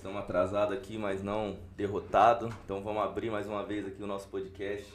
estamos 0.00 0.18
atrasados 0.18 0.74
aqui, 0.76 0.96
mas 0.96 1.22
não 1.22 1.58
derrotado. 1.76 2.48
Então 2.64 2.82
vamos 2.82 3.02
abrir 3.02 3.30
mais 3.30 3.46
uma 3.46 3.62
vez 3.62 3.86
aqui 3.86 4.02
o 4.02 4.06
nosso 4.06 4.28
podcast. 4.28 4.90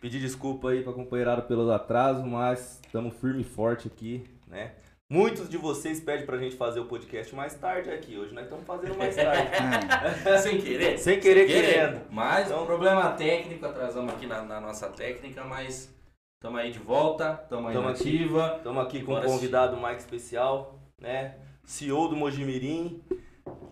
Pedir 0.00 0.20
desculpa 0.20 0.70
aí 0.70 0.82
para 0.82 0.92
companheirado 0.92 1.42
pelo 1.42 1.68
atraso, 1.72 2.24
mas 2.24 2.80
estamos 2.86 3.16
firme 3.16 3.40
e 3.40 3.44
forte 3.44 3.88
aqui, 3.88 4.24
né? 4.46 4.72
Muitos 5.10 5.48
de 5.48 5.56
vocês 5.56 6.00
pedem 6.00 6.24
pra 6.24 6.38
gente 6.38 6.54
fazer 6.54 6.78
o 6.78 6.84
podcast 6.84 7.34
mais 7.34 7.54
tarde 7.54 7.90
aqui. 7.90 8.16
Hoje 8.16 8.32
nós 8.32 8.44
estamos 8.44 8.64
fazendo 8.64 8.96
mais 8.96 9.16
tarde. 9.16 9.50
Sem 10.42 10.60
querer. 10.60 10.98
Sem 10.98 11.18
querer, 11.18 11.46
querendo. 11.46 12.00
Mas 12.10 12.46
Então- 12.46 12.62
um 12.62 12.66
problema 12.66 13.10
técnico, 13.12 13.66
atrasamos 13.66 14.12
aqui 14.14 14.26
na, 14.26 14.42
na 14.42 14.60
nossa 14.60 14.88
técnica, 14.88 15.42
mas 15.44 15.92
estamos 16.36 16.60
aí 16.60 16.70
de 16.70 16.78
volta, 16.78 17.40
estamos 17.42 17.66
aí 17.70 17.74
Tamo 17.74 17.88
aqui. 17.88 18.02
ativa. 18.02 18.54
Estamos 18.58 18.84
aqui 18.84 19.02
com 19.02 19.14
um 19.14 19.22
convidado 19.22 19.76
mais 19.78 19.98
especial, 19.98 20.78
né? 21.00 21.36
CEO 21.64 22.06
do 22.08 22.14
Mojimirim. 22.14 23.02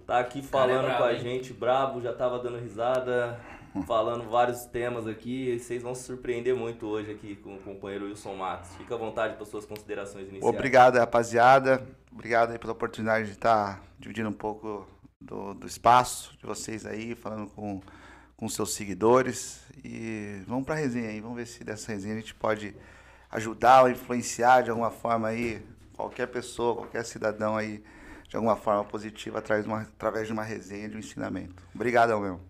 Tá 0.06 0.20
aqui 0.20 0.40
falando 0.40 0.84
brabo, 0.84 0.98
com 0.98 1.04
a 1.04 1.12
hein? 1.14 1.20
gente, 1.20 1.52
brabo, 1.52 2.00
já 2.00 2.12
tava 2.12 2.38
dando 2.38 2.58
risada, 2.58 3.40
falando 3.84 4.30
vários 4.30 4.64
temas 4.64 5.04
aqui. 5.06 5.50
E 5.50 5.58
vocês 5.58 5.82
vão 5.82 5.96
se 5.96 6.04
surpreender 6.04 6.54
muito 6.54 6.86
hoje 6.86 7.10
aqui 7.10 7.34
com 7.34 7.56
o 7.56 7.58
companheiro 7.58 8.06
Wilson 8.06 8.36
Matos. 8.36 8.70
Fica 8.76 8.94
à 8.94 8.98
vontade 8.98 9.34
para 9.34 9.44
suas 9.44 9.66
considerações 9.66 10.28
iniciais. 10.28 10.54
Obrigado, 10.54 10.96
rapaziada. 10.96 11.84
Obrigado 12.12 12.52
aí 12.52 12.58
pela 12.58 12.72
oportunidade 12.72 13.26
de 13.26 13.32
estar 13.32 13.82
dividindo 13.98 14.28
um 14.28 14.32
pouco 14.32 14.86
do, 15.20 15.54
do 15.54 15.66
espaço 15.66 16.36
de 16.38 16.46
vocês 16.46 16.86
aí, 16.86 17.16
falando 17.16 17.50
com, 17.50 17.80
com 18.36 18.48
seus 18.48 18.74
seguidores. 18.74 19.66
E 19.84 20.40
vamos 20.46 20.64
pra 20.64 20.76
resenha 20.76 21.08
aí, 21.08 21.20
vamos 21.20 21.36
ver 21.36 21.46
se 21.46 21.64
dessa 21.64 21.90
resenha 21.90 22.14
a 22.14 22.20
gente 22.20 22.34
pode 22.34 22.76
ajudar 23.30 23.82
ou 23.82 23.90
influenciar 23.90 24.62
de 24.62 24.70
alguma 24.70 24.90
forma 24.90 25.26
aí 25.28 25.60
qualquer 25.96 26.28
pessoa, 26.28 26.76
qualquer 26.76 27.04
cidadão 27.04 27.56
aí, 27.56 27.82
de 28.28 28.36
alguma 28.36 28.56
forma 28.56 28.84
positiva 28.84 29.38
através 29.38 29.64
de 29.64 29.70
uma, 29.70 29.82
através 29.82 30.26
de 30.26 30.32
uma 30.32 30.42
resenha, 30.42 30.88
de 30.88 30.96
um 30.96 30.98
ensinamento. 30.98 31.62
Obrigadão, 31.74 32.20
meu. 32.20 32.40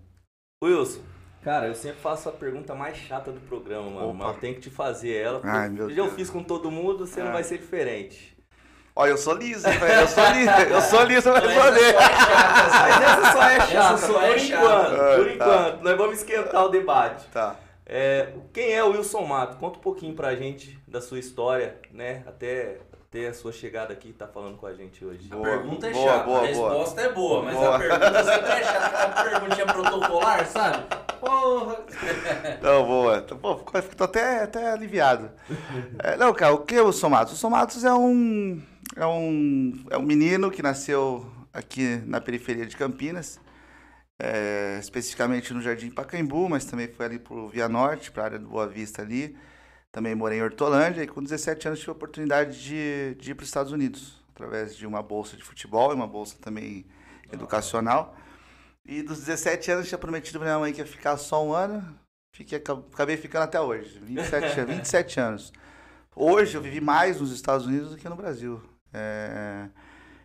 Wilson, 0.64 1.00
cara, 1.42 1.66
eu 1.68 1.74
sempre 1.74 2.00
faço 2.00 2.28
a 2.28 2.32
pergunta 2.32 2.74
mais 2.74 2.96
chata 2.96 3.30
do 3.30 3.40
programa, 3.40 3.90
mano. 3.90 4.08
Opa. 4.10 4.18
Mas 4.18 4.34
eu 4.34 4.40
tenho 4.40 4.54
que 4.54 4.60
te 4.62 4.70
fazer 4.70 5.14
ela. 5.14 5.40
porque 5.40 5.56
Ai, 5.56 5.68
meu 5.68 5.88
já 5.90 5.96
eu 5.96 6.04
Deus. 6.06 6.14
fiz 6.16 6.30
com 6.30 6.42
todo 6.42 6.70
mundo, 6.70 7.06
você 7.06 7.20
não 7.22 7.28
Ah. 7.30 7.34
vai 7.34 7.44
ser 7.44 7.58
diferente. 7.58 8.34
Olha, 8.98 9.10
eu 9.10 9.18
sou 9.18 9.34
liso, 9.34 9.62
velho. 9.68 9.84
Eu 10.00 10.08
sou 10.08 10.24
liso, 10.30 10.50
eu 10.72 10.80
sou 10.80 11.02
liso 11.04 11.30
pra 11.30 11.40
responder. 11.40 11.94
Mas 11.94 13.02
essa 13.02 13.32
só 13.32 13.42
é 13.42 13.60
chata, 13.60 13.94
Essa 13.94 14.06
só 14.06 14.12
por 14.14 14.22
é 14.24 14.38
enquanto. 14.38 14.48
chata. 14.48 15.16
Por 15.16 15.28
Ah, 15.28 15.32
enquanto. 15.34 15.82
Nós 15.82 15.96
vamos 15.98 16.16
esquentar 16.16 16.64
o 16.64 16.68
debate. 16.70 17.26
Tá. 17.28 17.56
É, 17.84 18.32
quem 18.54 18.72
é 18.72 18.82
o 18.82 18.92
Wilson 18.92 19.24
Mato? 19.26 19.58
Conta 19.58 19.78
um 19.78 19.82
pouquinho 19.82 20.14
pra 20.14 20.34
gente 20.34 20.76
da 20.88 21.00
sua 21.02 21.18
história, 21.18 21.78
né? 21.92 22.24
Até 22.26 22.78
ter 23.10 23.26
a 23.28 23.34
sua 23.34 23.52
chegada 23.52 23.92
aqui 23.92 24.08
e 24.08 24.12
tá 24.12 24.26
falando 24.26 24.56
com 24.56 24.66
a 24.66 24.74
gente 24.74 25.04
hoje. 25.04 25.28
A 25.30 25.36
Boa, 25.36 25.48
pergunta 25.48 25.86
é 25.86 25.92
boa, 25.92 26.04
chata, 26.12 26.24
boa, 26.24 26.38
a 26.40 26.46
resposta 26.46 27.00
é 27.00 27.12
boa, 27.12 27.42
mas 27.42 27.54
Boa. 27.54 27.76
a 27.76 27.78
pergunta 27.78 28.24
sempre 28.24 28.50
é 28.50 28.64
chata, 28.64 28.86
aquela 28.86 29.30
perguntinha 29.30 29.66
protocolar, 29.66 30.46
sabe? 30.46 30.86
Porra! 31.20 31.76
Não, 32.62 32.84
boa. 32.86 33.22
Pô, 33.22 33.56
fico- 33.58 33.96
tô 33.96 34.04
até, 34.04 34.42
até 34.42 34.70
aliviado. 34.72 35.30
É, 35.98 36.16
não, 36.16 36.32
cara, 36.34 36.52
o 36.54 36.58
que 36.58 36.74
é 36.74 36.82
o 36.82 36.92
Somatos? 36.92 37.32
O 37.34 37.36
Somatos 37.36 37.84
é 37.84 37.92
um, 37.92 38.60
é, 38.96 39.06
um, 39.06 39.84
é 39.90 39.96
um 39.98 40.02
menino 40.02 40.50
que 40.50 40.62
nasceu 40.62 41.26
aqui 41.52 42.02
na 42.04 42.20
periferia 42.20 42.66
de 42.66 42.76
Campinas, 42.76 43.40
é, 44.18 44.76
especificamente 44.80 45.52
no 45.54 45.60
Jardim 45.62 45.90
Pacaembu, 45.90 46.48
mas 46.48 46.64
também 46.66 46.86
foi 46.88 47.06
ali 47.06 47.18
pro 47.18 47.48
Via 47.48 47.68
Norte, 47.68 48.10
para 48.10 48.22
a 48.22 48.26
área 48.26 48.38
do 48.38 48.48
Boa 48.48 48.66
Vista 48.66 49.00
ali. 49.02 49.36
Também 49.96 50.14
morei 50.14 50.40
em 50.40 50.42
Hortolândia 50.42 51.02
e 51.02 51.06
com 51.06 51.22
17 51.22 51.68
anos 51.68 51.80
tive 51.80 51.90
a 51.90 51.94
oportunidade 51.94 52.62
de, 52.62 53.14
de 53.14 53.30
ir 53.30 53.34
para 53.34 53.44
os 53.44 53.48
Estados 53.48 53.72
Unidos, 53.72 54.22
através 54.28 54.76
de 54.76 54.86
uma 54.86 55.02
bolsa 55.02 55.38
de 55.38 55.42
futebol 55.42 55.90
e 55.90 55.94
uma 55.94 56.06
bolsa 56.06 56.36
também 56.38 56.84
educacional. 57.32 58.14
E 58.84 59.00
dos 59.00 59.20
17 59.20 59.70
anos 59.70 59.88
tinha 59.88 59.96
prometido 59.96 60.38
pra 60.38 60.48
minha 60.48 60.58
mãe 60.58 60.70
que 60.74 60.82
ia 60.82 60.86
ficar 60.86 61.16
só 61.16 61.42
um 61.42 61.54
ano. 61.54 61.98
Fiquei, 62.34 62.58
acabei 62.58 63.16
ficando 63.16 63.44
até 63.44 63.58
hoje, 63.58 63.98
27, 64.00 64.64
27 64.66 65.18
anos. 65.18 65.50
Hoje 66.14 66.58
eu 66.58 66.60
vivi 66.60 66.82
mais 66.82 67.18
nos 67.18 67.32
Estados 67.32 67.64
Unidos 67.64 67.92
do 67.92 67.96
que 67.96 68.06
no 68.06 68.16
Brasil. 68.16 68.62
É, 68.92 69.70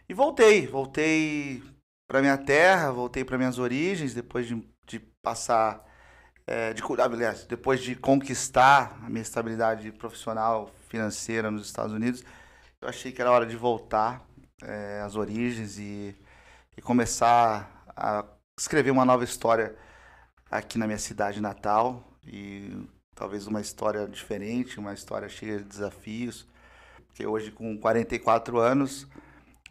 E 0.09 0.13
voltei, 0.13 0.67
voltei 0.67 1.63
para 2.09 2.19
minha 2.19 2.37
terra, 2.37 2.91
voltei 2.91 3.23
para 3.23 3.37
minhas 3.37 3.57
origens, 3.57 4.13
depois 4.13 4.45
de, 4.45 4.61
de 4.85 4.99
passar, 5.23 5.81
é, 6.47 6.73
de, 6.73 6.81
cu- 6.81 6.99
aliás, 6.99 7.45
depois 7.45 7.81
de 7.81 7.95
conquistar 7.95 8.97
a 9.03 9.09
minha 9.09 9.21
estabilidade 9.21 9.91
profissional, 9.91 10.71
financeira 10.89 11.49
nos 11.51 11.65
Estados 11.65 11.93
Unidos, 11.93 12.23
eu 12.81 12.89
achei 12.89 13.11
que 13.11 13.21
era 13.21 13.31
hora 13.31 13.45
de 13.45 13.55
voltar 13.55 14.25
é, 14.63 15.01
às 15.05 15.15
origens 15.15 15.77
e, 15.77 16.15
e 16.77 16.81
começar 16.81 17.83
a 17.95 18.25
escrever 18.59 18.91
uma 18.91 19.05
nova 19.05 19.23
história 19.23 19.75
aqui 20.49 20.77
na 20.77 20.85
minha 20.87 20.99
cidade 20.99 21.39
natal 21.41 22.03
e 22.25 22.71
talvez 23.15 23.47
uma 23.47 23.61
história 23.61 24.07
diferente, 24.07 24.79
uma 24.79 24.93
história 24.93 25.29
cheia 25.29 25.57
de 25.59 25.63
desafios, 25.63 26.45
porque 27.07 27.25
hoje 27.25 27.51
com 27.51 27.77
44 27.77 28.59
anos, 28.59 29.07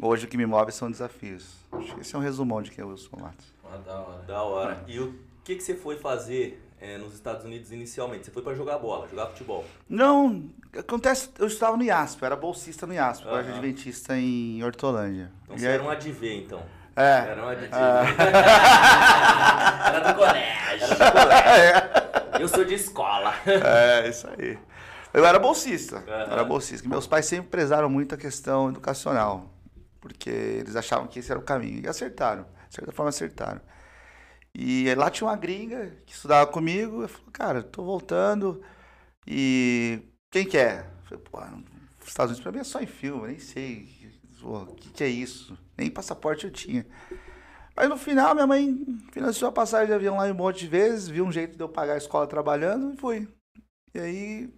hoje 0.01 0.27
o 0.27 0.29
que 0.29 0.37
me 0.37 0.47
move 0.47 0.73
são 0.73 0.91
desafios. 0.91 1.55
Acho 1.73 1.95
que 1.95 2.01
esse 2.01 2.15
é 2.15 2.19
um 2.19 2.23
resumão 2.23 2.63
de 2.63 2.71
quem 2.71 2.85
o 2.85 2.89
Wilson 2.89 3.17
Matos. 3.19 3.47
Ah, 3.65 3.77
da 3.79 4.01
hora. 4.01 4.23
Da 4.23 4.43
hora. 4.43 4.85
E 4.89 4.99
o 4.99 5.19
que, 5.45 5.57
que 5.57 5.63
você 5.63 5.75
foi 5.75 5.97
fazer 5.99 6.63
é, 6.81 6.97
nos 6.99 7.15
Estados 7.15 7.45
Unidos 7.45 7.71
inicialmente? 7.73 8.25
Você 8.27 8.31
foi 8.31 8.43
pra 8.43 8.55
jogar 8.55 8.79
bola, 8.79 9.09
jogar 9.09 9.27
futebol. 9.27 9.65
Não, 9.89 10.45
acontece, 10.77 11.31
eu 11.39 11.47
estava 11.47 11.77
no 11.77 11.83
IASP, 11.83 12.25
era 12.25 12.37
bolsista 12.37 12.87
no 12.87 12.95
IASP, 12.95 13.23
Aham. 13.25 13.31
colégio 13.33 13.53
adventista 13.53 14.17
em 14.17 14.63
Hortolândia. 14.63 15.31
Então 15.45 15.57
E 15.57 15.61
você 15.61 15.67
aí- 15.67 15.75
era 15.75 15.83
um 15.83 15.91
ADV, 15.91 16.35
então. 16.37 16.63
É, 16.97 17.03
Era 17.31 17.45
um 17.45 17.49
ADV. 17.49 17.71
Era 19.87 20.01
do 20.13 20.15
colégio. 20.19 20.89
Eu 22.41 22.49
sou 22.49 22.65
de 22.65 22.75
escola. 22.75 23.35
É, 23.47 24.09
isso 24.09 24.27
aí. 24.39 24.59
Eu 25.13 25.25
era 25.27 25.39
bolsista. 25.39 26.03
Eu 26.07 26.13
Era 26.15 26.45
bolsista. 26.45 26.89
Meus 26.89 27.07
pais 27.07 27.27
sempre 27.27 27.49
prezaram 27.49 27.89
muito 27.91 28.15
a 28.15 28.19
questão 28.19 28.69
educacional. 28.71 29.51
Porque 30.01 30.31
eles 30.31 30.75
achavam 30.77 31.07
que 31.07 31.19
esse 31.19 31.31
era 31.31 31.39
o 31.39 31.43
caminho. 31.43 31.81
E 31.85 31.89
acertaram. 31.89 32.45
De 32.69 32.75
certa 32.75 32.93
forma, 32.93 33.09
acertaram. 33.11 33.61
E 34.55 34.93
lá 34.95 35.11
tinha 35.11 35.29
uma 35.29 35.37
gringa 35.37 35.97
que 36.05 36.13
estudava 36.13 36.51
comigo. 36.51 37.03
Eu 37.03 37.09
falei, 37.09 37.27
cara, 37.33 37.63
tô 37.63 37.85
voltando. 37.85 38.63
E 39.27 40.03
quem 40.31 40.47
quer? 40.47 40.91
Eu 41.11 41.19
falei, 41.19 41.25
pô, 41.25 41.65
Estados 42.05 42.33
Unidos 42.33 42.41
pra 42.41 42.53
mim 42.53 42.59
é 42.59 42.65
só 42.65 42.81
em 42.81 42.87
filme, 42.87 43.29
nem 43.29 43.39
sei. 43.39 43.89
O 44.43 44.67
que, 44.75 44.91
que 44.91 45.05
é 45.05 45.09
isso? 45.09 45.57
Nem 45.77 45.91
passaporte 45.91 46.45
eu 46.45 46.51
tinha. 46.51 46.87
Aí 47.77 47.89
no 47.89 47.97
final, 47.97 48.35
minha 48.35 48.47
mãe 48.47 48.85
financiou 49.13 49.49
a 49.49 49.53
passagem 49.53 49.87
de 49.87 49.93
avião 49.95 50.17
lá 50.17 50.25
um 50.25 50.35
monte 50.35 50.61
de 50.61 50.67
vezes, 50.67 51.09
viu 51.09 51.25
um 51.25 51.33
jeito 51.33 51.57
de 51.57 51.63
eu 51.63 51.69
pagar 51.69 51.95
a 51.95 51.99
escola 51.99 52.27
trabalhando 52.27 52.93
e 52.93 52.97
fui. 52.97 53.29
E 53.95 53.99
aí, 53.99 54.55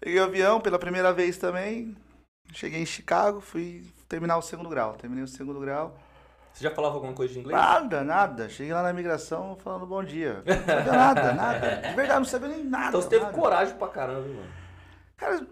peguei 0.00 0.20
o 0.20 0.24
avião 0.24 0.60
pela 0.60 0.78
primeira 0.78 1.12
vez 1.12 1.38
também. 1.38 1.96
Cheguei 2.52 2.80
em 2.80 2.86
Chicago, 2.86 3.40
fui 3.40 3.84
terminar 4.08 4.36
o 4.38 4.42
segundo 4.42 4.68
grau. 4.68 4.94
Terminei 4.94 5.24
o 5.24 5.28
segundo 5.28 5.60
grau. 5.60 5.98
Você 6.52 6.64
já 6.64 6.70
falava 6.70 6.94
alguma 6.94 7.12
coisa 7.12 7.32
de 7.32 7.40
inglês? 7.40 7.58
Nada, 7.58 8.04
nada. 8.04 8.48
Cheguei 8.48 8.72
lá 8.72 8.82
na 8.82 8.90
imigração 8.90 9.56
falando 9.56 9.86
bom 9.86 10.02
dia. 10.04 10.42
Não 10.44 10.56
sabia 10.66 10.92
nada, 10.92 11.32
nada. 11.34 11.76
De 11.76 11.94
verdade, 11.94 12.18
não 12.18 12.24
sabia 12.24 12.48
nem 12.48 12.64
nada. 12.64 12.88
Então 12.88 13.02
você 13.02 13.08
teve 13.08 13.24
nada. 13.24 13.36
coragem 13.36 13.74
pra 13.76 13.88
caramba, 13.88 14.28
mano. 14.28 14.52
Cara, 15.16 15.46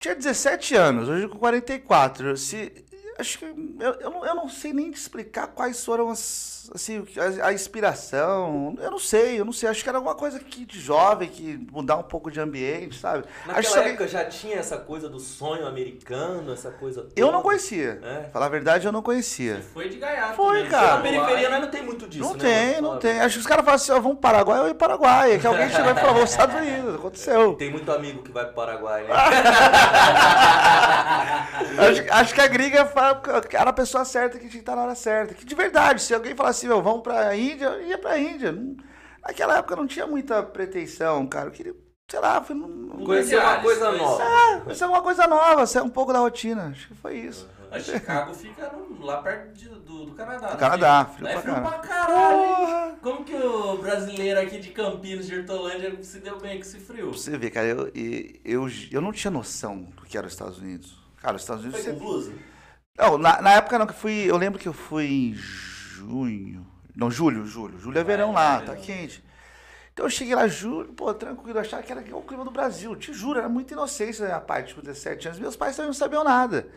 tinha 0.00 0.14
17 0.14 0.74
anos, 0.74 1.08
hoje 1.08 1.28
com 1.28 1.38
44. 1.38 2.36
Se, 2.36 2.84
acho 3.20 3.38
que 3.38 3.44
eu, 3.44 3.92
eu, 4.00 4.10
não, 4.10 4.26
eu 4.26 4.34
não 4.34 4.48
sei 4.48 4.72
nem 4.72 4.90
te 4.90 4.98
explicar 4.98 5.48
quais 5.48 5.84
foram 5.84 6.10
as, 6.10 6.70
assim, 6.74 7.04
a, 7.42 7.48
a 7.48 7.52
inspiração. 7.52 8.74
Eu 8.80 8.90
não 8.90 8.98
sei, 8.98 9.38
eu 9.38 9.44
não 9.44 9.52
sei. 9.52 9.68
Acho 9.68 9.82
que 9.82 9.88
era 9.88 9.98
alguma 9.98 10.14
coisa 10.14 10.38
que 10.40 10.64
de 10.64 10.80
jovem, 10.80 11.28
que 11.28 11.56
mudar 11.70 11.96
um 11.96 12.02
pouco 12.02 12.30
de 12.30 12.40
ambiente, 12.40 12.98
sabe? 12.98 13.24
Naquela 13.46 13.58
acho 13.58 13.72
que 13.72 13.78
época 13.78 14.08
já 14.08 14.24
tinha 14.24 14.56
essa 14.56 14.78
coisa 14.78 15.08
do 15.08 15.20
sonho 15.20 15.66
americano, 15.66 16.52
essa 16.52 16.70
coisa 16.70 17.02
toda. 17.02 17.14
eu 17.16 17.30
não 17.30 17.42
conhecia. 17.42 18.00
É. 18.02 18.30
Falar 18.32 18.46
a 18.46 18.50
verdade, 18.50 18.86
eu 18.86 18.92
não 18.92 19.02
conhecia. 19.02 19.62
Foi 19.72 19.88
de 19.88 19.98
gaiato. 19.98 20.34
Foi, 20.34 20.58
mesmo. 20.58 20.70
cara. 20.70 20.96
Na 20.96 21.02
periferia 21.02 21.50
nós 21.50 21.60
não 21.60 21.70
tem 21.70 21.82
muito 21.82 22.08
disso, 22.08 22.24
não 22.24 22.34
né, 22.34 22.72
tem, 22.72 22.80
não 22.80 22.98
tem. 22.98 23.20
Acho 23.20 23.34
que 23.34 23.40
os 23.40 23.46
caras 23.46 23.64
falam 23.64 23.76
assim, 23.76 23.92
ó, 23.92 24.00
vamos 24.00 24.18
pro 24.18 24.30
Paraguai, 24.30 24.60
eu 24.60 24.68
ia 24.68 24.74
pro 24.74 24.88
Paraguai. 24.88 25.32
É 25.32 25.38
que 25.38 25.46
alguém 25.46 25.68
chegou 25.70 25.90
e 25.90 25.94
falou, 25.94 26.14
vamos 26.14 26.34
para 26.34 26.46
os 26.46 26.50
Estados 26.50 26.56
Unidos. 26.56 26.94
Aconteceu. 26.94 27.54
Tem 27.54 27.70
muito 27.70 27.90
amigo 27.92 28.22
que 28.22 28.32
vai 28.32 28.44
pro 28.46 28.54
Paraguai, 28.54 29.04
né? 29.04 29.10
acho, 31.78 32.04
acho 32.10 32.34
que 32.34 32.40
a 32.40 32.46
gringa 32.46 32.84
fala 32.86 33.09
era 33.52 33.70
a 33.70 33.72
pessoa 33.72 34.04
certa 34.04 34.34
que 34.38 34.44
tinha 34.44 34.50
que 34.52 34.58
estar 34.58 34.76
na 34.76 34.82
hora 34.82 34.94
certa. 34.94 35.34
Que 35.34 35.44
de 35.44 35.54
verdade, 35.54 36.02
se 36.02 36.14
alguém 36.14 36.34
falasse, 36.34 36.66
meu, 36.66 36.82
vamos 36.82 37.02
pra 37.02 37.34
Índia, 37.36 37.66
eu 37.66 37.86
ia 37.88 37.98
pra 37.98 38.18
Índia. 38.18 38.52
Não- 38.52 38.76
Naquela 39.22 39.58
época 39.58 39.74
eu 39.74 39.78
não 39.78 39.86
tinha 39.86 40.06
muita 40.06 40.42
pretensão, 40.42 41.26
cara. 41.26 41.48
Eu 41.48 41.52
queria, 41.52 41.74
sei 42.08 42.20
lá, 42.20 42.40
foi, 42.42 42.56
não, 42.56 42.88
Conhecer 43.04 43.38
uma 43.38 43.60
coisa 43.60 43.86
conhecer- 43.86 44.02
nova. 44.02 44.60
conhecer 44.62 44.84
alguma 44.84 45.02
coisa 45.02 45.26
nova, 45.26 45.66
sair 45.66 45.82
um 45.82 45.88
pouco 45.90 46.12
da 46.12 46.18
rotina. 46.20 46.68
Acho 46.68 46.88
que 46.88 46.94
foi 46.94 47.16
isso. 47.18 47.46
A 47.70 47.78
Chicago 47.78 48.34
fica 48.34 48.68
no- 48.72 49.04
lá 49.04 49.22
perto 49.22 49.52
de- 49.52 49.68
do, 49.68 50.06
do 50.06 50.14
Canadá. 50.14 50.46
Do 50.46 50.52
não 50.52 50.58
Canadá, 50.58 51.04
frio 51.04 51.24
Lá 51.24 51.30
é 51.30 51.32
pra 51.34 51.42
frio 51.42 51.54
caralho. 51.54 51.70
pra 51.78 51.88
caralho. 51.88 52.38
Porra! 52.56 52.96
Como 53.02 53.24
que 53.24 53.34
o 53.36 53.76
brasileiro 53.76 54.40
aqui 54.40 54.58
de 54.58 54.70
Campinas, 54.70 55.26
de 55.26 55.38
Hortolândia, 55.38 56.02
se 56.02 56.18
deu 56.18 56.38
bem 56.40 56.56
com 56.56 56.62
esse 56.62 56.78
frio? 56.80 57.10
Pra 57.10 57.16
você 57.18 57.36
ver, 57.38 57.50
cara, 57.50 57.66
eu, 57.68 57.88
e- 57.94 58.40
eu, 58.44 58.66
eu 58.90 59.00
não 59.00 59.12
tinha 59.12 59.30
noção 59.30 59.82
do 59.82 60.02
que 60.02 60.16
era 60.18 60.26
os 60.26 60.32
Estados 60.32 60.58
Unidos. 60.58 60.98
Cara, 61.18 61.36
os 61.36 61.42
Estados 61.42 61.62
Unidos. 61.62 61.80
Foi 61.84 61.92
com 61.92 61.98
Você... 61.98 62.04
blusa? 62.04 62.32
Não, 63.00 63.16
na, 63.16 63.40
na 63.40 63.52
época 63.54 63.78
não, 63.78 63.86
que 63.86 63.92
eu 63.92 63.96
fui. 63.96 64.30
Eu 64.30 64.36
lembro 64.36 64.58
que 64.58 64.68
eu 64.68 64.74
fui 64.74 65.06
em 65.06 65.34
junho. 65.34 66.66
Não, 66.94 67.10
julho, 67.10 67.46
julho. 67.46 67.78
Julho 67.78 67.98
é 67.98 68.04
verão 68.04 68.30
lá, 68.30 68.60
tá 68.60 68.76
quente. 68.76 69.24
Então 69.92 70.04
eu 70.04 70.10
cheguei 70.10 70.34
lá, 70.34 70.46
juro, 70.46 70.92
pô, 70.92 71.12
tranquilo, 71.14 71.58
achava 71.58 71.82
que 71.82 71.90
era 71.90 72.04
o 72.14 72.22
clima 72.22 72.44
do 72.44 72.50
Brasil. 72.50 72.94
Te 72.94 73.12
juro, 73.14 73.38
era 73.38 73.48
muita 73.48 73.72
inocência 73.72 74.22
da 74.22 74.34
minha 74.34 74.40
parte, 74.40 74.68
tipo, 74.68 74.82
17 74.82 75.28
anos. 75.28 75.40
Meus 75.40 75.56
pais 75.56 75.76
também 75.76 75.88
não 75.88 75.94
sabiam 75.94 76.22
nada. 76.22 76.68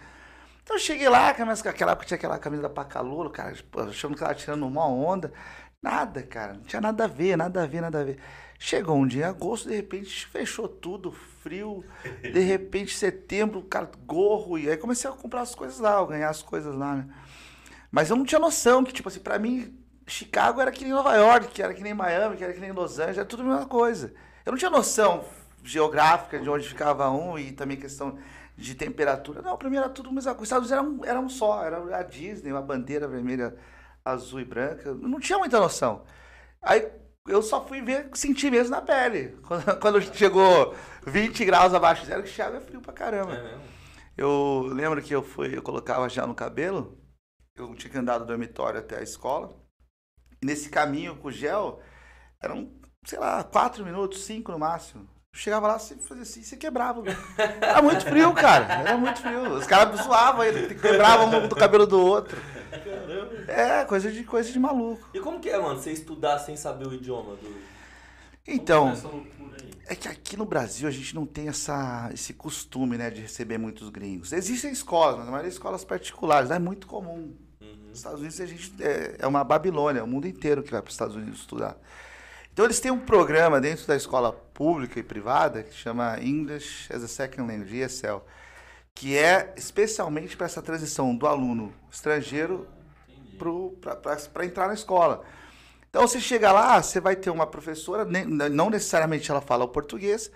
Então 0.63 0.77
eu 0.77 0.79
cheguei 0.79 1.09
lá, 1.09 1.33
com 1.33 1.43
aquela 1.43 1.91
época 1.91 2.07
tinha 2.07 2.15
aquela 2.15 2.39
camisa 2.39 2.61
da 2.61 2.69
Pacalolo, 2.69 3.29
cara, 3.29 3.51
tipo, 3.51 3.81
achando 3.81 4.15
que 4.15 4.23
ela 4.23 4.33
tirando 4.33 4.65
uma 4.65 4.87
onda. 4.87 5.33
Nada, 5.81 6.23
cara, 6.23 6.53
não 6.53 6.61
tinha 6.61 6.81
nada 6.81 7.03
a 7.03 7.07
ver, 7.07 7.35
nada 7.35 7.63
a 7.63 7.65
ver, 7.65 7.81
nada 7.81 7.99
a 7.99 8.03
ver. 8.05 8.17
Chegou 8.57 8.95
um 8.95 9.05
dia 9.05 9.25
em 9.25 9.27
agosto, 9.27 9.67
de 9.67 9.75
repente 9.75 10.25
fechou 10.27 10.69
tudo, 10.69 11.13
frio. 11.44 11.84
De 12.22 12.40
repente, 12.40 12.98
setembro, 12.98 13.62
cara, 13.63 13.92
gorro. 14.06 14.57
E 14.57 14.69
aí 14.69 14.78
comecei 14.78 15.10
a 15.10 15.13
comprar 15.13 15.42
as 15.42 15.54
coisas 15.54 15.80
lá, 15.80 16.04
ganhar 16.06 16.30
as 16.30 16.42
coisas 16.42 16.74
lá, 16.74 16.95
né? 16.95 17.07
Mas 17.92 18.10
eu 18.10 18.16
não 18.16 18.25
tinha 18.25 18.40
noção 18.40 18.84
que, 18.84 18.94
tipo 18.94 19.10
assim, 19.10 19.19
pra 19.19 19.38
mim, 19.38 19.78
Chicago 20.07 20.62
era 20.62 20.72
que 20.72 20.84
nem 20.84 20.94
Nova 20.94 21.13
York, 21.16 21.50
que 21.50 21.62
era 21.62 21.74
que 21.74 21.84
nem 21.84 21.94
Miami, 21.94 22.38
que 22.38 22.44
era 22.44 22.54
que 22.54 22.60
nem 22.60 22.72
Los 22.72 22.98
Angeles, 22.98 23.18
era 23.18 23.28
tudo 23.28 23.44
a 23.44 23.45
mesma 23.45 23.66
coisa. 23.66 24.13
Eu 24.45 24.51
não 24.51 24.57
tinha 24.57 24.72
noção 24.72 25.24
geográfica 25.63 26.40
de 26.40 26.50
onde 26.50 26.68
ficava 26.68 27.10
um 27.10 27.38
e 27.38 27.51
também 27.51 27.78
questão 27.78 28.18
de 28.57 28.74
temperatura. 28.74 29.42
Não, 29.42 29.57
pra 29.57 29.69
mim 29.69 29.78
era 29.78 29.90
tudo 29.90 30.10
a 30.10 30.12
mesma 30.12 30.34
coisa. 30.34 30.56
Os 30.57 30.69
Estados 30.69 30.72
Unidos 30.72 31.06
era 31.06 31.13
um, 31.13 31.18
era 31.18 31.19
um 31.19 31.30
só, 31.30 31.63
era 31.63 31.98
a 31.98 32.04
Disney, 32.04 32.51
uma 32.51 32.62
bandeira 32.62 33.07
vermelha, 33.07 33.56
azul 34.04 34.40
e 34.40 34.45
branca. 34.45 34.90
Eu 34.90 34.95
não 34.95 35.19
tinha 35.19 35.38
muita 35.38 35.60
noção. 35.60 36.04
Aí 36.62 36.90
eu 37.27 37.41
só 37.41 37.65
fui 37.65 37.81
ver, 37.81 38.09
sentir 38.13 38.51
mesmo 38.51 38.71
na 38.71 38.81
pele. 38.81 39.37
Quando, 39.47 39.79
quando 39.79 40.01
chegou 40.15 40.75
20 41.05 41.45
graus 41.45 41.73
abaixo 41.73 42.01
de 42.01 42.07
zero, 42.07 42.23
que 42.23 42.29
Chicago 42.29 42.57
é 42.57 42.61
frio 42.61 42.81
pra 42.81 42.93
caramba. 42.93 43.33
É 43.33 43.43
mesmo? 43.43 43.73
Eu 44.15 44.69
lembro 44.71 45.01
que 45.01 45.13
eu 45.13 45.23
fui, 45.23 45.57
eu 45.57 45.61
colocava 45.61 46.09
gel 46.09 46.27
no 46.27 46.35
cabelo, 46.35 46.99
eu 47.55 47.73
tinha 47.75 47.89
que 47.89 47.97
andar 47.97 48.19
do 48.19 48.25
dormitório 48.25 48.79
até 48.79 48.99
a 48.99 49.03
escola. 49.03 49.55
E 50.41 50.45
nesse 50.45 50.69
caminho 50.69 51.15
com 51.15 51.29
o 51.29 51.31
gel, 51.31 51.81
eram, 52.41 52.71
sei 53.05 53.17
lá, 53.17 53.43
quatro 53.43 53.83
minutos, 53.83 54.23
cinco 54.23 54.51
no 54.51 54.59
máximo. 54.59 55.09
Eu 55.33 55.39
chegava 55.39 55.67
lá, 55.67 55.79
você 55.79 55.95
fazia 55.95 56.21
assim, 56.21 56.43
você 56.43 56.55
quebrava. 56.55 57.01
Era 57.59 57.81
muito 57.81 58.05
frio, 58.05 58.33
cara. 58.33 58.65
Era 58.71 58.97
muito 58.97 59.19
frio. 59.19 59.53
Os 59.53 59.65
caras 59.65 59.99
zoavam 60.01 60.45
quebravam 60.79 61.27
um 61.27 61.47
do 61.47 61.55
cabelo 61.55 61.87
do 61.87 61.99
outro. 61.99 62.39
Caramba. 62.79 63.51
É, 63.51 63.85
coisa 63.85 64.11
de, 64.11 64.23
coisa 64.23 64.51
de 64.51 64.59
maluco. 64.59 65.09
E 65.13 65.19
como 65.19 65.39
que 65.39 65.49
é, 65.49 65.57
mano, 65.57 65.79
você 65.79 65.91
estudar 65.91 66.39
sem 66.39 66.55
saber 66.55 66.87
o 66.87 66.93
idioma 66.93 67.35
do. 67.35 67.73
Então, 68.45 68.89
aí. 68.89 69.71
É 69.87 69.95
que 69.95 70.07
aqui 70.07 70.37
no 70.37 70.45
Brasil 70.45 70.87
a 70.87 70.91
gente 70.91 71.13
não 71.15 71.25
tem 71.25 71.47
essa, 71.47 72.09
esse 72.13 72.33
costume, 72.33 72.97
né, 72.97 73.09
de 73.09 73.21
receber 73.21 73.57
muitos 73.57 73.89
gringos. 73.89 74.31
Existem 74.33 74.71
escolas, 74.71 75.17
mas 75.17 75.27
a 75.27 75.31
maioria 75.31 75.49
é 75.49 75.51
escolas 75.51 75.83
particulares, 75.83 76.51
é 76.51 76.59
muito 76.59 76.87
comum. 76.87 77.35
Uhum. 77.61 77.75
Nos 77.89 77.99
Estados 77.99 78.19
Unidos 78.19 78.39
a 78.39 78.45
gente 78.45 78.73
é, 78.81 79.17
é 79.19 79.27
uma 79.27 79.43
Babilônia, 79.43 79.99
é 79.99 80.03
o 80.03 80.07
mundo 80.07 80.27
inteiro 80.27 80.63
que 80.63 80.71
vai 80.71 80.81
para 80.81 80.89
os 80.89 80.93
Estados 80.93 81.15
Unidos 81.15 81.39
estudar. 81.39 81.77
Então 82.51 82.65
eles 82.65 82.80
têm 82.80 82.92
um 82.92 82.99
programa 82.99 83.59
dentro 83.59 83.87
da 83.87 83.95
escola 83.95 84.31
pública 84.31 84.99
e 84.99 85.03
privada 85.03 85.63
que 85.63 85.73
chama 85.73 86.19
English 86.21 86.94
as 86.94 87.03
a 87.03 87.07
Second 87.07 87.51
Language, 87.51 87.80
ESL, 87.80 88.21
que 88.95 89.18
é 89.18 89.54
especialmente 89.57 90.38
para 90.38 90.45
essa 90.45 90.62
transição 90.62 91.16
do 91.16 91.28
aluno 91.28 91.73
estrangeiro 91.92 92.68
para 94.31 94.45
entrar 94.45 94.68
na 94.68 94.73
escola. 94.73 95.23
Então 95.90 96.07
você 96.07 96.19
chega 96.19 96.52
lá, 96.52 96.81
você 96.81 97.00
vai 97.00 97.16
ter 97.16 97.30
uma 97.30 97.45
professora, 97.47 98.06
não 98.06 98.69
necessariamente 98.69 99.30
ela 99.30 99.42
fala 99.42 99.66
o 99.66 99.69
português, 99.69 100.31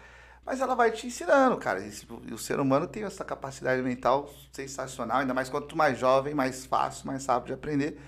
mas 0.46 0.62
ela 0.62 0.76
vai 0.76 0.92
te 0.92 1.08
ensinando, 1.08 1.58
cara. 1.58 1.80
Se- 1.92 2.08
e 2.28 2.34
o 2.34 2.38
ser 2.38 2.60
humano 2.60 2.88
tem 2.88 3.04
essa 3.04 3.26
capacidade 3.26 3.82
mental 3.82 4.30
sensacional, 4.52 5.20
ainda 5.20 5.34
mais 5.34 5.50
quanto 5.50 5.76
mais 5.76 5.98
jovem, 5.98 6.34
mais 6.34 6.66
fácil, 6.66 7.08
mais 7.08 7.26
rápido 7.26 7.48
de 7.48 7.54
aprender, 7.54 8.00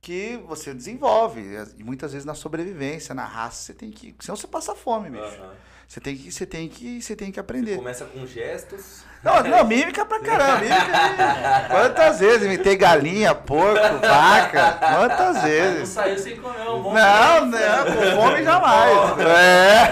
que 0.00 0.36
você 0.46 0.74
desenvolve. 0.74 1.42
E 1.78 1.84
muitas 1.84 2.12
vezes 2.12 2.26
na 2.26 2.34
sobrevivência, 2.34 3.14
na 3.14 3.24
raça, 3.24 3.62
você 3.62 3.74
tem 3.74 3.90
que. 3.90 4.14
Senão 4.20 4.36
você 4.36 4.46
passa 4.46 4.74
fome, 4.74 5.10
bicho. 5.10 5.24
Aham. 5.24 5.54
Você 5.86 6.00
tem 6.00 6.16
que, 6.16 6.32
você 6.32 6.46
tem 6.46 6.68
que, 6.68 7.00
você 7.02 7.14
tem 7.14 7.30
que 7.30 7.34
Você 7.36 7.40
aprender. 7.40 7.76
começa 7.76 8.04
com 8.06 8.26
gestos. 8.26 9.04
Não, 9.22 9.42
não, 9.42 9.64
mímica 9.64 10.04
pra 10.04 10.20
caramba. 10.20 10.58
Mímica. 10.60 11.66
Quantas 11.70 12.20
vezes 12.20 12.42
imitei 12.46 12.76
galinha, 12.76 13.34
porco, 13.34 13.98
vaca? 13.98 14.72
Quantas 14.72 15.36
Não 15.36 15.42
vezes? 15.42 15.88
saiu 15.88 16.18
sem 16.18 16.36
comer 16.36 16.68
um 16.68 16.82
bom 16.82 16.92
Não, 16.92 17.46
não, 17.46 17.84
com 17.86 18.20
fome 18.22 18.44
jamais. 18.44 19.18
É. 19.20 19.90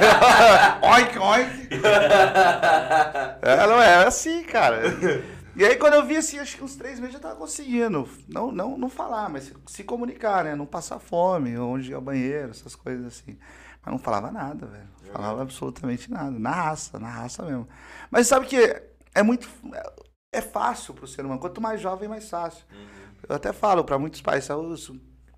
Oink, 0.87 1.19
oink. 1.19 1.69
É, 3.43 3.67
não 3.67 3.81
é 3.81 4.05
assim, 4.07 4.43
cara. 4.43 4.83
E 5.57 5.65
aí 5.65 5.77
quando 5.77 5.95
eu 5.95 6.05
vi 6.05 6.17
assim, 6.17 6.39
acho 6.39 6.57
que 6.57 6.65
uns 6.65 6.77
três 6.77 6.99
meses 6.99 7.15
eu 7.15 7.21
já 7.21 7.29
tava 7.29 7.37
conseguindo. 7.37 8.09
Não, 8.29 8.51
não, 8.53 8.77
não 8.77 8.89
falar, 8.91 9.29
mas 9.29 9.45
se, 9.45 9.55
se 9.67 9.85
comunicar, 9.85 10.45
né? 10.45 10.55
Não 10.55 10.67
passar 10.67 10.99
fome, 10.99 11.57
onde 11.59 11.91
ir 11.91 11.95
ao 11.95 12.01
banheiro, 12.01 12.51
essas 12.51 12.75
coisas 12.75 13.07
assim. 13.07 13.39
Mas 13.85 13.93
não 13.93 13.99
falava 13.99 14.31
nada, 14.31 14.67
velho. 14.67 14.89
Falava 15.12 15.42
absolutamente 15.42 16.11
nada. 16.11 16.31
Na 16.31 16.50
raça, 16.50 16.99
na 16.99 17.09
raça 17.09 17.42
mesmo. 17.45 17.69
Mas 18.11 18.26
sabe 18.26 18.47
que 18.47 18.57
é 19.14 19.23
muito. 19.23 19.49
É 20.33 20.40
fácil 20.40 20.95
pro 20.95 21.07
ser 21.07 21.25
humano. 21.25 21.40
Quanto 21.40 21.61
mais 21.61 21.81
jovem, 21.81 22.09
mais 22.09 22.28
fácil. 22.28 22.64
Eu 23.28 23.37
até 23.37 23.52
falo 23.52 23.85
para 23.85 23.99
muitos 23.99 24.21
pais, 24.21 24.45
"Saúl, 24.45 24.75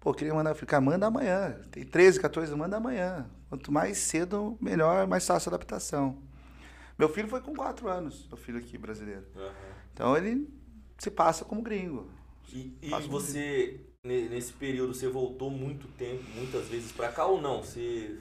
pô, 0.00 0.14
queria 0.14 0.32
mandar 0.34 0.54
ficar, 0.54 0.80
manda 0.80 1.06
amanhã. 1.06 1.60
Tem 1.70 1.84
13, 1.84 2.20
14, 2.20 2.54
manda 2.54 2.76
amanhã. 2.76 3.26
Quanto 3.48 3.70
mais 3.72 3.98
cedo, 3.98 4.56
melhor, 4.60 5.06
mais 5.06 5.26
fácil 5.26 5.50
a 5.50 5.54
adaptação. 5.54 6.18
Meu 6.98 7.08
filho 7.08 7.28
foi 7.28 7.40
com 7.40 7.54
4 7.54 7.88
anos, 7.88 8.26
meu 8.28 8.36
filho 8.36 8.58
aqui 8.58 8.78
brasileiro. 8.78 9.24
Aham. 9.36 9.52
Então 9.92 10.16
ele 10.16 10.48
se 10.98 11.10
passa 11.10 11.44
como 11.44 11.60
gringo. 11.60 12.08
E, 12.52 12.72
e 12.80 12.88
você, 13.08 13.80
ne- 14.04 14.28
nesse 14.28 14.52
período, 14.52 14.94
você 14.94 15.08
voltou 15.08 15.50
muito 15.50 15.88
tempo, 15.98 16.22
muitas 16.36 16.66
vezes 16.68 16.92
pra 16.92 17.10
cá 17.10 17.26
ou 17.26 17.40
não? 17.40 17.62
Você 17.62 18.16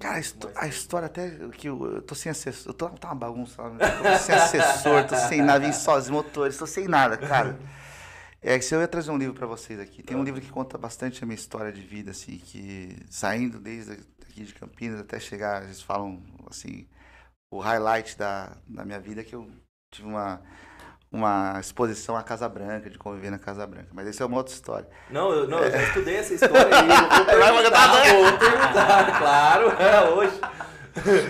Cara, 0.00 0.16
a, 0.16 0.18
a 0.18 0.22
tempo? 0.22 0.66
história 0.66 1.06
até 1.06 1.30
que 1.52 1.68
eu, 1.68 1.96
eu 1.96 2.02
tô 2.02 2.14
sem 2.14 2.30
assessor, 2.30 2.70
eu 2.70 2.74
tô 2.74 2.88
tá 2.88 3.08
uma 3.08 3.14
bagunça, 3.14 3.62
lá, 3.62 3.70
tô 3.70 4.18
sem 4.18 4.34
assessor, 4.34 5.06
tô 5.06 5.16
sem 5.16 5.42
nada, 5.42 5.64
vim 5.64 5.72
sozinho, 5.72 6.14
motorista, 6.14 6.60
tô 6.60 6.66
sem 6.66 6.86
nada, 6.86 7.16
cara. 7.16 7.58
É 8.42 8.58
que 8.58 8.64
se 8.64 8.74
eu 8.74 8.80
ia 8.80 8.88
trazer 8.88 9.10
um 9.10 9.16
livro 9.16 9.34
pra 9.34 9.46
vocês 9.46 9.80
aqui, 9.80 10.02
tem 10.02 10.14
um 10.16 10.22
livro 10.22 10.38
que 10.40 10.50
conta 10.50 10.76
bastante 10.76 11.24
a 11.24 11.26
minha 11.26 11.34
história 11.34 11.72
de 11.72 11.80
vida, 11.80 12.10
assim, 12.10 12.36
que 12.36 12.94
saindo 13.08 13.58
desde 13.58 13.92
aqui 14.22 14.44
de 14.44 14.52
Campinas 14.52 15.00
até 15.00 15.18
chegar, 15.18 15.64
eles 15.64 15.80
falam, 15.80 16.22
assim, 16.50 16.86
o 17.50 17.58
highlight 17.58 18.18
da, 18.18 18.56
da 18.66 18.84
minha 18.84 19.00
vida 19.00 19.22
é 19.22 19.24
que 19.24 19.34
eu 19.34 19.50
tive 19.90 20.08
uma, 20.08 20.42
uma 21.14 21.58
exposição 21.60 22.16
à 22.16 22.22
Casa 22.24 22.48
Branca, 22.48 22.90
de 22.90 22.98
conviver 22.98 23.30
na 23.30 23.38
Casa 23.38 23.64
Branca, 23.66 23.86
mas 23.92 24.08
essa 24.08 24.24
é 24.24 24.26
uma 24.26 24.36
outra 24.38 24.52
história. 24.52 24.88
Não, 25.08 25.30
eu, 25.32 25.48
não, 25.48 25.60
eu 25.60 25.70
já 25.70 25.80
estudei 25.82 26.16
essa 26.16 26.34
história 26.34 26.66
aí. 26.76 26.88
Vou 26.88 27.24
perguntar, 27.24 27.88
vou 28.12 28.32
perguntar, 28.38 29.18
claro, 29.18 29.72
é, 29.80 30.10
hoje. 30.10 30.40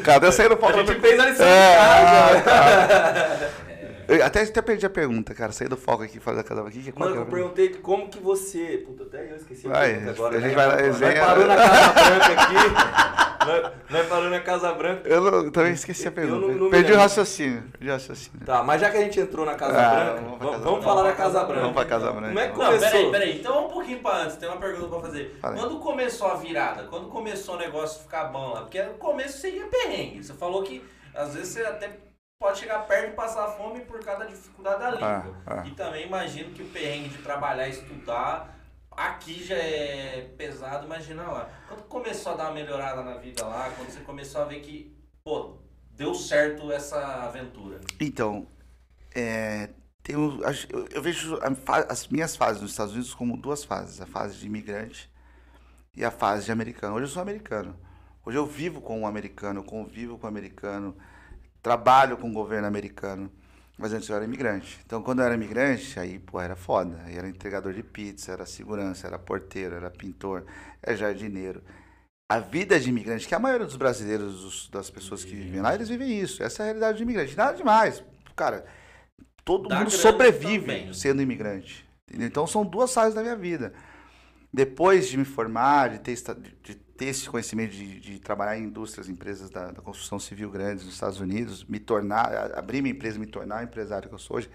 Cadê 0.03 0.27
eu 0.27 0.33
saí 0.33 0.49
do 0.49 0.59
A 0.65 0.73
gente 0.73 1.01
fez 1.01 1.21
a 1.21 1.27
lição 1.27 1.47
É, 1.47 2.37
de 2.37 2.43
casa. 2.43 2.51
ah, 2.51 3.51
tá. 3.51 3.64
Eu 4.09 4.25
até, 4.25 4.43
até 4.43 4.63
perdi 4.63 4.87
a 4.87 4.91
pergunta, 4.91 5.35
cara. 5.35 5.53
Saí 5.53 5.69
do 5.69 5.77
foco 5.77 6.03
aqui, 6.03 6.21
fazer 6.21 6.41
a 6.41 6.45
casa 6.45 6.67
aqui. 6.67 6.93
Mano, 6.97 7.13
que 7.13 7.19
eu 7.19 7.23
a 7.23 7.27
pergunta? 7.27 7.55
perguntei 7.55 7.69
como 7.81 8.09
que 8.09 8.19
você. 8.21 8.83
Puta, 8.87 9.05
até 9.05 9.31
eu 9.31 9.37
esqueci 9.37 9.67
a 9.67 9.71
Vai, 9.71 9.91
pergunta 9.95 10.11
agora. 10.13 10.37
a 10.37 10.41
gente 10.41 10.51
né? 10.51 10.55
vai 10.57 10.67
na 10.67 10.73
Nós 10.75 11.01
resenha. 11.01 11.27
parou 11.27 11.47
na 11.47 11.57
Casa 11.57 11.93
Branca 11.93 12.43
aqui. 12.43 12.55
Nós, 13.45 13.73
nós 13.91 14.07
parou 14.09 14.31
na 14.31 14.41
Casa 14.41 14.73
Branca. 14.73 15.07
Eu 15.07 15.21
não- 15.21 15.51
também 15.51 15.75
esqueci 15.75 16.05
a 16.05 16.09
Eu 16.09 16.13
pergunta. 16.15 16.47
não- 16.47 16.55
não 16.55 16.71
perdi 16.71 16.93
o 16.93 16.97
raciocínio. 16.97 17.63
Perdi 17.73 17.91
o 17.91 17.93
raciocínio. 17.93 18.41
Tá, 18.47 18.63
mas 18.63 18.81
já 18.81 18.91
que 18.91 18.97
a 18.97 19.01
gente 19.03 19.21
entrou 19.21 19.45
na 19.45 19.55
Casa 19.55 19.79
Ah, 19.79 19.91
Branca, 19.95 20.13
vamos 20.23 20.39
Casa 20.39 20.51
vamos 20.51 20.63
Branca. 20.63 20.83
falar 20.83 21.03
da 21.03 21.13
Casa 21.13 21.45
Branca. 21.45 21.61
Vamos 21.61 21.75
pra 21.75 21.85
Casa 21.85 22.11
Branca. 22.13 22.29
Como 22.29 22.39
é 22.41 22.47
que 22.47 22.53
então. 22.55 22.63
Não, 22.65 22.73
começou? 22.73 22.91
peraí, 22.91 23.11
peraí. 23.11 23.39
Então 23.41 23.67
um 23.67 23.69
pouquinho 23.69 23.99
pra 24.01 24.17
antes, 24.23 24.37
tem 24.37 24.49
uma 24.49 24.57
pergunta 24.59 24.89
pra 24.89 25.01
fazer. 25.01 25.37
Fala 25.43 25.55
aí. 25.55 25.61
Quando 25.61 25.79
começou 25.79 26.27
a 26.29 26.35
virada? 26.37 26.85
Quando 26.85 27.09
começou 27.09 27.57
o 27.57 27.59
negócio 27.59 28.01
ficar 28.03 28.25
bom 28.25 28.55
lá? 28.55 28.61
Porque 28.63 28.83
no 28.83 28.95
começo 28.95 29.37
seria 29.37 29.67
perrengue. 29.67 30.25
Você 30.25 30.33
falou 30.33 30.63
que 30.63 30.83
às 31.15 31.35
vezes 31.35 31.51
você 31.53 31.61
até 31.65 31.91
pode 32.45 32.59
chegar 32.59 32.81
perto 32.87 33.09
de 33.09 33.17
passar 33.17 33.49
fome 33.53 33.81
por 33.81 34.05
causa 34.05 34.25
da 34.25 34.31
dificuldade 34.31 34.79
da 34.79 34.91
língua. 34.91 35.35
Ah, 35.47 35.63
ah. 35.63 35.67
E 35.67 35.71
também 35.71 36.07
imagino 36.07 36.51
que 36.53 36.63
o 36.63 36.67
perrengue 36.69 37.09
de 37.09 37.23
trabalhar 37.23 37.67
e 37.67 37.71
estudar 37.71 38.55
aqui 38.91 39.43
já 39.43 39.55
é 39.55 40.29
pesado, 40.37 40.85
imagina 40.85 41.23
lá. 41.23 41.49
Quando 41.67 41.85
começou 41.85 42.33
a 42.33 42.37
dar 42.37 42.45
uma 42.45 42.53
melhorada 42.53 43.03
na 43.03 43.15
vida 43.17 43.47
lá, 43.47 43.71
quando 43.75 43.89
você 43.89 44.01
começou 44.01 44.43
a 44.43 44.45
ver 44.45 44.61
que, 44.61 44.95
pô, 45.25 45.57
deu 45.93 46.15
certo 46.15 46.71
essa 46.71 46.99
aventura. 47.25 47.81
Então, 47.99 48.47
é, 49.15 49.71
tem 50.03 50.15
o- 50.15 50.47
acho- 50.47 50.69
eu, 50.91 51.01
vejo 51.01 51.39
as 51.89 52.09
minhas 52.09 52.37
fases 52.37 52.61
nos 52.61 52.73
Estados 52.73 52.93
Unidos 52.93 53.15
como 53.15 53.39
duas 53.39 53.65
fases. 53.65 54.03
A 54.03 54.07
fase 54.07 54.37
de 54.37 54.45
imigrante 54.45 55.11
e 55.97 56.05
a 56.05 56.11
fase 56.11 56.45
de 56.45 56.53
americano. 56.53 56.97
Hoje 56.97 57.05
eu 57.07 57.09
sou 57.09 57.23
americano. 57.23 57.75
Hoje 58.23 58.37
eu 58.37 58.45
vivo 58.45 58.83
com 58.83 59.01
um 59.01 59.07
americano, 59.07 59.61
eu 59.61 59.65
convivo 59.65 60.19
com 60.19 60.27
um 60.27 60.29
americano, 60.29 60.95
trabalho 61.65 62.17
com 62.19 62.29
o 62.31 62.33
governo 62.33 62.69
americano. 62.69 63.33
Mas 63.77 63.93
antes 63.93 64.09
eu 64.09 64.15
era 64.15 64.25
imigrante. 64.25 64.79
Então, 64.87 65.03
quando 65.03 65.19
eu 65.19 65.25
era 65.25 65.35
imigrante, 65.35 65.99
aí, 65.99 66.21
pô, 66.21 66.41
era 66.41 66.55
foda. 66.55 67.01
Aí 67.07 67.17
era 67.17 67.29
entregador 67.29 67.73
de 67.73 67.83
pizza, 67.83 68.31
era 68.31 68.47
segurança, 68.47 69.09
era 69.09 69.19
porteiro, 69.19 69.75
era 69.75 69.91
pintor, 69.91 70.45
era 70.81 70.97
jardineiro. 70.97 71.61
A 72.31 72.39
vida 72.39 72.79
de 72.79 72.89
imigrante, 72.89 73.27
que 73.27 73.35
a 73.35 73.39
maioria 73.41 73.67
dos 73.67 73.77
brasileiros, 73.77 74.43
dos- 74.43 74.69
das 74.71 74.91
pessoas 74.91 75.25
que 75.25 75.35
vivem 75.35 75.61
lá, 75.61 75.75
eles 75.75 75.89
vivem 75.89 76.21
isso. 76.21 76.41
Essa 76.43 76.63
é 76.63 76.65
a 76.65 76.67
realidade 76.67 76.99
do 76.99 77.03
imigrante. 77.03 77.37
Nada 77.37 77.57
demais. 77.57 78.05
Cara, 78.37 78.65
todo 79.45 79.69
Dá 79.69 79.81
mundo 79.81 79.91
sobrevive 79.91 80.67
também. 80.67 80.95
sendo 80.95 81.21
imigrante. 81.23 81.85
Então 82.13 82.47
são 82.47 82.65
duas 82.65 82.95
fases 82.95 83.15
da 83.15 83.23
minha 83.23 83.37
vida. 83.37 83.73
Depois 84.53 85.09
de 85.09 85.17
me 85.17 85.25
formar, 85.25 85.91
de 85.91 85.99
ter, 85.99 86.15
de 86.63 86.77
ter 86.97 87.07
esse 87.07 87.29
conhecimento 87.29 87.73
de, 87.73 88.01
de 88.01 88.19
trabalhar 88.19 88.57
em 88.57 88.65
indústrias, 88.65 89.09
empresas 89.09 89.51
da, 89.51 89.71
da 89.71 89.83
construção 89.83 90.19
civil 90.19 90.51
grandes 90.51 90.85
nos 90.85 90.95
Estados 90.95 91.21
Unidos, 91.21 91.65
me 91.65 91.79
tornar, 91.79 92.57
abrir 92.57 92.83
minha 92.83 92.95
empresa, 92.95 93.19
me 93.19 93.27
tornar 93.27 93.61
o 93.61 93.65
empresário 93.65 94.09
que 94.09 94.15
eu 94.15 94.19
sou 94.19 94.37
hoje, 94.37 94.51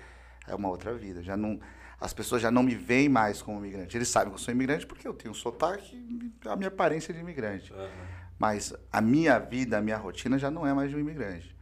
é 0.48 0.56
uma 0.56 0.70
outra 0.70 0.94
vida. 0.94 1.22
Já 1.22 1.36
não, 1.36 1.60
as 2.00 2.14
pessoas 2.14 2.42
já 2.42 2.50
não 2.50 2.64
me 2.64 2.76
veem 2.76 3.10
mais 3.10 3.42
como 3.42 3.60
imigrante. 3.60 3.98
Eles 3.98 4.08
sabem 4.08 4.30
que 4.30 4.36
eu 4.36 4.40
sou 4.40 4.54
imigrante 4.54 4.88
porque 4.88 5.08
eu 5.08 5.14
tenho 5.14 5.32
um 5.32 5.36
sotaque 5.36 6.02
a 6.46 6.56
minha 6.56 6.70
aparência 6.70 7.14
de 7.14 7.20
imigrante. 7.20 7.74
Mas 8.38 8.74
a 8.92 9.02
minha 9.02 9.38
vida, 9.38 9.78
a 9.78 9.82
minha 9.82 9.98
rotina 9.98 10.40
já 10.40 10.50
não 10.50 10.66
é 10.66 10.74
mais 10.74 10.90
de 10.90 10.96
um 10.96 11.00
imigrante. 11.00 11.56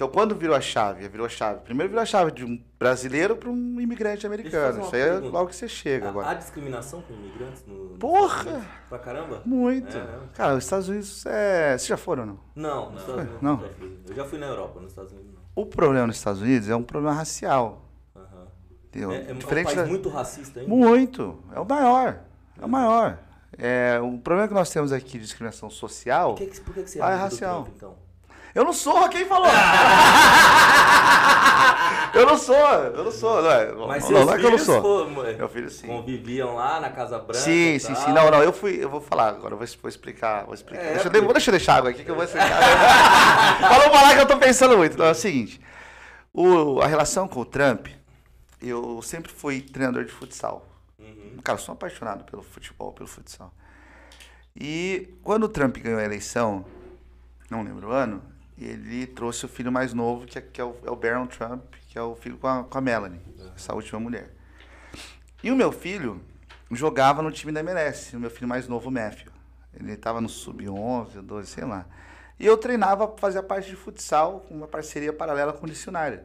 Então, 0.00 0.08
quando 0.08 0.34
virou 0.34 0.56
a 0.56 0.62
chave, 0.62 1.06
virou 1.08 1.26
a 1.26 1.28
chave. 1.28 1.60
Primeiro 1.60 1.90
virou 1.90 2.00
a 2.02 2.06
chave 2.06 2.30
de 2.32 2.42
um 2.42 2.58
brasileiro 2.78 3.36
para 3.36 3.50
um 3.50 3.78
imigrante 3.78 4.26
americano. 4.26 4.80
Isso 4.80 4.94
aí 4.96 5.02
é 5.02 5.08
pergunta. 5.10 5.28
logo 5.30 5.50
que 5.50 5.56
você 5.56 5.68
chega 5.68 6.06
Há, 6.06 6.08
agora. 6.08 6.30
há 6.30 6.34
discriminação 6.34 7.02
com 7.02 7.12
imigrantes 7.12 7.66
no. 7.66 7.98
Porra! 7.98 8.48
Unidos? 8.50 8.66
Pra 8.88 8.98
caramba? 8.98 9.42
Muito. 9.44 9.94
É, 9.94 10.00
né? 10.02 10.18
Cara, 10.32 10.54
os 10.56 10.64
Estados 10.64 10.88
Unidos 10.88 11.26
é. 11.26 11.72
Vocês 11.76 11.86
já 11.86 11.98
foram 11.98 12.22
ou 12.22 12.28
não? 12.28 12.40
Não, 12.56 12.90
nos 12.92 13.00
Estados 13.02 13.20
Unidos 13.24 13.42
Não. 13.42 13.58
fui. 13.58 13.98
Eu 14.08 14.14
já 14.16 14.24
fui 14.24 14.38
na 14.38 14.46
Europa, 14.46 14.80
nos 14.80 14.90
Estados 14.92 15.12
Unidos 15.12 15.34
não. 15.34 15.40
O 15.54 15.66
problema 15.66 16.06
nos 16.06 16.16
Estados 16.16 16.40
Unidos 16.40 16.70
é 16.70 16.74
um 16.74 16.82
problema 16.82 17.14
racial. 17.14 17.84
Aham. 18.16 18.46
Entendeu? 18.86 19.12
É, 19.12 19.16
é 19.30 19.34
um 19.34 19.38
país 19.38 19.74
da- 19.74 19.84
muito 19.84 20.08
racista 20.08 20.60
ainda. 20.60 20.74
Muito. 20.74 21.44
É 21.54 21.60
o 21.60 21.66
maior. 21.68 22.20
É 22.58 22.64
o 22.64 22.68
maior. 22.70 23.18
É, 23.58 24.00
o 24.02 24.16
problema 24.16 24.48
que 24.48 24.54
nós 24.54 24.70
temos 24.70 24.92
aqui 24.94 25.18
de 25.18 25.24
discriminação 25.24 25.68
social. 25.68 26.36
Por 26.36 26.48
que, 26.48 26.60
por 26.62 26.72
que, 26.72 26.84
que 26.84 26.90
você 26.90 27.02
Ah, 27.02 27.10
é 27.10 27.16
racial. 27.16 27.64
Trump, 27.64 27.76
então? 27.76 28.09
Eu 28.54 28.64
não 28.64 28.72
sou, 28.72 29.08
quem 29.08 29.24
falou? 29.26 29.48
eu 32.14 32.26
não 32.26 32.36
sou, 32.36 32.54
eu 32.56 33.04
não 33.04 33.12
sou. 33.12 33.42
Não, 33.42 33.50
é- 33.50 33.72
Mas 33.86 34.08
não, 34.10 34.24
não 34.26 34.34
é 34.34 34.38
que 34.38 34.44
eu 34.44 34.50
não 34.50 34.58
sou. 34.58 34.82
foram- 34.82 35.10
Meu 35.36 35.48
filho 35.48 35.70
sim. 35.70 35.86
conviviam 35.86 36.54
lá 36.56 36.80
na 36.80 36.90
Casa 36.90 37.18
Branca. 37.18 37.34
Sim, 37.40 37.78
sim, 37.78 37.94
sim. 37.94 38.12
Não, 38.12 38.30
não, 38.30 38.42
eu 38.42 38.52
fui, 38.52 38.82
eu 38.82 38.88
vou 38.90 39.00
falar 39.00 39.28
agora, 39.28 39.54
eu 39.54 39.58
vou, 39.58 39.66
vou 39.80 39.88
explicar, 39.88 40.44
vou 40.44 40.54
explicar. 40.54 40.82
É, 40.84 40.92
deixa, 40.94 41.08
eu, 41.08 41.12
porque- 41.12 41.32
deixa 41.32 41.50
eu 41.50 41.52
deixar 41.52 41.76
água 41.76 41.90
aqui 41.90 42.04
que 42.04 42.10
eu 42.10 42.14
vou 42.16 42.24
explicar. 42.24 42.60
Não 43.60 43.90
falar 43.92 44.14
que 44.14 44.20
eu 44.20 44.26
tô 44.26 44.36
pensando 44.36 44.76
muito. 44.76 44.98
Não, 44.98 45.06
é 45.06 45.10
o 45.10 45.14
seguinte, 45.14 45.60
o, 46.32 46.80
a 46.80 46.86
relação 46.86 47.28
com 47.28 47.40
o 47.40 47.44
Trump, 47.44 47.86
eu 48.60 49.00
sempre 49.02 49.30
fui 49.32 49.60
treinador 49.60 50.04
de 50.04 50.12
futsal. 50.12 50.66
Uhum. 50.98 51.38
Cara, 51.44 51.58
eu 51.58 51.62
sou 51.62 51.72
apaixonado 51.72 52.24
pelo 52.24 52.42
futebol, 52.42 52.92
pelo 52.92 53.08
futsal. 53.08 53.52
E 54.56 55.14
quando 55.22 55.44
o 55.44 55.48
Trump 55.48 55.76
ganhou 55.78 56.00
a 56.00 56.04
eleição, 56.04 56.64
não 57.48 57.62
lembro 57.62 57.88
o 57.88 57.92
ano, 57.92 58.20
ele 58.64 59.06
trouxe 59.06 59.44
o 59.44 59.48
filho 59.48 59.72
mais 59.72 59.94
novo, 59.94 60.26
que 60.26 60.38
é, 60.38 60.40
que 60.40 60.60
é 60.60 60.64
o, 60.64 60.76
é 60.84 60.90
o 60.90 60.96
Barron 60.96 61.26
Trump, 61.26 61.62
que 61.88 61.98
é 61.98 62.02
o 62.02 62.14
filho 62.14 62.36
com 62.36 62.46
a, 62.46 62.64
com 62.64 62.78
a 62.78 62.80
Melanie, 62.80 63.20
essa 63.56 63.74
última 63.74 63.98
mulher. 63.98 64.30
E 65.42 65.50
o 65.50 65.56
meu 65.56 65.72
filho 65.72 66.20
jogava 66.70 67.22
no 67.22 67.32
time 67.32 67.52
da 67.52 67.60
MLS, 67.60 68.14
o 68.14 68.20
meu 68.20 68.30
filho 68.30 68.48
mais 68.48 68.68
novo, 68.68 68.88
o 68.88 68.92
Matthew. 68.92 69.32
Ele 69.72 69.92
estava 69.92 70.20
no 70.20 70.28
sub-11, 70.28 71.22
12, 71.22 71.48
sei 71.48 71.64
lá. 71.64 71.86
E 72.38 72.46
eu 72.46 72.56
treinava, 72.56 73.14
fazia 73.18 73.42
parte 73.42 73.70
de 73.70 73.76
futsal, 73.76 74.44
uma 74.50 74.66
parceria 74.66 75.12
paralela 75.12 75.52
com 75.52 75.66
o 75.66 75.68
dicionário. 75.68 76.20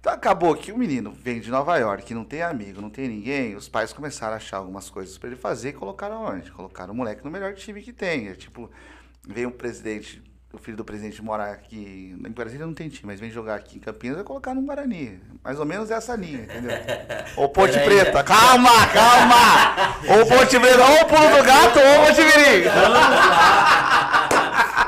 Então 0.00 0.12
acabou 0.12 0.54
que 0.54 0.70
o 0.70 0.78
menino 0.78 1.10
vem 1.10 1.40
de 1.40 1.50
Nova 1.50 1.76
York, 1.78 2.14
não 2.14 2.24
tem 2.24 2.42
amigo, 2.42 2.80
não 2.80 2.90
tem 2.90 3.08
ninguém. 3.08 3.56
Os 3.56 3.68
pais 3.68 3.92
começaram 3.92 4.34
a 4.34 4.36
achar 4.36 4.58
algumas 4.58 4.88
coisas 4.88 5.18
para 5.18 5.28
ele 5.28 5.36
fazer 5.36 5.70
e 5.70 5.72
colocaram 5.72 6.22
onde? 6.24 6.50
Colocaram 6.52 6.92
o 6.92 6.96
moleque 6.96 7.24
no 7.24 7.30
melhor 7.30 7.54
time 7.54 7.82
que 7.82 7.92
tem. 7.92 8.28
É 8.28 8.34
tipo, 8.34 8.70
veio 9.26 9.48
um 9.48 9.52
presidente, 9.52 10.22
o 10.52 10.58
filho 10.58 10.76
do 10.76 10.84
presidente 10.84 11.22
mora 11.22 11.50
aqui. 11.50 12.16
Em 12.24 12.30
Brasília 12.30 12.66
não 12.66 12.74
tem 12.74 12.88
time, 12.88 13.06
mas 13.12 13.20
vem 13.20 13.30
jogar 13.30 13.56
aqui 13.56 13.76
em 13.76 13.80
Campinas, 13.80 14.16
vai 14.16 14.24
colocar 14.24 14.54
no 14.54 14.62
Guarani. 14.62 15.20
Mais 15.44 15.58
ou 15.58 15.66
menos 15.66 15.90
essa 15.90 16.14
linha, 16.16 16.44
entendeu? 16.44 16.70
Ou 17.36 17.48
Ponte 17.48 17.78
Preta. 17.78 18.22
Calma, 18.24 18.86
calma! 18.88 19.96
Ou 20.18 20.26
Ponte 20.26 20.58
Preta, 20.58 20.84
ou 20.84 21.02
o 21.02 21.04
pulo 21.06 21.36
do 21.36 21.44
gato, 21.44 21.78
ou 21.78 22.02
o 22.02 22.06
Ponte 22.06 22.22
Mirim. 22.22 22.64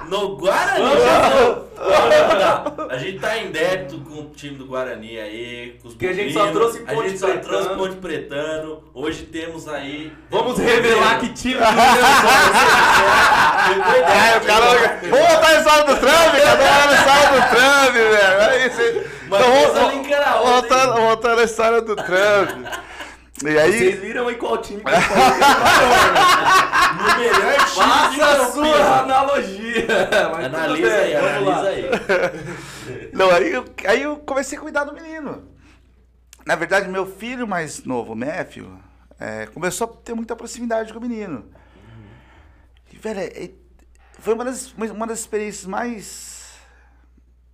No 0.09 0.37
Guarani, 0.37 1.68
A 2.91 2.97
gente 2.97 3.19
tá 3.19 3.37
em 3.39 3.51
débito 3.51 3.99
com 4.01 4.21
o 4.23 4.31
time 4.31 4.57
do 4.57 4.65
Guarani 4.67 5.19
aí, 5.19 5.77
com 5.81 5.89
os 5.89 5.95
Que 5.95 6.09
a 6.09 6.13
gente 6.13 6.33
só 6.33 6.51
trouxe 6.51 6.83
A 6.87 6.93
Ponte 6.93 7.09
gente 7.09 7.19
só 7.21 7.29
trouxe 7.37 7.69
Ponte 7.71 7.97
Pretano. 7.97 8.83
Hoje 8.95 9.25
temos 9.25 9.69
aí. 9.69 10.13
Vamos 10.31 10.59
revelar 10.59 11.19
que 11.21 11.29
time 11.29 11.55
que 11.57 11.63
É, 11.63 11.67
o 14.39 14.41
cara. 14.47 14.67
Vamos 15.03 15.29
botar 15.29 15.49
a 15.49 15.59
história 15.59 15.85
do 15.85 15.97
Trump, 15.97 16.35
cara. 16.43 16.89
A 16.89 16.93
história 16.95 17.29
do 17.31 17.41
Trump, 17.51 17.93
velho. 17.95 18.41
É 18.41 18.67
isso. 18.67 18.83
Mas 19.29 19.41
Então, 19.41 19.53
voltando, 20.45 20.95
voltando 20.95 21.41
a 21.41 21.45
história 21.45 21.81
do 21.83 21.95
Trump. 21.97 22.67
E 23.45 23.59
aí. 23.59 23.73
Vocês 23.73 24.01
viram 24.01 24.27
aí 24.29 24.35
qual 24.37 24.59
time 24.61 24.83
que 24.83 24.91
No 24.91 24.97
melhor 27.19 27.57
time 27.57 28.11
de 28.11 28.17
Faça 28.21 28.43
a 28.43 28.51
sua 28.53 29.01
analogia. 29.03 29.87
Mas 30.33 30.45
Analisa 30.47 30.95
aí, 30.95 31.15
vamos 31.15 31.47
lá. 31.49 31.59
analisa 31.59 31.69
aí. 31.69 31.91
Não, 33.13 33.31
aí, 33.31 33.53
eu- 33.53 33.65
aí 33.87 34.03
eu 34.03 34.17
comecei 34.19 34.59
a 34.59 34.61
cuidar 34.61 34.85
do 34.85 34.93
menino. 34.95 35.49
Na 36.47 36.57
verdade, 36.57 36.89
meu 36.89 37.07
filho 37.07 37.47
mais 37.47 37.85
novo, 37.85 38.15
o 38.15 38.17
Matthew, 38.17 38.67
é, 39.21 39.47
começou 39.47 39.87
a 39.87 39.91
ter 40.03 40.15
muita 40.15 40.35
proximidade 40.35 40.93
com 40.93 40.99
o 40.99 41.03
menino. 41.03 41.45
E, 42.93 42.97
velho, 42.97 43.21
é- 43.21 43.45
é- 43.45 43.51
foi 44.19 44.35
uma 44.35 44.45
das, 44.45 44.73
uma 44.73 45.07
das 45.07 45.21
experiências 45.21 45.67
mais 45.67 46.38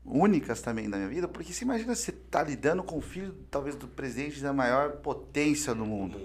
únicas 0.04 0.60
também 0.60 0.88
da 0.88 0.96
minha 0.98 1.08
vida, 1.08 1.26
porque 1.26 1.52
você 1.52 1.64
imagina 1.64 1.94
você 1.94 2.12
tá 2.12 2.42
lidando 2.42 2.82
com 2.82 2.98
o 2.98 3.00
filho, 3.00 3.32
talvez, 3.50 3.74
do 3.74 3.88
presidente 3.88 4.40
da 4.40 4.52
maior 4.52 4.96
potência 4.96 5.74
do 5.74 5.86
mundo. 5.86 6.20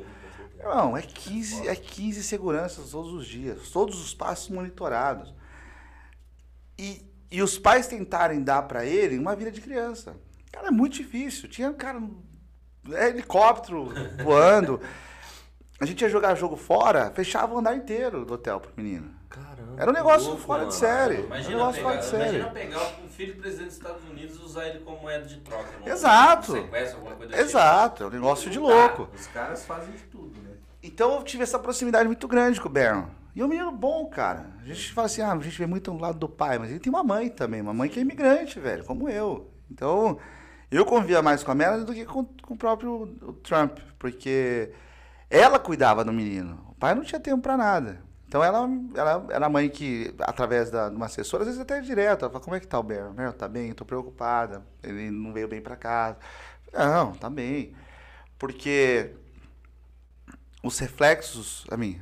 Não, 0.57 0.97
é 0.97 1.01
15, 1.01 1.67
é 1.67 1.75
15 1.75 2.21
seguranças 2.23 2.91
todos 2.91 3.13
os 3.13 3.25
dias, 3.25 3.69
todos 3.69 4.01
os 4.01 4.13
passos 4.13 4.49
monitorados. 4.49 5.33
E, 6.77 7.05
e 7.31 7.41
os 7.41 7.57
pais 7.57 7.87
tentarem 7.87 8.43
dar 8.43 8.63
pra 8.63 8.85
ele 8.85 9.17
uma 9.17 9.35
vida 9.35 9.51
de 9.51 9.61
criança. 9.61 10.15
Cara, 10.51 10.67
é 10.67 10.71
muito 10.71 10.95
difícil. 10.95 11.47
Tinha, 11.47 11.71
cara, 11.73 12.01
helicóptero 12.85 13.89
voando. 14.23 14.81
A 15.79 15.85
gente 15.85 16.01
ia 16.01 16.09
jogar 16.09 16.35
jogo 16.35 16.55
fora, 16.55 17.09
fechava 17.11 17.53
o 17.53 17.57
andar 17.59 17.75
inteiro 17.75 18.25
do 18.25 18.33
hotel 18.33 18.59
pro 18.59 18.71
menino. 18.75 19.09
Caramba. 19.29 19.73
Era 19.77 19.89
um 19.89 19.93
negócio 19.93 20.27
louco, 20.29 20.41
fora 20.41 20.59
de 20.59 20.65
mano. 20.65 20.79
série. 20.79 21.13
Era 21.15 21.21
um 21.21 21.25
Imagina 21.27 21.49
negócio 21.57 21.73
pegar, 21.75 21.89
fora 21.89 21.97
de 22.01 22.05
série. 22.05 22.23
imagina 22.39 22.49
pegar 22.51 22.79
o 23.05 23.07
filho 23.07 23.33
do 23.35 23.41
presidente 23.41 23.67
dos 23.67 23.77
Estados 23.77 24.03
Unidos 24.09 24.35
e 24.37 24.41
usar 24.41 24.67
ele 24.67 24.79
como 24.79 24.99
moeda 25.01 25.25
de 25.25 25.37
troca. 25.39 25.69
Exato. 25.85 26.51
sequestro, 26.51 26.97
alguma 26.97 27.15
coisa 27.15 27.31
desse 27.31 27.43
Exato, 27.43 28.03
é 28.03 28.07
um 28.07 28.09
negócio 28.09 28.49
de 28.49 28.57
tipo. 28.57 28.67
louco. 28.67 29.09
Os 29.15 29.27
caras 29.27 29.65
fazem 29.65 29.91
de 29.91 30.03
tudo, 30.03 30.41
né? 30.41 30.49
Então 30.83 31.15
eu 31.15 31.23
tive 31.23 31.43
essa 31.43 31.59
proximidade 31.59 32.07
muito 32.07 32.27
grande 32.27 32.59
com 32.59 32.67
o 32.67 32.71
Baron. 32.71 33.07
E 33.35 33.41
é 33.41 33.45
um 33.45 33.47
menino 33.47 33.71
bom, 33.71 34.05
cara. 34.07 34.47
A 34.61 34.65
gente 34.65 34.91
fala 34.91 35.05
assim, 35.05 35.21
ah, 35.21 35.31
a 35.31 35.39
gente 35.39 35.57
vê 35.57 35.65
muito 35.67 35.91
do 35.91 35.97
lado 35.97 36.17
do 36.17 36.27
pai, 36.27 36.57
mas 36.57 36.71
ele 36.71 36.79
tem 36.79 36.91
uma 36.91 37.03
mãe 37.03 37.29
também, 37.29 37.61
uma 37.61 37.73
mãe 37.73 37.87
que 37.87 37.99
é 37.99 38.01
imigrante, 38.01 38.59
velho, 38.59 38.83
como 38.83 39.07
eu. 39.07 39.49
Então, 39.71 40.17
eu 40.71 40.83
convia 40.85 41.21
mais 41.21 41.43
com 41.43 41.51
a 41.51 41.55
Melanie 41.55 41.85
do 41.85 41.93
que 41.93 42.05
com, 42.05 42.25
com 42.25 42.53
o 42.53 42.57
próprio 42.57 43.03
o 43.21 43.33
Trump, 43.33 43.77
porque 43.99 44.71
ela 45.29 45.59
cuidava 45.59 46.03
do 46.03 46.11
menino. 46.13 46.65
O 46.69 46.75
pai 46.75 46.95
não 46.95 47.03
tinha 47.03 47.19
tempo 47.19 47.41
pra 47.41 47.57
nada. 47.57 48.01
Então 48.27 48.43
ela, 48.43 48.69
ela 48.95 49.25
era 49.31 49.45
a 49.47 49.49
mãe 49.49 49.69
que, 49.69 50.13
através 50.19 50.69
de 50.69 50.77
uma 50.91 51.07
assessora, 51.07 51.41
às 51.43 51.47
vezes 51.47 51.61
até 51.61 51.81
direto, 51.81 52.23
ela 52.25 52.31
fala, 52.31 52.43
como 52.43 52.55
é 52.55 52.59
que 52.59 52.67
tá 52.67 52.77
o 52.79 52.83
Baron? 52.83 53.13
Baron, 53.13 53.31
tá 53.31 53.47
bem, 53.47 53.73
tô 53.73 53.83
preocupada, 53.83 54.63
ele 54.83 55.09
não 55.09 55.33
veio 55.33 55.47
bem 55.47 55.61
pra 55.61 55.75
casa. 55.75 56.17
Não, 56.71 57.13
tá 57.13 57.27
bem. 57.29 57.75
Porque 58.37 59.11
os 60.63 60.77
reflexos, 60.79 61.65
a 61.71 61.77
mim, 61.77 61.99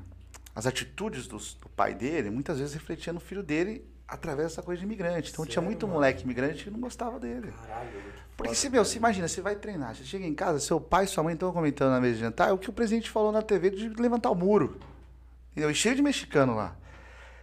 as 0.56 0.66
atitudes 0.66 1.28
dos- 1.28 1.54
do, 1.54 1.70
pai 1.70 1.94
dele, 1.94 2.30
muitas 2.30 2.60
vezes 2.60 2.74
refletiam 2.74 3.14
no 3.14 3.20
filho 3.20 3.44
dele 3.44 3.86
através 4.08 4.50
dessa 4.50 4.62
coisa 4.62 4.80
de 4.80 4.86
imigrante. 4.86 5.32
Então 5.32 5.46
tinha 5.46 5.56
Sério, 5.56 5.66
muito 5.66 5.86
mano? 5.86 5.96
moleque 6.00 6.24
imigrante 6.24 6.64
que 6.64 6.70
não 6.70 6.80
gostava 6.80 7.20
dele. 7.20 7.54
Caralho, 7.68 7.90
que 7.90 8.36
Porque 8.38 8.56
se, 8.56 8.70
meu, 8.70 8.86
você 8.86 8.98
imagina, 8.98 9.28
você 9.28 9.42
vai 9.42 9.56
treinar, 9.56 9.96
você 9.96 10.04
chega 10.04 10.26
em 10.26 10.34
casa, 10.34 10.60
seu 10.60 10.80
pai 10.80 11.06
e 11.06 11.08
sua 11.08 11.24
mãe 11.24 11.34
estão 11.34 11.52
comentando 11.52 11.92
na 11.92 12.00
mesa 12.00 12.16
de 12.16 12.20
jantar, 12.22 12.50
é 12.50 12.52
o 12.54 12.58
que 12.58 12.70
o 12.70 12.74
presidente 12.74 13.10
falou 13.10 13.32
na 13.32 13.42
TV 13.42 13.70
de 13.70 13.90
levantar 13.90 14.32
o 14.32 14.36
muro. 14.36 14.80
Entendeu? 15.52 15.72
E 15.72 15.76
cheio 15.76 15.96
de 15.96 16.02
mexicano 16.02 16.56
lá. 16.56 16.76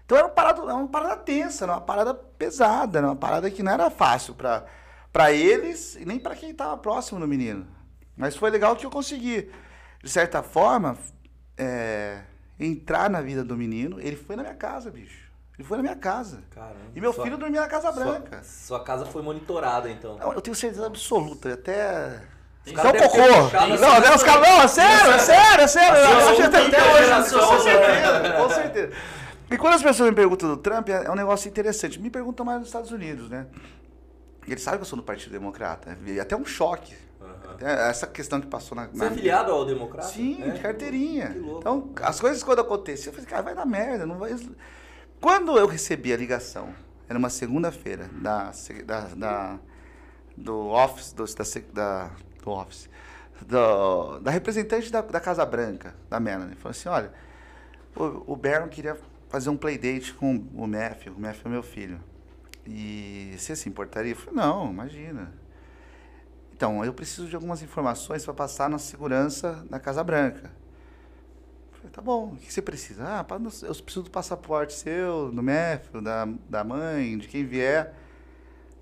Então 0.05 0.17
era 0.17 0.27
uma 0.27 0.33
parada, 0.33 0.63
era 0.63 0.75
uma 0.75 0.89
parada 0.89 1.17
tensa, 1.17 1.65
era 1.65 1.73
uma 1.73 1.81
parada 1.81 2.15
pesada, 2.15 2.99
era 2.99 3.07
uma 3.07 3.17
parada 3.17 3.51
que 3.51 3.63
não 3.63 3.73
era 3.73 3.91
fácil 3.91 4.35
pra 4.35 4.65
para 5.15 5.31
eles 5.31 5.95
e 5.95 6.05
nem 6.05 6.19
pra 6.19 6.35
quem 6.35 6.51
estava 6.51 6.77
próximo 6.77 7.21
do 7.21 7.29
menino. 7.29 7.65
Mas 8.17 8.35
foi 8.35 8.51
legal 8.51 8.75
que 8.75 8.85
eu 8.85 8.91
consegui, 8.91 9.49
de 10.03 10.11
certa 10.11 10.43
forma, 10.43 10.99
é, 11.57 12.23
entrar 12.59 13.09
na 13.09 13.21
vida 13.21 13.45
do 13.45 13.57
menino. 13.57 14.01
Ele 14.01 14.17
foi 14.17 14.35
na 14.35 14.43
minha 14.43 14.57
casa, 14.57 14.91
bicho. 14.91 15.24
Ele 15.59 15.67
foi 15.69 15.77
na 15.77 15.83
minha 15.85 15.97
casa. 15.97 16.41
Caramba. 16.55 16.75
E 16.95 17.01
meu 17.01 17.13
Sua- 17.13 17.25
filho 17.25 17.37
dormia 17.39 17.61
na 17.61 17.67
Casa 17.69 17.93
sua- 17.93 18.05
Branca. 18.05 18.43
Sua, 18.43 18.83
casa 18.83 19.07
foi 19.07 19.23
monitorada, 19.23 19.89
então. 19.89 20.19
Não, 20.19 20.33
eu 20.33 20.41
tenho 20.41 20.55
certeza 20.55 20.87
absoluta, 20.87 21.55
até. 21.55 22.21
Tem 22.65 22.75
Até 22.77 22.89
o 22.89 22.93
deve 22.93 22.99
ter 23.05 23.11
cocô. 23.11 23.29
Não, 23.29 23.95
essa 23.95 24.09
não, 24.09 24.15
os 24.17 24.23
caras. 24.23 24.49
Não, 24.49 24.63
é 24.63 24.69
sério, 24.69 25.11
é 25.13 25.19
sério, 25.19 25.63
é 25.63 25.67
sério. 25.69 25.97
Eu 25.99 26.05
Assim, 26.07 26.27
acho 26.29 26.37
que 26.37 26.43
até 26.43 26.67
até 26.67 26.93
hoje. 26.93 27.31
Com 27.35 27.61
certeza, 27.61 28.33
com 28.43 28.49
certeza. 28.51 28.93
E 29.51 29.57
quando 29.59 29.75
as 29.75 29.83
pessoas 29.83 30.09
me 30.09 30.17
perguntam 30.17 30.49
do 30.49 30.57
Trump, 30.57 30.89
é 30.89 31.05
é 31.05 31.11
um 31.11 31.15
negócio 31.15 31.47
interessante. 31.49 32.01
Me 32.01 32.09
perguntam 32.11 32.45
mais 32.45 32.59
nos 32.61 32.69
Estados 32.69 32.91
Unidos, 32.91 33.29
né? 33.29 33.47
Eles 34.49 34.63
sabem 34.63 34.79
que 34.79 34.83
eu 34.83 34.89
sou 34.89 34.97
do 34.97 35.03
Partido 35.03 35.31
Democrata. 35.33 35.97
E 36.07 36.19
até 36.19 36.35
um 36.35 36.45
choque. 36.45 36.97
É, 37.61 37.89
Essa 37.91 38.07
questão 38.07 38.41
que 38.41 38.47
passou 38.47 38.75
na. 38.75 38.87
Você 38.87 39.05
é 39.05 39.09
na- 39.11 39.15
filiado 39.15 39.53
ao 39.53 39.65
Democrata? 39.65 40.09
Sim, 40.09 40.43
É? 40.43 40.49
de 40.51 40.61
carteirinha. 40.61 41.29
Que 41.29 41.39
louco. 41.39 41.61
Então, 41.61 41.91
as 42.03 42.19
coisas 42.19 42.43
quando 42.43 42.61
aconteciam, 42.61 43.11
eu 43.11 43.15
falei, 43.15 43.29
cara, 43.31 43.43
vai 43.43 43.55
dar 43.55 43.67
merda, 43.67 44.05
não 44.07 44.17
vai. 44.19 44.35
Quando 45.21 45.57
eu 45.59 45.67
recebi 45.67 46.13
a 46.13 46.17
ligação, 46.17 46.75
era 47.09 47.19
uma 47.19 47.31
segunda-feira, 47.31 48.09
da, 48.21 48.53
da, 48.85 49.01
da- 49.15 49.59
do 50.37 50.69
office, 50.69 51.13
do, 51.13 51.25
da- 51.73 52.11
do 52.43 52.51
office, 52.51 52.89
do- 53.47 54.19
da 54.21 54.31
representante 54.31 54.91
da, 54.91 55.01
da 55.01 55.21
Casa 55.21 55.45
Branca, 55.47 55.95
da 56.11 56.21
Melanie, 56.21 56.57
falou 56.57 56.71
assim, 56.73 56.89
olha, 56.89 57.13
o, 57.97 58.33
o 58.33 58.37
Baron 58.37 58.69
queria 58.69 58.99
fazer 59.29 59.51
um 59.51 59.57
playdate 59.57 60.13
com 60.15 60.37
o 60.55 60.67
Matthew, 60.67 61.15
o 61.15 61.21
Matthew 61.21 61.43
é 61.47 61.49
meu 61.49 61.63
filho. 61.63 62.01
E 62.67 63.35
você 63.39 63.55
se 63.55 63.69
importaria? 63.69 64.13
Eu 64.13 64.17
falei, 64.17 64.35
não, 64.35 64.71
imagina. 64.71 65.33
Então, 66.57 66.85
eu 66.85 66.95
preciso 66.95 67.27
de 67.29 67.35
algumas 67.35 67.63
informações 67.63 68.25
para 68.25 68.33
passar 68.33 68.71
na 68.71 68.79
segurança 68.79 69.65
da 69.69 69.79
Casa 69.79 70.03
Branca. 70.05 70.51
Falei, 71.85 71.93
tá 71.93 72.01
bom, 72.01 72.33
o 72.33 72.37
que 72.37 72.53
você 72.53 72.63
precisa? 72.63 73.05
Ah, 73.05 73.27
eu 73.63 73.75
preciso 73.75 74.03
do 74.05 74.11
passaporte 74.11 74.73
seu, 74.73 75.31
do 75.31 75.43
Matthew, 75.43 76.01
da, 76.01 76.27
da 76.49 76.65
mãe, 76.65 77.19
de 77.19 77.29
quem 77.29 77.45
vier. 77.45 77.93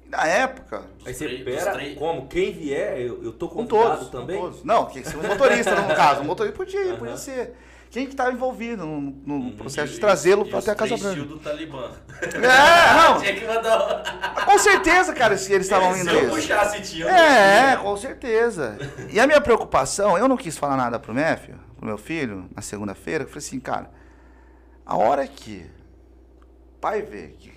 Na 0.09 0.27
época, 0.27 0.85
Aí 1.05 1.13
você, 1.13 1.27
pera, 1.39 1.95
como? 1.97 2.29
Quem 2.29 2.53
vier, 2.53 3.01
eu, 3.01 3.25
eu 3.25 3.33
tô 3.33 3.49
com 3.49 3.67
convidado 3.67 3.97
todos, 3.97 4.09
também? 4.11 4.37
com 4.39 4.43
todos. 4.45 4.63
Não, 4.65 4.87
que 4.87 5.03
se 5.03 5.17
o 5.17 5.23
motorista, 5.23 5.75
no 5.75 5.89
caso, 5.97 6.21
o 6.21 6.25
motorista 6.25 6.57
podia, 6.57 6.91
Aham. 6.91 6.97
podia 6.97 7.17
ser. 7.17 7.57
Quem 7.93 8.07
que 8.07 8.13
estava 8.13 8.33
envolvido 8.33 8.87
no, 8.87 9.01
no 9.03 9.35
Uhum. 9.35 9.57
processo 9.57 9.93
E- 9.93 9.95
de 9.97 10.01
trazê-lo 10.01 10.47
e 10.47 10.55
até 10.55 10.71
a 10.71 10.75
Casa 10.75 10.97
Branca? 10.97 11.23
do 11.25 11.39
Talibã. 11.39 11.91
É, 12.23 12.95
não, 12.97 13.21
Tinha 13.21 13.35
que 13.35 13.47
mandar. 13.47 14.45
com 14.47 14.59
certeza, 14.59 15.13
cara, 15.13 15.37
se 15.37 15.53
eles 15.53 15.67
estavam 15.67 15.93
Se 15.93 16.01
indo 16.01 16.11
eu 16.11 16.21
isso. 16.23 16.31
puxasse 16.37 16.81
tio. 16.81 17.07
É, 17.07 17.77
com 17.77 17.95
certeza. 17.99 18.79
E 19.11 19.21
a 19.21 19.27
minha 19.27 19.43
preocupação, 19.43 20.17
eu 20.17 20.27
não 20.27 20.39
quis 20.39 20.57
falar 20.57 20.77
nada 20.79 20.99
pro 20.99 21.15
Matthew, 21.15 21.55
pro 21.77 21.85
meu 21.87 21.99
filho, 21.99 22.49
na 22.57 22.63
segunda-feira, 22.63 23.25
eu 23.25 23.29
falei 23.29 23.39
assim, 23.47 23.61
cara, 23.61 23.91
a 24.87 24.97
hora 24.97 25.27
que 25.27 25.67
o 26.75 26.79
pai 26.81 27.03
vê 27.03 27.29
que, 27.29 27.53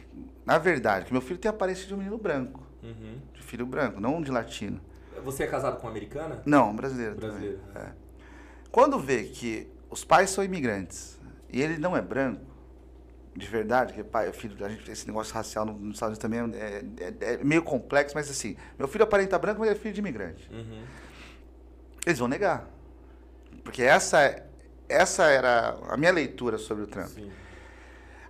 na 0.46 0.58
verdade, 0.58 1.06
que 1.06 1.14
meu 1.14 1.22
filho 1.22 1.40
tem 1.40 1.50
a 1.50 1.54
aparência 1.54 1.88
de 1.88 1.94
um 1.94 1.98
menino 1.98 2.18
branco, 2.18 2.62
Uhum. 2.84 3.20
de 3.34 3.42
filho 3.42 3.66
branco, 3.66 4.02
não 4.02 4.22
de 4.22 4.32
latino. 4.32 4.82
Você 5.24 5.44
é 5.44 5.48
casado 5.48 5.78
com 5.78 5.84
uma 5.88 5.92
americana? 5.92 6.42
Não, 6.46 6.76
brasileiro. 6.76 7.16
também. 7.16 7.30
Brasileiro. 7.32 7.60
É. 7.74 7.86
Quando 8.70 9.00
vê 9.00 9.24
que 9.24 9.74
os 9.90 10.04
pais 10.04 10.30
são 10.30 10.44
imigrantes 10.44 11.20
e 11.50 11.62
ele 11.62 11.78
não 11.78 11.96
é 11.96 12.02
branco, 12.02 12.42
de 13.36 13.48
verdade, 13.48 13.94
que 13.94 14.04
pai, 14.04 14.32
filho, 14.34 14.66
a 14.66 14.70
gente, 14.70 14.90
esse 14.90 15.06
negócio 15.08 15.34
racial 15.34 15.66
nos 15.66 15.96
Estados 15.96 16.18
Unidos 16.18 16.20
também 16.20 16.40
é, 16.60 16.84
é- 17.04 17.34
é 17.34 17.44
meio 17.44 17.62
complexo, 17.64 18.16
mas 18.16 18.30
assim, 18.30 18.56
meu 18.80 18.88
filho 18.88 19.04
aparenta 19.04 19.38
branco, 19.38 19.60
mas 19.60 19.70
ele 19.70 19.78
é 19.78 19.82
filho 19.82 19.94
de 19.94 20.00
imigrante. 20.00 20.50
Uhum. 20.52 20.84
Eles 22.06 22.20
vão 22.20 22.28
negar. 22.28 22.68
Porque 23.64 23.84
essa, 23.84 24.42
essa 24.88 25.26
era 25.26 25.78
a 25.90 25.98
minha 25.98 26.12
leitura 26.12 26.58
sobre 26.58 26.84
o 26.84 26.88
Trump. 26.88 27.08
Sim. 27.10 27.32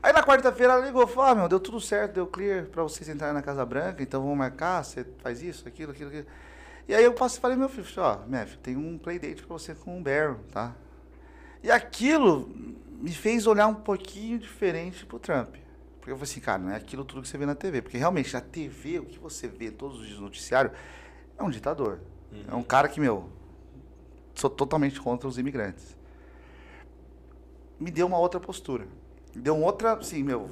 Aí 0.02 0.14
na 0.14 0.24
quarta-feira 0.24 0.74
ela 0.74 0.86
ligou, 0.86 1.06
falou, 1.08 1.30
ah, 1.30 1.36
meu, 1.36 1.50
deu 1.50 1.60
tudo 1.60 1.80
certo, 1.82 2.14
deu 2.14 2.28
clear 2.28 2.66
pra 2.66 2.84
vocês 2.84 3.10
entrarem 3.10 3.34
na 3.34 3.42
Casa 3.42 3.66
Branca, 3.66 4.02
então 4.02 4.22
vamos 4.22 4.38
marcar, 4.38 4.84
você 4.84 5.06
faz 5.20 5.42
isso, 5.42 5.68
aquilo, 5.68 5.92
aquilo, 5.92 6.10
aquilo. 6.10 6.28
E 6.88 6.94
aí 6.94 7.04
eu 7.04 7.14
passei 7.14 7.40
e 7.40 7.42
falei, 7.42 7.58
meu 7.58 7.68
filho, 7.68 7.86
ó, 7.98 8.20
filho, 8.28 8.60
tem 8.60 8.78
um 8.78 8.98
playdate 8.98 9.42
pra 9.44 9.48
você 9.58 9.74
com 9.74 10.00
o 10.00 10.02
Barron, 10.04 10.38
tá? 10.52 10.76
E 11.66 11.72
aquilo 11.72 12.48
me 13.02 13.12
fez 13.12 13.48
olhar 13.48 13.66
um 13.66 13.74
pouquinho 13.74 14.38
diferente 14.38 15.04
pro 15.04 15.18
Trump. 15.18 15.56
Porque 16.00 16.12
eu 16.12 16.16
falei 16.16 16.32
assim, 16.32 16.40
cara, 16.40 16.60
não 16.60 16.70
é 16.70 16.76
aquilo 16.76 17.04
tudo 17.04 17.24
que 17.24 17.28
você 17.28 17.40
vê 17.40 17.46
na 17.48 17.56
TV. 17.56 17.82
Porque 17.82 17.98
realmente, 17.98 18.32
na 18.32 18.40
TV, 18.40 19.00
o 19.00 19.06
que 19.06 19.18
você 19.18 19.48
vê 19.48 19.72
todos 19.72 20.00
os 20.00 20.06
dias 20.06 20.20
no 20.20 20.26
noticiário 20.26 20.70
é 21.36 21.42
um 21.44 21.50
ditador. 21.50 22.02
É 22.48 22.54
um 22.54 22.62
cara 22.62 22.88
que, 22.88 23.00
meu, 23.00 23.28
sou 24.36 24.48
totalmente 24.48 25.02
contra 25.02 25.28
os 25.28 25.40
imigrantes. 25.40 25.98
Me 27.80 27.90
deu 27.90 28.06
uma 28.06 28.20
outra 28.20 28.40
postura. 28.40 28.88
Me 29.36 29.42
deu 29.42 29.56
uma 29.58 29.66
outra, 29.66 29.94
assim, 29.94 30.22
meu, 30.22 30.48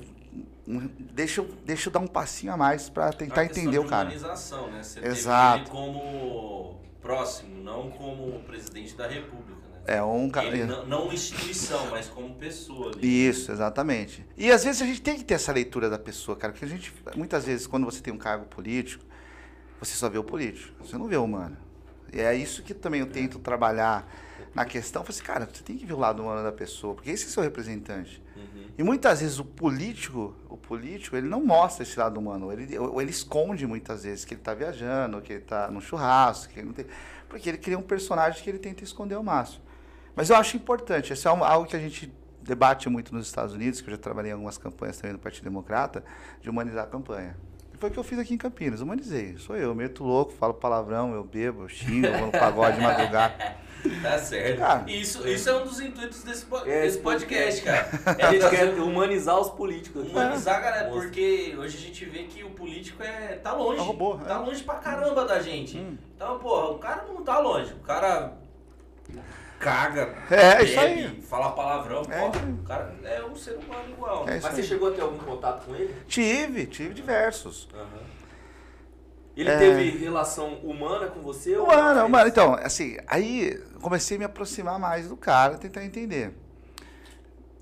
um- 0.68 0.90
deixa, 0.98 1.42
eu, 1.42 1.46
deixa 1.64 1.90
eu 1.90 1.94
dar 1.94 2.00
um 2.00 2.08
passinho 2.08 2.52
a 2.52 2.58
mais 2.58 2.90
pra 2.90 3.14
tentar 3.14 3.46
entender 3.46 3.70
de 3.70 3.78
o 3.78 3.86
cara. 3.86 4.06
humanização, 4.10 4.72
né? 4.72 4.82
Você 4.82 5.00
Exato. 5.06 5.70
como 5.70 6.82
próximo, 7.00 7.64
não 7.64 7.92
como 7.92 8.40
presidente 8.46 8.96
da 8.96 9.08
república? 9.08 9.63
É 9.86 10.02
um. 10.02 10.32
Ele 10.42 10.66
não, 10.66 10.86
não 10.86 11.14
instituição, 11.14 11.90
mas 11.92 12.08
como 12.08 12.36
pessoa 12.36 12.92
ali. 12.92 13.28
Isso, 13.28 13.52
exatamente. 13.52 14.26
E 14.38 14.50
às 14.52 14.64
vezes 14.64 14.82
a 14.82 14.86
gente 14.86 15.02
tem 15.02 15.18
que 15.18 15.24
ter 15.24 15.34
essa 15.34 15.52
leitura 15.52 15.90
da 15.90 16.00
pessoa, 16.00 16.38
cara, 16.38 16.54
porque 16.54 16.66
a 16.66 16.68
gente, 16.68 16.94
muitas 17.16 17.46
vezes, 17.46 17.68
quando 17.68 17.86
você 17.86 18.02
tem 18.02 18.14
um 18.14 18.18
cargo 18.18 18.46
político, 18.46 19.04
você 19.80 19.94
só 19.94 20.08
vê 20.08 20.18
o 20.18 20.24
político, 20.24 20.74
você 20.80 20.98
não 20.98 21.08
vê 21.08 21.18
o 21.18 21.24
humano. 21.24 21.58
E 22.14 22.22
é 22.22 22.34
isso 22.34 22.64
que 22.64 22.74
também 22.74 23.02
eu 23.02 23.08
tento 23.08 23.40
trabalhar 23.40 24.08
na 24.54 24.66
questão. 24.66 25.02
Eu 25.02 25.06
falei 25.06 25.18
assim, 25.18 25.26
cara, 25.26 25.50
você 25.52 25.64
tem 25.64 25.76
que 25.76 25.86
ver 25.86 25.94
o 25.94 26.00
lado 26.00 26.22
humano 26.22 26.44
da 26.44 26.52
pessoa, 26.52 26.94
porque 26.94 27.10
esse 27.10 27.26
é 27.26 27.30
seu 27.30 27.44
representante. 27.44 28.22
Uhum. 28.36 28.68
E 28.78 28.84
muitas 28.84 29.20
vezes 29.20 29.40
o 29.40 29.46
político, 29.46 30.36
o 30.48 30.56
político, 30.56 31.16
ele 31.18 31.28
não 31.28 31.44
mostra 31.44 31.84
esse 31.84 32.00
lado 32.00 32.20
humano. 32.20 32.52
Ele, 32.52 32.78
ou 32.78 33.02
ele 33.02 33.12
esconde 33.12 33.66
muitas 33.66 34.04
vezes 34.04 34.24
que 34.24 34.36
ele 34.36 34.42
está 34.42 34.54
viajando, 34.54 35.22
que 35.22 35.34
ele 35.34 35.42
está 35.42 35.70
no 35.70 35.82
churrasco, 35.82 36.54
que 36.54 36.60
ele 36.60 36.68
não 36.68 36.74
tem. 36.74 36.86
Porque 37.28 37.50
ele 37.50 37.58
cria 37.58 37.78
um 37.78 37.82
personagem 37.82 38.44
que 38.44 38.50
ele 38.50 38.60
tenta 38.60 38.84
esconder 38.84 39.16
ao 39.16 39.24
máximo. 39.24 39.64
Mas 40.16 40.30
eu 40.30 40.36
acho 40.36 40.56
importante, 40.58 41.12
isso 41.14 41.28
é 41.28 41.32
um- 41.34 41.44
algo 41.44 41.68
que 41.68 41.76
a 41.76 41.80
gente 41.80 42.14
debate 42.42 42.90
muito 42.90 43.14
nos 43.14 43.26
Estados 43.26 43.54
Unidos, 43.54 43.82
que 43.82 43.88
eu 43.90 43.92
já 43.92 43.98
trabalhei 43.98 44.32
em 44.32 44.34
algumas 44.34 44.58
campanhas 44.58 44.98
também 44.98 45.14
no 45.14 45.20
Partido 45.20 45.46
Democrata, 45.46 46.04
de 46.42 46.50
humanizar 46.50 46.84
a 46.84 46.88
campanha. 46.88 47.36
E 47.74 47.78
foi 47.78 47.90
o 47.90 47.92
que 47.92 47.98
eu 47.98 48.04
fiz 48.04 48.20
aqui 48.20 48.34
em 48.34 48.38
Campinas, 48.38 48.82
humanizei. 48.82 49.38
Sou 49.38 49.56
eu, 49.56 49.74
meto 49.74 50.04
louco, 50.04 50.32
falo 50.34 50.54
palavrão, 50.54 51.14
eu 51.14 51.24
bebo, 51.24 51.64
eu 51.64 51.70
xingo, 51.70 52.06
eu 52.08 52.18
vou 52.18 52.26
no 52.28 52.32
pagode 52.32 52.78
de 52.78 52.84
madrugada. 52.84 53.64
Tá 54.02 54.18
certo. 54.18 54.60
Cara. 54.60 54.90
isso, 54.90 55.28
isso 55.28 55.50
é 55.50 55.56
um 55.58 55.66
dos 55.66 55.82
intuitos 55.82 56.24
desse, 56.24 56.46
po- 56.46 56.60
É, 56.60 56.84
desse 56.84 57.00
podcast, 57.00 57.62
cara. 57.64 57.90
A 58.26 58.32
gente 58.32 58.50
quer 58.50 58.70
humanizar 58.80 59.38
os 59.38 59.50
políticos 59.50 60.04
aqui. 60.04 60.12
Humanizar, 60.12 60.62
galera, 60.62 60.88
Nossa. 60.90 61.02
porque 61.02 61.54
hoje 61.60 61.78
a 61.78 61.82
gente 61.82 62.06
vê 62.06 62.24
que 62.24 62.46
o 62.46 62.52
político 62.52 63.04
é, 63.04 63.36
tá 63.44 63.52
longe. 63.52 63.82
É 63.82 63.84
robô, 63.84 64.16
Tá 64.20 64.36
é. 64.36 64.38
longe 64.38 64.64
pra 64.64 64.76
caramba 64.76 65.26
da 65.26 65.42
gente. 65.42 65.78
Hum. 65.78 65.98
Então, 66.16 66.40
porra, 66.40 66.68
o 66.72 66.80
cara 66.80 67.04
não 67.10 67.22
tá 67.26 67.40
longe. 67.40 67.74
O 67.74 67.80
cara 67.82 68.32
caga, 69.60 70.16
É, 70.30 70.64
isso 70.64 70.76
bebe, 70.76 71.06
aí. 71.06 71.22
fala 71.22 71.52
palavrão. 71.52 72.02
É 72.10 72.20
porra, 72.20 72.36
isso 72.38 72.46
o 72.62 72.64
cara 72.64 72.96
é 73.04 73.24
um 73.24 73.36
ser 73.36 73.56
humano 73.58 73.90
igual. 73.92 74.28
É 74.30 74.38
isso 74.38 74.46
Mas 74.48 74.56
você 74.56 74.62
aí. 74.62 74.68
chegou 74.68 74.90
a 74.90 74.92
ter 74.92 75.02
algum 75.02 75.18
contato 75.20 75.66
com 75.66 75.76
ele? 75.76 75.94
Tive, 76.08 76.66
tive 76.68 76.94
diversos. 76.94 77.68
Ele 79.36 79.50
É. 79.50 79.58
teve 79.58 79.98
relação 79.98 80.56
humana 80.56 81.08
com 81.08 81.22
você? 81.22 81.58
mais? 81.58 82.10
mano, 82.10 82.28
então, 82.28 82.54
assim, 82.56 82.98
aí 83.08 83.60
comecei 83.82 84.16
a 84.18 84.20
me 84.20 84.26
aproximar 84.26 84.78
mais 84.78 85.08
do 85.10 85.18
cara, 85.18 85.58
tentar 85.58 85.84
entender. 85.84 86.34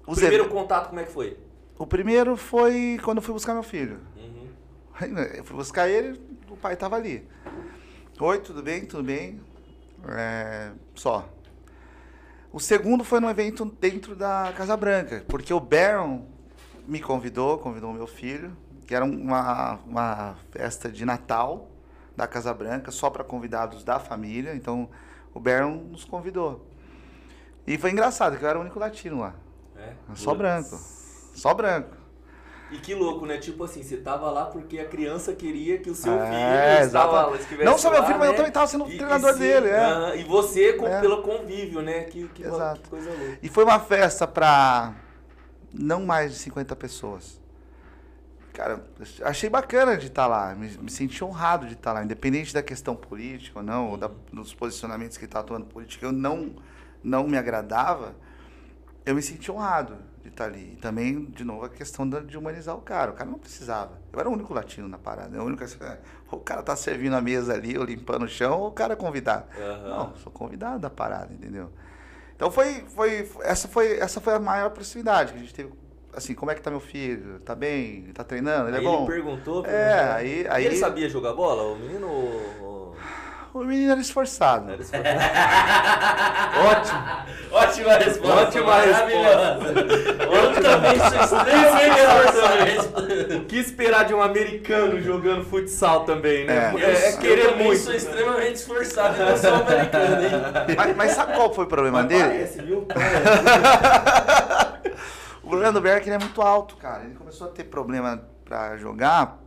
O 0.06 0.14
primeiro 0.14 0.44
ev- 0.46 0.52
contato, 0.52 0.90
como 0.90 1.00
é 1.00 1.04
que 1.06 1.12
foi? 1.12 1.38
O 1.78 1.88
primeiro 1.88 2.36
foi 2.36 3.00
quando 3.04 3.18
eu 3.18 3.24
fui 3.24 3.34
buscar 3.34 3.54
meu 3.54 3.64
filho. 3.64 4.00
Uhum. 4.18 4.50
Né, 5.14 5.32
Eu 5.36 5.44
fui 5.46 5.56
buscar 5.56 5.88
ele, 5.88 6.20
o 6.50 6.58
pai 6.58 6.76
tava 6.76 6.96
ali. 6.98 7.26
Oi, 8.20 8.40
tudo 8.40 8.62
bem? 8.62 8.86
Tudo 8.86 9.04
bem? 9.04 9.42
É, 10.10 10.72
só. 10.94 11.28
O 12.54 12.60
segundo 12.60 13.04
foi 13.04 13.20
num 13.22 13.30
evento 13.30 13.64
dentro 13.64 14.16
da 14.16 14.54
Casa 14.58 14.76
Branca, 14.76 15.24
porque 15.28 15.54
o 15.54 15.60
Baron 15.60 16.26
me 16.86 17.00
convidou, 17.00 17.58
convidou 17.58 17.94
meu 17.94 18.08
filho, 18.08 18.56
que 18.86 18.94
era 18.94 19.06
uma, 19.06 19.80
uma 19.86 20.36
festa 20.52 20.90
de 20.92 21.06
Natal 21.06 21.70
da 22.16 22.28
Casa 22.28 22.54
Branca, 22.54 22.92
só 22.92 23.10
para 23.10 23.24
convidados 23.24 23.86
da 23.86 24.00
família. 24.00 24.54
Então, 24.54 24.90
o 25.34 25.40
Baron 25.40 25.76
nos 25.76 26.04
convidou. 26.04 26.68
E 27.66 27.78
foi 27.78 27.92
engraçado, 27.92 28.38
que 28.38 28.44
eu 28.44 28.50
era 28.50 28.58
o 28.58 28.62
único 28.62 28.80
latino 28.80 29.20
lá. 29.20 29.34
É? 29.78 29.94
Só 30.14 30.32
Putz. 30.32 30.38
branco. 30.38 30.80
Só 31.34 31.54
branco. 31.54 32.01
E 32.72 32.78
que 32.78 32.96
louco, 32.96 33.26
né? 33.26 33.38
Tipo 33.38 33.66
assim, 33.66 33.84
você 33.84 33.98
tava 33.98 34.32
lá 34.32 34.46
porque 34.46 34.80
a 34.80 34.86
criança 34.88 35.34
queria 35.36 35.78
que 35.80 35.90
o 35.90 35.96
seu 35.96 36.14
É, 36.14 36.26
filho 36.26 36.86
estava, 36.86 37.12
exatamente. 37.18 37.42
estivesse 37.42 37.66
Não 37.70 37.78
só 37.78 37.90
meu 37.92 38.00
lá, 38.00 38.06
filho, 38.08 38.18
mas 38.20 38.28
eu 38.28 38.32
né? 38.32 38.38
também 38.38 38.52
tava 38.52 38.68
sendo 38.68 38.90
E- 38.90 38.98
treinador 38.98 39.30
e 39.32 39.34
sim, 39.34 39.40
dele, 39.40 39.68
é. 39.68 39.80
aham, 39.80 40.16
E 40.16 40.24
você 40.24 40.74
com- 40.74 40.88
É. 40.88 41.02
pelo 41.02 41.22
convívio, 41.22 41.82
né? 41.82 42.04
Que, 42.06 42.28
que, 42.30 42.44
Exato. 42.44 42.82
que 42.82 42.90
coisa 42.90 43.10
louca. 43.10 43.38
E 43.44 43.50
foi 43.50 43.64
uma 43.66 43.80
festa 43.80 44.26
pra 44.26 44.94
não 45.74 46.06
mais 46.06 46.32
de 46.32 46.40
50 46.40 46.74
pessoas. 46.76 47.42
Cara, 48.54 48.84
achei 49.24 49.50
bacana 49.50 49.98
de 49.98 50.08
estar 50.08 50.28
lá, 50.28 50.54
me, 50.56 50.68
me 50.78 50.92
senti 50.92 51.24
honrado 51.24 51.68
de 51.68 51.74
estar 51.74 51.94
lá, 51.94 52.04
independente 52.04 52.54
da 52.54 52.62
questão 52.62 52.96
política 52.96 53.60
ou 53.60 53.64
não, 53.66 53.90
ou 53.92 53.98
da- 53.98 54.12
dos 54.32 54.54
posicionamentos 54.54 55.18
que 55.18 55.24
ele 55.24 55.30
estava 55.30 55.46
tomando 55.48 55.66
política, 55.68 56.06
eu 56.06 56.12
não, 56.12 56.56
não 57.04 57.26
me 57.28 57.38
agradava, 57.38 58.14
eu 59.06 59.16
me 59.16 59.22
senti 59.22 59.50
honrado 59.52 59.96
estar 60.32 60.46
ali. 60.46 60.74
E 60.74 60.76
também, 60.78 61.26
de 61.26 61.44
novo, 61.44 61.66
a 61.66 61.70
questão 61.70 62.08
de 62.10 62.38
humanizar 62.38 62.76
o 62.76 62.82
cara. 62.82 63.12
O 63.12 63.14
cara 63.14 63.30
não 63.30 63.38
precisava. 63.40 64.00
Eu 64.12 64.20
era 64.20 64.30
o 64.30 64.34
único 64.34 64.54
latino 64.54 64.88
na 64.88 64.98
parada. 64.98 65.36
Eu, 65.38 65.44
o 65.44 65.46
único, 65.46 65.64
o 66.32 66.38
cara 66.38 66.64
tá 66.64 66.76
servindo 66.76 67.16
a 67.16 67.22
mesa 67.22 67.54
ali, 67.54 67.78
ou 67.78 67.84
limpando 67.84 68.24
o 68.24 68.28
chão, 68.28 68.60
ou 68.60 68.68
o 68.68 68.72
cara 68.72 68.94
é 68.94 68.96
convidado. 68.96 69.46
Aham. 69.58 69.90
Não, 69.90 70.16
sou 70.18 70.32
convidado 70.32 70.80
da 70.80 70.90
parada, 70.90 71.32
entendeu? 71.34 71.70
Então 72.36 72.50
foi, 72.50 72.84
foi, 72.96 73.30
essa 73.42 73.68
foi, 73.68 74.00
essa 74.00 74.20
foi 74.20 74.34
a 74.34 74.40
maior 74.40 74.72
proximidade 74.72 75.32
que 75.34 75.38
a 75.38 75.42
gente 75.42 75.54
teve. 75.54 75.72
Assim, 76.14 76.34
como 76.34 76.52
é 76.52 76.56
que 76.56 76.62
tá 76.62 76.70
meu 76.70 76.80
filho? 76.82 77.40
Tá 77.40 77.56
bem? 77.56 78.12
Tá 78.14 78.24
treinando? 78.24 78.68
Ele 78.70 78.78
aí 78.78 78.84
é 78.86 78.88
bom? 78.88 79.04
ele 79.04 79.12
perguntou. 79.12 79.66
É, 79.66 80.12
aí- 80.12 80.48
aí- 80.50 80.66
ele 80.66 80.76
sabia 80.76 81.08
jogar 81.08 81.34
bola, 81.34 81.64
o 81.72 81.78
menino? 81.78 82.08
ou- 82.08 82.96
o 83.54 83.64
menino 83.64 83.92
era 83.92 84.02
esforçado. 84.02 84.72
Era 84.72 84.82
isso. 84.82 84.92
Ótimo. 86.70 87.02
Ótima 87.52 87.94
resposta. 87.96 88.42
Ótima 88.42 88.66
maravilhosa. 88.66 89.64
Eu 90.22 90.62
também 90.62 91.00
sou 91.00 91.38
extremamente 91.40 92.00
esforçado. 92.00 93.38
O 93.38 93.46
que 93.46 93.58
esperar 93.58 94.06
de 94.06 94.14
um 94.14 94.22
americano 94.22 95.02
jogando 95.02 95.44
futsal 95.46 96.06
também, 96.06 96.46
né? 96.46 96.74
É. 96.76 96.82
É, 96.82 96.92
é 96.92 97.14
Eu 97.14 97.18
querer 97.18 97.50
também 97.50 97.68
muito. 97.68 97.82
sou 97.82 97.94
extremamente 97.94 98.56
esforçado 98.56 99.16
e 99.16 99.26
não 99.26 99.38
sou 99.38 99.54
americano, 99.54 100.24
hein? 100.24 100.76
Mas, 100.78 100.96
mas 100.96 101.12
sabe 101.12 101.34
qual 101.34 101.54
foi 101.54 101.66
o 101.66 101.68
problema 101.68 102.00
Mas 102.00 102.08
dele? 102.08 102.24
Parece, 102.24 102.62
viu? 102.62 102.88
O 105.44 105.50
problema 105.52 105.74
do 105.74 105.82
Berg 105.82 105.98
é 105.98 106.00
que 106.00 106.08
ele 106.08 106.16
é 106.16 106.20
muito 106.20 106.42
alto, 106.42 106.78
cara. 106.78 107.04
Ele 107.04 107.14
começou 107.16 107.48
a 107.48 107.50
ter 107.50 107.66
problema 107.66 108.24
pra 108.46 108.78
jogar 108.78 109.38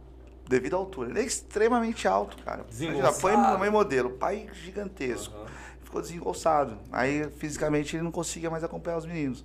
devido 0.48 0.74
à 0.74 0.78
altura. 0.78 1.10
Ele 1.10 1.20
é 1.20 1.24
extremamente 1.24 2.06
alto, 2.06 2.36
cara. 2.42 2.64
Já 2.70 3.12
foi 3.12 3.32
Desengonçado. 3.32 3.58
mãe 3.58 3.70
modelo, 3.70 4.10
pai 4.10 4.48
gigantesco. 4.52 5.34
Aham. 5.34 5.46
Ficou 5.82 6.00
desengonçado. 6.02 6.78
Aí, 6.90 7.28
fisicamente, 7.38 7.96
ele 7.96 8.02
não 8.02 8.10
conseguia 8.10 8.50
mais 8.50 8.64
acompanhar 8.64 8.98
os 8.98 9.06
meninos. 9.06 9.44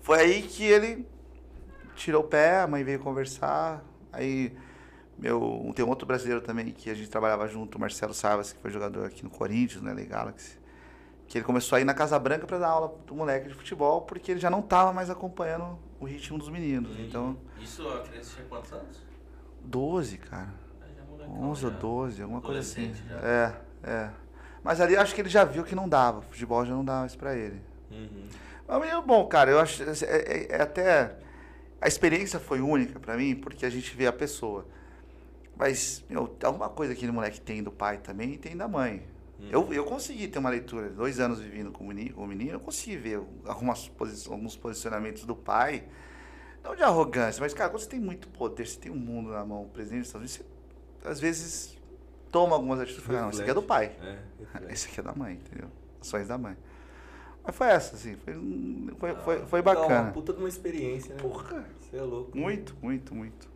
Foi 0.00 0.18
aí 0.20 0.42
que 0.42 0.64
ele 0.64 1.06
tirou 1.94 2.22
o 2.22 2.26
pé, 2.26 2.60
a 2.62 2.66
mãe 2.66 2.82
veio 2.82 2.98
conversar. 2.98 3.84
Aí, 4.12 4.52
meu, 5.18 5.70
tem 5.76 5.84
um 5.84 5.88
outro 5.88 6.06
brasileiro 6.06 6.40
também 6.40 6.70
que 6.72 6.90
a 6.90 6.94
gente 6.94 7.08
trabalhava 7.10 7.46
junto, 7.46 7.76
o 7.76 7.80
Marcelo 7.80 8.14
Savas, 8.14 8.52
que 8.52 8.60
foi 8.60 8.70
jogador 8.70 9.04
aqui 9.06 9.22
no 9.22 9.30
Corinthians, 9.30 9.82
né, 9.82 9.94
Galaxy. 10.04 10.58
Que 11.28 11.38
ele 11.38 11.44
começou 11.44 11.76
a 11.76 11.80
ir 11.80 11.84
na 11.84 11.94
Casa 11.94 12.18
Branca 12.18 12.46
para 12.46 12.58
dar 12.58 12.68
aula 12.68 12.94
do 13.06 13.14
moleque 13.14 13.48
de 13.48 13.54
futebol, 13.54 14.02
porque 14.02 14.32
ele 14.32 14.40
já 14.40 14.50
não 14.50 14.60
estava 14.60 14.92
mais 14.92 15.08
acompanhando 15.08 15.78
o 16.00 16.04
ritmo 16.04 16.38
dos 16.38 16.48
meninos. 16.48 16.98
Então, 16.98 17.36
Isso, 17.60 17.86
a 17.88 18.00
criança 18.00 18.34
tinha 18.34 18.46
quantos 18.48 18.72
anos? 18.72 19.00
12, 19.64 20.18
cara. 20.18 20.48
Molecão, 21.08 21.42
11 21.50 21.64
ou 21.66 21.72
já. 21.72 21.78
12, 21.78 22.22
alguma 22.22 22.40
coisa 22.40 22.60
assim. 22.60 22.92
Já. 23.08 23.16
É, 23.16 23.54
é. 23.84 24.10
Mas 24.62 24.80
ali 24.80 24.96
acho 24.96 25.14
que 25.14 25.20
ele 25.20 25.28
já 25.28 25.44
viu 25.44 25.64
que 25.64 25.74
não 25.74 25.88
dava. 25.88 26.22
Futebol 26.22 26.64
já 26.64 26.72
não 26.74 26.84
dava 26.84 27.06
isso 27.06 27.18
pra 27.18 27.34
ele. 27.36 27.60
Uhum. 27.90 28.26
Mas 28.68 28.90
é 28.90 29.00
bom, 29.00 29.26
cara. 29.26 29.50
Eu 29.50 29.58
acho. 29.58 29.82
É, 29.82 29.92
é- 30.04 30.46
é 30.56 30.62
até. 30.62 31.16
A 31.80 31.88
experiência 31.88 32.38
foi 32.38 32.60
única 32.60 33.00
pra 33.00 33.16
mim, 33.16 33.34
porque 33.34 33.66
a 33.66 33.70
gente 33.70 33.94
vê 33.96 34.06
a 34.06 34.12
pessoa. 34.12 34.66
Mas, 35.56 36.04
meu, 36.08 36.34
alguma 36.44 36.68
coisa 36.68 36.92
que 36.94 36.98
aquele 37.00 37.12
moleque 37.12 37.40
tem 37.40 37.62
do 37.62 37.70
pai 37.72 37.98
também 37.98 38.34
e 38.34 38.38
tem 38.38 38.56
da 38.56 38.68
mãe. 38.68 39.02
Eu, 39.50 39.72
eu 39.72 39.84
consegui 39.84 40.28
ter 40.28 40.38
uma 40.38 40.48
leitura. 40.50 40.88
Dois 40.88 41.18
anos 41.18 41.40
vivendo 41.40 41.72
com 41.72 41.82
o 41.82 41.88
menino, 41.88 42.52
eu 42.52 42.60
consegui 42.60 42.96
ver 42.96 43.20
algumas 43.44 43.90
alguns 44.30 44.54
posicionamentos 44.56 45.24
do 45.24 45.34
pai. 45.34 45.82
Não 46.62 46.76
de 46.76 46.82
arrogância, 46.82 47.40
mas, 47.40 47.52
cara, 47.52 47.70
quando 47.70 47.82
você 47.82 47.88
tem 47.88 48.00
muito 48.00 48.28
poder, 48.28 48.66
você 48.66 48.78
tem 48.78 48.90
um 48.92 48.96
mundo 48.96 49.30
na 49.30 49.44
mão, 49.44 49.62
o 49.64 49.68
presidente 49.68 50.00
dos 50.00 50.08
Estados 50.08 50.36
Unidos, 50.36 50.52
você, 51.02 51.08
às 51.08 51.20
vezes, 51.20 51.76
toma 52.30 52.54
algumas 52.54 52.78
atitudes 52.78 53.04
e 53.04 53.06
fala, 53.06 53.22
não, 53.22 53.30
isso 53.30 53.40
aqui 53.42 53.50
é 53.50 53.54
do 53.54 53.62
pai. 53.62 53.92
É. 54.00 54.72
Esse 54.72 54.88
aqui 54.88 55.00
é 55.00 55.02
da 55.02 55.12
mãe, 55.14 55.34
entendeu? 55.34 55.68
Ações 56.00 56.28
da 56.28 56.38
mãe. 56.38 56.56
Mas 57.44 57.56
foi 57.56 57.66
essa, 57.66 57.96
assim, 57.96 58.16
foi, 58.16 58.34
foi, 58.98 59.14
foi, 59.16 59.46
foi 59.46 59.58
Legal, 59.60 59.76
Uma 59.76 59.88
bacana. 59.88 60.12
puta 60.12 60.32
de 60.32 60.38
uma 60.38 60.48
experiência, 60.48 61.14
né? 61.14 61.20
Porra, 61.20 61.64
Você 61.80 61.96
é 61.96 62.02
louco. 62.02 62.36
muito, 62.38 62.76
muito, 62.80 63.12
muito. 63.14 63.48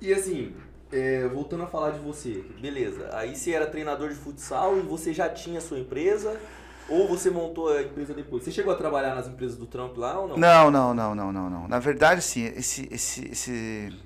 E 0.00 0.12
assim, 0.12 0.54
é, 0.92 1.26
voltando 1.26 1.64
a 1.64 1.66
falar 1.66 1.90
de 1.90 1.98
você, 1.98 2.44
beleza. 2.60 3.08
Aí 3.12 3.34
você 3.34 3.50
era 3.52 3.66
treinador 3.66 4.08
de 4.08 4.14
futsal 4.14 4.78
e 4.78 4.82
você 4.82 5.12
já 5.12 5.28
tinha 5.28 5.60
sua 5.60 5.78
empresa? 5.80 6.38
Ou 6.88 7.08
você 7.08 7.30
montou 7.30 7.68
a 7.72 7.82
empresa 7.82 8.12
depois? 8.12 8.42
Você 8.44 8.50
chegou 8.50 8.72
a 8.72 8.76
trabalhar 8.76 9.14
nas 9.14 9.26
empresas 9.28 9.56
do 9.56 9.66
Trump 9.66 9.96
lá 9.96 10.18
ou 10.20 10.28
não? 10.28 10.36
Não, 10.36 10.70
não, 10.70 10.92
não, 10.94 11.14
não, 11.14 11.32
não, 11.32 11.50
não. 11.50 11.68
Na 11.68 11.78
verdade, 11.78 12.20
sim, 12.22 12.44
esse, 12.56 12.88
esse, 12.92 13.26
esse... 13.30 13.96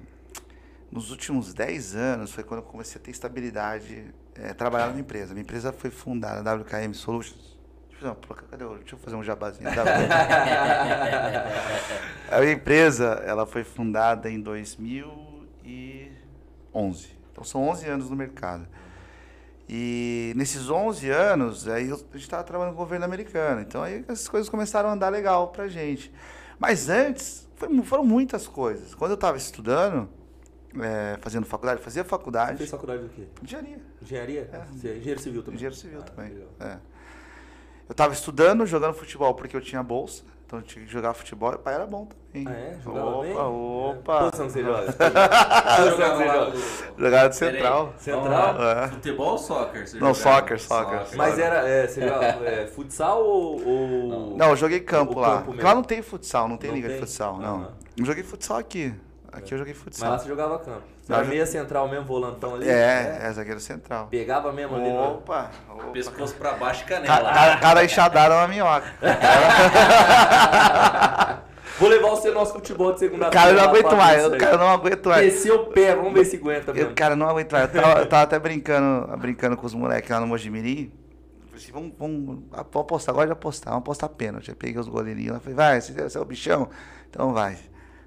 Nos 0.92 1.10
últimos 1.10 1.52
10 1.52 1.96
anos 1.96 2.30
foi 2.32 2.44
quando 2.44 2.60
eu 2.60 2.66
comecei 2.66 3.00
a 3.00 3.04
ter 3.04 3.10
estabilidade, 3.10 4.14
é, 4.34 4.54
trabalhar 4.54 4.92
na 4.92 5.00
empresa. 5.00 5.32
Minha 5.34 5.42
empresa 5.42 5.72
foi 5.72 5.90
fundada, 5.90 6.48
a 6.48 6.54
WKM 6.54 6.92
Solutions. 6.94 7.56
Deixa 7.90 8.06
eu, 8.06 8.14
fazer 8.14 8.28
uma- 8.28 8.36
cadê 8.50 8.64
o- 8.64 8.76
deixa 8.76 8.94
eu 8.94 8.98
fazer 8.98 9.16
um 9.16 9.24
jabazinho. 9.24 9.68
A 12.30 12.40
minha 12.40 12.52
empresa, 12.52 13.22
ela 13.24 13.46
foi 13.46 13.64
fundada 13.64 14.30
em 14.30 14.40
2011. 14.40 17.16
Então 17.32 17.42
são 17.44 17.68
11 17.68 17.88
anos 17.88 18.10
no 18.10 18.16
mercado. 18.16 18.66
E 19.68 20.32
nesses 20.36 20.70
11 20.70 21.10
anos, 21.10 21.66
aí 21.66 21.88
eu- 21.88 21.96
a 21.96 21.98
gente 21.98 22.16
estava 22.22 22.44
trabalhando 22.44 22.74
com 22.74 22.80
o 22.82 22.84
governo 22.84 23.04
americano. 23.04 23.60
Então 23.60 23.82
aí 23.82 24.04
as 24.08 24.28
coisas 24.28 24.48
começaram 24.48 24.88
a 24.88 24.92
andar 24.92 25.08
legal 25.08 25.48
pra 25.48 25.66
gente. 25.68 26.12
Mas 26.58 26.88
antes, 26.88 27.48
foi 27.56 27.68
foram 27.82 28.04
muitas 28.04 28.46
coisas. 28.46 28.94
Quando 28.94 29.10
eu 29.12 29.16
estava 29.16 29.36
estudando, 29.36 30.08
é, 30.80 31.18
fazendo 31.20 31.46
faculdade, 31.46 31.82
fazia 31.82 32.02
Você 32.04 32.08
faculdade 32.08 32.58
fez 32.58 32.70
faculdade 32.70 33.02
do 33.02 33.08
quê? 33.08 33.26
engenharia. 33.42 33.78
Engenharia? 34.00 34.50
Você 34.72 34.88
é 34.88 34.96
engenheiro 34.96 35.20
civil 35.20 35.42
também? 35.42 35.54
Engenheiro 35.56 35.74
civil 35.74 36.00
Ah, 36.00 36.02
também. 36.04 36.32
É. 36.60 36.76
Eu 37.88 37.92
estava 37.92 38.12
estudando, 38.12 38.64
jogando 38.66 38.94
futebol 38.94 39.34
porque 39.34 39.56
eu 39.56 39.60
tinha 39.60 39.82
bolsa. 39.82 40.22
Então 40.46 40.62
tinha 40.62 40.84
que 40.84 40.90
jogar 40.90 41.12
futebol. 41.12 41.50
E 41.52 41.56
o 41.56 41.58
pai 41.58 41.74
era 41.74 41.86
bom 41.86 42.06
também. 42.06 42.46
Ah, 42.46 42.52
é? 42.56 42.78
Jogava 42.82 43.10
opa, 43.10 43.22
bem? 43.22 43.36
Opa, 43.36 44.14
É. 44.16 44.18
Posição 44.30 44.46
que 44.46 44.52
você 44.52 44.62
joga? 44.62 44.92
Você 44.92 44.96
Posição 45.90 46.10
que 46.10 46.16
você 46.16 46.26
joga? 46.26 46.52
Jogada 46.96 47.28
de 47.30 47.36
central. 47.36 47.94
Central? 47.98 48.62
É. 48.62 48.88
Futebol 48.88 49.26
ou 49.32 49.38
soccer? 49.38 49.88
Você 49.88 49.98
Não, 49.98 50.14
jogava? 50.14 50.38
soccer, 50.38 50.60
soccer. 50.60 51.16
Mas 51.16 51.38
era, 51.38 51.68
é, 51.68 51.86
você 51.88 52.00
jogava 52.08 52.46
é, 52.48 52.66
futsal 52.68 53.24
ou... 53.24 53.66
ou... 53.66 54.36
Não, 54.36 54.50
eu 54.50 54.56
joguei 54.56 54.78
campo 54.80 55.14
O 55.16 55.20
lá. 55.20 55.38
campo 55.42 55.62
lá 55.62 55.74
não 55.74 55.82
tem 55.82 56.00
futsal, 56.00 56.46
não 56.46 56.56
tem 56.56 56.68
Não 56.70 56.76
liga 56.76 56.88
tem? 56.88 56.96
de 56.96 57.02
futsal, 57.02 57.38
não. 57.38 57.56
Aham. 57.56 57.72
Eu 57.98 58.04
joguei 58.04 58.22
futsal 58.22 58.58
aqui. 58.58 58.94
Aqui 59.32 59.52
eu 59.52 59.58
joguei 59.58 59.74
Mas 59.74 59.82
futsal. 59.82 60.10
lá 60.10 60.18
você 60.18 60.28
jogava 60.28 60.58
campo. 60.60 60.82
Eu- 61.08 61.24
meia 61.26 61.46
central 61.46 61.88
mesmo, 61.88 62.04
volantão 62.04 62.54
ali? 62.56 62.68
É, 62.68 63.20
é 63.22 63.32
zagueiro 63.32 63.60
central. 63.60 64.08
Pegava 64.08 64.52
mesmo 64.52 64.74
ali 64.76 64.88
no... 64.90 65.12
Opa, 65.14 65.50
opa. 65.70 65.84
Pescoço 65.92 66.34
pra 66.34 66.52
baixo 66.54 66.82
e 66.82 66.86
Ca- 66.86 66.96
canela. 67.00 67.32
Cada, 67.32 67.56
cada 67.58 67.84
enxadada 67.84 68.34
é 68.34 68.38
uma 68.38 68.48
minhoca. 68.48 68.86
Vou 71.78 71.90
levar 71.90 72.08
você 72.08 72.28
no 72.28 72.34
nosso 72.34 72.54
futebol 72.54 72.92
de 72.94 73.00
segunda-feira. 73.00 73.30
cara 73.38 73.50
eu 73.50 73.56
não 73.56 73.64
aguento 73.64 73.96
mais, 73.96 74.24
aí. 74.32 74.38
cara 74.38 74.56
não 74.56 74.68
aguento 74.68 75.08
mais. 75.10 75.32
Desceu 75.32 75.56
o 75.56 75.66
pé, 75.66 75.94
vamos 75.94 76.14
ver 76.14 76.24
se 76.24 76.36
aguenta 76.36 76.72
mesmo. 76.72 76.88
Eu, 76.90 76.94
cara, 76.94 77.14
não 77.14 77.28
aguento 77.28 77.52
mais. 77.52 77.74
Eu 77.74 77.82
tava, 77.82 78.00
eu 78.00 78.06
tava 78.06 78.22
até 78.22 78.38
brincando, 78.38 79.14
brincando 79.18 79.56
com 79.58 79.66
os 79.66 79.74
moleques 79.74 80.08
lá 80.10 80.18
no 80.18 80.26
Mojimirim. 80.26 80.90
Falei 81.48 81.62
assim, 81.62 81.72
vamos, 81.72 81.92
vamos, 81.98 82.26
vamos 82.50 82.76
apostar, 82.78 83.12
agora 83.14 83.26
de 83.26 83.32
apostar, 83.34 83.72
vamos 83.74 83.84
apostar 83.84 84.08
pênalti. 84.08 84.48
Eu 84.48 84.56
peguei 84.56 84.80
os 84.80 84.88
goleirinhos 84.88 85.34
lá, 85.34 85.40
falei, 85.40 85.54
vai, 85.54 85.78
você, 85.80 85.92
você 85.92 86.16
é 86.16 86.20
o 86.20 86.24
bichão? 86.24 86.68
Então 87.10 87.34
vai. 87.34 87.58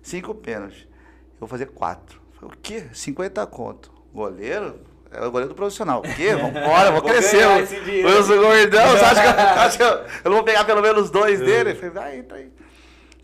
Cinco 0.01 0.33
pênaltis. 0.33 0.87
Eu 1.33 1.41
vou 1.41 1.47
fazer 1.47 1.67
quatro. 1.67 2.18
Falei, 2.39 2.55
o 2.55 2.57
quê? 2.61 2.85
50 2.93 3.45
conto. 3.47 3.91
Goleiro? 4.13 4.79
É 5.11 5.25
o 5.25 5.31
goleiro 5.31 5.49
do 5.49 5.55
profissional. 5.55 5.99
O 5.99 6.03
quê? 6.03 6.33
Vambora, 6.37 6.91
vou 6.91 7.01
Vou 7.01 7.09
crescer. 7.09 7.43
Eu, 7.43 8.23
sou 8.23 8.37
gordão, 8.37 8.87
você 8.91 9.05
acha 9.05 9.21
que, 9.21 9.27
eu, 9.27 9.31
acha 9.61 9.77
que 9.77 9.83
eu, 9.83 9.89
eu 9.89 10.05
não 10.25 10.33
vou 10.33 10.43
pegar 10.43 10.63
pelo 10.63 10.81
menos 10.81 11.09
dois 11.09 11.39
dele? 11.39 11.71
Eu 11.71 11.75
falei, 11.75 11.89
vai, 11.89 12.17
entra 12.17 12.37
aí. 12.37 12.51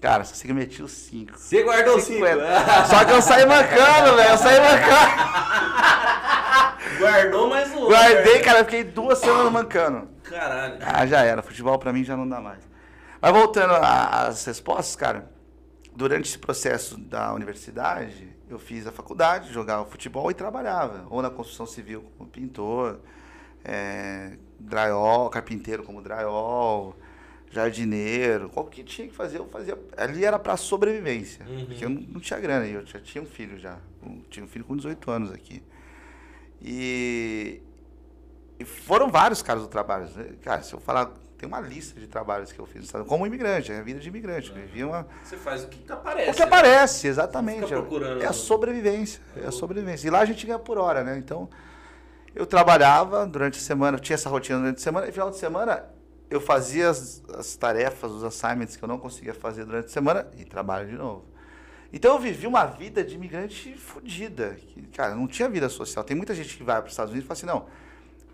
Cara, 0.01 0.23
só 0.23 0.35
sei 0.35 0.45
que 0.45 0.51
eu 0.51 0.55
meti 0.55 0.83
os 0.83 0.91
cinco. 0.91 1.37
Você 1.37 1.63
guardou 1.63 1.99
cinco. 1.99 2.27
50. 2.27 2.85
Só 2.85 3.05
que 3.05 3.11
eu 3.11 3.21
saí 3.23 3.45
mancando, 3.45 4.15
velho. 4.15 4.29
Eu 4.29 4.37
saí 4.37 4.59
mancando. 4.59 5.15
Guardou 6.99 7.49
mais 7.49 7.71
um. 7.71 7.87
Guardei, 7.87 8.39
cara, 8.39 8.59
eu 8.59 8.65
fiquei 8.65 8.83
duas 8.83 9.17
semanas 9.17 9.51
mancando. 9.51 10.07
Caralho. 10.23 10.77
Ah, 10.81 11.07
já 11.07 11.23
era. 11.23 11.41
Futebol 11.41 11.79
pra 11.79 11.91
mim 11.91 12.03
já 12.03 12.15
não 12.15 12.27
dá 12.27 12.39
mais. 12.39 12.59
Mas 13.19 13.31
voltando 13.31 13.73
às 13.73 14.45
respostas, 14.45 14.95
cara, 14.95 15.27
durante 15.95 16.27
esse 16.27 16.37
processo 16.37 16.97
da 16.97 17.33
universidade, 17.33 18.35
eu 18.49 18.59
fiz 18.59 18.85
a 18.85 18.91
faculdade, 18.91 19.51
jogava 19.53 19.85
futebol 19.85 20.29
e 20.29 20.33
trabalhava. 20.33 21.07
Ou 21.09 21.21
na 21.21 21.29
construção 21.29 21.65
civil 21.65 22.03
como 22.17 22.29
pintor, 22.29 22.99
é, 23.63 24.37
drywall, 24.59 25.29
carpinteiro 25.29 25.83
como 25.83 26.01
drywall, 26.01 26.95
jardineiro. 27.49 28.49
Qual 28.49 28.65
que 28.65 28.83
tinha 28.83 29.07
que 29.07 29.13
fazer, 29.13 29.39
eu 29.39 29.47
fazia. 29.47 29.77
Ali 29.95 30.25
era 30.25 30.37
pra 30.37 30.57
sobrevivência. 30.57 31.45
Uhum. 31.47 31.65
Porque 31.65 31.85
eu 31.85 31.89
não, 31.89 32.01
não 32.01 32.19
tinha 32.19 32.39
grana, 32.39 32.67
eu 32.67 32.85
já 32.85 32.99
tinha 32.99 33.23
um 33.23 33.27
filho 33.27 33.57
já. 33.57 33.79
Eu 34.05 34.21
tinha 34.29 34.45
um 34.45 34.49
filho 34.49 34.65
com 34.65 34.75
18 34.75 35.09
anos 35.09 35.31
aqui. 35.31 35.63
E, 36.61 37.61
e 38.59 38.65
foram 38.65 39.09
vários 39.09 39.41
caras 39.41 39.63
do 39.63 39.69
trabalho. 39.69 40.09
né? 40.15 40.33
Cara, 40.41 40.61
se 40.61 40.73
eu 40.73 40.79
falar, 40.79 41.13
tem 41.37 41.47
uma 41.47 41.59
lista 41.59 41.99
de 41.99 42.07
trabalhos 42.07 42.51
que 42.51 42.59
eu 42.59 42.65
fiz 42.65 42.77
no 42.77 42.83
estado, 42.83 43.05
como 43.05 43.25
imigrante, 43.27 43.71
é 43.71 43.79
a 43.79 43.81
vida 43.81 43.99
de 43.99 44.07
imigrante. 44.07 44.49
Eu 44.49 44.55
vivi 44.55 44.83
uma. 44.83 45.07
Você 45.23 45.37
faz 45.37 45.63
o 45.63 45.67
que 45.67 45.91
aparece. 45.91 46.31
O 46.31 46.33
que 46.33 46.43
aparece, 46.43 47.07
exatamente. 47.07 47.61
Não 47.61 47.67
fica 47.67 47.81
procurando. 47.81 48.21
É 48.21 48.25
a 48.25 48.33
sobrevivência. 48.33 49.21
É 49.35 49.47
a 49.47 49.51
sobrevivência. 49.51 50.07
E 50.07 50.09
lá 50.09 50.19
a 50.19 50.25
gente 50.25 50.45
ganha 50.45 50.59
por 50.59 50.77
hora, 50.77 51.03
né? 51.03 51.17
Então, 51.17 51.49
eu 52.33 52.45
trabalhava 52.45 53.25
durante 53.25 53.59
a 53.59 53.61
semana, 53.61 53.97
eu 53.97 54.01
tinha 54.01 54.15
essa 54.15 54.29
rotina 54.29 54.59
durante 54.59 54.77
a 54.77 54.81
semana, 54.81 55.07
e 55.07 55.11
final 55.11 55.29
de 55.29 55.37
semana 55.37 55.85
eu 56.29 56.41
fazia 56.41 56.89
as, 56.89 57.23
as 57.33 57.55
tarefas, 57.55 58.11
os 58.11 58.23
assignments 58.23 58.75
que 58.75 58.83
eu 58.83 58.87
não 58.87 58.97
conseguia 58.97 59.33
fazer 59.33 59.65
durante 59.65 59.85
a 59.85 59.89
semana 59.89 60.27
e 60.37 60.43
trabalho 60.43 60.87
de 60.87 60.95
novo. 60.95 61.25
Então 61.93 62.13
eu 62.13 62.19
vivi 62.19 62.45
uma 62.45 62.65
vida 62.65 63.03
de 63.03 63.15
imigrante 63.15 63.73
fodida. 63.77 64.57
Cara, 64.93 65.15
não 65.15 65.27
tinha 65.27 65.47
vida 65.47 65.69
social. 65.69 66.03
Tem 66.03 66.15
muita 66.15 66.33
gente 66.33 66.57
que 66.57 66.63
vai 66.63 66.77
para 66.77 66.87
os 66.87 66.93
Estados 66.93 67.11
Unidos 67.11 67.25
e 67.25 67.27
fala 67.27 67.37
assim, 67.37 67.45
não, 67.45 67.67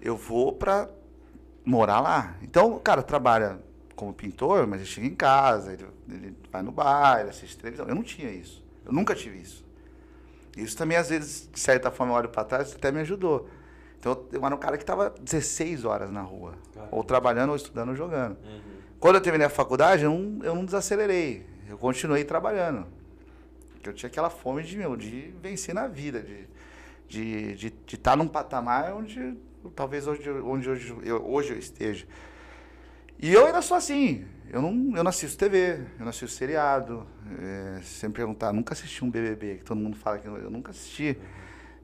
eu 0.01 0.15
vou 0.15 0.53
para 0.53 0.89
morar 1.65 1.99
lá. 1.99 2.35
Então, 2.41 2.75
o 2.75 2.79
cara 2.79 3.01
trabalha 3.01 3.59
como 3.95 4.13
pintor, 4.13 4.65
mas 4.67 4.81
ele 4.81 4.89
chega 4.89 5.07
em 5.07 5.15
casa, 5.15 5.73
ele, 5.73 5.85
ele 6.09 6.35
vai 6.51 6.61
no 6.61 6.71
bar, 6.71 7.19
ele 7.19 7.29
assiste 7.29 7.57
televisão. 7.57 7.87
Eu 7.87 7.95
não 7.95 8.03
tinha 8.03 8.31
isso. 8.31 8.63
Eu 8.85 8.91
nunca 8.91 9.13
tive 9.13 9.39
isso. 9.39 9.63
Isso 10.57 10.75
também, 10.75 10.97
às 10.97 11.09
vezes, 11.09 11.49
de 11.51 11.59
certa 11.59 11.91
forma, 11.91 12.13
eu 12.13 12.17
olho 12.17 12.29
para 12.29 12.43
trás, 12.43 12.73
até 12.75 12.91
me 12.91 12.99
ajudou. 13.01 13.47
Então 14.01 14.25
eu 14.31 14.43
era 14.43 14.55
um 14.55 14.57
cara 14.57 14.77
que 14.77 14.83
estava 14.83 15.13
16 15.21 15.85
horas 15.85 16.11
na 16.11 16.21
rua. 16.21 16.55
Caramba. 16.73 16.95
Ou 16.95 17.03
trabalhando, 17.03 17.51
ou 17.51 17.55
estudando, 17.55 17.89
ou 17.89 17.95
jogando. 17.95 18.35
Uhum. 18.43 18.61
Quando 18.99 19.15
eu 19.15 19.21
terminei 19.21 19.45
a 19.45 19.49
faculdade, 19.49 20.03
eu 20.03 20.11
não, 20.11 20.43
eu 20.43 20.55
não 20.55 20.65
desacelerei. 20.65 21.45
Eu 21.69 21.77
continuei 21.77 22.23
trabalhando. 22.23 22.87
Porque 23.73 23.89
eu 23.89 23.93
tinha 23.93 24.09
aquela 24.09 24.29
fome 24.29 24.63
de, 24.63 24.75
meu, 24.75 24.95
de 24.95 25.33
vencer 25.41 25.73
na 25.73 25.87
vida, 25.87 26.19
de 26.21 26.33
estar 26.33 26.47
de, 27.07 27.55
de, 27.55 27.69
de 27.85 27.97
tá 27.97 28.15
num 28.15 28.27
patamar 28.27 28.93
onde 28.93 29.37
talvez 29.69 30.07
onde 30.07 30.69
hoje 30.69 30.95
eu, 31.03 31.25
hoje 31.25 31.53
eu 31.53 31.57
esteja. 31.57 32.05
E 33.19 33.31
eu 33.31 33.45
ainda 33.45 33.61
sou 33.61 33.77
assim. 33.77 34.25
Eu 34.49 34.61
não, 34.61 34.97
eu 34.97 35.03
não 35.03 35.09
assisto 35.09 35.37
TV, 35.37 35.79
eu 35.97 36.01
não 36.01 36.09
assisto 36.09 36.35
seriado. 36.35 37.07
É, 37.39 37.79
se 37.81 37.99
você 37.99 38.07
me 38.07 38.13
perguntar, 38.13 38.51
nunca 38.51 38.73
assisti 38.73 39.05
um 39.05 39.09
BBB, 39.09 39.57
que 39.57 39.63
todo 39.63 39.77
mundo 39.77 39.95
fala 39.95 40.17
que 40.17 40.27
eu, 40.27 40.37
eu 40.37 40.49
nunca 40.49 40.71
assisti. 40.71 41.17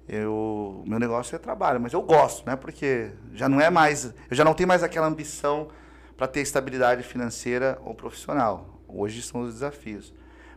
Eu, 0.07 0.83
meu 0.87 0.99
negócio 0.99 1.35
é 1.35 1.39
trabalho, 1.39 1.79
mas 1.79 1.93
eu 1.93 2.01
gosto, 2.01 2.45
né? 2.45 2.55
Porque 2.55 3.11
já 3.33 3.47
não 3.47 3.61
é 3.61 3.69
mais, 3.69 4.05
eu 4.05 4.35
já 4.35 4.43
não 4.43 4.53
tenho 4.53 4.67
mais 4.67 4.81
aquela 4.81 5.05
ambição 5.05 5.69
para 6.17 6.27
ter 6.27 6.41
estabilidade 6.41 7.03
financeira 7.03 7.79
ou 7.85 7.93
profissional. 7.93 8.81
Hoje 8.87 9.21
são 9.21 9.41
os 9.41 9.53
desafios. 9.53 10.13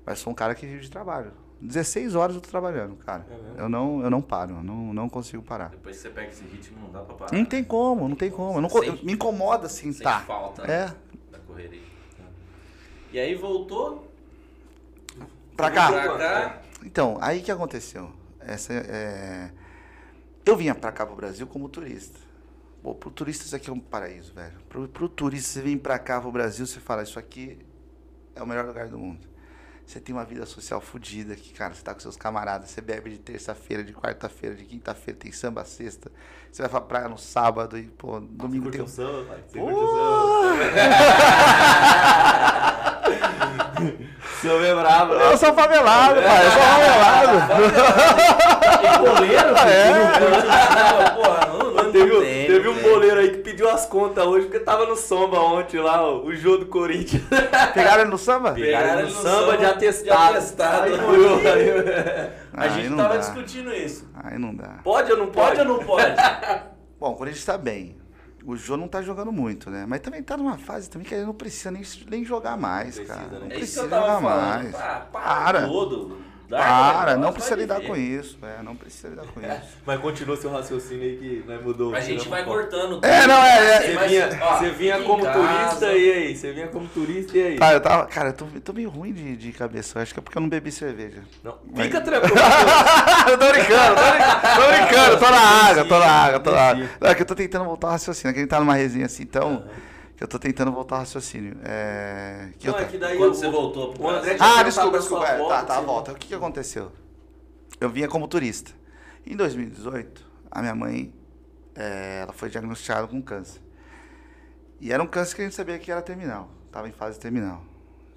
Mas 0.06 0.18
sou 0.18 0.32
um 0.32 0.36
cara 0.36 0.54
que 0.54 0.66
vive 0.66 0.80
de 0.80 0.90
trabalho. 0.90 1.32
16 1.60 2.14
horas 2.14 2.34
eu 2.36 2.40
tô 2.40 2.48
trabalhando, 2.48 2.96
cara. 2.96 3.26
É 3.56 3.62
eu 3.62 3.68
não, 3.68 4.02
eu 4.02 4.10
não 4.10 4.22
paro, 4.22 4.56
eu 4.56 4.62
não, 4.62 4.94
não 4.94 5.08
consigo 5.08 5.42
parar. 5.42 5.68
Depois 5.70 5.96
que 5.96 6.02
você 6.02 6.10
pega 6.10 6.28
esse 6.30 6.44
ritmo, 6.44 6.78
não 6.80 6.90
dá 6.90 7.00
pra 7.00 7.14
parar. 7.14 7.32
Não 7.36 7.44
tem 7.44 7.62
como, 7.62 8.08
não 8.08 8.16
tem 8.16 8.30
como. 8.30 8.60
Não 8.60 8.68
me 9.02 9.12
incomoda 9.12 9.66
assim, 9.66 9.92
tá. 9.92 10.20
falta 10.20 10.62
É. 10.62 10.86
da 11.30 11.38
correria. 11.46 11.82
E 13.12 13.18
aí 13.18 13.34
voltou 13.34 14.08
Pra 15.56 15.70
cá. 15.70 15.90
pra 15.92 16.18
cá. 16.18 16.62
Então, 16.84 17.18
aí 17.20 17.42
que 17.42 17.50
aconteceu? 17.50 18.10
Essa 18.40 18.72
é... 18.72 19.50
Eu 20.46 20.56
vinha 20.56 20.74
pra 20.74 20.90
cá 20.90 21.04
pro 21.04 21.14
Brasil 21.14 21.46
como 21.46 21.68
turista. 21.68 22.18
Pô, 22.82 22.94
pro 22.94 23.10
turista 23.10 23.44
isso 23.44 23.54
aqui 23.54 23.68
é 23.68 23.72
um 23.72 23.78
paraíso, 23.78 24.32
velho. 24.32 24.54
Pro, 24.68 24.88
pro 24.88 25.06
turista, 25.08 25.50
você 25.50 25.60
vem 25.60 25.76
pra 25.76 25.98
cá 25.98 26.18
pro 26.18 26.32
Brasil, 26.32 26.66
você 26.66 26.80
fala, 26.80 27.02
isso 27.02 27.18
aqui 27.18 27.58
é 28.34 28.42
o 28.42 28.46
melhor 28.46 28.64
lugar 28.64 28.88
do 28.88 28.98
mundo. 28.98 29.28
Você 29.90 29.98
tem 29.98 30.14
uma 30.14 30.24
vida 30.24 30.46
social 30.46 30.80
fodida 30.80 31.32
aqui, 31.32 31.52
cara. 31.52 31.74
Você 31.74 31.82
tá 31.82 31.92
com 31.92 31.98
seus 31.98 32.16
camaradas, 32.16 32.70
você 32.70 32.80
bebe 32.80 33.10
de 33.10 33.18
terça-feira, 33.18 33.82
de 33.82 33.92
quarta-feira, 33.92 34.54
de 34.54 34.64
quinta-feira, 34.64 35.18
tem 35.18 35.32
samba 35.32 35.64
sexta. 35.64 36.12
Você 36.52 36.62
vai 36.62 36.70
pra 36.70 36.80
praia 36.80 37.08
no 37.08 37.18
sábado 37.18 37.76
e, 37.76 37.88
pô, 37.88 38.20
domingo 38.20 38.70
Curte 38.70 38.76
tem 38.76 38.86
um 38.86 38.88
samba, 38.88 39.24
pai? 39.24 39.42
Você 39.48 39.58
samba? 39.58 39.70
Seu 44.40 44.64
é 44.64 44.74
brabo, 44.76 45.14
né? 45.16 45.32
Eu 45.32 45.36
sou 45.36 45.52
favelado, 45.54 46.22
pai. 46.22 46.46
Eu 46.46 46.50
sou 46.52 46.62
favelado. 46.62 47.38
E 48.84 48.98
goleiro, 48.98 49.56
É. 49.66 51.10
Porra, 51.10 51.46
não, 51.46 51.49
Teve, 51.49 51.49
pediu 53.60 53.70
as 53.70 53.84
contas 53.86 54.24
hoje, 54.26 54.46
porque 54.46 54.60
tava 54.60 54.86
no 54.86 54.96
samba 54.96 55.38
ontem 55.38 55.78
lá, 55.80 56.02
ó, 56.02 56.22
o 56.24 56.34
jogo 56.34 56.58
do 56.64 56.66
Corinthians. 56.66 57.22
Pegaram 57.74 58.02
ele 58.02 58.10
no 58.10 58.16
samba? 58.18 58.52
Pegaram 58.52 59.00
ele 59.00 59.02
no 59.02 59.08
no 59.08 59.14
samba 59.22 59.40
samba 59.40 59.56
de 59.58 59.64
atestado. 59.66 60.32
de 60.32 60.38
atestado. 60.38 60.84
Aí 60.84 60.92
aí- 60.94 62.30
A 62.54 62.68
gente 62.68 62.96
tava 62.96 63.14
dá. 63.14 63.16
discutindo 63.18 63.72
isso. 63.74 64.08
Aí 64.14 64.38
não 64.38 64.54
dá. 64.54 64.78
Pode 64.82 65.12
ou 65.12 65.18
não 65.18 65.26
pode? 65.26 65.56
Pode 65.58 65.60
ou 65.70 65.76
não 65.78 65.84
pode? 65.84 66.14
Bom, 66.98 67.18
a 67.22 67.26
gente 67.26 67.44
tá 67.44 67.58
bem. 67.58 67.96
O 68.44 68.56
Jô 68.56 68.74
não 68.78 68.88
tá 68.88 69.02
jogando 69.02 69.30
muito, 69.30 69.68
né? 69.68 69.84
Mas 69.86 70.00
também 70.00 70.22
tá 70.22 70.34
numa 70.34 70.56
fase 70.56 70.88
também 70.88 71.06
que 71.06 71.14
ele 71.14 71.26
não 71.26 71.34
precisa 71.34 71.70
nem, 71.70 71.82
nem 72.10 72.24
jogar 72.24 72.56
mais, 72.56 72.96
Não 72.96 73.04
precisa, 73.04 73.14
cara. 73.28 73.38
né? 73.38 73.38
Não 73.38 73.38
É 73.38 73.44
isso 73.46 73.52
que 73.52 73.58
precisa 73.58 73.82
eu 73.82 73.88
tava 73.90 74.06
jogar 74.06 74.20
falando. 74.22 74.54
mais. 74.62 74.74
Ah, 74.74 75.06
para, 75.12 75.20
Para. 75.22 75.66
tudo. 75.66 76.18
Para, 76.58 76.98
negócio, 77.00 77.18
não 77.20 77.32
precisa 77.32 77.54
lidar 77.56 77.74
viver. 77.76 77.88
com 77.88 77.96
isso. 77.96 78.38
É, 78.42 78.62
não 78.62 78.74
precisa 78.76 79.08
lidar 79.08 79.24
com 79.26 79.40
isso. 79.40 79.78
Mas 79.86 80.00
continua 80.00 80.36
seu 80.36 80.50
raciocínio 80.50 81.02
aí 81.04 81.16
que 81.16 81.44
né, 81.48 81.58
mudou. 81.62 81.94
A 81.94 82.00
gente 82.00 82.28
vai 82.28 82.44
cortando. 82.44 83.00
É, 83.04 83.26
não, 83.26 83.42
é, 83.42 83.58
é. 83.76 83.80
Você 83.82 83.94
Mas, 83.94 84.10
vinha, 84.10 84.38
ó, 84.42 84.56
você 84.58 84.70
vinha 84.70 85.02
como 85.02 85.24
casa- 85.24 85.38
turista 85.38 85.92
e 85.92 86.12
aí? 86.12 86.36
Você 86.36 86.52
vinha 86.52 86.68
como 86.68 86.86
turista 86.88 87.38
e 87.38 87.42
aí? 87.46 87.56
Tá, 87.56 87.72
eu 87.72 87.80
tava. 87.80 88.06
Cara, 88.06 88.28
eu 88.30 88.32
tô, 88.32 88.46
eu 88.54 88.60
tô 88.60 88.72
meio 88.72 88.90
ruim 88.90 89.12
de, 89.12 89.36
de 89.36 89.52
cabeça. 89.52 89.98
Eu 89.98 90.02
acho 90.02 90.12
que 90.12 90.20
é 90.20 90.22
porque 90.22 90.36
eu 90.38 90.42
não 90.42 90.48
bebi 90.48 90.72
cerveja. 90.72 91.22
Não, 91.44 91.56
Mas- 91.74 91.86
fica 91.86 92.00
tranquilo. 92.02 92.34
eu 93.30 93.38
tô 93.38 93.48
brincando, 93.48 93.94
tô 93.96 94.02
brincando, 94.02 94.56
tô 94.56 94.68
brincando, 94.68 95.16
tô 95.18 95.30
na 95.30 95.40
água, 95.40 95.84
tô 95.84 95.98
na 95.98 96.06
água, 96.06 96.40
tô 96.40 96.50
na 96.50 96.60
água. 96.62 96.88
Não, 97.00 97.10
é 97.10 97.14
que 97.14 97.22
eu 97.22 97.26
tô 97.26 97.34
tentando 97.34 97.64
voltar 97.64 97.86
ao 97.88 97.92
raciocínio, 97.92 98.30
é 98.30 98.32
que 98.32 98.38
a 98.40 98.42
gente 98.42 98.50
tá 98.50 98.58
numa 98.60 98.74
resenha 98.74 99.06
assim, 99.06 99.22
então. 99.22 99.64
Que 100.20 100.24
eu 100.24 100.28
tô 100.28 100.38
tentando 100.38 100.70
voltar 100.70 100.96
ao 100.96 101.00
raciocínio. 101.00 101.56
É. 101.64 102.50
Que 102.58 102.68
eu 102.68 102.72
Não, 102.72 102.78
é 102.78 102.82
ta- 102.84 102.88
que 102.90 102.98
daí 102.98 103.16
Quando 103.16 103.30
o- 103.32 103.34
você 103.34 103.48
voltou 103.48 103.94
pro 103.94 104.02
o 104.02 104.10
André 104.10 104.36
Ah, 104.38 104.62
desculpa, 104.62 104.98
desculpa. 104.98 105.26
É, 105.26 105.38
volta, 105.38 105.54
tá, 105.56 105.64
tá, 105.64 105.74
você- 105.80 105.86
volta. 105.86 106.12
O 106.12 106.14
que, 106.14 106.26
que 106.28 106.34
aconteceu? 106.34 106.92
Eu 107.80 107.88
vinha 107.88 108.06
como 108.06 108.28
turista. 108.28 108.70
Em 109.26 109.34
2018, 109.34 110.22
a 110.50 110.60
minha 110.60 110.74
mãe 110.74 111.10
é, 111.74 112.20
ela 112.20 112.34
foi 112.34 112.50
diagnosticada 112.50 113.06
com 113.08 113.22
câncer. 113.22 113.62
E 114.78 114.92
era 114.92 115.02
um 115.02 115.06
câncer 115.06 115.36
que 115.36 115.40
a 115.40 115.44
gente 115.46 115.54
sabia 115.54 115.78
que 115.78 115.90
era 115.90 116.02
terminal. 116.02 116.50
Estava 116.66 116.86
em 116.86 116.92
fase 116.92 117.18
terminal. 117.18 117.64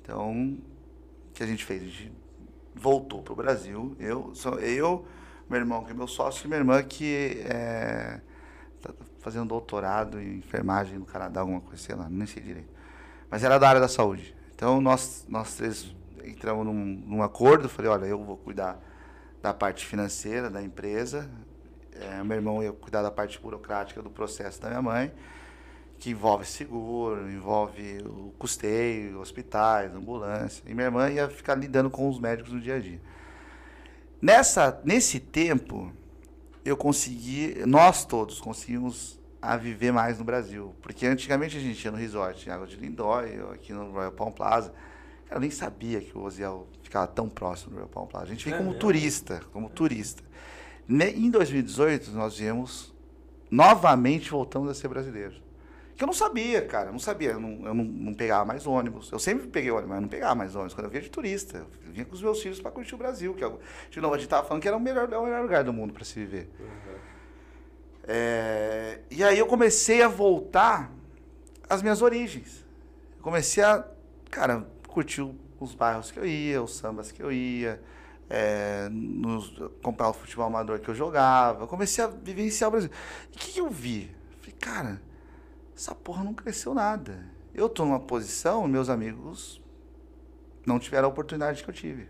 Então, 0.02 0.30
o 0.34 1.34
que 1.34 1.42
a 1.42 1.46
gente 1.48 1.64
fez? 1.64 1.82
A 1.84 1.86
gente 1.86 2.12
voltou 2.76 3.22
para 3.22 3.32
o 3.32 3.36
Brasil. 3.38 3.96
Eu, 3.98 4.34
eu, 4.60 5.06
meu 5.50 5.58
irmão, 5.58 5.86
que 5.86 5.92
é 5.92 5.94
meu 5.94 6.08
sócio, 6.10 6.44
e 6.46 6.48
minha 6.50 6.60
irmã, 6.60 6.84
que 6.84 7.42
é, 7.46 8.20
fazendo 9.24 9.48
doutorado 9.48 10.20
em 10.20 10.38
enfermagem 10.38 11.00
no 11.00 11.06
Canadá, 11.06 11.40
alguma 11.40 11.62
coisa, 11.62 11.82
sei 11.82 11.96
lá, 11.96 12.08
nem 12.10 12.28
sei 12.28 12.44
direito. 12.44 12.70
Mas 13.30 13.44
era 13.44 13.58
da 13.58 13.70
área 13.70 13.82
da 13.82 13.88
saúde. 13.88 14.36
Então, 14.54 14.82
nós, 14.82 15.26
nós 15.30 15.56
três 15.56 15.96
entramos 16.26 16.66
num, 16.66 16.74
num 16.74 17.24
acordo. 17.24 17.70
Falei, 17.70 17.90
olha, 17.90 18.06
eu 18.06 18.22
vou 18.22 18.38
cuidar 18.38 18.80
da 19.42 19.54
parte 19.54 19.86
financeira 19.86 20.50
da 20.50 20.62
empresa. 20.62 21.30
É, 22.00 22.22
meu 22.22 22.36
irmão 22.36 22.62
ia 22.62 22.74
cuidar 22.74 23.02
da 23.02 23.10
parte 23.10 23.40
burocrática 23.40 24.02
do 24.02 24.10
processo 24.10 24.62
da 24.62 24.68
minha 24.68 24.82
mãe, 24.82 25.14
que 26.00 26.10
envolve 26.10 26.46
seguro, 26.46 27.32
envolve 27.32 28.04
o 28.06 28.34
custeio, 28.38 29.20
hospitais, 29.20 29.96
ambulância. 29.96 30.64
E 30.68 30.74
minha 30.74 30.88
irmã 30.88 31.10
ia 31.10 31.30
ficar 31.30 31.56
lidando 31.56 31.90
com 31.90 32.10
os 32.10 32.20
médicos 32.20 32.52
no 32.52 32.60
dia 32.60 32.76
a 32.76 32.80
dia. 32.80 33.00
Nessa, 34.22 34.82
nesse 34.84 35.20
tempo, 35.20 35.92
eu 36.66 36.78
consegui, 36.78 37.56
nós 37.66 38.06
todos 38.06 38.40
conseguimos 38.40 39.20
a 39.42 39.58
viver 39.58 39.92
mais 39.92 40.18
no 40.20 40.24
Brasil. 40.24 40.74
Porque 40.82 41.06
antigamente 41.06 41.58
a 41.58 41.60
gente 41.60 41.84
ia 41.84 41.92
no 41.92 41.98
resort, 41.98 42.48
em 42.48 42.52
Água 42.52 42.66
de 42.68 42.78
Lindóia, 42.78 43.28
eu 43.34 43.52
aqui 43.52 43.74
no 43.74 43.92
Royal 43.92 44.12
Palm 44.12 44.32
Plaza. 44.32 44.74
Cara, 45.26 45.36
eu 45.38 45.42
nem 45.42 45.52
sabia 45.52 46.00
que 46.00 46.18
o 46.18 46.22
Oziel 46.24 46.68
ficava 46.82 47.08
tão 47.08 47.28
próximo 47.28 47.72
do 47.72 47.76
Royal 47.76 47.90
Palm 47.90 48.08
Plaza. 48.08 48.26
A 48.26 48.30
gente 48.30 48.46
veio 48.46 48.56
É 48.56 48.58
como 48.58 48.70
mesmo? 48.70 48.80
turista, 48.80 49.42
como 49.52 49.70
turista. 49.70 50.24
Ne- 50.88 51.12
Em 51.12 51.30
2018, 51.30 52.12
nós 52.12 52.38
viemos, 52.38 52.94
novamente 53.52 54.30
voltamos 54.32 54.70
a 54.70 54.74
ser 54.74 54.88
brasileiros. 54.88 55.42
Que 55.96 56.04
eu 56.04 56.08
não 56.08 56.14
sabia, 56.14 56.66
cara, 56.66 56.88
eu 56.90 56.92
não 56.92 57.00
sabia, 57.00 57.32
eu 57.32 57.40
não, 57.40 57.68
eu 57.68 57.74
não, 57.74 57.84
não 57.84 58.14
pegava 58.14 58.44
mais 58.46 58.66
ônibus. 58.66 59.12
Eu 59.12 59.20
sempre 59.20 59.48
peguei 59.48 59.70
ônibus, 59.70 59.90
mas 59.90 59.98
eu 59.98 60.02
não 60.02 60.10
pegava 60.10 60.34
mais 60.36 60.56
ônibus. 60.56 60.74
Quando 60.74 60.86
eu 60.86 60.90
vinha 60.90 61.04
de 61.04 61.10
turista, 61.10 61.60
eu 61.60 61.92
vinha 61.92 62.04
com 62.06 62.14
os 62.16 62.22
meus 62.22 62.42
filhos 62.42 62.60
para 62.60 62.72
curtir 62.72 62.96
o 62.96 62.98
Brasil. 62.98 63.34
Que 63.36 63.44
é, 63.44 63.48
o- 63.48 63.60
de 63.92 64.02
novo, 64.02 64.16
a 64.16 64.18
gente 64.18 64.28
tava 64.28 64.48
falando 64.48 64.62
que 64.62 64.68
era 64.68 64.76
o 64.76 64.80
melhor, 64.80 65.12
é 65.12 65.18
o 65.18 65.24
melhor 65.24 65.42
lugar 65.44 65.64
do 65.64 65.72
mundo 65.72 65.94
para 65.94 66.04
se 66.04 66.16
viver. 66.16 66.50
É, 68.06 69.00
e 69.10 69.24
aí 69.24 69.38
eu 69.40 69.46
comecei 69.46 70.02
a 70.02 70.08
voltar 70.08 70.92
às 71.70 71.82
minhas 71.82 72.02
origens. 72.02 72.66
Eu 73.18 73.24
comecei 73.24 73.64
a, 73.64 73.86
cara, 74.30 74.68
curtir 74.88 75.22
os 75.60 75.74
bairros 75.74 76.12
que 76.12 76.20
eu 76.20 76.26
ia, 76.26 76.62
os 76.62 76.76
sambas 76.76 77.12
que 77.12 77.24
eu 77.24 77.32
ia, 77.32 77.82
é, 78.30 78.90
nos, 78.92 79.54
comprar 79.82 80.10
o 80.10 80.14
futebol 80.14 80.46
amador 80.48 80.80
que 80.80 80.90
eu 80.90 80.96
jogava. 80.96 81.64
Eu 81.64 81.68
comecei 81.68 82.04
a 82.04 82.08
vivenciar 82.08 82.68
o 82.68 82.72
Brasil. 82.72 82.90
E 83.32 83.36
o 83.36 83.40
que, 83.40 83.52
que 83.54 83.62
eu 83.62 83.70
vi? 83.70 84.12
Falei, 84.42 84.56
cara, 84.60 85.02
essa 85.76 85.96
porra 85.96 86.24
não 86.24 86.34
cresceu 86.34 86.74
nada. 86.74 87.26
Eu 87.54 87.70
tô 87.70 87.86
numa 87.86 88.00
posição, 88.00 88.68
meus 88.68 88.90
amigos 88.90 89.62
não 90.66 90.80
tiveram 90.80 91.08
a 91.08 91.12
oportunidade 91.12 91.64
que 91.64 91.70
eu 91.70 91.74
tive. 91.74 92.08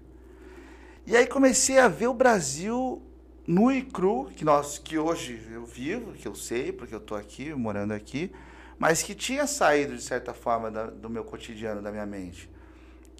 E 1.05 1.15
aí 1.15 1.27
comecei 1.27 1.79
a 1.79 1.87
ver 1.87 2.07
o 2.07 2.13
Brasil 2.13 3.01
nu 3.45 3.71
e 3.71 3.81
cru, 3.81 4.31
que, 4.35 4.45
nós, 4.45 4.77
que 4.77 4.97
hoje 4.97 5.41
eu 5.51 5.65
vivo, 5.65 6.13
que 6.13 6.27
eu 6.27 6.33
sei, 6.35 6.71
porque 6.71 6.95
eu 6.95 6.99
tô 6.99 7.13
aqui, 7.15 7.53
morando 7.53 7.93
aqui, 7.93 8.31
mas 8.79 9.03
que 9.03 9.13
tinha 9.13 9.45
saído, 9.45 9.95
de 9.95 10.01
certa 10.01 10.33
forma, 10.33 10.71
da- 10.71 10.87
do 10.89 11.09
meu 11.09 11.25
cotidiano, 11.25 11.81
da 11.81 11.91
minha 11.91 12.05
mente. 12.05 12.49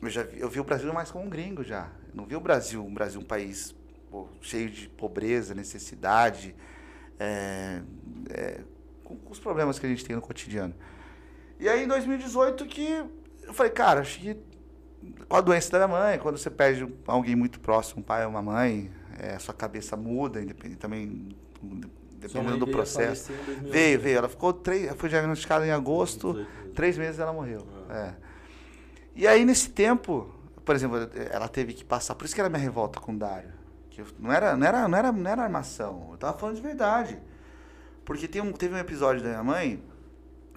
Eu, 0.01 0.10
já 0.10 0.23
vi, 0.23 0.39
eu 0.39 0.49
vi 0.49 0.60
o 0.60 0.63
Brasil 0.63 0.93
mais 0.93 1.12
como 1.12 1.25
um 1.25 1.29
gringo 1.29 1.63
já. 1.63 1.89
Eu 2.10 2.15
não 2.15 2.25
vi 2.25 2.36
o 2.36 2.39
Brasil, 2.39 2.84
um 2.86 2.93
Brasil 2.93 3.19
um 3.19 3.25
país 3.25 3.75
pô, 4.10 4.27
cheio 4.41 4.69
de 4.69 4.88
pobreza, 4.89 5.53
necessidade, 5.53 6.56
é, 7.19 7.82
é, 8.29 8.62
com, 9.13 9.26
com 9.26 9.32
os 9.32 9.39
problemas 9.39 9.78
que 9.80 9.86
a 9.86 9.89
gente 9.89 10.04
tem 10.06 10.15
no 10.15 10.21
cotidiano. 10.21 10.73
E 11.60 11.69
aí, 11.69 11.84
em 11.84 11.88
2018, 11.88 12.65
que 12.65 13.04
eu 13.43 13.54
falei, 13.54 13.71
cara, 13.71 14.02
acho 14.02 14.19
que 14.19 14.38
com 15.28 15.36
a 15.36 15.41
doença 15.41 15.69
da 15.78 15.88
minha 15.88 15.99
mãe, 15.99 16.19
quando 16.19 16.38
você 16.38 16.49
perde 16.49 16.88
alguém 17.08 17.36
muito 17.36 17.60
próximo, 17.60 18.02
um 18.02 18.04
pai 18.04 18.23
ou 18.23 18.30
uma 18.32 18.41
mãe, 18.41 18.89
é, 19.19 19.36
a 19.36 19.39
sua 19.39 19.54
cabeça 19.54 19.95
muda, 19.97 20.41
independente, 20.41 20.78
também 20.80 21.30
dependendo 22.17 22.58
do 22.60 22.67
processo. 22.67 23.32
falecer 23.34 23.43
em 23.43 23.45
2011. 23.45 23.71
Veio, 23.71 23.99
veio. 23.99 24.17
Ela 24.17 24.30
ficou 24.30 24.54
três, 24.54 24.91
foi 24.95 25.10
diagnosticada 25.10 25.65
em 25.67 25.71
agosto, 25.71 26.34
2018 26.34 26.58
mesmo. 26.60 26.73
três 26.73 26.97
meses 26.97 27.19
ela 27.19 27.34
morreu. 27.34 27.67
Ah. 27.89 27.95
É. 27.97 28.15
E 29.15 29.28
aí, 29.28 29.45
nesse 29.45 29.69
tempo, 29.69 30.34
por 30.65 30.73
exemplo, 30.73 30.97
ela 31.30 31.47
teve 31.47 31.73
que 31.73 31.84
passar, 31.84 32.15
por 32.15 32.26
isso 32.26 32.34
que 32.34 32.41
era 32.41 32.49
minha 32.49 32.62
revolta 32.62 32.99
com 32.99 33.13
o 33.13 33.17
Dário. 33.17 33.52
Que 33.89 34.02
eu- 34.02 34.08
não, 34.17 34.32
era, 34.32 34.56
não, 34.58 34.65
era, 34.65 34.88
não, 34.88 34.97
era, 34.97 35.12
não 35.12 35.30
era 35.30 35.43
armação, 35.43 36.10
eu 36.12 36.17
tava 36.17 36.38
falando 36.38 36.56
de 36.56 36.62
verdade. 36.62 37.19
Porque 38.05 38.27
tem 38.27 38.41
um, 38.41 38.51
teve 38.51 38.75
um 38.75 38.77
episódio 38.77 39.21
da 39.23 39.29
minha 39.29 39.43
mãe, 39.43 39.83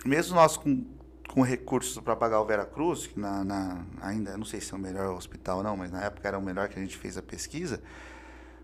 mesmo 0.04 0.34
nós 0.34 0.56
com, 0.56 0.84
com 1.28 1.42
recursos 1.42 1.98
para 1.98 2.16
pagar 2.16 2.40
o 2.40 2.44
Vera 2.44 2.64
Cruz, 2.64 3.06
que 3.06 3.18
na, 3.18 3.44
na, 3.44 3.86
ainda, 4.00 4.36
não 4.36 4.44
sei 4.44 4.60
se 4.60 4.72
é 4.72 4.76
o 4.76 4.80
melhor 4.80 5.14
hospital 5.14 5.62
não, 5.62 5.76
mas 5.76 5.90
na 5.90 6.02
época 6.04 6.26
era 6.26 6.38
o 6.38 6.42
melhor 6.42 6.68
que 6.68 6.78
a 6.78 6.82
gente 6.82 6.96
fez 6.96 7.16
a 7.16 7.22
pesquisa. 7.22 7.80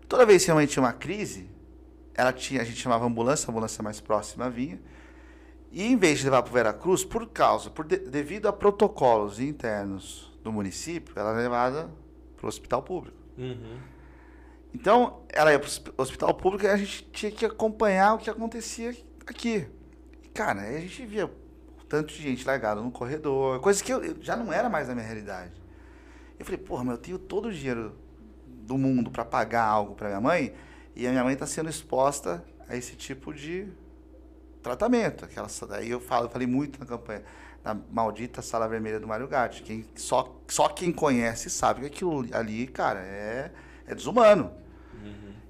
Toda 0.07 0.25
vez 0.25 0.43
que 0.43 0.51
a 0.51 0.55
mãe 0.55 0.67
tinha 0.67 0.83
uma 0.83 0.93
crise, 0.93 1.49
ela 2.13 2.33
tinha, 2.33 2.61
a 2.61 2.63
gente 2.63 2.77
chamava 2.77 3.05
ambulância, 3.05 3.47
a 3.47 3.51
ambulância 3.51 3.81
mais 3.81 3.99
próxima 3.99 4.49
vinha. 4.49 4.79
E 5.71 5.83
em 5.83 5.97
vez 5.97 6.19
de 6.19 6.25
levar 6.25 6.43
para 6.43 6.51
o 6.51 6.53
Vera 6.53 6.73
Cruz, 6.73 7.03
por 7.03 7.27
causa, 7.27 7.69
por 7.69 7.85
de, 7.85 7.97
devido 7.97 8.47
a 8.47 8.53
protocolos 8.53 9.39
internos 9.39 10.31
do 10.43 10.51
município, 10.51 11.13
ela 11.17 11.31
era 11.31 11.39
levada 11.39 11.89
para 12.35 12.45
o 12.45 12.47
hospital 12.47 12.83
público. 12.83 13.17
Uhum. 13.37 13.77
Então, 14.73 15.23
ela 15.29 15.51
ia 15.51 15.59
para 15.59 15.69
o 15.69 16.01
hospital 16.01 16.33
público 16.33 16.65
e 16.65 16.69
a 16.69 16.77
gente 16.77 17.03
tinha 17.11 17.31
que 17.31 17.45
acompanhar 17.45 18.15
o 18.15 18.17
que 18.17 18.29
acontecia 18.29 18.95
aqui. 19.27 19.67
Cara, 20.33 20.61
aí 20.61 20.77
a 20.77 20.79
gente 20.79 21.05
via 21.05 21.31
tanto 21.87 22.11
de 22.11 22.21
gente 22.21 22.45
largada 22.45 22.81
no 22.81 22.89
corredor, 22.89 23.59
coisa 23.59 23.83
que 23.83 23.93
eu, 23.93 24.03
eu 24.03 24.17
já 24.19 24.35
não 24.35 24.51
era 24.51 24.67
mais 24.67 24.89
a 24.89 24.95
minha 24.95 25.05
realidade. 25.05 25.53
Eu 26.39 26.45
falei, 26.45 26.59
porra, 26.59 26.83
mas 26.83 26.95
eu 26.95 27.01
tenho 27.01 27.19
todo 27.19 27.49
o 27.49 27.53
dinheiro 27.53 27.95
do 28.47 28.77
mundo 28.77 29.11
para 29.11 29.23
pagar 29.23 29.63
algo 29.63 29.93
para 29.93 30.07
minha 30.07 30.21
mãe 30.21 30.53
e 30.95 31.05
a 31.05 31.11
minha 31.11 31.23
mãe 31.23 31.33
está 31.33 31.45
sendo 31.45 31.69
exposta 31.69 32.43
a 32.67 32.75
esse 32.75 32.95
tipo 32.95 33.31
de 33.31 33.67
tratamento. 34.63 35.25
Aquela, 35.25 35.47
daí 35.69 35.91
eu, 35.91 35.99
falo, 35.99 36.25
eu 36.25 36.29
falei 36.29 36.47
muito 36.47 36.79
na 36.79 36.85
campanha 36.85 37.23
da 37.63 37.73
maldita 37.73 38.41
sala 38.41 38.67
vermelha 38.67 38.99
do 38.99 39.07
Mário 39.07 39.27
Gatti. 39.27 39.61
Quem, 39.61 39.85
só, 39.95 40.35
só 40.47 40.69
quem 40.69 40.91
conhece 40.91 41.49
sabe 41.49 41.81
que 41.81 41.85
aquilo 41.87 42.25
ali, 42.31 42.65
cara, 42.65 43.01
é, 43.01 43.51
é 43.85 43.93
desumano. 43.93 44.62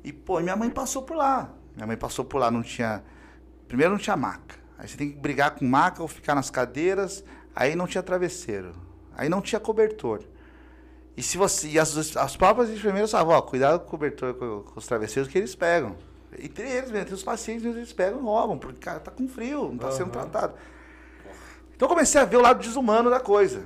E, 0.03 0.11
pô, 0.11 0.39
minha 0.39 0.55
mãe 0.55 0.69
passou 0.69 1.01
por 1.03 1.15
lá. 1.15 1.49
Minha 1.75 1.87
mãe 1.87 1.97
passou 1.97 2.25
por 2.25 2.37
lá, 2.37 2.51
não 2.51 2.61
tinha. 2.61 3.03
Primeiro 3.67 3.93
não 3.93 3.99
tinha 3.99 4.15
maca. 4.15 4.55
Aí 4.77 4.87
você 4.87 4.97
tem 4.97 5.11
que 5.11 5.17
brigar 5.17 5.51
com 5.51 5.65
maca 5.65 6.01
ou 6.01 6.07
ficar 6.07 6.35
nas 6.35 6.49
cadeiras. 6.49 7.23
Aí 7.55 7.75
não 7.75 7.87
tinha 7.87 8.03
travesseiro. 8.03 8.73
Aí 9.15 9.29
não 9.29 9.41
tinha 9.41 9.59
cobertor. 9.59 10.23
E 11.15 11.23
se 11.23 11.37
você. 11.37 11.67
E 11.67 11.79
as, 11.79 12.15
as 12.17 12.35
próprias 12.35 12.69
enfermeiras 12.69 13.11
falavam, 13.11 13.35
ó, 13.35 13.41
cuidado 13.41 13.79
com 13.79 13.87
o 13.87 13.89
cobertor, 13.89 14.33
com, 14.33 14.63
com 14.63 14.79
os 14.79 14.85
travesseiros 14.85 15.31
que 15.31 15.37
eles 15.37 15.55
pegam. 15.55 15.95
Entre 16.39 16.67
eles 16.67 16.89
tem 16.89 17.13
os 17.13 17.23
pacientes 17.23 17.63
eles 17.63 17.93
pegam 17.93 18.19
e 18.19 18.23
roubam, 18.23 18.57
porque 18.57 18.79
cara 18.79 18.99
tá 18.99 19.11
com 19.11 19.27
frio, 19.27 19.69
não 19.69 19.77
tá 19.77 19.91
sendo 19.91 20.05
Aham. 20.05 20.27
tratado. 20.29 20.53
Então 21.75 21.87
eu 21.87 21.89
comecei 21.89 22.19
a 22.19 22.25
ver 22.25 22.37
o 22.37 22.41
lado 22.41 22.59
desumano 22.59 23.09
da 23.09 23.19
coisa. 23.19 23.63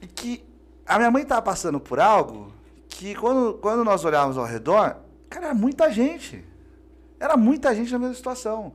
E 0.00 0.06
que 0.06 0.44
a 0.86 0.98
minha 0.98 1.10
mãe 1.10 1.24
tava 1.24 1.42
passando 1.42 1.80
por 1.80 1.98
algo 1.98 2.52
que 2.88 3.14
quando, 3.16 3.54
quando 3.54 3.84
nós 3.84 4.04
olhávamos 4.04 4.38
ao 4.38 4.44
redor, 4.44 4.96
cara, 5.34 5.46
era 5.46 5.54
muita 5.54 5.90
gente. 5.90 6.44
Era 7.18 7.36
muita 7.36 7.74
gente 7.74 7.92
na 7.92 7.98
mesma 7.98 8.14
situação. 8.14 8.72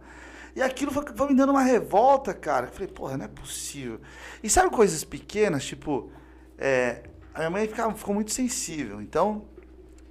E 0.55 0.61
aquilo 0.61 0.91
foi, 0.91 1.05
foi 1.15 1.27
me 1.27 1.35
dando 1.35 1.51
uma 1.51 1.61
revolta, 1.61 2.33
cara. 2.33 2.67
Eu 2.67 2.71
falei, 2.71 2.87
porra, 2.87 3.17
não 3.17 3.25
é 3.25 3.27
possível. 3.27 3.99
E 4.43 4.49
sabe 4.49 4.69
coisas 4.69 5.03
pequenas, 5.03 5.63
tipo, 5.63 6.11
é, 6.57 7.03
a 7.33 7.39
minha 7.39 7.49
mãe 7.49 7.67
ficava, 7.67 7.93
ficou 7.93 8.13
muito 8.13 8.31
sensível. 8.31 9.01
Então, 9.01 9.45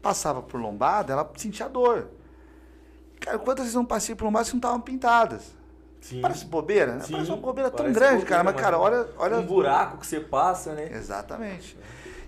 passava 0.00 0.40
por 0.40 0.60
lombada, 0.60 1.12
ela 1.12 1.30
sentia 1.36 1.68
dor. 1.68 2.08
Cara, 3.20 3.38
quantas 3.38 3.64
vezes 3.64 3.74
eu 3.74 3.80
não 3.80 3.86
passei 3.86 4.14
por 4.14 4.24
lombada 4.24 4.46
que 4.46 4.52
não 4.52 4.58
estavam 4.58 4.80
pintadas? 4.80 5.56
Sim. 6.00 6.20
Parece 6.20 6.44
bobeira, 6.44 6.94
né? 6.94 7.00
Sim, 7.00 7.12
Parece 7.12 7.30
uma 7.30 7.36
bobeira 7.38 7.70
tão 7.70 7.78
parece 7.78 7.94
grande, 7.94 8.22
bobeira, 8.22 8.30
cara. 8.30 8.44
Mas, 8.44 8.54
cara, 8.54 8.78
olha, 8.78 9.08
olha 9.18 9.36
Um 9.38 9.46
buraco 9.46 9.98
que 9.98 10.06
você 10.06 10.20
passa, 10.20 10.72
né? 10.72 10.88
Exatamente. 10.92 11.76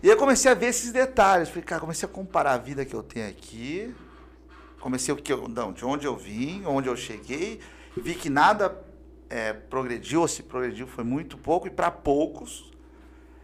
E 0.03 0.09
eu 0.09 0.17
comecei 0.17 0.51
a 0.51 0.55
ver 0.55 0.67
esses 0.67 0.93
detalhes. 0.93 1.49
Falei, 1.49 1.63
cara, 1.63 1.81
comecei 1.81 2.09
a 2.09 2.11
comparar 2.13 2.55
a 2.55 2.59
vida 2.59 2.85
que 2.85 2.95
eu 2.95 3.03
tenho 3.03 3.29
aqui. 3.29 3.95
Comecei 4.81 5.13
o 5.13 5.17
que 5.17 5.33
eu, 5.33 5.47
não, 5.47 5.73
de 5.73 5.85
onde 5.85 6.07
eu 6.07 6.17
vim, 6.17 6.65
onde 6.65 6.89
eu 6.89 6.97
cheguei. 6.97 7.61
Vi 7.97 8.15
que 8.15 8.31
nada 8.31 8.83
é, 9.29 9.53
progrediu, 9.53 10.23
ou 10.23 10.29
se 10.29 10.43
progrediu 10.43 10.87
foi 10.87 11.05
muito 11.05 11.37
pouco 11.37 11.67
e 11.67 11.71
para 11.71 11.91
poucos. 11.91 12.71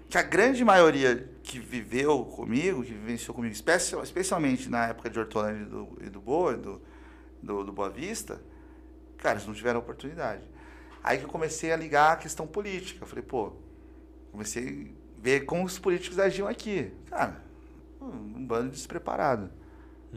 Que 0.09 0.17
a 0.17 0.23
grande 0.23 0.65
maioria 0.65 1.29
que 1.43 1.59
viveu 1.59 2.25
comigo, 2.25 2.83
que 2.83 2.93
vivenciou 2.93 3.35
comigo, 3.35 3.53
especial- 3.53 4.03
especialmente 4.03 4.69
na 4.69 4.87
época 4.87 5.11
de 5.11 5.19
Hortolândia 5.19 5.63
e 5.63 5.67
do, 5.67 5.99
e 6.03 6.09
do 6.09 6.21
Boa, 6.21 6.57
do, 6.57 6.81
do, 7.43 7.65
do 7.65 7.73
Boa 7.73 7.91
Vista, 7.91 8.41
cara, 9.19 9.35
eles 9.35 9.47
não 9.47 9.55
tiveram 9.55 9.81
oportunidade. 9.81 10.43
Aí 11.03 11.19
que 11.19 11.25
eu 11.25 11.29
comecei 11.29 11.73
a 11.73 11.77
ligar 11.77 12.13
a 12.13 12.17
questão 12.17 12.47
política. 12.47 13.03
Eu 13.03 13.07
falei, 13.07 13.25
pô, 13.25 13.53
comecei 14.33 14.95
a 15.19 15.21
ver 15.23 15.41
como 15.45 15.65
os 15.65 15.79
políticos 15.79 16.19
agiam 16.19 16.49
aqui. 16.49 16.93
Cara, 17.11 17.43
um 18.01 18.45
bando 18.45 18.71
despreparado. 18.71 19.51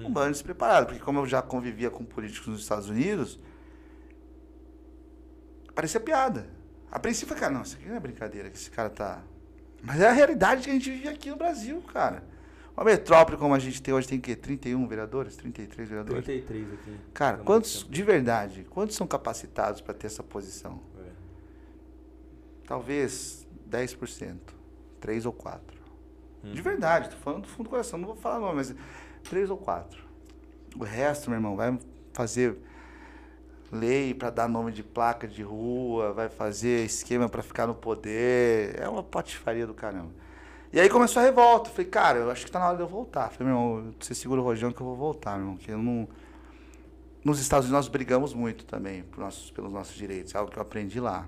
Um 0.05 0.11
bando 0.11 0.31
despreparado, 0.31 0.87
porque 0.87 1.01
como 1.01 1.19
eu 1.19 1.25
já 1.25 1.41
convivia 1.41 1.89
com 1.89 2.03
políticos 2.03 2.47
nos 2.47 2.61
Estados 2.61 2.89
Unidos, 2.89 3.39
parecia 5.75 5.99
piada. 5.99 6.47
A 6.91 6.99
princípio, 6.99 7.35
cara, 7.35 7.51
não, 7.51 7.61
isso 7.61 7.75
aqui 7.75 7.87
não 7.87 7.95
é 7.95 7.99
brincadeira 7.99 8.49
que 8.49 8.57
esse 8.57 8.71
cara 8.71 8.89
tá... 8.89 9.21
Mas 9.81 10.01
é 10.01 10.09
a 10.09 10.11
realidade 10.11 10.63
que 10.63 10.69
a 10.69 10.73
gente 10.73 10.89
vive 10.89 11.07
aqui 11.07 11.29
no 11.29 11.35
Brasil, 11.35 11.81
cara. 11.93 12.23
Uma 12.75 12.85
metrópole 12.85 13.37
como 13.37 13.53
a 13.53 13.59
gente 13.59 13.81
tem 13.81 13.93
hoje, 13.93 14.07
tem 14.07 14.19
o 14.19 14.21
quê? 14.21 14.35
31 14.35 14.87
vereadores? 14.87 15.35
33 15.35 15.89
vereadores? 15.89 16.23
33 16.23 16.73
aqui. 16.73 16.97
Cara, 17.13 17.37
quantos, 17.39 17.85
de 17.89 18.03
verdade, 18.03 18.65
quantos 18.69 18.95
são 18.95 19.05
capacitados 19.05 19.81
para 19.81 19.93
ter 19.93 20.07
essa 20.07 20.23
posição? 20.23 20.81
É. 20.97 21.09
Talvez 22.65 23.45
10%, 23.69 24.37
3 25.01 25.25
ou 25.25 25.33
4. 25.33 25.77
Hum. 26.43 26.53
De 26.53 26.61
verdade, 26.61 27.09
tô 27.09 27.17
falando 27.17 27.41
do 27.43 27.47
fundo 27.49 27.65
do 27.65 27.69
coração, 27.69 27.99
não 27.99 28.07
vou 28.07 28.15
falar 28.15 28.39
nome, 28.39 28.55
mas 28.55 28.73
3 29.23 29.49
ou 29.49 29.57
4. 29.57 30.03
O 30.77 30.83
resto, 30.83 31.29
meu 31.29 31.37
irmão, 31.37 31.55
vai 31.55 31.77
fazer 32.13 32.57
lei 33.71 34.13
para 34.13 34.29
dar 34.29 34.47
nome 34.47 34.71
de 34.71 34.83
placa 34.83 35.27
de 35.27 35.43
rua, 35.43 36.13
vai 36.13 36.29
fazer 36.29 36.85
esquema 36.85 37.29
para 37.29 37.41
ficar 37.41 37.67
no 37.67 37.75
poder. 37.75 38.79
É 38.79 38.87
uma 38.87 39.03
patifaria 39.03 39.65
do 39.65 39.73
caramba. 39.73 40.11
E 40.71 40.79
aí 40.79 40.89
começou 40.89 41.21
a 41.21 41.25
revolta. 41.25 41.69
Falei, 41.69 41.87
cara, 41.87 42.19
eu 42.19 42.31
acho 42.31 42.45
que 42.45 42.51
tá 42.51 42.59
na 42.59 42.67
hora 42.67 42.77
de 42.77 42.83
eu 42.83 42.87
voltar. 42.87 43.29
Falei, 43.29 43.51
meu 43.51 43.61
irmão, 43.61 43.93
você 43.99 44.13
segura 44.13 44.41
o 44.41 44.43
rojão 44.43 44.71
que 44.71 44.81
eu 44.81 44.85
vou 44.85 44.95
voltar, 44.95 45.31
meu 45.31 45.41
irmão. 45.41 45.57
Que 45.57 45.71
eu 45.71 45.77
não... 45.77 46.07
Nos 47.23 47.39
Estados 47.39 47.65
Unidos 47.65 47.85
nós 47.85 47.91
brigamos 47.91 48.33
muito 48.33 48.65
também 48.65 49.03
nossos, 49.17 49.51
pelos 49.51 49.73
nossos 49.73 49.95
direitos. 49.95 50.33
É 50.33 50.37
algo 50.37 50.51
que 50.51 50.57
eu 50.57 50.61
aprendi 50.61 50.99
lá. 50.99 51.27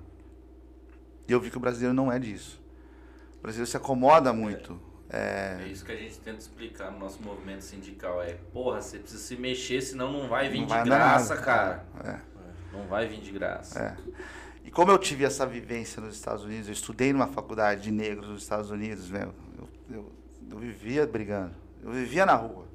E 1.28 1.32
eu 1.32 1.40
vi 1.40 1.50
que 1.50 1.58
o 1.58 1.60
brasileiro 1.60 1.94
não 1.94 2.12
é 2.12 2.20
disso. 2.20 2.62
O 3.40 3.42
brasileiro 3.42 3.70
se 3.70 3.78
acomoda 3.78 4.32
muito. 4.32 4.80
É 5.14 5.68
isso 5.68 5.84
que 5.84 5.92
a 5.92 5.96
gente 5.96 6.18
tenta 6.20 6.40
explicar 6.40 6.90
no 6.90 7.00
nosso 7.00 7.22
movimento 7.22 7.62
sindical. 7.62 8.22
É, 8.24 8.36
porra, 8.54 8.82
você 8.82 8.98
precisa 8.98 9.22
se 9.22 9.36
mexer, 9.36 9.82
senão 9.82 10.12
não 10.12 10.30
vai 10.30 10.48
vir 10.48 10.60
não 10.60 10.68
de 10.68 10.74
vai 10.74 10.86
graça, 10.86 11.36
nada. 11.36 11.46
cara. 11.46 11.86
É. 12.06 12.20
Não 12.72 12.88
vai 12.88 13.08
vir 13.08 13.20
de 13.20 13.32
graça. 13.32 13.80
É. 13.80 13.98
E 14.64 14.72
como 14.72 14.90
eu 14.90 14.98
tive 14.98 15.26
essa 15.26 15.46
vivência 15.46 16.02
nos 16.02 16.16
Estados 16.16 16.46
Unidos, 16.46 16.68
eu 16.68 16.74
estudei 16.74 17.12
numa 17.12 17.28
faculdade 17.28 17.82
de 17.82 17.92
negros 17.92 18.30
nos 18.30 18.44
Estados 18.44 18.72
Unidos, 18.72 19.10
meu, 19.10 19.34
eu, 19.58 19.70
eu, 19.90 20.12
eu 20.50 20.58
vivia 20.58 21.06
brigando. 21.06 21.54
Eu 21.84 21.92
vivia 21.92 22.26
na 22.26 22.36
rua. 22.36 22.71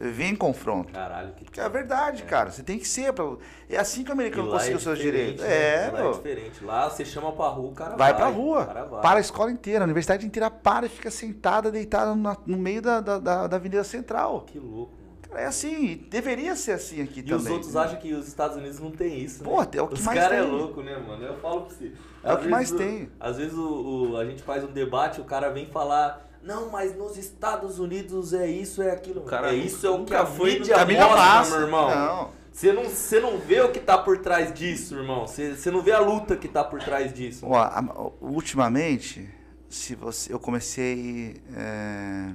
Eu 0.00 0.06
vivia 0.06 0.28
em 0.28 0.34
confronto. 0.34 0.90
Caralho, 0.94 1.34
que 1.34 1.44
Porque 1.44 1.60
é 1.60 1.68
verdade, 1.68 2.22
cara. 2.22 2.50
Você 2.50 2.62
tem 2.62 2.78
que 2.78 2.88
ser. 2.88 3.12
Pra... 3.12 3.36
É 3.68 3.76
assim 3.76 4.02
que 4.02 4.10
o 4.10 4.12
E 4.12 4.14
americano 4.14 4.48
conseguiu 4.50 4.78
é 4.78 4.80
seus 4.80 4.98
direitos. 4.98 5.42
né? 5.44 5.48
É, 5.86 5.90
Lá 5.92 6.08
é 6.08 6.12
diferente. 6.12 6.64
Lá 6.64 6.88
você 6.88 7.04
chama 7.04 7.30
pra 7.32 7.48
rua, 7.48 7.68
o 7.70 7.74
cara 7.74 7.96
Vai 7.96 8.12
vai. 8.12 8.14
pra 8.14 8.28
O 8.30 8.32
rua. 8.32 8.64
cara 8.64 8.84
vai. 8.86 9.02
Para 9.02 9.18
a 9.18 9.20
escola 9.20 9.50
inteira. 9.52 9.80
A 9.80 9.84
universidade 9.84 10.24
inteira 10.24 10.50
para 10.50 10.86
e 10.86 10.88
fica 10.88 11.10
sentada, 11.10 11.70
deitada 11.70 12.14
na- 12.14 12.34
no 12.46 12.56
meio 12.56 12.80
da, 12.80 13.00
da, 13.02 13.18
da, 13.18 13.46
da 13.46 13.56
Avenida 13.56 13.84
Central. 13.84 14.40
Que 14.46 14.58
louco. 14.58 14.90
Cara, 15.28 15.42
é 15.42 15.46
assim. 15.46 16.06
Deveria 16.08 16.56
ser 16.56 16.72
assim 16.72 17.02
aqui 17.02 17.20
E 17.20 17.22
também. 17.22 17.36
os 17.36 17.50
outros 17.50 17.76
acham 17.76 18.00
que 18.00 18.14
os 18.14 18.26
Estados 18.26 18.56
Unidos 18.56 18.80
não 18.80 18.90
tem 18.90 19.18
isso, 19.18 19.44
Pô, 19.44 19.60
né? 19.60 19.68
é 19.74 19.82
o 19.82 19.86
que 19.86 19.94
Os 19.94 20.00
mais 20.02 20.18
caras 20.18 20.38
é 20.38 20.40
tem. 20.42 20.50
louco, 20.50 20.80
né, 20.82 20.96
mano? 20.96 21.22
Eu 21.22 21.36
falo 21.40 21.60
pra 21.66 21.74
você. 21.76 21.92
É 22.24 22.32
o 22.32 22.38
que 22.38 22.48
mais 22.48 22.70
vezes 22.70 22.86
tem. 22.86 23.10
Às 23.20 23.36
vezes 23.36 23.52
o, 23.52 24.12
o- 24.12 24.16
a 24.16 24.24
gente 24.24 24.42
faz 24.42 24.64
um 24.64 24.68
debate, 24.72 25.20
o 25.20 25.24
cara 25.24 25.50
vem 25.50 25.66
falar... 25.66 26.26
Não, 26.42 26.70
mas 26.70 26.96
nos 26.96 27.16
Estados 27.16 27.78
Unidos 27.78 28.32
é 28.32 28.46
isso, 28.46 28.82
é 28.82 28.90
aquilo. 28.90 29.22
cara 29.22 29.52
é 29.52 29.56
isso, 29.56 29.86
é 29.86 29.90
o 29.90 30.04
que 30.04 30.14
a 30.14 30.24
foi 30.24 30.58
mídia 30.58 30.76
A 30.76 30.84
mídia 30.84 31.04
mostra, 31.04 31.22
passa. 31.22 31.50
meu 31.50 31.60
irmão. 31.66 31.90
Não. 31.90 32.40
Você 32.52 32.72
não, 32.72 32.84
você 32.84 33.20
não 33.20 33.38
vê 33.38 33.60
o 33.60 33.70
que 33.70 33.78
tá 33.78 33.96
por 33.96 34.18
trás 34.18 34.52
disso, 34.52 34.96
irmão. 34.96 35.26
Você, 35.26 35.54
você 35.54 35.70
não 35.70 35.80
vê 35.82 35.92
a 35.92 36.00
luta 36.00 36.36
que 36.36 36.48
tá 36.48 36.64
por 36.64 36.80
trás 36.80 37.12
disso. 37.12 37.46
Ó, 37.46 38.10
ultimamente, 38.20 39.28
se 39.68 39.94
você, 39.94 40.32
eu 40.32 40.38
comecei 40.40 41.40
é, 41.56 42.32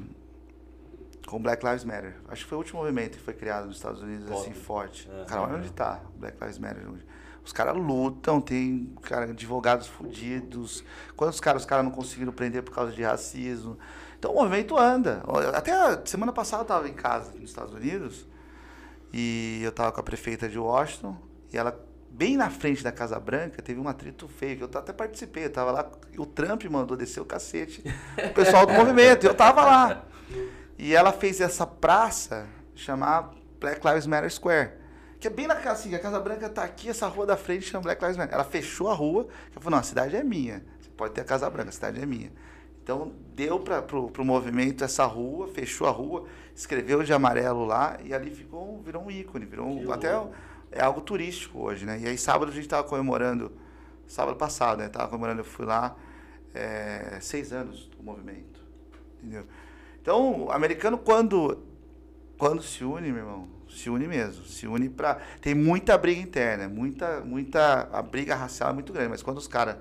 com 1.28 1.41
Black 1.41 1.66
Lives 1.66 1.84
Matter. 1.84 2.16
Acho 2.30 2.43
que 2.43 2.49
foi 2.49 2.56
o 2.58 2.60
último 2.60 2.80
movimento 2.80 3.18
que 3.18 3.24
foi 3.24 3.34
criado 3.34 3.66
nos 3.66 3.76
Estados 3.76 4.01
Unidos, 4.01 4.32
assim, 4.32 4.53
forte. 4.53 5.10
Aham. 5.10 5.26
Cara, 5.26 5.41
olha 5.41 5.56
onde 5.58 5.72
tá 5.72 6.01
Black 6.16 6.38
Lives 6.39 6.60
Matter 6.60 6.89
hoje. 6.89 7.06
Os 7.46 7.54
caras 7.54 7.78
lutam, 7.78 8.41
tem 8.41 8.91
cara, 9.04 9.26
advogados 9.26 9.86
fudidos. 9.88 10.84
Quantos 11.16 11.39
caras 11.39 11.62
os 11.62 11.68
caras 11.68 11.86
não 11.86 11.91
conseguiram 11.91 12.32
prender 12.32 12.64
por 12.64 12.74
causa 12.74 12.91
de 12.91 13.04
racismo? 13.04 13.78
Então 14.18 14.32
o 14.32 14.36
movimento 14.36 14.76
anda. 14.76 15.24
Até 15.54 15.72
a 15.72 16.04
semana 16.06 16.34
passada 16.34 16.64
eu 16.64 16.68
tava 16.68 16.89
em 16.89 16.93
casa 16.93 17.32
nos 17.34 17.50
Estados 17.50 17.74
Unidos 17.74 18.26
e 19.14 19.62
eu 19.64 19.72
tava 19.72 19.91
com 19.91 20.00
a 20.00 20.04
prefeita 20.04 20.50
de 20.50 20.58
Washington 20.58 21.16
e 21.54 21.58
ela 21.58 21.80
bem 22.10 22.36
na 22.36 22.50
frente 22.50 22.84
da 22.84 22.91
Casa 22.91 23.20
Branca 23.20 23.62
teve 23.62 23.80
um 23.80 23.88
atrito 23.88 24.28
feio 24.28 24.58
que 24.58 24.64
eu 24.64 24.70
até 24.74 24.91
participei, 24.91 25.46
eu 25.46 25.52
tava 25.52 25.72
lá, 25.72 25.91
e 26.12 26.20
o 26.20 26.26
Trump 26.26 26.64
mandou 26.66 26.96
descer 26.96 27.20
o 27.20 27.26
cacete, 27.26 27.84
o 28.18 28.34
pessoal 28.34 28.66
do 28.66 28.72
movimento, 28.74 29.26
eu 29.26 29.36
tava 29.36 29.64
lá. 29.64 30.06
E 30.78 30.96
ela 30.96 31.12
fez 31.12 31.41
essa 31.41 31.68
praça 31.68 32.48
chamar 32.74 33.32
Black 33.60 33.86
Lives 33.86 34.08
Matter 34.08 34.32
Square. 34.32 34.85
Que 35.20 35.28
é 35.28 35.30
bem 35.30 35.47
na 35.47 35.55
casa, 35.55 35.82
assim, 35.82 35.95
a 35.95 35.99
Casa 35.99 36.20
Branca 36.20 36.49
tá 36.49 36.63
aqui, 36.63 36.89
essa 36.89 37.07
rua 37.07 37.26
da 37.26 37.38
frente 37.38 37.66
chama 37.66 37.84
Black 37.84 38.01
Lives 38.01 38.18
Matter. 38.18 38.34
Ela 38.34 38.43
fechou 38.43 38.89
a 38.89 38.93
rua, 38.93 39.28
ela 39.51 39.61
falou, 39.61 39.72
não, 39.72 39.80
a 39.80 39.84
cidade 39.84 40.16
é 40.16 40.24
minha. 40.24 40.63
Você 40.80 40.89
pode 40.89 41.13
ter 41.13 41.22
a 41.22 41.24
Casa 41.26 41.49
Branca, 41.49 41.70
a 41.70 41.72
cidade 41.72 42.01
é 42.01 42.05
minha. 42.05 42.32
Então 42.84 43.13
deu 43.34 43.59
para 43.59 43.82
pro, 43.82 44.11
pro 44.11 44.24
movimento 44.24 44.84
essa 44.84 45.05
rua, 45.05 45.47
fechou 45.47 45.88
a 45.88 45.91
rua, 45.91 46.26
escreveu 46.55 47.01
de 47.01 47.11
amarelo 47.11 47.66
lá 47.66 47.97
e 48.03 48.13
ali 48.13 48.30
ficou, 48.30 48.80
virou 48.84 49.03
um 49.03 49.09
ícone, 49.09 49.43
virou 49.43 49.66
um, 49.68 49.91
até 49.91 50.09
é 50.72 50.84
algo 50.84 51.01
turístico 51.01 51.59
hoje, 51.63 51.84
né? 51.84 51.99
E 51.99 52.07
aí 52.07 52.16
sábado 52.16 52.51
a 52.51 52.53
gente 52.53 52.68
tava 52.68 52.88
comemorando, 52.88 53.51
sábado 54.05 54.38
passado, 54.38 54.78
né? 54.78 54.89
Tava 54.89 55.07
comemorando, 55.07 55.41
eu 55.41 55.45
fui 55.45 55.66
lá, 55.66 55.95
é, 56.53 57.18
seis 57.22 57.51
anos 57.51 57.88
do 57.88 58.03
movimento, 58.03 58.63
entendeu? 59.18 59.47
Então, 59.99 60.43
o 60.43 60.51
americano 60.51 60.97
quando 60.99 61.63
quando 62.38 62.61
se 62.61 62.84
une, 62.84 63.11
meu 63.11 63.24
irmão, 63.24 63.47
se 63.76 63.90
une 63.90 64.08
mesmo, 64.08 64.46
se 64.46 64.68
une 64.68 64.90
para 64.90 65.20
tem 65.42 65.54
muita 65.54 65.98
briga 65.98 66.22
interna, 66.22 66.68
muita 66.68 67.22
muita 67.22 67.90
a 67.92 68.02
briga 68.02 68.36
racial 68.36 68.70
é 68.70 68.74
muito 68.74 68.94
grande, 68.94 69.10
mas 69.10 69.22
quando 69.22 69.38
os 69.38 69.48
caras 69.48 69.78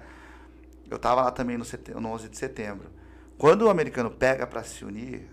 eu 0.91 0.99
tava 0.99 1.23
lá 1.23 1.31
também 1.31 1.57
no, 1.57 1.65
set, 1.65 1.91
no 1.93 2.09
11 2.09 2.29
de 2.29 2.37
setembro. 2.37 2.89
Quando 3.37 3.63
o 3.63 3.69
americano 3.69 4.11
pega 4.11 4.47
para 4.47 4.63
se 4.63 4.85
unir, 4.85 5.29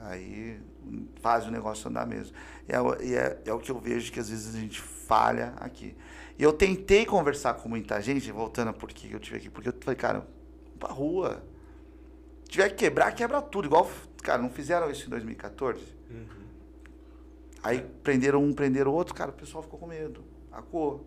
aí 0.00 0.60
faz 1.22 1.46
o 1.46 1.50
negócio 1.50 1.88
andar 1.88 2.06
mesmo. 2.06 2.34
E 2.68 2.72
é, 2.72 3.16
é, 3.16 3.38
é, 3.46 3.52
o 3.52 3.58
que 3.58 3.70
eu 3.70 3.78
vejo 3.78 4.12
que 4.12 4.20
às 4.20 4.28
vezes 4.28 4.54
a 4.54 4.58
gente 4.58 4.80
falha 4.80 5.54
aqui. 5.56 5.96
E 6.38 6.42
eu 6.42 6.52
tentei 6.52 7.06
conversar 7.06 7.54
com 7.54 7.68
muita 7.68 8.00
gente, 8.00 8.30
voltando 8.30 8.72
por 8.74 8.90
que 8.90 9.10
eu 9.10 9.18
tive 9.18 9.36
aqui, 9.38 9.50
porque 9.50 9.70
eu 9.70 9.74
falei, 9.80 9.96
cara, 9.96 10.26
pra 10.78 10.90
rua. 10.90 11.42
Se 12.44 12.50
tiver 12.50 12.68
que 12.70 12.76
quebrar, 12.76 13.12
quebra 13.12 13.40
tudo. 13.40 13.66
Igual, 13.66 13.90
cara, 14.22 14.40
não 14.40 14.50
fizeram 14.50 14.90
isso 14.90 15.06
em 15.06 15.10
2014? 15.10 15.97
Aí 17.62 17.84
prenderam 18.02 18.42
um, 18.42 18.52
prenderam 18.52 18.92
outro, 18.92 19.14
cara, 19.14 19.30
o 19.30 19.34
pessoal 19.34 19.62
ficou 19.62 19.78
com 19.78 19.86
medo. 19.86 20.22
Acou. 20.52 21.04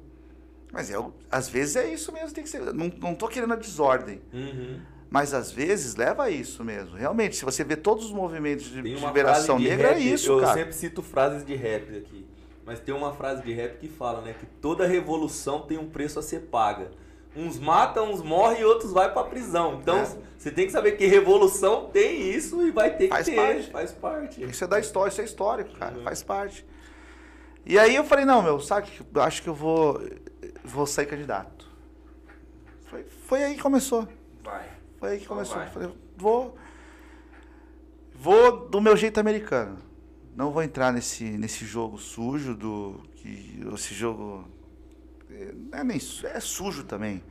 Mas 0.72 0.90
é, 0.90 0.96
às 1.30 1.50
vezes 1.50 1.76
é 1.76 1.92
isso 1.92 2.12
mesmo, 2.12 2.34
tem 2.34 2.44
que 2.44 2.50
ser. 2.50 2.62
Não, 2.74 2.92
não 3.00 3.16
tô 3.16 3.28
querendo 3.28 3.54
a 3.54 3.58
desordem. 3.58 4.22
Uhum. 4.34 4.80
Mas 5.10 5.34
às 5.34 5.52
vezes 5.52 5.96
leva 5.96 6.24
a 6.24 6.30
isso 6.30 6.64
mesmo. 6.64 6.96
Realmente, 6.96 7.36
se 7.36 7.44
você 7.44 7.66
vê 7.66 7.76
todos 7.76 8.06
os 8.06 8.12
movimentos 8.14 8.66
de 8.66 8.82
liberação 8.82 9.58
de 9.58 9.68
negra, 9.68 9.90
é 9.90 9.94
rap, 9.94 10.02
é 10.02 10.04
isso, 10.06 10.32
eu 10.32 10.40
cara. 10.40 10.52
Eu 10.52 10.64
sempre 10.64 10.74
cito 10.74 11.02
frases 11.02 11.46
de 11.46 11.54
rap 11.54 11.98
aqui. 11.98 12.26
Mas 12.66 12.80
tem 12.80 12.96
uma 12.96 13.12
frase 13.12 13.44
de 13.44 13.52
rap 13.52 13.78
que 13.78 13.90
fala, 13.90 14.22
né? 14.22 14.34
Que 14.40 14.46
toda 14.46 14.88
revolução 14.88 15.64
tem 15.64 15.78
um 15.78 15.90
preço 15.90 16.18
a 16.18 16.22
ser 16.22 16.42
paga. 16.42 16.92
Uns 17.36 17.58
matam, 17.58 18.12
uns 18.12 18.22
morrem 18.22 18.62
e 18.62 18.66
outros 18.66 18.92
vai 18.92 19.12
pra 19.12 19.24
prisão. 19.24 19.80
Então, 19.82 20.00
é. 20.00 20.18
você 20.38 20.52
tem 20.52 20.66
que 20.66 20.72
saber 20.72 20.94
que 20.94 21.06
revolução 21.06 21.90
tem 21.90 22.30
isso 22.30 22.62
e 22.66 22.72
vai 22.72 22.96
ter 22.96 23.08
faz 23.08 23.26
que 23.26 23.36
ter. 23.36 23.38
Parte. 23.38 23.72
Faz 23.72 23.92
parte. 23.92 24.44
Isso 24.44 24.64
é 24.64 24.68
da 24.68 24.80
história, 24.80 25.10
isso 25.10 25.22
é 25.22 25.24
histórico, 25.24 25.78
cara. 25.78 25.98
Uhum. 25.98 26.04
Faz 26.04 26.22
parte. 26.22 26.66
E 27.66 27.78
aí 27.78 27.96
eu 27.96 28.04
falei, 28.04 28.26
não, 28.26 28.42
meu, 28.42 28.60
sabe 28.60 28.88
que 28.88 29.04
eu 29.14 29.22
acho 29.22 29.42
que 29.42 29.48
eu 29.48 29.54
vou, 29.54 30.02
vou 30.64 30.86
sair 30.86 31.06
candidato. 31.06 31.70
Foi, 32.86 33.04
foi 33.04 33.44
aí 33.44 33.56
que 33.56 33.62
começou. 33.62 34.08
Vai. 34.44 34.68
Foi 35.00 35.12
aí 35.12 35.20
que 35.20 35.26
começou. 35.26 35.58
Vai. 35.58 35.68
Falei, 35.70 35.90
vou. 36.18 36.56
Vou 38.14 38.68
do 38.70 38.82
meu 38.82 38.98
jeito 38.98 39.20
americano. 39.20 39.78
Não 40.36 40.52
vou 40.52 40.62
entrar 40.62 40.92
nesse, 40.92 41.24
nesse 41.24 41.66
jogo 41.66 41.98
sujo 41.98 42.56
do. 42.56 43.00
Que, 43.16 43.62
esse 43.74 43.94
jogo. 43.94 44.46
É, 45.32 45.80
é, 45.80 45.84
nem, 45.84 45.98
é 45.98 46.40
sujo 46.40 46.84
também. 46.84 47.24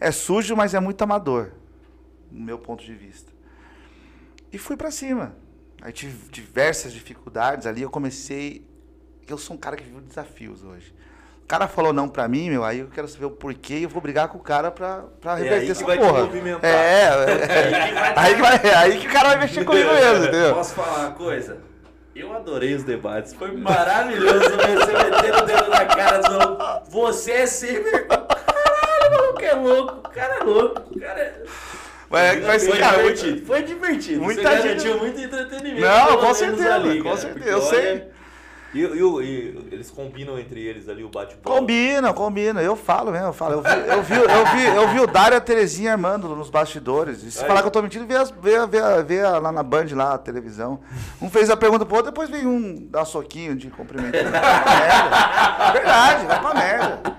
É 0.00 0.10
sujo, 0.10 0.56
mas 0.56 0.74
é 0.74 0.80
muito 0.80 1.02
amador. 1.02 1.52
No 2.30 2.44
meu 2.44 2.58
ponto 2.58 2.84
de 2.84 2.94
vista. 2.94 3.32
E 4.52 4.58
fui 4.58 4.76
para 4.76 4.90
cima. 4.90 5.36
Aí 5.80 5.92
tive 5.92 6.28
diversas 6.30 6.92
dificuldades 6.92 7.66
ali. 7.66 7.82
Eu 7.82 7.90
comecei 7.90 8.66
eu 9.28 9.38
sou 9.38 9.56
um 9.56 9.58
cara 9.58 9.76
que 9.76 9.82
vive 9.82 10.00
desafios 10.02 10.62
hoje. 10.62 10.94
O 11.42 11.46
cara 11.46 11.68
falou 11.68 11.92
não 11.92 12.08
pra 12.08 12.26
mim, 12.26 12.50
meu, 12.50 12.64
aí 12.64 12.80
eu 12.80 12.88
quero 12.88 13.06
saber 13.06 13.26
o 13.26 13.30
porquê 13.30 13.78
e 13.78 13.82
eu 13.84 13.88
vou 13.88 14.02
brigar 14.02 14.28
com 14.28 14.38
o 14.38 14.40
cara 14.40 14.70
pra, 14.70 15.04
pra 15.20 15.38
é 15.38 15.42
reverter 15.42 15.70
essa 15.70 15.84
porra. 15.84 16.28
É, 16.62 17.02
é, 17.04 18.14
aí, 18.16 18.34
que 18.34 18.42
vai, 18.42 18.74
aí 18.74 18.98
que 18.98 19.06
o 19.06 19.12
cara 19.12 19.28
vai 19.28 19.38
mexer 19.40 19.64
comigo 19.64 19.88
mesmo, 19.88 20.24
entendeu? 20.24 20.54
Posso 20.54 20.74
falar 20.74 20.98
uma 21.06 21.10
coisa? 21.12 21.58
Eu 22.18 22.32
adorei 22.32 22.74
os 22.74 22.82
debates, 22.82 23.34
foi 23.34 23.52
maravilhoso 23.52 24.40
você 24.40 24.92
metendo 24.92 25.42
o 25.42 25.46
dedo 25.46 25.68
na 25.68 25.84
cara 25.84 26.18
do 26.20 26.90
Você 26.90 27.30
é 27.32 27.46
sempre. 27.46 27.90
Caralho, 28.06 29.30
o 29.32 29.34
que 29.34 29.44
é 29.44 29.52
louco, 29.52 29.98
o 29.98 30.10
cara 30.10 30.36
é 30.36 30.42
louco, 30.42 30.82
o 30.96 30.98
cara 30.98 31.20
é. 31.20 31.42
Mas, 32.08 32.42
mas 32.42 32.66
foi, 32.66 32.78
cara, 32.78 32.96
divertido, 32.96 33.46
foi 33.46 33.62
divertido. 33.64 34.22
Muita 34.22 34.50
Você 34.50 34.62
gente... 34.62 34.98
muito 34.98 35.20
entretenimento. 35.20 35.86
Não, 35.86 36.16
com 36.16 36.32
certeza, 36.32 36.74
ali, 36.74 37.02
com 37.02 37.16
certeza. 37.18 37.50
Eu 37.50 37.60
sei. 37.60 38.08
E, 38.74 38.80
e, 38.80 38.84
e, 38.84 39.68
eles 39.72 39.90
combinam 39.90 40.38
entre 40.38 40.60
eles 40.60 40.88
ali 40.88 41.02
o 41.04 41.08
bate-bola? 41.08 41.58
Combinam, 41.58 42.12
combinam. 42.12 42.60
Eu 42.60 42.76
falo 42.76 43.10
mesmo, 43.10 43.28
eu 43.28 43.32
falo. 43.32 43.54
Eu 43.54 43.62
vi, 43.62 43.70
eu 43.70 44.02
vi, 44.02 44.14
eu 44.14 44.46
vi, 44.46 44.76
eu 44.76 44.88
vi 44.88 45.00
o 45.00 45.06
Dário 45.06 45.36
e 45.36 45.38
a 45.38 45.40
Terezinha 45.40 45.92
armando 45.92 46.34
nos 46.34 46.50
bastidores. 46.50 47.22
E 47.22 47.30
se 47.30 47.40
Aí. 47.40 47.46
falar 47.46 47.62
que 47.62 47.68
eu 47.68 47.70
tô 47.70 47.80
mentindo, 47.80 48.06
vê, 48.06 48.16
vê, 48.40 48.66
vê, 48.66 49.02
vê 49.02 49.22
lá 49.22 49.52
na 49.52 49.62
Band, 49.62 49.86
lá, 49.92 50.14
a 50.14 50.18
televisão. 50.18 50.80
Um 51.22 51.30
fez 51.30 51.48
a 51.48 51.56
pergunta 51.56 51.86
pro 51.86 51.96
outro, 51.96 52.10
depois 52.10 52.28
vem 52.28 52.46
um 52.46 52.86
dar 52.90 53.04
soquinho 53.04 53.54
de 53.56 53.70
cumprimento. 53.70 54.12
Merda. 54.12 55.72
Verdade, 55.72 56.26
vai 56.26 56.40
pra 56.40 56.54
merda. 56.54 57.16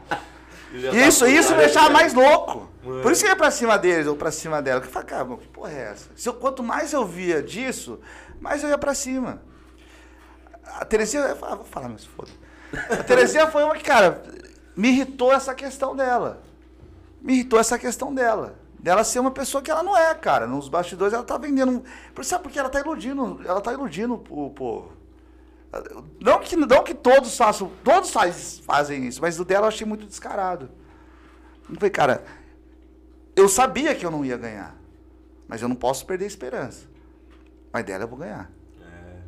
Isso, 0.93 1.25
tá 1.25 1.29
isso 1.29 1.51
me 1.53 1.59
deixava 1.59 1.89
mais 1.89 2.13
louco. 2.13 2.69
Mano. 2.83 3.01
Por 3.01 3.11
isso 3.11 3.21
que 3.21 3.27
eu 3.27 3.31
ia 3.31 3.35
pra 3.35 3.51
cima 3.51 3.77
deles 3.77 4.07
ou 4.07 4.15
pra 4.15 4.31
cima 4.31 4.61
dela. 4.61 4.79
Que 4.79 4.87
eu 4.87 4.91
falei, 4.91 5.07
cara, 5.07 5.25
que 5.25 5.47
porra 5.47 5.71
é 5.71 5.91
essa? 5.91 6.09
Se 6.15 6.29
eu, 6.29 6.33
quanto 6.33 6.61
mais 6.61 6.93
eu 6.93 7.05
via 7.05 7.41
disso, 7.41 7.99
mais 8.39 8.63
eu 8.63 8.69
ia 8.69 8.77
pra 8.77 8.93
cima. 8.93 9.41
A 10.75 10.85
Terezinha, 10.85 11.33
vou 11.35 11.63
falar, 11.63 11.89
mas 11.89 12.05
foda. 12.05 12.31
A 12.89 13.03
Terezinha 13.03 13.47
foi 13.47 13.63
uma 13.63 13.75
que, 13.75 13.83
cara, 13.83 14.23
me 14.75 14.89
irritou 14.89 15.33
essa 15.33 15.55
questão 15.55 15.95
dela. 15.95 16.41
Me 17.21 17.33
irritou 17.33 17.59
essa 17.59 17.79
questão 17.79 18.13
dela. 18.13 18.55
Dela 18.79 19.03
ser 19.03 19.19
uma 19.19 19.31
pessoa 19.31 19.61
que 19.61 19.71
ela 19.71 19.81
não 19.81 19.97
é, 19.97 20.13
cara. 20.13 20.45
Nos 20.45 20.69
bastidores 20.69 21.13
ela 21.13 21.23
tá 21.23 21.37
vendendo. 21.37 21.83
Sabe 22.23 22.43
por 22.43 22.51
que 22.51 22.59
ela 22.59 22.69
tá 22.69 22.79
iludindo? 22.79 23.41
Ela 23.43 23.59
tá 23.59 23.73
iludindo 23.73 24.13
o 24.13 24.49
povo. 24.51 24.93
Não 26.19 26.39
que, 26.39 26.55
não 26.55 26.83
que 26.83 26.93
todos 26.93 27.35
façam. 27.35 27.71
Todos 27.83 28.11
faz, 28.11 28.59
fazem 28.59 29.07
isso, 29.07 29.21
mas 29.21 29.39
o 29.39 29.45
dela 29.45 29.65
eu 29.65 29.69
achei 29.69 29.85
muito 29.85 30.05
descarado. 30.05 30.69
Eu 31.69 31.75
falei, 31.75 31.89
cara, 31.89 32.23
eu 33.35 33.49
sabia 33.49 33.93
que 33.95 34.05
eu 34.05 34.11
não 34.11 34.23
ia 34.23 34.37
ganhar. 34.37 34.75
Mas 35.47 35.61
eu 35.61 35.67
não 35.67 35.75
posso 35.75 36.05
perder 36.05 36.25
a 36.25 36.27
esperança. 36.27 36.85
Mas 37.71 37.85
dela 37.85 38.03
eu 38.03 38.07
vou 38.07 38.17
ganhar. 38.17 38.51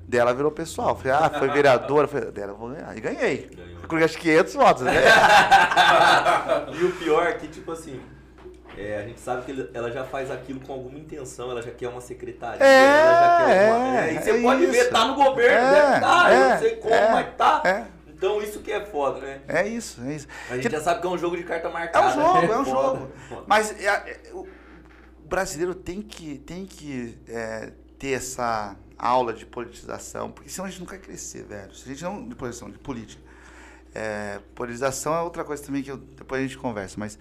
Dela 0.09 0.33
virou 0.33 0.49
pessoal. 0.49 0.95
Falei, 0.95 1.13
ah, 1.13 1.29
foi 1.29 1.49
vereadora. 1.49 2.07
Falei, 2.07 2.31
dela 2.31 2.53
eu 2.53 2.57
vou 2.57 2.69
ganhar. 2.69 2.97
E 2.97 2.99
ganhei. 2.99 3.47
Ganhou. 3.55 4.03
Acho 4.03 4.17
500 4.17 4.53
votos. 4.55 4.81
Né? 4.81 4.93
e 6.73 6.83
o 6.83 6.91
pior 6.93 7.27
é 7.27 7.33
que, 7.33 7.47
tipo 7.47 7.71
assim, 7.71 8.01
é, 8.75 8.97
a 8.97 9.07
gente 9.07 9.19
sabe 9.19 9.43
que 9.43 9.69
ela 9.71 9.91
já 9.91 10.03
faz 10.03 10.31
aquilo 10.31 10.61
com 10.61 10.73
alguma 10.73 10.97
intenção, 10.97 11.51
ela 11.51 11.61
já 11.61 11.69
quer 11.69 11.89
uma 11.89 12.01
secretaria, 12.01 12.65
é, 12.65 12.85
ela 12.85 13.13
já 13.13 13.45
quer 13.45 13.71
uma. 13.71 13.99
É, 13.99 14.13
e 14.13 14.17
você 14.19 14.31
é 14.31 14.41
pode 14.41 14.63
isso. 14.63 14.71
ver, 14.71 14.89
tá 14.89 15.05
no 15.05 15.13
governo, 15.13 15.67
é, 15.67 15.71
deve 15.71 15.99
tá, 15.99 16.33
eu 16.33 16.49
não 16.49 16.59
sei 16.59 16.75
como, 16.77 16.93
é, 16.95 17.11
mas 17.11 17.35
tá. 17.35 17.61
É. 17.65 17.85
Então 18.07 18.41
isso 18.41 18.59
que 18.61 18.71
é 18.71 18.83
foda, 18.83 19.19
né? 19.19 19.41
É 19.47 19.67
isso, 19.67 20.01
é 20.03 20.15
isso. 20.15 20.27
A 20.49 20.55
gente 20.55 20.69
que... 20.69 20.75
já 20.75 20.81
sabe 20.81 21.01
que 21.01 21.07
é 21.07 21.09
um 21.09 21.17
jogo 21.19 21.37
de 21.37 21.43
carta 21.43 21.69
marcada. 21.69 22.07
É 22.07 22.09
um 22.09 22.13
jogo, 22.13 22.53
é 22.53 22.59
um 22.59 22.65
jogo. 22.65 23.11
Mas 23.45 23.75
o 24.33 24.47
brasileiro 25.25 25.75
tem 25.75 26.01
que, 26.01 26.39
tem 26.39 26.65
que 26.65 27.15
ter 27.99 28.13
essa 28.13 28.75
aula 28.99 29.33
de 29.33 29.45
politização, 29.45 30.29
porque 30.29 30.49
senão 30.49 30.67
a 30.67 30.69
gente 30.69 30.81
nunca 30.81 30.97
vai 30.97 30.99
crescer, 30.99 31.43
velho. 31.43 31.73
Se 31.73 31.85
a 31.85 31.93
gente 31.93 32.03
não. 32.03 32.27
De 32.27 32.35
politização, 32.35 32.69
de 32.69 32.77
política. 32.77 33.23
É, 33.95 34.39
politização 34.53 35.15
é 35.15 35.21
outra 35.21 35.43
coisa 35.43 35.63
também 35.63 35.81
que 35.81 35.89
eu, 35.89 35.97
depois 35.97 36.41
a 36.41 36.43
gente 36.45 36.57
conversa, 36.57 36.95
mas. 36.97 37.17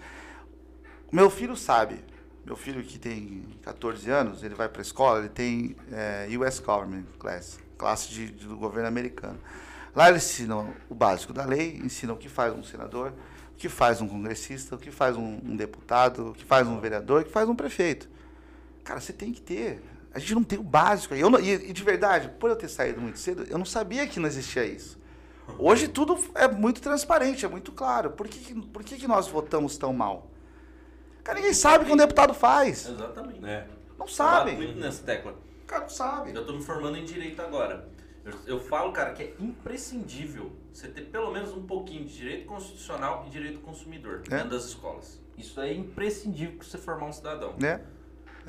Meu 1.11 1.29
filho 1.29 1.55
sabe. 1.55 2.03
Meu 2.45 2.55
filho 2.55 2.83
que 2.83 2.97
tem 2.97 3.43
14 3.63 4.09
anos, 4.09 4.43
ele 4.43 4.55
vai 4.55 4.67
para 4.67 4.81
a 4.81 4.83
escola, 4.83 5.19
ele 5.19 5.29
tem 5.29 5.75
é, 5.91 6.27
US 6.37 6.59
Government 6.59 7.05
Class, 7.19 7.59
classe 7.77 8.09
de, 8.09 8.31
de, 8.31 8.47
do 8.47 8.57
governo 8.57 8.87
americano. 8.87 9.37
Lá 9.95 10.09
eles 10.09 10.23
ensinam 10.23 10.73
o 10.89 10.95
básico 10.95 11.33
da 11.33 11.45
lei, 11.45 11.77
ensinam 11.83 12.15
o 12.15 12.17
que 12.17 12.29
faz 12.29 12.53
um 12.53 12.63
senador, 12.63 13.13
o 13.53 13.57
que 13.57 13.67
faz 13.67 14.01
um 14.01 14.07
congressista, 14.07 14.75
o 14.75 14.77
que 14.77 14.91
faz 14.91 15.15
um, 15.15 15.39
um 15.43 15.55
deputado, 15.55 16.29
o 16.29 16.33
que 16.33 16.45
faz 16.45 16.67
um 16.67 16.79
vereador, 16.79 17.21
o 17.21 17.25
que 17.25 17.31
faz 17.31 17.47
um 17.47 17.55
prefeito. 17.55 18.09
Cara, 18.83 18.99
você 18.99 19.13
tem 19.13 19.31
que 19.31 19.41
ter. 19.41 19.81
A 20.13 20.19
gente 20.19 20.33
não 20.33 20.43
tem 20.43 20.57
o 20.57 20.63
básico. 20.63 21.13
Eu 21.13 21.29
não, 21.29 21.39
e, 21.39 21.69
e, 21.69 21.73
de 21.73 21.83
verdade, 21.83 22.29
por 22.39 22.49
eu 22.49 22.55
ter 22.55 22.67
saído 22.67 22.99
muito 22.99 23.19
cedo, 23.19 23.45
eu 23.49 23.57
não 23.57 23.65
sabia 23.65 24.07
que 24.07 24.19
não 24.19 24.27
existia 24.27 24.65
isso. 24.65 24.99
Hoje 25.57 25.87
tudo 25.87 26.17
é 26.35 26.47
muito 26.47 26.81
transparente, 26.81 27.45
é 27.45 27.49
muito 27.49 27.71
claro. 27.71 28.11
Por 28.11 28.27
que, 28.27 28.53
por 28.61 28.83
que, 28.83 28.97
que 28.97 29.07
nós 29.07 29.27
votamos 29.27 29.77
tão 29.77 29.93
mal? 29.93 30.29
Cara, 31.23 31.37
ninguém 31.37 31.53
sabe 31.53 31.83
o 31.83 31.87
que 31.87 31.93
um 31.93 31.97
deputado 31.97 32.33
faz. 32.33 32.87
Exatamente. 32.87 33.45
É. 33.45 33.67
Não 33.97 34.07
sabe. 34.07 34.53
muito 34.53 34.79
nessa 34.79 35.03
tecla. 35.03 35.35
O 35.63 35.65
cara 35.65 35.81
não 35.83 35.89
sabe. 35.89 36.31
Eu 36.33 36.41
estou 36.41 36.55
me 36.55 36.63
formando 36.63 36.97
em 36.97 37.05
direito 37.05 37.41
agora. 37.41 37.87
Eu, 38.23 38.33
eu, 38.45 38.59
falo, 38.59 38.91
cara, 38.91 39.13
que 39.13 39.23
é 39.23 39.33
imprescindível 39.39 40.51
você 40.71 40.87
ter 40.87 41.03
pelo 41.03 41.31
menos 41.31 41.51
um 41.51 41.65
pouquinho 41.65 42.05
de 42.05 42.15
direito 42.15 42.45
constitucional 42.47 43.25
e 43.27 43.29
direito 43.29 43.59
consumidor 43.59 44.21
é. 44.25 44.29
dentro 44.29 44.49
das 44.49 44.65
escolas. 44.65 45.19
Isso 45.37 45.59
é 45.61 45.73
imprescindível 45.73 46.57
para 46.57 46.67
você 46.67 46.77
formar 46.77 47.07
um 47.07 47.13
cidadão. 47.13 47.55
É. 47.63 47.79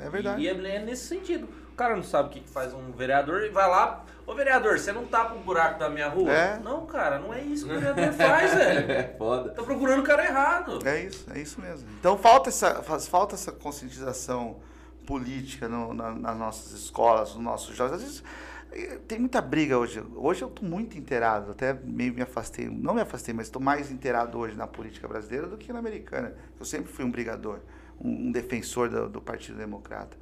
É 0.05 0.09
verdade. 0.09 0.41
E, 0.41 0.45
e 0.45 0.47
é, 0.49 0.79
nesse 0.79 1.05
sentido. 1.07 1.47
cara 1.77 1.95
não 1.95 2.03
sabe 2.03 2.29
o 2.29 2.31
que, 2.31 2.47
faz 2.49 2.73
um 2.73 2.91
vereador 2.91 3.43
e 3.43 3.49
vai 3.49 3.67
lá. 3.69 4.03
Ô 4.27 4.33
vereador, 4.35 4.77
você 4.79 4.91
não 4.91 5.05
tapa 5.05 5.33
um 5.33 5.41
buraco 5.41 5.79
da 5.79 5.89
minha 5.89 6.07
rua? 6.07 6.31
É. 6.31 6.59
Não, 6.59 6.85
cara, 6.85 7.17
não 7.19 7.33
é 7.33 7.41
isso 7.41 7.65
que 7.65 7.71
o 7.73 7.79
vereador 7.79 8.13
faz, 8.13 8.53
velho. 8.53 8.91
É 8.91 9.15
foda. 9.17 9.49
Tá 9.49 9.63
procurando 9.63 9.99
o 9.99 10.03
cara 10.03 10.23
errado. 10.25 10.79
É 10.87 11.01
isso, 11.05 11.25
é 11.33 11.39
isso 11.39 11.59
mesmo. 11.59 11.87
Então 11.99 12.17
falta 12.17 12.49
essa, 12.49 12.81
faz, 12.83 13.07
falta 13.07 13.35
essa 13.35 13.51
conscientização 13.51 14.57
política 15.05 15.67
no- 15.67 15.93
na- 15.93 16.11
nas 16.13 16.37
nossas 16.37 16.71
escolas, 16.71 17.33
nos 17.35 17.43
nossos 17.43 17.75
jovens. 17.75 17.95
Às 17.95 18.01
vezes 18.03 18.23
eh, 18.71 18.99
tem 19.07 19.19
muita 19.19 19.41
briga 19.41 19.77
hoje. 19.77 20.01
Hoje 20.15 20.43
eu 20.43 20.47
estou 20.47 20.63
muito 20.67 20.97
inteirado, 20.97 21.51
até 21.51 21.73
meio 21.73 22.13
me 22.13 22.21
afastei, 22.21 22.69
não 22.69 22.93
me 22.93 23.01
afastei, 23.01 23.33
mas 23.33 23.47
estou 23.47 23.61
mais 23.61 23.91
inteirado 23.91 24.37
hoje 24.37 24.55
na 24.55 24.67
política 24.67 25.07
brasileira 25.07 25.47
do 25.47 25.57
que 25.57 25.73
na 25.73 25.79
americana. 25.79 26.33
Eu 26.59 26.65
sempre 26.65 26.91
fui 26.91 27.03
um 27.03 27.11
brigador, 27.11 27.59
um, 28.03 28.27
um 28.27 28.31
defensor 28.31 28.89
do, 28.89 29.09
do 29.09 29.21
Partido 29.21 29.57
Democrata. 29.57 30.17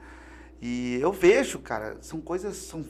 E 0.61 0.97
eu 1.01 1.11
vejo, 1.11 1.59
cara, 1.59 1.97
são 2.01 2.19
coisas, 2.19 2.57
são 2.57 2.83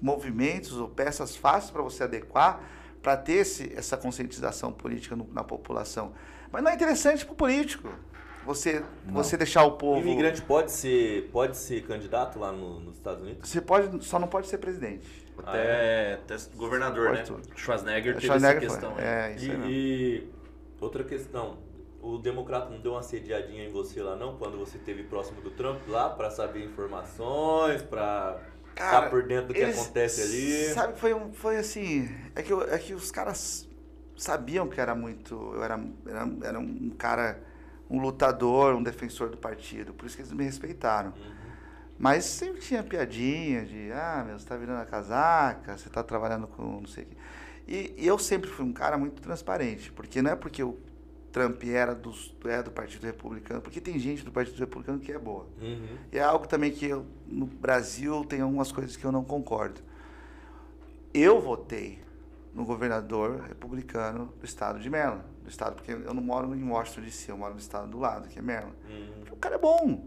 movimentos 0.00 0.76
ou 0.78 0.88
peças 0.88 1.36
fáceis 1.36 1.70
para 1.70 1.82
você 1.82 2.04
adequar 2.04 2.60
para 3.02 3.16
ter 3.16 3.34
esse, 3.34 3.72
essa 3.74 3.96
conscientização 3.96 4.72
política 4.72 5.16
no- 5.16 5.28
na 5.32 5.42
população. 5.42 6.12
Mas 6.52 6.62
não 6.62 6.70
é 6.70 6.74
interessante 6.74 7.24
para 7.24 7.32
o 7.32 7.36
político. 7.36 7.88
Você, 8.44 8.82
você 9.06 9.36
deixar 9.36 9.64
o 9.64 9.68
O 9.68 9.72
povo. 9.72 10.00
imigrante 10.00 10.42
pode 10.42 10.72
ser, 10.72 11.28
pode 11.32 11.56
ser 11.56 11.84
candidato 11.86 12.38
lá 12.38 12.50
no- 12.52 12.80
nos 12.80 12.96
Estados 12.96 13.22
Unidos? 13.22 13.48
Você 13.48 13.60
pode, 13.60 14.04
só 14.04 14.18
não 14.18 14.26
pode 14.28 14.48
ser 14.48 14.58
presidente. 14.58 15.06
Até, 15.38 16.14
até 16.14 16.36
governador, 16.56 17.12
né? 17.12 17.22
tudo. 17.22 17.42
Schwarzenegger 17.56 18.14
teve 18.14 18.26
Schwarzenegger 18.26 18.64
essa 18.64 18.72
questão. 18.78 18.94
foi. 18.94 19.04
É, 19.04 19.34
isso 19.36 19.46
E, 19.46 19.50
e 19.66 20.30
outra 20.80 21.02
questão, 21.04 21.58
o 22.02 22.18
democrata 22.18 22.70
não 22.70 22.80
deu 22.80 22.92
uma 22.92 23.02
sediadinha 23.02 23.64
em 23.64 23.70
você 23.70 24.02
lá 24.02 24.16
não, 24.16 24.36
quando 24.36 24.58
você 24.58 24.78
esteve 24.78 25.04
próximo 25.04 25.40
do 25.40 25.50
Trump 25.52 25.86
lá, 25.88 26.10
pra 26.10 26.30
saber 26.30 26.64
informações, 26.64 27.82
pra 27.82 28.40
Cara, 28.74 29.06
estar 29.06 29.10
por 29.10 29.22
dentro 29.26 29.48
do 29.48 29.54
que 29.54 29.64
acontece 29.64 30.20
ali? 30.22 30.74
Sabe, 30.74 30.98
foi, 30.98 31.14
um, 31.14 31.32
foi 31.32 31.56
assim. 31.58 32.08
É 32.34 32.42
que, 32.42 32.52
eu- 32.52 32.62
é 32.62 32.78
que 32.78 32.94
os 32.94 33.10
caras 33.10 33.68
sabiam 34.16 34.68
que 34.68 34.80
era 34.80 34.94
muito. 34.94 35.34
Eu 35.54 35.62
era, 35.62 35.78
era, 36.06 36.28
era 36.44 36.58
um 36.60 36.90
cara, 36.90 37.42
um 37.90 38.00
lutador, 38.00 38.74
um 38.74 38.82
defensor 38.82 39.28
do 39.30 39.36
partido. 39.36 39.92
Por 39.94 40.06
isso 40.06 40.16
que 40.16 40.22
eles 40.22 40.32
me 40.32 40.44
respeitaram. 40.44 41.12
Uhum. 41.16 41.52
Mas 41.98 42.24
sempre 42.24 42.60
tinha 42.60 42.82
piadinha 42.82 43.64
de, 43.64 43.92
ah, 43.92 44.24
meu, 44.26 44.38
você 44.38 44.46
tá 44.46 44.56
virando 44.56 44.80
a 44.80 44.86
casaca, 44.86 45.76
você 45.78 45.88
tá 45.88 46.02
trabalhando 46.02 46.46
com 46.48 46.80
não 46.80 46.86
sei 46.86 47.04
o 47.04 47.06
quê. 47.06 47.16
E, 47.68 47.94
e 47.98 48.06
eu 48.06 48.18
sempre 48.18 48.50
fui 48.50 48.64
um 48.64 48.72
cara 48.72 48.98
muito 48.98 49.22
transparente, 49.22 49.92
porque 49.92 50.20
não 50.20 50.32
é 50.32 50.36
porque 50.36 50.62
o 50.62 50.78
Trump 51.32 51.64
era, 51.64 51.94
dos, 51.94 52.34
é 52.44 52.62
do 52.62 52.70
Partido 52.70 53.04
Republicano, 53.04 53.60
porque 53.60 53.80
tem 53.80 53.98
gente 53.98 54.22
do 54.22 54.30
Partido 54.30 54.58
Republicano 54.58 55.00
que 55.00 55.10
é 55.10 55.18
boa. 55.18 55.46
Uhum. 55.60 55.96
E 56.12 56.18
é 56.18 56.22
algo 56.22 56.46
também 56.46 56.70
que 56.70 56.86
eu, 56.86 57.06
no 57.26 57.46
Brasil 57.46 58.24
tem 58.26 58.42
algumas 58.42 58.70
coisas 58.70 58.96
que 58.96 59.04
eu 59.04 59.10
não 59.10 59.24
concordo. 59.24 59.80
Eu 61.12 61.40
votei 61.40 62.00
no 62.54 62.64
governador 62.64 63.40
republicano 63.40 64.32
do 64.38 64.44
estado 64.44 64.78
de 64.78 64.90
Maryland. 64.90 65.24
Do 65.42 65.48
estado, 65.48 65.74
porque 65.74 65.92
eu 65.92 66.14
não 66.14 66.22
moro 66.22 66.54
em 66.54 66.68
Washington 66.68 67.00
DC, 67.00 67.32
eu 67.32 67.36
moro 67.36 67.54
no 67.54 67.60
estado 67.60 67.88
do 67.88 67.98
lado, 67.98 68.28
que 68.28 68.38
é 68.38 68.42
Maryland. 68.42 68.76
Uhum. 68.88 69.12
Porque 69.20 69.32
o 69.32 69.36
cara 69.36 69.54
é 69.54 69.58
bom. 69.58 70.06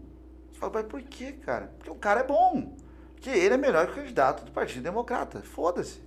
Você 0.52 0.60
fala, 0.60 0.72
mas 0.74 0.86
por 0.86 1.02
quê, 1.02 1.32
cara? 1.32 1.72
Porque 1.76 1.90
o 1.90 1.96
cara 1.96 2.20
é 2.20 2.24
bom. 2.24 2.74
Porque 3.14 3.30
ele 3.30 3.54
é 3.54 3.58
melhor 3.58 3.86
que 3.86 3.92
o 3.92 3.96
candidato 3.96 4.44
do 4.44 4.52
Partido 4.52 4.82
Democrata. 4.82 5.42
Foda-se. 5.42 6.00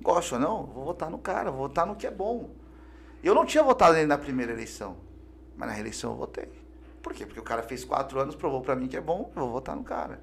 Gosto 0.00 0.34
ou 0.34 0.40
não, 0.40 0.66
vou 0.66 0.84
votar 0.84 1.10
no 1.10 1.18
cara, 1.18 1.50
vou 1.50 1.68
votar 1.68 1.86
no 1.86 1.94
que 1.94 2.06
é 2.06 2.10
bom. 2.10 2.50
Eu 3.22 3.34
não 3.34 3.46
tinha 3.46 3.62
votado 3.62 3.94
nele 3.94 4.06
na 4.06 4.18
primeira 4.18 4.52
eleição, 4.52 4.96
mas 5.56 5.68
na 5.68 5.74
reeleição 5.74 6.12
eu 6.12 6.16
votei. 6.16 6.50
Por 7.02 7.12
quê? 7.12 7.26
Porque 7.26 7.40
o 7.40 7.44
cara 7.44 7.62
fez 7.62 7.84
quatro 7.84 8.18
anos, 8.20 8.34
provou 8.34 8.60
pra 8.60 8.76
mim 8.76 8.88
que 8.88 8.96
é 8.96 9.00
bom, 9.00 9.30
eu 9.34 9.42
vou 9.42 9.52
votar 9.52 9.76
no 9.76 9.82
cara. 9.82 10.20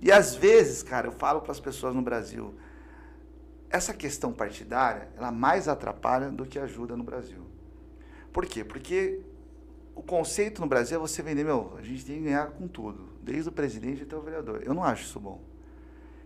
E 0.00 0.10
às 0.10 0.34
vezes, 0.34 0.82
cara, 0.82 1.06
eu 1.06 1.12
falo 1.12 1.40
para 1.40 1.52
as 1.52 1.60
pessoas 1.60 1.94
no 1.94 2.02
Brasil, 2.02 2.54
essa 3.70 3.94
questão 3.94 4.32
partidária, 4.32 5.08
ela 5.16 5.30
mais 5.30 5.68
atrapalha 5.68 6.30
do 6.30 6.44
que 6.44 6.58
ajuda 6.58 6.96
no 6.96 7.04
Brasil. 7.04 7.42
Por 8.32 8.46
quê? 8.46 8.64
Porque 8.64 9.20
o 9.94 10.02
conceito 10.02 10.60
no 10.60 10.66
Brasil 10.66 10.98
é 10.98 11.00
você 11.00 11.22
vender, 11.22 11.44
meu, 11.44 11.74
a 11.78 11.82
gente 11.82 12.04
tem 12.04 12.16
que 12.16 12.24
ganhar 12.24 12.48
com 12.50 12.66
tudo, 12.66 13.08
desde 13.22 13.48
o 13.48 13.52
presidente 13.52 14.02
até 14.02 14.16
o 14.16 14.20
vereador. 14.20 14.62
Eu 14.64 14.74
não 14.74 14.82
acho 14.82 15.04
isso 15.04 15.20
bom. 15.20 15.40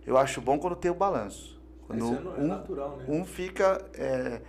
Eu 0.05 0.17
acho 0.17 0.41
bom 0.41 0.57
quando 0.57 0.75
tem 0.75 0.89
o 0.89 0.95
balanço. 0.95 1.59
Quando 1.85 2.03
Isso 2.03 2.13
é 2.13 2.41
é 2.41 2.43
um, 2.43 2.47
natural, 2.47 2.97
né? 2.97 3.05
um 3.07 3.25
fica 3.25 3.85
é, 3.93 4.41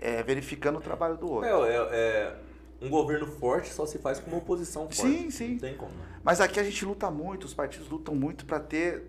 é, 0.00 0.22
verificando 0.22 0.78
o 0.78 0.80
trabalho 0.80 1.16
do 1.16 1.30
outro. 1.30 1.48
É, 1.48 1.74
é- 1.92 2.36
um 2.80 2.88
governo 2.88 3.26
forte 3.26 3.72
só 3.72 3.84
se 3.86 3.98
faz 3.98 4.20
com 4.20 4.30
uma 4.30 4.38
oposição 4.38 4.82
forte. 4.82 5.00
Sim, 5.00 5.30
sim. 5.30 5.52
Não 5.54 5.58
tem 5.58 5.76
como. 5.76 5.90
né? 5.90 6.04
Mas 6.22 6.40
aqui 6.40 6.60
a 6.60 6.62
gente 6.62 6.84
luta 6.84 7.10
muito, 7.10 7.44
os 7.44 7.52
partidos 7.54 7.88
lutam 7.88 8.14
muito 8.14 8.46
para 8.46 8.60
ter 8.60 9.02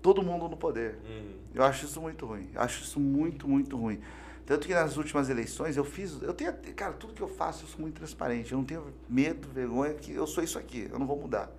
todo 0.00 0.22
mundo 0.22 0.48
no 0.48 0.56
poder. 0.56 0.98
Uhum. 1.04 1.34
Eu 1.52 1.64
acho 1.64 1.84
isso 1.84 2.00
muito 2.00 2.24
ruim. 2.26 2.48
Eu 2.54 2.60
acho 2.60 2.84
isso 2.84 3.00
muito, 3.00 3.48
muito 3.48 3.76
ruim. 3.76 4.00
Tanto 4.46 4.66
que 4.66 4.74
nas 4.74 4.96
últimas 4.96 5.28
eleições 5.28 5.76
eu 5.76 5.84
fiz. 5.84 6.22
Eu 6.22 6.32
tenho. 6.32 6.52
Cara, 6.76 6.92
tudo 6.92 7.12
que 7.12 7.20
eu 7.22 7.28
faço 7.28 7.64
eu 7.64 7.68
sou 7.68 7.80
muito 7.80 7.96
transparente. 7.96 8.52
Eu 8.52 8.58
não 8.58 8.64
tenho 8.64 8.86
medo, 9.08 9.48
vergonha, 9.48 9.94
que 9.94 10.12
eu 10.12 10.26
sou 10.26 10.42
isso 10.42 10.58
aqui. 10.58 10.88
Eu 10.92 10.98
não 10.98 11.06
vou 11.06 11.16
mudar. 11.18 11.50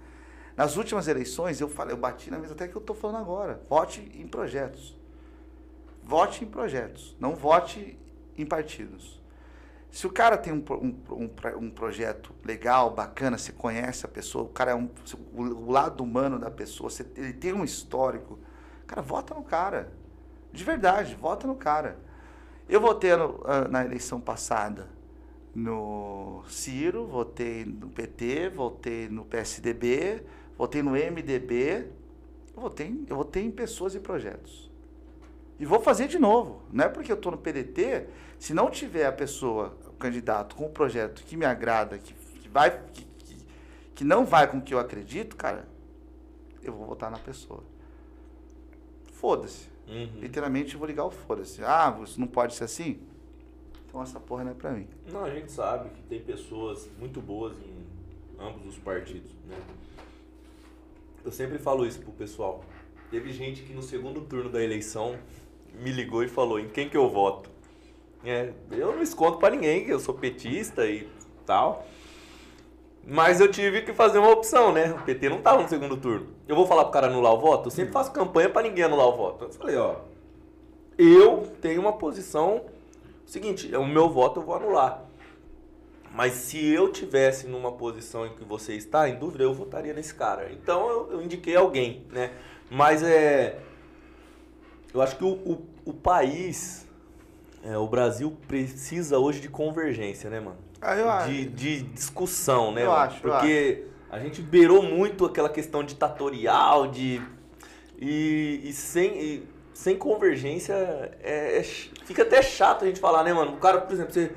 Nas 0.56 0.78
últimas 0.78 1.08
eleições 1.08 1.60
eu 1.62 1.70
falei, 1.70 1.94
eu 1.94 1.98
bati 1.98 2.30
na 2.30 2.38
mesa 2.38 2.54
até 2.54 2.68
que 2.68 2.76
eu 2.76 2.82
estou 2.82 2.96
falando 2.96 3.18
agora. 3.18 3.62
Vote 3.70 4.02
em 4.16 4.28
projetos. 4.28 4.98
Vote 6.04 6.44
em 6.44 6.48
projetos. 6.48 7.16
Não 7.20 7.36
vote 7.36 7.98
em 8.38 8.46
partidos. 8.46 9.22
Se 9.92 10.08
o 10.08 10.10
cara 10.10 10.38
tem 10.38 10.54
um, 10.54 10.64
um, 10.72 10.96
um, 11.16 11.30
um 11.66 11.70
projeto 11.70 12.34
legal, 12.46 12.92
bacana, 12.92 13.38
você 13.38 13.52
conhece 13.52 14.06
a 14.06 14.10
pessoa, 14.10 14.46
o 14.46 14.50
cara 14.50 14.72
é 14.72 14.76
um, 14.76 14.90
o, 15.34 15.70
lado 15.70 16.02
humano 16.02 16.40
da 16.40 16.50
pessoa, 16.50 16.90
você, 16.90 17.06
ele 17.18 17.34
tem 17.34 17.52
um 17.54 17.64
histórico, 17.64 18.40
cara, 18.88 19.02
vota 19.02 19.34
no 19.36 19.44
cara. 19.44 19.92
De 20.54 20.64
verdade, 20.64 21.16
vota 21.16 21.46
no 21.46 21.56
cara. 21.56 22.00
Eu 22.70 22.80
votei 22.80 23.16
no- 23.18 23.42
ah, 23.46 23.68
na 23.68 23.84
eleição 23.86 24.20
passada 24.22 24.88
no 25.54 26.44
Ciro, 26.48 27.06
votei 27.08 27.66
no 27.66 27.90
PT, 27.90 28.50
votei 28.50 29.10
no 29.10 29.26
PSDB, 29.26 30.24
votei 30.58 30.82
no 30.82 30.96
MDB, 30.96 31.90
eu 32.56 32.62
votei, 32.62 33.06
eu 33.10 33.16
votei 33.18 33.44
em 33.46 33.52
pessoas 33.52 33.96
e 33.96 34.00
projetos. 34.00 34.71
E 35.62 35.66
vou 35.66 35.80
fazer 35.80 36.08
de 36.08 36.18
novo. 36.18 36.64
Não 36.74 36.86
é 36.86 36.90
porque 36.90 37.12
eu 37.12 37.16
estou 37.16 37.32
no 37.32 37.38
PDT, 37.38 38.08
se 38.40 38.52
não 38.52 38.72
tiver 38.72 39.06
a 39.06 39.12
pessoa, 39.12 39.78
o 39.86 39.94
candidato, 39.94 40.56
com 40.56 40.66
um 40.66 40.72
projeto 40.72 41.24
que 41.24 41.38
me 41.38 41.46
agrada, 41.46 42.00
que, 42.00 42.16
que 42.16 42.50
vai, 42.50 42.72
que, 42.92 43.04
que, 43.04 43.38
que 43.94 44.04
não 44.04 44.26
vai 44.26 44.50
com 44.50 44.58
o 44.58 44.62
que 44.64 44.74
eu 44.74 44.80
acredito, 44.80 45.36
cara, 45.36 45.68
eu 46.64 46.74
vou 46.74 46.88
votar 46.88 47.12
na 47.12 47.20
pessoa. 47.20 47.64
Foda-se. 49.14 49.70
Uhum. 49.88 50.22
Literalmente 50.22 50.74
eu 50.74 50.80
vou 50.80 50.88
ligar 50.88 51.06
o 51.06 51.12
foda-se. 51.12 51.64
Ah, 51.64 51.96
isso 52.04 52.20
não 52.20 52.26
pode 52.26 52.56
ser 52.56 52.64
assim? 52.64 53.00
Então 53.88 54.02
essa 54.02 54.20
porra 54.20 54.44
não 54.44 54.52
é 54.54 54.56
pra 54.56 54.72
mim. 54.72 54.88
Não, 55.12 55.24
a 55.24 55.30
gente 55.30 55.52
sabe 55.52 55.92
que 55.92 56.02
tem 56.02 56.20
pessoas 56.20 56.90
muito 56.98 57.22
boas 57.22 57.56
em 57.60 57.86
ambos 58.44 58.66
os 58.66 58.80
partidos, 58.80 59.32
né? 59.48 59.60
Eu 61.24 61.32
sempre 61.32 61.60
falo 61.60 61.86
isso 61.86 62.00
pro 62.00 62.12
pessoal. 62.14 62.66
Teve 63.12 63.32
gente 63.32 63.62
que 63.62 63.74
no 63.74 63.84
segundo 63.84 64.22
turno 64.22 64.50
da 64.50 64.64
eleição 64.64 65.20
me 65.74 65.92
ligou 65.92 66.24
e 66.24 66.28
falou 66.28 66.60
em 66.60 66.70
quem 66.70 66.90
que 66.90 66.98
eu 66.98 67.10
voto. 67.10 67.50
É, 68.24 68.52
eu 68.72 68.94
não 68.94 69.02
escondo 69.02 69.38
pra 69.38 69.50
ninguém 69.50 69.86
que 69.86 69.92
eu 69.92 70.00
sou 70.00 70.14
petista 70.14 70.86
e 70.86 71.08
tal. 71.46 71.86
Mas 73.06 73.42
eu 73.42 73.52
tive 73.52 73.82
que 73.82 73.94
fazer 73.94 74.20
uma 74.20 74.30
opção, 74.30 74.72
né? 74.72 74.92
O 74.92 75.04
PT 75.04 75.30
não 75.30 75.42
tava 75.42 75.64
no 75.64 75.70
segundo 75.70 75.98
turno. 75.98 76.28
Eu 76.48 76.56
vou 76.56 76.68
falar 76.68 76.84
pro 76.84 76.94
cara 76.94 77.08
anular 77.08 77.34
o 77.34 77.40
voto? 77.40 77.68
Eu 77.68 77.72
sempre 77.72 77.92
faço 77.92 78.12
campanha 78.12 78.50
pra 78.50 78.62
ninguém 78.62 78.84
anular 78.84 79.08
o 79.08 79.16
voto. 79.16 79.46
Eu 79.46 79.54
falei, 79.54 79.76
ó, 79.76 79.96
eu 80.98 81.52
tenho 81.60 81.82
uma 81.82 81.94
posição 81.94 82.66
seguinte, 83.26 83.74
é 83.74 83.78
o 83.78 83.88
meu 83.88 84.10
voto 84.10 84.40
eu 84.40 84.44
vou 84.44 84.56
anular. 84.56 85.04
Mas 86.14 86.34
se 86.34 86.64
eu 86.64 86.92
tivesse 86.92 87.48
numa 87.48 87.72
posição 87.72 88.28
em 88.28 88.36
que 88.36 88.44
você 88.44 88.74
está, 88.74 89.08
em 89.08 89.16
dúvida, 89.16 89.44
eu 89.44 89.54
votaria 89.54 89.94
nesse 89.94 90.14
cara. 90.14 90.52
Então 90.52 90.90
eu, 90.90 91.14
eu 91.14 91.22
indiquei 91.22 91.56
alguém, 91.56 92.06
né? 92.12 92.32
Mas 92.70 93.02
é. 93.02 93.58
Eu 94.94 95.02
acho 95.02 95.16
que 95.16 95.24
o, 95.24 95.30
o, 95.30 95.66
o 95.86 95.94
país, 95.94 96.86
é, 97.64 97.78
o 97.78 97.88
Brasil 97.88 98.36
precisa 98.48 99.18
hoje 99.18 99.40
de 99.40 99.50
convergência, 99.50 100.30
né, 100.30 100.40
mano? 100.40 100.58
Ah, 100.82 100.96
eu 100.96 101.10
acho. 101.10 101.30
De, 101.30 101.46
de 101.46 101.82
discussão, 101.84 102.72
né? 102.72 102.84
Eu 102.84 102.88
mano? 102.92 103.02
acho, 103.04 103.26
eu 103.26 103.32
Porque 103.32 103.84
a 104.10 104.20
gente 104.20 104.42
beirou 104.42 104.82
muito 104.84 105.26
aquela 105.26 105.50
questão 105.50 105.84
ditatorial, 105.84 106.88
de. 106.88 107.22
E, 108.00 108.62
e 108.64 108.74
sem. 108.74 109.20
e 109.22 109.48
sem 109.74 109.98
convergência, 109.98 110.74
é, 111.24 111.58
é 111.58 111.64
fica 111.64 112.22
até 112.22 112.40
chato 112.44 112.84
a 112.84 112.88
gente 112.88 113.00
falar, 113.00 113.24
né, 113.24 113.34
mano? 113.34 113.54
O 113.54 113.58
cara, 113.58 113.82
por 113.82 113.92
exemplo, 113.94 114.14
você, 114.14 114.32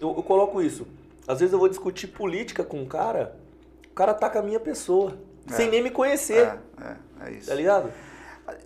eu, 0.00 0.08
eu 0.16 0.22
coloco 0.22 0.62
isso. 0.62 0.86
Às 1.28 1.40
vezes 1.40 1.52
eu 1.52 1.58
vou 1.58 1.68
discutir 1.68 2.06
política 2.06 2.64
com 2.64 2.80
um 2.80 2.86
cara, 2.86 3.36
o 3.90 3.94
cara 3.94 4.12
ataca 4.12 4.38
a 4.38 4.42
minha 4.42 4.60
pessoa, 4.60 5.18
É. 5.50 5.52
sem 5.52 5.68
nem 5.68 5.82
me 5.82 5.90
conhecer, 5.90 6.46
É, 6.80 6.96
é, 7.22 7.28
é 7.28 7.32
isso. 7.32 7.48
tá 7.48 7.54
ligado? 7.54 7.92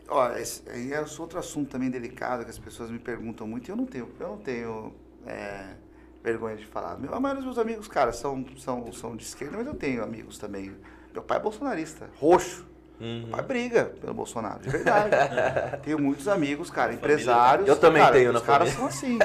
Ó, 0.09 0.33
esse 0.37 0.62
aí 0.68 0.93
é 0.93 1.05
outro 1.18 1.39
assunto 1.39 1.70
também 1.70 1.91
delicado 1.91 2.45
que 2.45 2.51
as 2.51 2.59
pessoas 2.59 2.91
me 2.91 2.99
perguntam 2.99 3.47
muito 3.47 3.68
e 3.68 3.70
eu 3.70 3.76
não 3.76 3.87
tenho, 3.87 4.09
eu 4.20 4.28
não 4.28 4.37
tenho 4.39 4.93
é, 5.26 5.74
vergonha 6.22 6.57
de 6.57 6.66
falar. 6.66 6.99
Meu- 6.99 7.14
A 7.14 7.20
maioria 7.20 7.43
dos 7.45 7.57
meus 7.57 7.59
amigos, 7.59 7.89
cara, 7.89 8.12
são, 8.12 8.45
são, 8.59 8.93
são 8.93 9.16
de 9.16 9.24
esquerda, 9.24 9.57
mas 9.57 9.66
eu 9.66 9.74
tenho 9.74 10.03
amigos 10.03 10.39
também. 10.39 10.76
Meu 11.12 11.22
pai 11.22 11.39
é 11.39 11.41
bolsonarista, 11.41 12.11
roxo. 12.18 12.68
Uhum. 13.01 13.28
Mas 13.31 13.47
briga 13.47 13.87
pelo 13.99 14.12
Bolsonaro, 14.12 14.61
de 14.61 14.68
verdade. 14.68 15.16
tenho 15.83 15.99
muitos 15.99 16.28
amigos, 16.28 16.70
cara, 16.70 16.93
empresários. 16.93 17.66
Eu 17.66 17.76
também 17.78 18.03
cara, 18.03 18.14
tenho 18.14 18.31
na 18.31 18.41
Os 18.41 18.45
caras 18.45 18.74
família. 18.74 18.93
são 18.93 19.09
assim. 19.09 19.18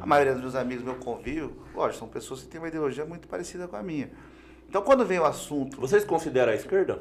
A 0.00 0.04
maioria 0.04 0.32
dos 0.32 0.42
meus 0.42 0.56
amigos, 0.56 0.84
meu 0.84 0.96
convívio, 0.96 1.56
lógico, 1.72 2.00
são 2.00 2.08
pessoas 2.08 2.42
que 2.42 2.48
têm 2.48 2.60
uma 2.60 2.66
ideologia 2.66 3.04
muito 3.04 3.28
parecida 3.28 3.68
com 3.68 3.76
a 3.76 3.82
minha. 3.82 4.10
Então, 4.68 4.82
quando 4.82 5.04
vem 5.06 5.20
o 5.20 5.24
assunto. 5.24 5.80
Vocês 5.80 6.04
consideram 6.04 6.50
a 6.50 6.56
esquerda? 6.56 7.00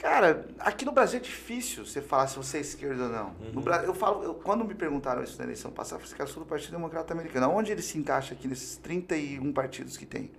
Cara, 0.00 0.46
aqui 0.60 0.84
no 0.84 0.92
Brasil 0.92 1.18
é 1.18 1.22
difícil 1.22 1.84
você 1.84 2.00
falar 2.00 2.28
se 2.28 2.36
você 2.36 2.58
é 2.58 2.60
esquerda 2.60 3.04
ou 3.04 3.08
não. 3.08 3.26
Uhum. 3.40 3.52
No 3.54 3.60
Brasil, 3.60 3.88
eu 3.88 3.94
falo, 3.94 4.22
eu- 4.22 4.34
quando 4.34 4.64
me 4.64 4.74
perguntaram 4.74 5.22
isso 5.24 5.36
na 5.38 5.44
eleição 5.44 5.70
passada, 5.72 5.96
eu 6.00 6.06
falei 6.06 6.18
cara, 6.18 6.30
eu 6.30 6.32
sou 6.34 6.42
do 6.44 6.48
Partido 6.48 6.72
Democrata 6.72 7.12
Americano. 7.12 7.50
Onde 7.50 7.72
ele 7.72 7.82
se 7.82 7.98
encaixa 7.98 8.32
aqui 8.34 8.46
nesses 8.46 8.76
31 8.76 9.52
partidos 9.52 9.96
que 9.96 10.06
tem? 10.06 10.30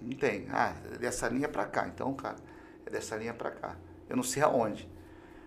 Não 0.00 0.16
tem. 0.16 0.46
Ah, 0.50 0.74
é 0.92 0.98
dessa 0.98 1.28
linha 1.28 1.48
pra 1.48 1.64
cá. 1.64 1.86
Então, 1.86 2.12
cara, 2.14 2.36
é 2.84 2.90
dessa 2.90 3.16
linha 3.16 3.32
pra 3.32 3.50
cá. 3.50 3.76
Eu 4.08 4.16
não 4.16 4.22
sei 4.24 4.42
aonde. 4.42 4.88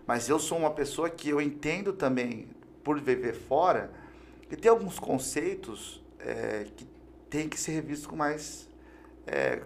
Mas 0.08 0.28
eu 0.30 0.40
sou 0.40 0.58
uma 0.58 0.72
pessoa 0.72 1.10
que 1.10 1.30
eu 1.30 1.42
entendo 1.42 1.94
também, 1.94 2.48
por 2.84 3.00
viver 3.00 3.34
fora, 3.34 3.92
que 4.50 4.56
tem 4.56 4.72
alguns 4.72 4.98
conceitos 4.98 6.02
é, 6.20 6.66
que 6.76 6.88
tem 7.30 7.48
que 7.48 7.60
ser 7.60 7.74
revistos 7.74 8.08
com 8.08 8.16
mais, 8.16 8.68
é, 9.28 9.62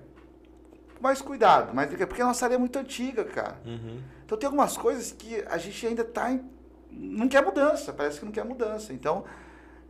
mais 1.04 1.22
cuidado. 1.22 1.74
Mais, 1.76 1.90
porque 1.90 2.22
a 2.22 2.26
nossa 2.26 2.46
área 2.46 2.56
é 2.56 2.58
muito 2.58 2.80
antiga, 2.80 3.24
cara. 3.26 3.60
Uhum. 3.66 4.00
Então 4.26 4.38
tem 4.38 4.48
algumas 4.48 4.78
coisas 4.78 5.12
que 5.12 5.44
a 5.48 5.58
gente 5.58 5.86
ainda 5.86 6.04
tá 6.04 6.32
em, 6.32 6.44
não 6.90 7.28
quer 7.28 7.44
mudança, 7.44 7.92
parece 7.94 8.20
que 8.20 8.26
não 8.26 8.32
quer 8.32 8.46
mudança. 8.46 8.94
Então, 8.94 9.26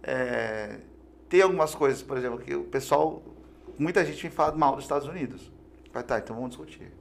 é, 0.01 0.80
tem 1.30 1.41
algumas 1.41 1.74
coisas, 1.76 2.01
por 2.01 2.18
exemplo, 2.18 2.39
que 2.39 2.55
o 2.55 2.64
pessoal, 2.64 3.22
muita 3.78 4.03
gente 4.03 4.26
me 4.26 4.32
fala 4.32 4.53
mal 4.55 4.76
dos 4.76 4.84
Estados 4.86 5.07
Unidos. 5.07 5.51
Vai, 5.93 6.03
tá, 6.03 6.18
então 6.18 6.36
vamos 6.36 6.51
discutir. 6.51 6.91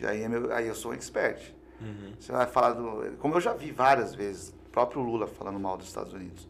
E 0.00 0.06
aí, 0.06 0.22
é 0.22 0.28
meu- 0.28 0.52
aí 0.52 0.68
eu 0.68 0.74
sou 0.74 0.92
um 0.92 0.94
expert. 0.94 1.52
Uhum. 1.80 2.12
Você 2.18 2.32
vai 2.32 2.46
falar 2.46 2.72
do. 2.72 3.16
Como 3.18 3.34
eu 3.34 3.40
já 3.40 3.52
vi 3.52 3.70
várias 3.72 4.14
vezes, 4.14 4.50
o 4.66 4.70
próprio 4.70 5.02
Lula 5.02 5.26
falando 5.26 5.58
mal 5.58 5.76
dos 5.76 5.86
Estados 5.88 6.12
Unidos. 6.12 6.48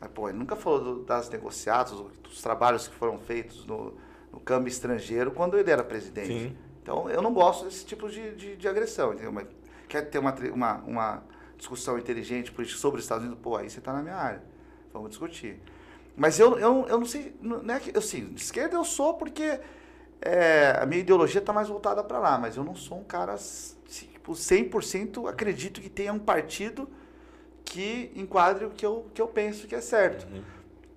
Mas, 0.00 0.10
pô, 0.10 0.28
ele 0.28 0.38
nunca 0.38 0.54
falou 0.56 0.80
do- 0.80 1.04
das 1.04 1.28
negociatas, 1.30 1.92
dos 2.22 2.40
trabalhos 2.42 2.86
que 2.88 2.94
foram 2.94 3.18
feitos 3.18 3.64
no, 3.66 3.94
câmbio 4.40 4.68
estrangeiro 4.68 5.30
quando 5.30 5.58
ele 5.58 5.70
era 5.70 5.82
presidente. 5.82 6.28
Sim. 6.28 6.56
Então, 6.82 7.08
eu 7.10 7.20
não 7.20 7.32
gosto 7.32 7.64
desse 7.64 7.84
tipo 7.84 8.08
de, 8.08 8.34
de, 8.34 8.56
de 8.56 8.68
agressão, 8.68 9.12
entendeu? 9.12 9.32
Mas 9.32 9.46
quer 9.88 10.02
ter 10.02 10.18
uma, 10.18 10.34
uma, 10.52 10.74
uma 10.78 11.22
discussão 11.56 11.98
inteligente 11.98 12.50
política 12.52 12.80
sobre 12.80 12.98
os 12.98 13.04
Estados 13.04 13.24
Unidos, 13.24 13.42
pô, 13.42 13.56
aí 13.56 13.68
você 13.68 13.78
está 13.78 13.92
na 13.92 14.02
minha 14.02 14.16
área. 14.16 14.42
Vamos 14.92 15.10
discutir. 15.10 15.60
Mas 16.16 16.40
eu, 16.40 16.58
eu, 16.58 16.86
eu 16.88 16.98
não 16.98 17.06
sei, 17.06 17.36
não 17.40 17.74
é 17.74 17.78
que, 17.78 17.96
assim, 17.96 18.26
de 18.26 18.42
esquerda 18.42 18.74
eu 18.74 18.84
sou 18.84 19.14
porque 19.14 19.60
é, 20.20 20.76
a 20.80 20.84
minha 20.84 21.00
ideologia 21.00 21.40
está 21.40 21.52
mais 21.52 21.68
voltada 21.68 22.02
para 22.02 22.18
lá, 22.18 22.38
mas 22.38 22.56
eu 22.56 22.64
não 22.64 22.74
sou 22.74 22.98
um 22.98 23.04
cara, 23.04 23.36
tipo, 23.86 24.32
100% 24.32 25.28
acredito 25.28 25.80
que 25.80 25.88
tenha 25.88 26.12
um 26.12 26.18
partido 26.18 26.88
que 27.64 28.10
enquadre 28.16 28.64
o 28.64 28.70
que 28.70 28.84
eu, 28.84 29.06
que 29.14 29.20
eu 29.20 29.28
penso 29.28 29.66
que 29.66 29.74
é 29.74 29.80
certo. 29.80 30.26
Uhum. 30.32 30.42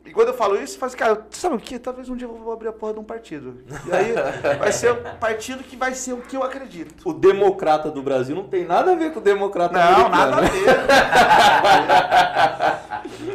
E 0.03 0.11
quando 0.11 0.29
eu 0.29 0.33
falo 0.33 0.55
isso, 0.55 0.75
eu 0.75 0.79
falo 0.79 0.87
assim, 0.89 0.97
cara, 0.97 1.27
sabe 1.29 1.55
o 1.55 1.59
que? 1.59 1.77
Talvez 1.77 2.09
um 2.09 2.15
dia 2.15 2.27
eu 2.27 2.33
vou 2.33 2.51
abrir 2.51 2.67
a 2.69 2.73
porra 2.73 2.93
de 2.93 2.99
um 2.99 3.03
partido. 3.03 3.63
E 3.85 3.91
aí 3.91 4.13
vai 4.57 4.71
ser 4.71 4.91
o 4.91 5.15
partido 5.17 5.63
que 5.63 5.75
vai 5.75 5.93
ser 5.93 6.13
o 6.13 6.21
que 6.21 6.35
eu 6.35 6.43
acredito. 6.43 7.07
O 7.07 7.13
democrata 7.13 7.91
do 7.91 8.01
Brasil 8.01 8.35
não 8.35 8.47
tem 8.47 8.65
nada 8.65 8.93
a 8.93 8.95
ver 8.95 9.13
com 9.13 9.19
o 9.19 9.23
democrata 9.23 9.73
Não, 9.73 10.07
americano, 10.07 10.15
nada 10.15 10.37
a 10.37 10.41
né? 10.41 10.49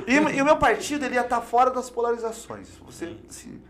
ver. 0.05 0.13
e, 0.35 0.37
e 0.37 0.43
o 0.43 0.45
meu 0.45 0.57
partido, 0.57 1.05
ele 1.05 1.15
ia 1.15 1.21
estar 1.21 1.41
fora 1.41 1.71
das 1.71 1.89
polarizações. 1.89 2.69
Você, 2.85 3.17
assim, 3.29 3.63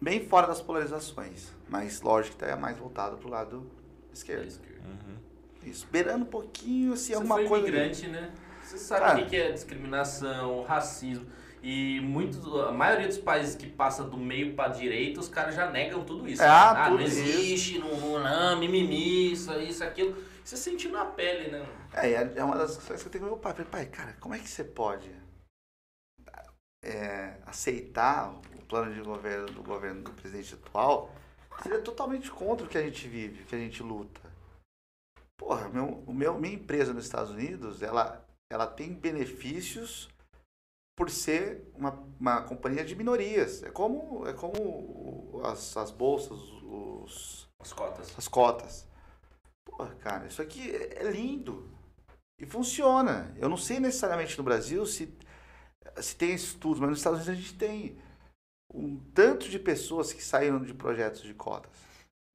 bem 0.00 0.26
fora 0.26 0.46
das 0.46 0.62
polarizações. 0.62 1.52
Mas, 1.68 2.00
lógico, 2.00 2.36
que 2.36 2.44
está 2.44 2.56
mais 2.56 2.78
voltado 2.78 3.18
pro 3.18 3.28
lado 3.28 3.70
esquerdo. 4.12 4.48
Uhum. 4.84 5.16
Isso, 5.64 5.86
beirando 5.90 6.24
um 6.24 6.28
pouquinho, 6.28 6.94
assim, 6.94 7.12
Você 7.12 7.14
alguma 7.14 7.36
foi 7.36 7.48
coisa... 7.48 7.68
imigrante, 7.68 8.06
né? 8.08 8.30
Você 8.62 8.78
sabe 8.78 9.00
Cara. 9.00 9.20
o 9.20 9.26
que 9.26 9.36
é 9.36 9.52
discriminação, 9.52 10.62
racismo. 10.62 11.26
E 11.66 11.98
muito, 12.00 12.60
a 12.60 12.72
maioria 12.72 13.08
dos 13.08 13.16
países 13.16 13.54
que 13.54 13.66
passa 13.66 14.04
do 14.04 14.18
meio 14.18 14.54
pra 14.54 14.68
direita, 14.68 15.18
os 15.18 15.28
caras 15.28 15.54
já 15.54 15.70
negam 15.70 16.04
tudo 16.04 16.28
isso. 16.28 16.42
Ah, 16.42 16.74
né? 16.74 16.84
tudo 16.84 16.98
não 16.98 17.06
isso. 17.06 17.18
existe, 17.18 17.78
não, 17.78 17.96
não, 17.98 18.22
não, 18.22 18.60
mimimi, 18.60 19.32
isso, 19.32 19.50
isso, 19.60 19.82
aquilo. 19.82 20.14
Você 20.44 20.58
sentiu 20.58 20.92
na 20.92 21.06
pele, 21.06 21.50
né? 21.50 21.66
É, 21.94 22.10
é 22.10 22.32
é 22.36 22.44
uma 22.44 22.58
das 22.58 22.76
coisas 22.76 23.00
que 23.00 23.08
eu 23.08 23.12
tenho 23.12 23.24
com 23.24 23.30
meu 23.30 23.38
pai. 23.38 23.52
Eu 23.52 23.56
Falei, 23.56 23.70
pai, 23.70 23.86
cara, 23.86 24.14
como 24.20 24.34
é 24.34 24.38
que 24.38 24.46
você 24.46 24.62
pode 24.62 25.10
é, 26.84 27.38
aceitar 27.46 28.30
o 28.30 28.62
plano 28.66 28.92
de 28.92 29.00
governo 29.00 29.46
do 29.46 29.62
governo 29.62 30.02
do 30.02 30.10
presidente 30.10 30.52
atual? 30.52 31.14
Seria 31.62 31.80
totalmente 31.80 32.30
contra 32.30 32.66
o 32.66 32.68
que 32.68 32.76
a 32.76 32.82
gente 32.82 33.08
vive, 33.08 33.42
o 33.42 33.46
que 33.46 33.54
a 33.54 33.58
gente 33.58 33.82
luta. 33.82 34.20
Porra, 35.38 35.66
meu, 35.70 36.04
o 36.06 36.12
meu, 36.12 36.38
minha 36.38 36.56
empresa 36.56 36.92
nos 36.92 37.06
Estados 37.06 37.30
Unidos, 37.30 37.80
ela, 37.80 38.22
ela 38.52 38.66
tem 38.66 38.92
benefícios 38.92 40.10
por 40.96 41.10
ser 41.10 41.70
uma, 41.74 41.90
uma 42.18 42.42
companhia 42.42 42.84
de 42.84 42.94
minorias. 42.94 43.62
É 43.62 43.70
como, 43.70 44.26
é 44.26 44.32
como 44.32 45.40
as, 45.44 45.76
as 45.76 45.90
bolsas, 45.90 46.38
os, 46.62 47.48
As 47.58 47.72
cotas. 47.72 48.14
as 48.16 48.28
cotas. 48.28 48.88
Porra, 49.64 49.94
cara, 49.96 50.26
isso 50.26 50.40
aqui 50.40 50.70
é 50.70 51.04
é 51.04 51.10
lindo. 51.10 51.70
E 52.38 52.46
funciona. 52.46 53.34
Eu 53.38 53.48
não 53.48 53.56
sei 53.56 53.80
necessariamente 53.80 54.36
no 54.38 54.44
Brasil 54.44 54.84
se, 54.86 55.16
se 55.96 56.16
tem 56.16 56.34
estudos, 56.34 56.80
mas 56.80 56.90
nos 56.90 56.98
Estados 56.98 57.20
Unidos 57.20 57.38
a 57.38 57.42
gente 57.42 57.58
tem 57.58 57.98
um 58.72 58.98
tanto 59.14 59.48
de 59.48 59.58
pessoas 59.58 60.12
que 60.12 60.22
saíram 60.22 60.60
de 60.60 60.74
projetos 60.74 61.22
de 61.22 61.34
cotas. 61.34 61.72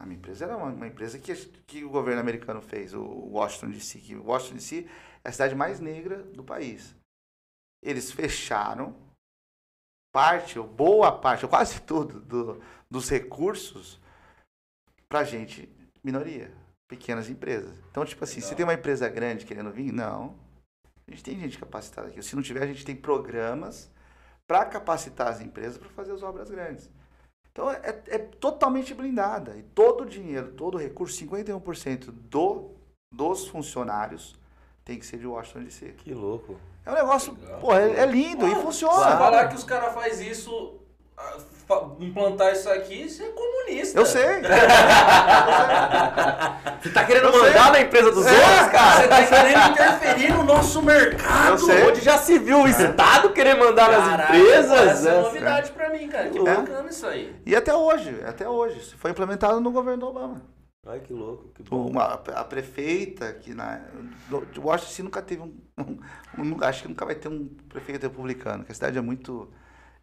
A 0.02 0.06
minha 0.06 0.18
empresa 0.18 0.46
era 0.46 0.56
uma, 0.56 0.68
uma 0.68 0.88
empresa 0.88 1.20
que, 1.20 1.36
que 1.68 1.84
o 1.84 1.90
governo 1.90 2.22
americano 2.22 2.62
fez, 2.62 2.94
o 2.94 3.04
Washington 3.04 3.72
DC. 3.72 4.00
Que 4.00 4.16
Washington 4.16 4.56
DC 4.56 4.88
é 5.24 5.30
a 5.30 5.32
cidade 5.32 5.56
mais 5.56 5.80
negra 5.80 6.24
do 6.24 6.44
país. 6.44 6.96
Eles 7.82 8.12
fecharam 8.12 8.96
parte, 10.12 10.58
ou 10.58 10.68
boa 10.68 11.12
parte, 11.12 11.46
ou 11.46 11.50
quase 11.50 11.82
tudo, 11.82 12.20
do, 12.20 12.62
dos 12.90 13.10
recursos 13.10 14.00
pra 15.08 15.24
gente, 15.24 15.70
minoria, 16.04 16.52
pequenas 16.88 17.30
empresas. 17.30 17.78
Então, 17.90 18.06
tipo 18.06 18.24
assim, 18.24 18.42
se 18.42 18.56
tem 18.56 18.64
uma 18.64 18.74
empresa 18.74 19.08
grande 19.10 19.46
querendo 19.46 19.72
vir, 19.72 19.92
não. 19.92 20.36
A 21.08 21.12
gente 21.12 21.24
tem 21.24 21.40
gente 21.40 21.58
capacitada 21.58 22.08
aqui. 22.08 22.22
Se 22.22 22.36
não 22.36 22.44
tiver, 22.44 22.64
a 22.64 22.68
gente 22.68 22.86
tem 22.86 22.96
programas 22.96 23.92
para 24.48 24.66
capacitar 24.66 25.28
as 25.28 25.42
empresas 25.42 25.78
para 25.78 25.90
fazer 25.90 26.12
as 26.12 26.24
obras 26.24 26.50
grandes. 26.50 26.90
Então, 27.52 27.70
é, 27.70 28.04
é 28.08 28.18
totalmente 28.18 28.94
blindada. 28.94 29.58
E 29.58 29.64
todo 29.64 30.02
o 30.02 30.06
dinheiro, 30.06 30.54
todo 30.54 30.76
o 30.76 30.78
recurso, 30.78 31.20
51% 31.26 32.12
do, 32.12 32.76
dos 33.14 33.48
funcionários 33.48 34.39
tem 34.90 34.98
que 34.98 35.06
ser 35.06 35.18
de 35.18 35.28
Washington 35.28 35.60
DC. 35.66 35.86
Que 36.00 36.14
louco. 36.16 36.60
É 36.84 36.90
um 36.92 36.96
negócio, 36.96 37.38
Legal. 37.40 37.60
pô, 37.60 37.74
é, 37.76 38.00
é 38.00 38.06
lindo 38.08 38.48
e 38.48 38.56
Se 38.56 38.62
funciona. 38.62 39.18
falar 39.18 39.48
que 39.48 39.54
os 39.56 39.64
caras 39.64 39.94
fazem 39.94 40.28
isso, 40.32 40.80
ah, 41.16 41.38
implantar 42.00 42.52
isso 42.54 42.68
aqui, 42.68 43.04
isso 43.04 43.22
é 43.22 43.28
comunista. 43.28 44.00
Eu 44.00 44.06
sei. 44.08 44.42
Você 46.82 46.90
tá 46.90 47.06
querendo 47.06 47.26
Eu 47.26 47.34
sei. 47.34 47.42
mandar 47.42 47.72
na 47.72 47.82
empresa 47.82 48.12
dos 48.12 48.26
É, 48.26 48.32
outros, 48.32 48.72
cara? 48.72 49.02
Você 49.02 49.08
tá 49.08 49.24
querendo 49.28 49.72
interferir 49.72 50.34
no 50.34 50.44
nosso 50.44 50.82
mercado. 50.82 51.50
Eu 51.52 51.58
sei. 51.60 51.88
Onde 51.88 52.02
já 52.02 52.18
se 52.18 52.40
viu 52.40 52.62
o 52.64 52.68
Estado 52.68 53.30
querer 53.32 53.54
mandar 53.56 53.92
nas 53.92 54.08
Caralho, 54.08 54.40
empresas? 54.40 54.72
Essa 54.88 55.10
é 55.10 55.14
né? 55.14 55.22
novidade 55.22 55.72
pra 55.72 55.90
mim, 55.92 56.08
cara. 56.08 56.30
Que 56.30 56.40
É. 56.40 56.42
bacana 56.56 56.90
isso 56.90 57.06
aí. 57.06 57.36
E 57.46 57.56
até 57.56 57.76
hoje, 57.76 58.20
até 58.28 58.50
hoje. 58.50 58.80
Isso 58.80 58.98
foi 58.98 59.12
implementado 59.12 59.60
no 59.62 59.72
governo 59.72 60.00
do 60.00 60.08
Obama. 60.08 60.42
Ai, 60.88 61.00
que 61.02 61.12
louco, 61.14 61.50
que 61.50 61.62
bom. 61.64 61.88
Uma, 61.90 62.06
a 62.14 62.44
prefeita 62.44 63.34
que 63.34 63.54
na 63.54 63.82
de 64.54 64.60
Washington 64.60 64.90
DC 64.90 65.04
nunca 65.04 65.22
teve 65.22 65.42
um, 65.42 65.54
um- 65.78 66.00
um- 66.38 66.64
acho 66.64 66.84
que 66.84 66.88
nunca 66.88 67.06
vai 67.06 67.16
ter 67.16 67.28
um 67.28 67.48
prefeito 67.68 68.04
republicano, 68.04 68.64
que 68.64 68.72
a 68.72 68.76
cidade 68.76 68.98
é 68.98 69.02
muito 69.02 69.50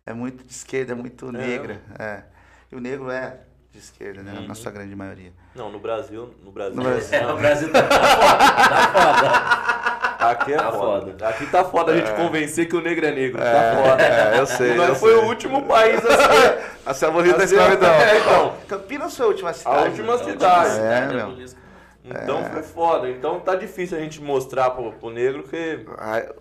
é 0.05 0.13
muito 0.13 0.45
de 0.45 0.53
esquerda, 0.53 0.93
é 0.93 0.95
muito 0.95 1.33
negra, 1.33 1.83
é. 1.99 2.25
E 2.71 2.77
o 2.77 2.81
negro 2.81 3.11
é 3.11 3.41
de 3.73 3.79
esquerda, 3.79 4.23
né, 4.23 4.35
Uhum. 4.35 4.47
na 4.47 4.55
sua 4.55 4.71
grande 4.71 4.95
maioria. 4.95 5.33
Não, 5.55 5.73
no 5.73 5.81
Brasil, 5.81 6.33
no 6.45 6.53
Brasil. 6.53 6.77
No 6.77 6.83
Brasil. 6.85 7.19
É, 7.19 7.33
o 7.33 7.37
Brasil 7.37 7.73
tá 7.73 7.83
foda. 7.83 7.99
Tá 8.69 8.93
foda. 8.93 9.86
Aqui 10.31 10.53
é 10.53 10.57
Tá 10.57 10.73
foda. 10.73 11.29
Aqui 11.29 11.47
tá 11.47 11.65
foda 11.65 11.93
a 11.93 11.97
gente 11.97 12.13
convencer 12.13 12.69
que 12.69 12.77
o 12.77 12.81
negro 12.81 13.07
é 13.07 13.11
negro. 13.13 13.43
É, 13.43 13.53
tá 13.53 13.83
foda. 13.83 14.03
é, 14.03 14.41
eu 14.41 14.47
sei, 14.47 14.75
Nós 14.75 14.89
eu 14.91 14.95
foi 14.97 15.13
sei. 15.13 15.21
o 15.21 15.25
último 15.27 15.63
país 15.65 16.05
a 16.05 16.11
ser 16.11 16.59
A 16.87 16.95
ser 16.95 17.07
abolido 17.07 17.37
da 17.37 17.45
escravidão. 17.45 17.91
É, 17.95 18.19
então. 18.19 18.53
Campinas 18.69 19.17
foi 19.17 19.27
a 19.27 19.29
última 19.29 19.53
cidade. 19.53 19.77
A 19.77 19.81
última 19.83 20.17
né? 20.17 20.25
cidade. 20.25 20.81
É, 20.81 21.07
meu. 21.13 21.35
Então 22.09 22.45
foi 22.45 22.63
foda. 22.63 23.09
Então 23.11 23.41
tá 23.41 23.55
difícil 23.55 23.97
a 23.99 24.01
gente 24.01 24.23
mostrar 24.23 24.71
pro, 24.71 24.93
pro 24.93 25.11
negro 25.11 25.43
que 25.43 25.81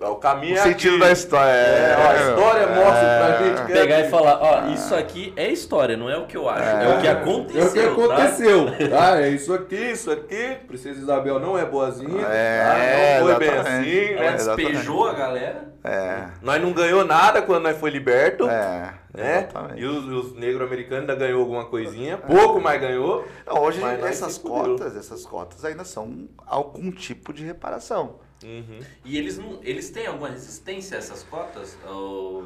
o 0.01 0.16
caminho 0.16 0.55
O 0.55 0.57
é 0.59 0.61
sentido 0.61 0.95
aqui. 0.95 1.03
da 1.05 1.11
história. 1.11 1.49
É, 1.51 1.91
É, 1.91 1.97
ó, 1.97 2.09
a 2.09 2.16
história 2.30 2.68
mostra 2.68 2.93
pra 2.93 3.28
é. 3.30 3.43
gente 3.43 3.66
que 3.66 3.72
é 3.72 3.76
Pegar 3.82 3.97
e 3.97 4.01
aqui. 4.01 4.09
falar, 4.11 4.39
ó, 4.41 4.68
isso 4.74 4.95
aqui 4.95 5.34
é 5.36 5.47
história, 5.49 5.97
não 5.97 6.09
é 6.09 6.18
o 6.18 6.26
que 6.26 6.38
eu 6.38 6.47
acho, 6.49 6.63
é, 6.63 6.95
o 6.95 7.01
que 7.01 7.07
aconteceu. 7.07 7.61
É 7.84 7.91
o 7.91 7.95
que 7.95 8.07
tá? 8.07 8.13
aconteceu, 8.16 8.66
tá? 8.89 9.22
É 9.22 9.30
isso 9.30 9.53
aqui, 9.53 9.76
isso 9.91 10.11
aqui. 10.11 10.57
Princesa 10.68 10.99
Isabel 10.99 11.39
não 11.39 11.57
é 11.57 11.66
boazinha. 11.66 12.26
É, 12.28 12.63
tá? 12.63 13.20
Não 13.20 13.26
foi 13.28 13.36
bem 13.39 13.49
exatamente. 13.49 13.89
assim, 13.89 14.13
Ela 14.13 14.22
né? 14.22 14.28
É, 14.28 14.34
exatamente. 14.36 14.72
despejou 14.72 15.07
a 15.09 15.13
galera. 15.13 15.75
É, 15.86 16.30
Nós 16.42 16.62
não 16.62 16.74
ganhou 16.74 17.06
nada 17.06 17.42
quando 17.42 17.64
nós 17.64 17.78
foi 17.78 17.90
liberto. 17.92 18.50
é, 18.50 18.94
Né? 19.14 19.38
exatamente. 19.40 19.82
E 19.82 19.86
os, 19.86 20.06
os 20.06 20.34
negros 20.36 20.62
americanos 20.66 21.02
ainda 21.02 21.16
ganhou 21.16 21.42
alguma 21.42 21.66
coisinha, 21.66 22.18
pouco, 22.18 22.60
mas 22.60 22.82
ganhou. 22.82 23.26
Não, 23.46 23.62
hoje 23.62 23.80
Mas 23.80 24.04
essas 24.04 24.38
cotas, 24.38 24.96
essas 24.98 25.26
cotas 25.26 25.64
ainda 25.64 25.84
são 25.84 26.28
algum 26.46 26.92
tipo 26.92 27.32
de 27.32 27.46
reparação. 27.46 28.16
Uhum. 28.44 28.80
E 29.04 29.18
eles, 29.18 29.38
não, 29.38 29.60
eles 29.64 29.90
têm 29.90 30.08
alguma 30.08 30.30
resistência 30.30 30.98
a 30.98 31.00
essas 31.00 31.24
cotas? 31.24 31.78
Ou... 31.88 32.44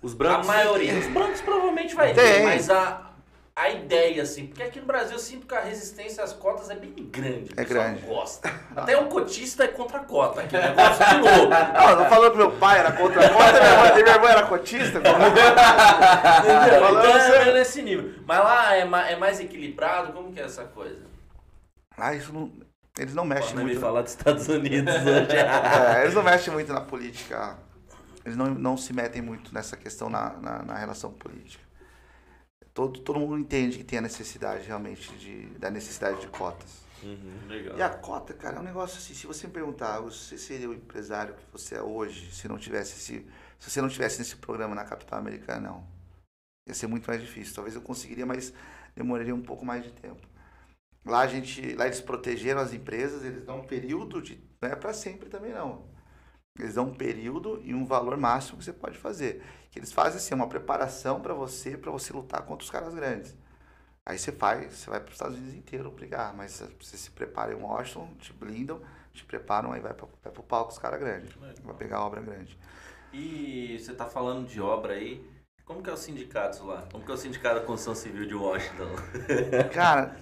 Os 0.00 0.12
A 0.12 0.16
brancos. 0.16 0.46
maioria. 0.46 0.94
Os 0.98 1.06
brancos 1.08 1.40
provavelmente 1.40 1.94
vai 1.94 2.14
Tem. 2.14 2.24
ter, 2.24 2.44
mas 2.44 2.70
a, 2.70 3.07
a 3.60 3.70
ideia, 3.70 4.22
assim, 4.22 4.46
porque 4.46 4.62
aqui 4.62 4.78
no 4.80 4.86
Brasil 4.86 5.12
eu 5.14 5.18
sinto 5.18 5.46
que 5.46 5.54
a 5.54 5.60
resistência 5.60 6.22
às 6.22 6.32
cotas 6.32 6.70
é 6.70 6.76
bem 6.76 6.92
grande. 7.10 7.50
É 7.56 7.64
grande. 7.64 8.00
não 8.02 8.08
gosta. 8.08 8.48
Até 8.76 8.96
o 8.96 9.06
cotista 9.06 9.64
é 9.64 9.68
contra 9.68 9.98
a 9.98 10.04
cota, 10.04 10.42
que 10.46 10.56
é 10.56 10.60
negócio 10.68 11.04
de 11.06 11.14
louco. 11.16 11.48
Não, 11.50 11.96
não 11.96 12.08
falando 12.08 12.30
que 12.32 12.36
meu 12.38 12.52
pai 12.52 12.78
era 12.78 12.92
contra 12.92 13.26
a 13.26 13.30
cota, 13.30 13.52
minha 13.52 13.72
irmã, 13.72 13.94
minha 14.02 14.14
irmã 14.14 14.28
era 14.28 14.46
cotista. 14.46 15.00
Falando 15.00 16.98
Então 16.98 17.16
é 17.42 17.52
nesse 17.52 17.82
nível. 17.82 18.14
Mas 18.26 18.38
lá 18.38 18.74
é, 18.76 18.84
ma- 18.84 19.08
é 19.08 19.16
mais 19.16 19.40
equilibrado, 19.40 20.12
como 20.12 20.32
que 20.32 20.40
é 20.40 20.44
essa 20.44 20.64
coisa? 20.64 21.02
Ah, 21.96 22.14
isso 22.14 22.32
não. 22.32 22.50
Eles 22.98 23.14
não 23.14 23.24
mexem 23.24 23.50
Podem 23.50 23.64
me 23.64 23.70
muito. 23.72 23.80
falar 23.80 24.02
dos 24.02 24.10
Estados 24.12 24.48
Unidos 24.48 24.92
hoje. 25.02 25.36
É, 25.36 26.02
eles 26.02 26.14
não 26.14 26.22
mexem 26.22 26.52
muito 26.52 26.72
na 26.72 26.80
política. 26.80 27.56
Eles 28.24 28.36
não, 28.36 28.46
não 28.46 28.76
se 28.76 28.92
metem 28.92 29.22
muito 29.22 29.54
nessa 29.54 29.76
questão 29.76 30.10
na, 30.10 30.30
na, 30.40 30.62
na 30.62 30.74
relação 30.76 31.10
política. 31.12 31.62
Todo, 32.78 33.00
todo 33.00 33.18
mundo 33.18 33.36
entende 33.36 33.76
que 33.76 33.82
tem 33.82 33.98
a 33.98 34.02
necessidade 34.02 34.64
realmente 34.64 35.12
de, 35.16 35.46
da 35.58 35.68
necessidade 35.68 36.20
de 36.20 36.28
cotas. 36.28 36.84
Uhum. 37.02 37.48
Legal. 37.48 37.76
E 37.76 37.82
a 37.82 37.88
cota, 37.88 38.32
cara, 38.32 38.58
é 38.58 38.60
um 38.60 38.62
negócio 38.62 38.98
assim, 38.98 39.14
se 39.14 39.26
você 39.26 39.48
me 39.48 39.52
perguntar, 39.52 39.98
você 39.98 40.38
seria 40.38 40.70
o 40.70 40.72
empresário 40.72 41.34
que 41.34 41.42
você 41.50 41.74
é 41.74 41.82
hoje, 41.82 42.30
se 42.30 42.46
não 42.46 42.56
tivesse 42.56 42.92
esse, 42.92 43.26
se 43.58 43.68
você 43.68 43.82
não 43.82 43.88
tivesse 43.88 44.20
nesse 44.20 44.36
programa 44.36 44.76
na 44.76 44.84
capital 44.84 45.18
americana, 45.18 45.70
não. 45.70 45.84
Ia 46.68 46.74
ser 46.74 46.86
muito 46.86 47.04
mais 47.08 47.20
difícil. 47.20 47.52
Talvez 47.52 47.74
eu 47.74 47.82
conseguiria, 47.82 48.24
mas 48.24 48.54
demoraria 48.94 49.34
um 49.34 49.42
pouco 49.42 49.66
mais 49.66 49.82
de 49.82 49.90
tempo. 49.90 50.24
Lá 51.04 51.22
a 51.22 51.26
gente, 51.26 51.74
lá 51.74 51.86
eles 51.86 52.00
protegeram 52.00 52.60
as 52.60 52.72
empresas, 52.72 53.24
eles 53.24 53.44
dão 53.44 53.58
um 53.58 53.66
período 53.66 54.22
de, 54.22 54.40
não 54.62 54.68
é 54.68 54.76
para 54.76 54.92
sempre 54.92 55.28
também 55.28 55.52
não. 55.52 55.84
Eles 56.58 56.74
dão 56.74 56.86
um 56.86 56.94
período 56.94 57.60
e 57.64 57.74
um 57.74 57.86
valor 57.86 58.16
máximo 58.16 58.58
que 58.58 58.64
você 58.64 58.72
pode 58.72 58.98
fazer. 58.98 59.42
Que 59.70 59.78
eles 59.78 59.92
fazem 59.92 60.16
assim, 60.16 60.34
uma 60.34 60.48
preparação 60.48 61.20
para 61.20 61.32
você, 61.32 61.76
para 61.76 61.90
você 61.90 62.12
lutar 62.12 62.42
contra 62.42 62.64
os 62.64 62.70
caras 62.70 62.94
grandes. 62.94 63.36
Aí 64.04 64.18
você 64.18 64.32
faz, 64.32 64.72
você 64.74 64.90
vai 64.90 65.00
para 65.00 65.08
os 65.08 65.14
Estados 65.14 65.36
Unidos 65.36 65.54
inteiro 65.54 65.90
brigar, 65.90 66.34
mas 66.34 66.62
você 66.80 66.96
se 66.96 67.10
prepara 67.10 67.52
em 67.52 67.56
Washington, 67.56 68.08
te 68.18 68.32
blindam, 68.32 68.80
te 69.12 69.24
preparam, 69.24 69.70
aí 69.72 69.80
vai 69.80 69.92
para 69.92 70.06
pro 70.06 70.42
palco 70.42 70.72
os 70.72 70.78
caras 70.78 70.98
grandes. 70.98 71.30
Vai 71.62 71.74
pegar 71.74 71.98
a 71.98 72.06
obra 72.06 72.20
grande. 72.20 72.58
E 73.12 73.78
você 73.78 73.94
tá 73.94 74.06
falando 74.06 74.46
de 74.46 74.60
obra 74.60 74.94
aí. 74.94 75.24
Como 75.64 75.82
que 75.82 75.90
é 75.90 75.92
o 75.92 75.96
sindicato 75.96 76.64
lá? 76.64 76.88
Como 76.90 77.04
que 77.04 77.10
é 77.10 77.14
o 77.14 77.18
sindicato 77.18 77.60
da 77.60 77.66
construção 77.66 77.94
civil 77.94 78.26
de 78.26 78.34
Washington? 78.34 78.88
Cara, 79.72 80.16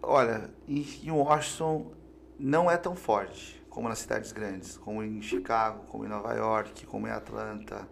olha, 0.00 0.48
em 0.68 1.10
Washington 1.10 1.92
não 2.38 2.70
é 2.70 2.76
tão 2.76 2.94
forte 2.94 3.61
como 3.72 3.88
nas 3.88 4.00
cidades 4.00 4.32
grandes, 4.32 4.76
como 4.76 5.02
em 5.02 5.22
Chicago, 5.22 5.86
como 5.86 6.04
em 6.04 6.08
Nova 6.08 6.34
York, 6.34 6.84
como 6.84 7.08
em 7.08 7.10
Atlanta. 7.10 7.88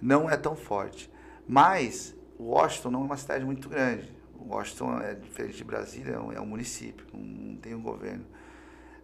Não 0.00 0.28
é 0.28 0.38
tão 0.38 0.56
forte. 0.56 1.10
Mas 1.46 2.16
Washington 2.40 2.90
não 2.92 3.02
é 3.02 3.04
uma 3.04 3.16
cidade 3.18 3.44
muito 3.44 3.68
grande. 3.68 4.10
Washington 4.34 5.00
é 5.00 5.14
diferente 5.14 5.58
de 5.58 5.64
Brasília, 5.64 6.14
é 6.14 6.18
um, 6.18 6.32
é 6.32 6.40
município, 6.40 7.06
não, 7.12 7.56
tem 7.56 7.74
um 7.74 7.82
governo. 7.82 8.24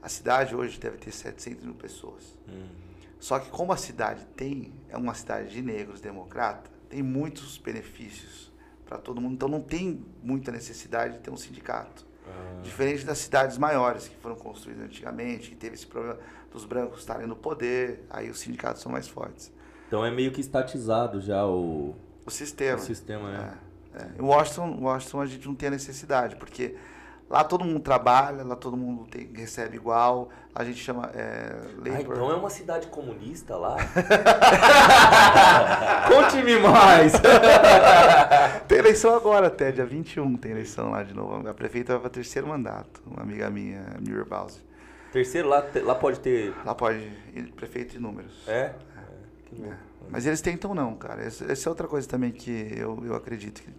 A 0.01 0.09
cidade 0.09 0.57
hoje 0.57 0.81
deve 0.81 0.97
ter 0.97 1.13
700 1.13 1.65
mil 1.65 1.75
pessoas. 1.75 2.39
Só 3.21 3.39
que 3.39 3.51
como 3.51 3.71
a 3.71 3.77
cidade 3.77 4.25
tem, 4.35 4.73
é 4.89 4.97
uma 4.97 5.13
cidade 5.13 5.51
de 5.51 5.61
negros 5.61 6.01
democrata, 6.01 6.71
tem 6.89 7.03
muitos 7.03 7.59
benefícios 7.59 8.51
para 8.87 8.97
todo 8.97 9.21
mundo, 9.21 9.35
então 9.35 9.49
não 9.49 9.61
tem 9.61 10.03
muita 10.23 10.51
necessidade 10.51 11.19
de 11.19 11.21
ter 11.21 11.31
um 11.31 11.37
sindicato. 11.37 12.07
Diferente 12.63 13.05
das 13.05 13.19
cidades 13.19 13.57
maiores 13.57 14.09
que 14.09 14.17
foram 14.17 14.37
construídas 14.37 14.85
antigamente, 14.85 15.51
que 15.51 15.57
teve 15.57 15.75
esse 15.75 15.87
problema 15.87 16.19
dos 16.53 16.65
brancos 16.65 17.01
estarem 17.01 17.27
no 17.27 17.37
poder, 17.37 18.05
aí 18.11 18.31
os 18.31 18.39
sindicatos 18.41 18.83
são 18.83 18.91
mais 18.91 19.07
fortes. 19.09 19.53
Então 19.87 20.05
é 20.05 20.11
meio 20.11 20.33
que 20.33 20.41
estatizado 20.41 21.21
já 21.21 21.47
o, 21.47 21.95
O 22.27 22.31
sistema. 22.31 22.77
o 22.77 22.81
sistema, 22.81 23.31
né? 23.31 23.59
É, 23.95 23.99
é. 24.03 24.09
Em 24.19 24.23
Washington, 24.23 24.79
Washington 24.81 25.21
a 25.21 25.27
gente 25.27 25.47
não 25.47 25.55
tem 25.55 25.69
a 25.69 25.71
necessidade, 25.71 26.37
porque 26.37 26.77
lá 27.29 27.45
todo 27.45 27.65
mundo 27.65 27.81
trabalha, 27.81 28.43
lá 28.45 28.57
todo 28.57 28.77
mundo 28.77 29.07
tem- 29.11 29.31
recebe 29.35 29.77
igual, 29.77 30.29
a 30.55 30.65
gente 30.65 30.79
chama 30.79 31.11
é, 31.15 31.55
Ah, 31.93 32.01
então 32.01 32.31
é 32.31 32.35
uma 32.35 32.51
cidade 32.51 32.87
comunista 32.89 33.57
lá? 33.57 33.77
Conte-me 36.09 36.59
mais! 36.61 37.13
Tem 38.67 38.79
eleição 38.79 39.15
agora 39.15 39.47
até, 39.49 39.71
dia 39.73 39.85
21 39.87 40.37
tem 40.37 40.53
eleição 40.53 40.91
lá 40.91 41.03
de 41.03 41.15
novo. 41.15 41.47
A 41.49 41.55
prefeita 41.55 41.93
vai 41.95 42.01
para 42.03 42.11
terceiro 42.11 42.47
mandato, 42.49 43.03
uma 43.07 43.23
amiga 43.23 43.49
minha, 43.51 43.85
Mira 44.01 44.25
Bowser. 44.25 44.63
Terceiro, 45.13 45.49
lá, 45.49 45.63
te- 45.63 45.81
lá 45.81 45.95
pode 45.95 46.21
ter. 46.21 46.55
Lá 46.65 46.75
pode 46.75 47.01
prefeito 47.57 47.93
de 47.93 47.99
números. 47.99 48.47
É? 48.47 48.73
Que 49.47 49.55
louco. 49.57 49.77
Mas 50.11 50.27
eles 50.27 50.41
tentam 50.41 50.75
não, 50.75 50.95
cara. 50.97 51.23
Essa 51.23 51.45
é 51.53 51.69
outra 51.71 51.87
coisa 51.87 52.09
também 52.09 52.31
que 52.31 52.73
eu, 52.77 53.03
eu 53.05 53.15
acredito 53.15 53.63
que 53.63 53.71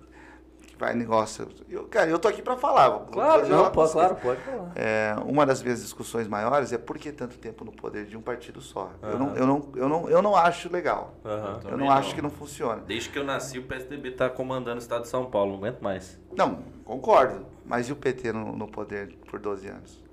vai 0.80 0.96
negócio. 0.96 1.48
Eu, 1.70 1.84
cara, 1.88 2.10
eu 2.10 2.18
tô 2.18 2.30
aqui 2.30 2.42
para 2.42 2.56
falar. 2.56 2.90
Claro, 3.12 3.48
não, 3.48 3.70
pode, 3.70 3.92
claro, 3.92 4.16
pode 4.16 4.40
falar. 4.42 4.72
É, 4.76 5.14
uma 5.26 5.46
das 5.46 5.62
minhas 5.62 5.82
discussões 5.82 6.28
maiores 6.28 6.72
é 6.72 6.78
por 6.78 6.98
que 6.98 7.12
tanto 7.12 7.38
tempo 7.38 7.66
no 7.66 7.72
poder 7.72 8.06
de 8.06 8.16
um 8.16 8.22
partido 8.22 8.62
só. 8.62 8.92
Eu, 9.02 9.10
Aham. 9.10 9.18
não, 9.18 9.36
eu, 9.36 9.46
não, 9.46 9.72
eu, 9.76 9.90
não, 9.90 10.10
eu 10.10 10.22
não 10.22 10.36
acho 10.36 10.72
legal. 10.72 11.16
Aham. 11.26 11.60
Eu 11.66 11.78
não 11.78 11.86
não. 11.86 11.92
acho 11.92 12.16
que 12.16 12.22
não 12.22 12.30
funciona. 12.30 12.82
Desde 12.88 13.10
que 13.10 13.20
eu 13.20 13.26
nasci, 13.26 13.60
o 13.60 13.64
PSDB 13.64 14.12
tá 14.12 14.30
comandando 14.30 14.78
o 14.78 14.82
estado 14.82 15.02
de 15.02 15.10
São 15.10 15.26
Paulo, 15.30 15.52
não 15.52 15.58
aguento 15.58 15.82
mais. 15.82 16.18
Não, 16.36 16.64
concordo. 16.86 17.46
Mas 17.66 17.90
e 17.90 17.92
o 17.92 17.96
PT 17.96 18.32
no, 18.32 18.56
no 18.56 18.68
poder 18.68 19.14
por 19.30 19.40
12 19.40 19.68
anos? 19.68 20.09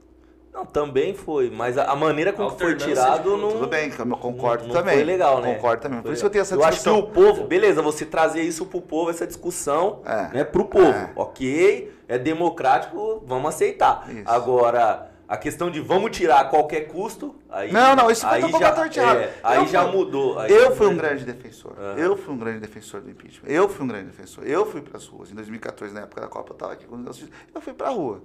Não, 0.57 0.65
também 0.65 1.13
foi, 1.15 1.51
mas 1.51 1.77
a, 1.77 1.95
maneira 1.95 2.33
como 2.33 2.49
foi 2.49 2.75
tirado 2.77 3.37
não. 3.37 3.51
Tudo 3.53 3.67
bem, 3.67 3.93
eu 3.97 4.17
concordo 4.17 4.63
não, 4.67 4.73
não 4.73 4.81
também. 4.81 4.95
Foi 4.97 5.05
legal, 5.05 5.43
né? 5.43 5.55
Concordo 5.55 5.83
também. 5.83 5.99
Por 5.99 6.05
Foi 6.07 6.13
isso 6.15 6.23
que 6.23 6.27
eu 6.27 6.31
tenho 6.31 6.41
essa 6.43 6.55
Eu 6.55 6.65
acho 6.65 6.83
que 6.83 6.85
discussão. 6.91 6.99
o 6.99 7.13
povo, 7.13 7.45
beleza, 7.45 7.83
você 7.83 8.07
trazer 8.07 8.41
isso 8.41 8.65
pro 8.65 8.81
povo, 8.81 9.11
essa 9.11 9.27
discussão, 9.27 10.01
É. 10.07 10.29
né, 10.39 10.45
pro 10.45 10.65
povo. 10.65 10.87
É. 10.89 11.11
Ok, 11.15 11.93
é 12.09 12.17
democrático, 12.19 13.23
vamos 13.27 13.51
aceitar. 13.55 14.09
Isso. 14.11 14.23
Agora, 14.25 15.11
a 15.29 15.37
questão 15.37 15.71
de 15.71 15.79
vamos 15.81 16.17
tirar 16.17 16.41
a 16.41 16.45
qualquer 16.47 16.89
custo, 16.89 17.35
aí. 17.51 17.71
Não, 17.71 17.95
não, 17.95 18.11
isso 18.11 18.27
foi 18.27 18.37
aí 18.37 18.41
já, 18.41 18.49
completamente 18.51 18.99
errado. 18.99 19.19
é, 19.19 19.35
aí 19.43 19.59
Eu 19.59 19.67
já 19.67 19.83
fui- 19.83 19.93
mudou. 19.93 20.39
aí 20.39 20.51
Eu 20.51 20.75
fui 20.75 20.87
um 20.87 20.97
grande 20.97 21.25
defensor. 21.27 21.73
Aham. 21.79 21.99
Eu 21.99 22.17
fui 22.17 22.33
um 22.35 22.39
grande 22.39 22.61
defensor 22.61 23.03
do 23.03 23.11
impeachment. 23.11 23.47
Eu 23.51 23.69
fui 23.69 23.85
um 23.85 23.89
grande 23.89 24.07
defensor. 24.07 24.43
Eu 24.47 24.65
fui 24.65 24.81
para 24.81 24.97
as 24.97 25.07
ruas. 25.07 25.31
Em 25.31 25.35
2014, 25.35 25.93
na 25.93 26.01
época 26.01 26.23
da 26.23 26.29
Copa, 26.29 26.51
eu 26.53 26.55
estava 26.55 26.73
aqui 26.73 26.87
com 26.87 26.95
os 26.97 27.03
meus 27.03 27.19
filhos. 27.19 27.35
Eu 27.55 27.61
fui 27.61 27.75
para 27.75 27.89
a 27.89 27.91
rua. 27.91 28.23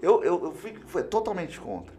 Eu, 0.00 0.22
eu, 0.22 0.44
eu 0.44 0.52
fui, 0.52 0.74
fui 0.86 1.02
totalmente 1.02 1.58
contra. 1.60 1.94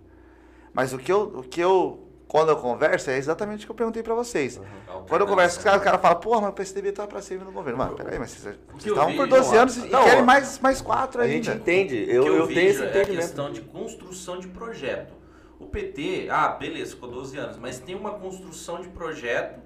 Mas 0.74 0.94
o 0.94 0.98
que, 0.98 1.12
eu, 1.12 1.22
o 1.40 1.44
que 1.44 1.60
eu, 1.60 2.08
quando 2.28 2.50
eu 2.50 2.58
converso, 2.58 3.10
é 3.10 3.18
exatamente 3.18 3.64
o 3.64 3.66
que 3.68 3.72
eu 3.72 3.76
perguntei 3.76 4.04
para 4.04 4.14
vocês. 4.14 4.60
Quando 5.10 5.22
eu 5.22 5.28
converso 5.28 5.56
com 5.56 5.60
os 5.62 5.64
caras, 5.64 5.82
o 5.82 5.84
cara 5.84 5.98
fala, 5.98 6.16
porra, 6.16 6.42
mas 6.42 6.50
o 6.52 6.54
PSDB 6.54 6.92
tá 6.92 7.08
para 7.08 7.22
sempre 7.22 7.46
no 7.46 7.52
governo. 7.52 7.80
Mano, 7.80 7.96
peraí, 7.96 8.20
mas 8.20 8.32
vocês 8.32 8.56
estavam 8.86 9.16
por 9.16 9.28
vejo, 9.28 9.42
12 9.42 9.58
ó, 9.58 9.62
anos 9.62 9.78
e 9.78 9.88
não, 9.88 10.04
querem 10.04 10.24
mais, 10.24 10.60
mais 10.60 10.82
quatro 10.82 11.22
A 11.22 11.24
ainda. 11.24 11.44
gente 11.44 11.58
entende, 11.58 11.96
eu, 12.08 12.26
eu, 12.26 12.36
eu 12.36 12.48
tenho 12.48 12.60
esse 12.70 12.82
é 12.82 12.86
a 12.86 12.90
entendimento. 12.90 13.18
questão 13.22 13.52
de 13.52 13.62
construção 13.62 14.40
de 14.40 14.48
projeto. 14.48 15.14
O 15.60 15.66
PT, 15.66 16.28
ah, 16.30 16.50
beleza, 16.50 16.92
ficou 16.92 17.10
12 17.10 17.36
anos, 17.38 17.58
mas 17.58 17.80
tem 17.80 17.96
uma 17.96 18.12
construção 18.12 18.80
de 18.82 18.90
projeto 18.90 19.60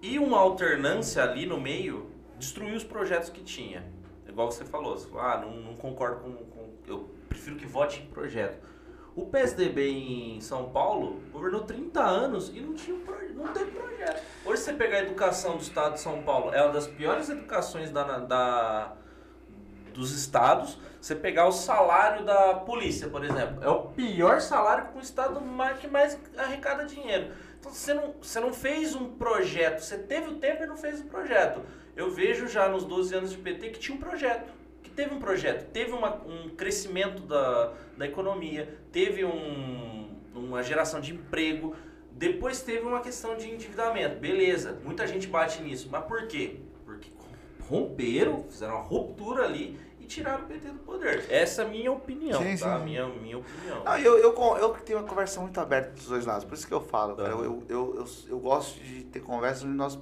e 0.00 0.18
uma 0.18 0.38
alternância 0.38 1.22
ali 1.22 1.44
no 1.44 1.60
meio 1.60 2.06
destruiu 2.38 2.74
os 2.74 2.84
projetos 2.84 3.28
que 3.28 3.42
tinha. 3.42 3.84
Igual 4.26 4.50
você 4.50 4.64
falou, 4.64 4.96
você 4.96 5.06
falou, 5.08 5.22
ah, 5.26 5.38
não, 5.44 5.50
não 5.56 5.74
concordo 5.74 6.20
com- 6.20 6.30
Eu 6.90 7.08
prefiro 7.28 7.56
que 7.56 7.66
vote 7.66 8.02
em 8.02 8.06
projeto. 8.06 8.58
O 9.14 9.26
PSDB 9.26 9.88
em 9.88 10.40
São 10.40 10.70
Paulo 10.70 11.20
governou 11.32 11.62
30 11.62 12.00
anos 12.00 12.50
e 12.54 12.60
não, 12.60 12.74
tinha 12.74 12.98
não 13.34 13.52
teve 13.52 13.70
projeto. 13.70 14.22
Hoje 14.44 14.62
você 14.62 14.72
pegar 14.72 14.98
a 14.98 15.02
educação 15.02 15.56
do 15.56 15.62
estado 15.62 15.94
de 15.94 16.00
São 16.00 16.22
Paulo, 16.22 16.52
é 16.52 16.62
uma 16.62 16.72
das 16.72 16.86
piores 16.86 17.28
educações 17.28 17.90
da, 17.90 18.18
da, 18.18 18.96
dos 19.94 20.12
estados. 20.12 20.78
Você 21.00 21.14
pegar 21.14 21.46
o 21.46 21.52
salário 21.52 22.24
da 22.24 22.54
polícia, 22.54 23.08
por 23.08 23.24
exemplo, 23.24 23.62
é 23.62 23.68
o 23.68 23.86
pior 23.88 24.40
salário 24.40 24.88
que 24.88 24.98
o 24.98 25.00
estado 25.00 25.40
mais, 25.40 25.78
que 25.78 25.86
mais 25.86 26.18
arrecada 26.36 26.84
dinheiro. 26.84 27.32
Então 27.58 27.72
você 27.72 27.94
não, 27.94 28.14
você 28.20 28.40
não 28.40 28.52
fez 28.52 28.94
um 28.94 29.12
projeto, 29.12 29.80
você 29.80 29.98
teve 29.98 30.28
o 30.28 30.34
tempo 30.36 30.62
e 30.62 30.66
não 30.66 30.76
fez 30.76 31.00
o 31.00 31.04
projeto. 31.04 31.62
Eu 31.96 32.10
vejo 32.10 32.48
já 32.48 32.68
nos 32.68 32.84
12 32.84 33.14
anos 33.14 33.30
de 33.32 33.38
PT 33.38 33.70
que 33.70 33.78
tinha 33.78 33.96
um 33.96 34.00
projeto, 34.00 34.52
teve 35.00 35.14
um 35.14 35.18
projeto, 35.18 35.70
teve 35.72 35.92
uma- 35.92 36.14
um 36.26 36.50
crescimento 36.50 37.22
da, 37.22 37.72
da 37.96 38.06
economia, 38.06 38.78
teve 38.92 39.24
um, 39.24 40.14
uma 40.34 40.62
geração 40.62 41.00
de 41.00 41.14
emprego, 41.14 41.74
depois 42.12 42.60
teve 42.60 42.84
uma 42.86 43.00
questão 43.00 43.34
de 43.34 43.48
endividamento. 43.48 44.18
Beleza, 44.20 44.78
muita 44.84 45.06
gente 45.06 45.26
bate 45.26 45.62
nisso, 45.62 45.88
mas 45.90 46.04
por 46.04 46.26
quê? 46.26 46.56
Porque 46.84 47.10
romperam, 47.66 48.44
fizeram 48.50 48.74
uma 48.74 48.82
ruptura 48.82 49.44
ali 49.44 49.78
e 49.98 50.04
tiraram 50.04 50.44
o 50.44 50.46
PT 50.48 50.68
do 50.68 50.78
poder. 50.80 51.24
Essa 51.30 51.62
é 51.62 51.64
a 51.64 51.68
minha 51.68 51.90
opinião, 51.90 52.42
Sim, 52.42 52.56
tá? 52.58 52.78
sim. 52.78 52.84
Minha, 52.84 53.06
minha 53.08 53.38
opinião. 53.38 53.82
Não, 53.82 53.96
eu, 53.96 54.18
eu, 54.18 54.34
eu 54.58 54.68
tenho 54.84 54.98
uma 54.98 55.08
conversa 55.08 55.40
muito 55.40 55.58
aberta 55.58 55.92
dos 55.92 56.08
dois 56.08 56.26
lados, 56.26 56.44
por 56.44 56.52
isso 56.52 56.66
que 56.66 56.74
eu 56.74 56.82
falo, 56.82 57.16
cara. 57.16 57.30
Aham. 57.30 57.44
Eu, 57.44 57.64
eu, 57.70 57.94
eu, 57.96 58.06
eu 58.28 58.38
gosto 58.38 58.78
de 58.80 59.04
ter 59.04 59.20
conversas 59.20 59.64
onde 59.64 59.72
nós, 59.74 59.98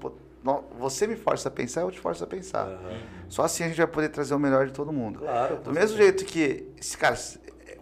você 0.76 1.06
me 1.06 1.14
força 1.14 1.48
a 1.48 1.52
pensar, 1.52 1.82
eu 1.82 1.90
te 1.92 2.00
forço 2.00 2.24
a 2.24 2.26
pensar. 2.26 2.66
Aham. 2.66 3.17
Só 3.28 3.44
assim 3.44 3.64
a 3.64 3.68
gente 3.68 3.76
vai 3.76 3.86
poder 3.86 4.08
trazer 4.08 4.34
o 4.34 4.38
melhor 4.38 4.66
de 4.66 4.72
todo 4.72 4.92
mundo. 4.92 5.20
Claro. 5.20 5.56
Do 5.56 5.72
mesmo 5.72 5.96
jeito 5.96 6.24
que, 6.24 6.66
cara, 6.98 7.16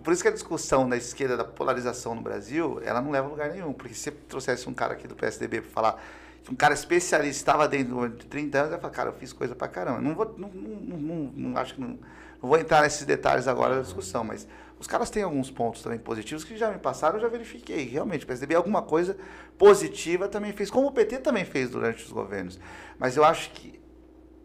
por 0.02 0.12
isso 0.12 0.22
que 0.22 0.28
a 0.28 0.32
discussão 0.32 0.88
da 0.88 0.96
esquerda, 0.96 1.36
da 1.36 1.44
polarização 1.44 2.14
no 2.14 2.20
Brasil, 2.20 2.80
ela 2.84 3.00
não 3.00 3.10
leva 3.10 3.26
a 3.26 3.30
lugar 3.30 3.50
nenhum. 3.50 3.72
Porque 3.72 3.94
se 3.94 4.02
você 4.02 4.10
trouxesse 4.10 4.68
um 4.68 4.74
cara 4.74 4.94
aqui 4.94 5.06
do 5.06 5.14
PSDB 5.14 5.62
para 5.62 5.70
falar 5.70 6.02
que 6.44 6.52
um 6.52 6.56
cara 6.56 6.74
especialista 6.74 7.40
estava 7.40 7.66
dentro 7.66 8.08
de 8.08 8.26
30 8.26 8.58
anos, 8.58 8.70
eu 8.70 8.76
ia 8.76 8.80
falar, 8.80 8.92
cara, 8.92 9.08
eu 9.10 9.14
fiz 9.14 9.32
coisa 9.32 9.54
pra 9.54 9.66
caramba. 9.66 10.00
Não 10.00 10.14
vou, 10.14 10.34
não, 10.38 10.48
não, 10.48 10.96
não, 10.96 11.32
não 11.34 11.58
acho 11.58 11.74
que 11.74 11.80
não, 11.80 11.88
não 11.88 12.48
vou 12.48 12.56
entrar 12.56 12.82
nesses 12.82 13.04
detalhes 13.04 13.48
agora 13.48 13.76
da 13.76 13.82
discussão, 13.82 14.22
mas 14.22 14.46
os 14.78 14.86
caras 14.86 15.10
têm 15.10 15.22
alguns 15.22 15.50
pontos 15.50 15.82
também 15.82 15.98
positivos 15.98 16.44
que 16.44 16.56
já 16.56 16.70
me 16.70 16.78
passaram, 16.78 17.16
eu 17.16 17.22
já 17.22 17.28
verifiquei. 17.28 17.88
Realmente, 17.88 18.24
o 18.24 18.28
PSDB 18.28 18.54
alguma 18.54 18.82
coisa 18.82 19.16
positiva 19.58 20.28
também 20.28 20.52
fez, 20.52 20.70
como 20.70 20.86
o 20.88 20.92
PT 20.92 21.18
também 21.18 21.44
fez 21.44 21.70
durante 21.70 22.04
os 22.04 22.12
governos. 22.12 22.60
Mas 22.98 23.16
eu 23.16 23.24
acho 23.24 23.50
que 23.50 23.80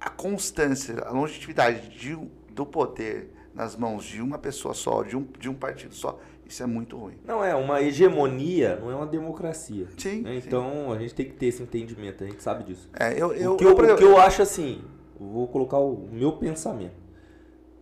a 0.01 0.09
constância, 0.09 0.99
a 1.05 1.11
longevidade 1.11 1.89
de, 1.89 2.17
do 2.49 2.65
poder 2.65 3.29
nas 3.53 3.75
mãos 3.75 4.03
de 4.03 4.19
uma 4.19 4.39
pessoa 4.39 4.73
só, 4.73 5.03
de 5.03 5.15
um, 5.15 5.27
de 5.37 5.47
um 5.47 5.53
partido 5.53 5.93
só, 5.93 6.19
isso 6.43 6.63
é 6.63 6.65
muito 6.65 6.97
ruim. 6.97 7.17
Não 7.23 7.43
é 7.43 7.53
uma 7.53 7.81
hegemonia, 7.81 8.77
não 8.77 8.89
é 8.89 8.95
uma 8.95 9.05
democracia. 9.05 9.87
Sim. 9.97 10.21
né? 10.21 10.35
Então 10.35 10.91
a 10.91 10.97
gente 10.97 11.13
tem 11.13 11.27
que 11.27 11.33
ter 11.33 11.45
esse 11.45 11.61
entendimento, 11.61 12.23
a 12.23 12.27
gente 12.27 12.41
sabe 12.41 12.63
disso. 12.63 12.89
É, 12.99 13.13
eu, 13.13 13.31
eu, 13.33 13.53
o, 13.53 13.57
que 13.57 13.63
eu, 13.63 13.75
por 13.75 13.85
o 13.85 13.95
que 13.95 14.03
eu 14.03 14.17
acho 14.17 14.41
assim, 14.41 14.81
eu 15.19 15.27
vou 15.27 15.47
colocar 15.47 15.77
o 15.77 16.09
meu 16.11 16.33
pensamento. 16.33 16.99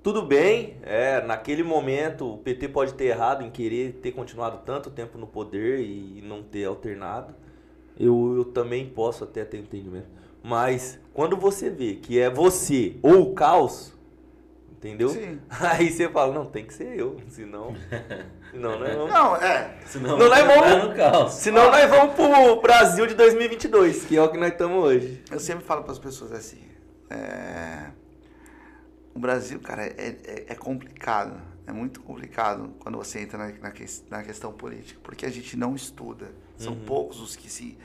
Tudo 0.04 0.22
bem, 0.22 0.78
é, 0.84 1.22
naquele 1.22 1.64
momento 1.64 2.34
o 2.34 2.38
PT 2.38 2.68
pode 2.70 2.94
ter 2.96 3.06
errado 3.06 3.44
em 3.44 3.50
querer 3.50 3.94
ter 4.02 4.12
continuado 4.12 4.60
tanto 4.66 4.90
tempo 4.90 5.18
no 5.18 5.28
poder 5.28 5.80
e 5.82 6.22
não 6.22 6.44
ter 6.44 6.66
alternado. 6.66 7.34
Eu, 7.98 8.36
eu 8.36 8.46
também 8.46 8.88
posso 8.90 9.24
até 9.24 9.44
ter 9.46 9.58
entendimento. 9.58 10.08
Mas 10.44 11.00
quando 11.20 11.36
você 11.36 11.70
vê 11.70 11.96
que 11.96 12.18
é 12.18 12.30
você 12.30 12.96
ou 13.04 13.24
o 13.24 13.34
caos, 13.34 13.94
entendeu? 14.72 15.10
Sim. 15.10 15.38
Aí 15.52 15.92
você 15.92 16.08
fala, 16.08 16.34
não, 16.34 16.46
tem 16.46 16.64
que 16.66 16.74
ser 16.74 16.98
eu, 16.98 17.18
senão. 17.28 17.76
senão 18.50 18.80
nós 18.80 18.94
vamos, 18.96 19.12
Não, 19.12 19.36
é. 19.36 19.76
Senão 19.86 20.18
Não, 20.18 20.30
nós 20.30 20.44
vamos- 20.46 20.88
no 20.88 20.96
caos. 20.96 21.34
senão 21.34 21.70
nós 21.70 21.90
vamos 21.90 22.16
pro 22.16 22.62
Brasil 22.62 23.06
de 23.06 23.16
2022, 23.16 24.06
que 24.06 24.16
é 24.16 24.22
o 24.24 24.32
que 24.32 24.38
nós 24.38 24.54
estamos 24.54 24.82
hoje. 24.82 25.22
Eu 25.30 25.42
sempre 25.42 25.66
falo 25.66 25.84
para 25.84 25.92
as 25.92 26.00
pessoas 26.00 26.32
assim. 26.32 26.62
é, 27.10 27.90
O 29.14 29.20
Brasil, 29.20 29.60
cara, 29.60 29.88
é, 29.88 30.16
é, 30.24 30.46
é 30.48 30.56
complicado. 30.56 31.38
É 31.68 31.74
muito 31.74 32.00
complicado 32.02 32.74
quando 32.80 32.98
você 32.98 33.20
entra 33.20 33.38
na, 33.38 33.48
na, 33.48 33.74
na 34.10 34.24
questão 34.24 34.54
política, 34.54 35.02
porque 35.04 35.26
a 35.26 35.30
gente 35.30 35.58
não 35.58 35.76
estuda. 35.76 36.28
São 36.56 36.78
poucos 36.78 37.20
os 37.20 37.36
que 37.36 37.52
se. 37.52 37.78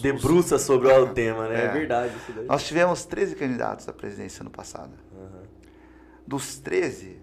Debruça 0.00 0.58
sobre 0.58 0.88
o 0.92 1.12
tema, 1.14 1.48
né? 1.48 1.62
É, 1.62 1.64
É. 1.64 1.68
verdade 1.72 2.14
isso 2.16 2.32
daí. 2.32 2.46
Nós 2.46 2.66
tivemos 2.66 3.04
13 3.04 3.34
candidatos 3.34 3.88
à 3.88 3.92
presidência 3.92 4.42
ano 4.42 4.50
passado. 4.50 4.92
Aham. 5.16 5.42
Dos 6.26 6.58
13, 6.58 7.18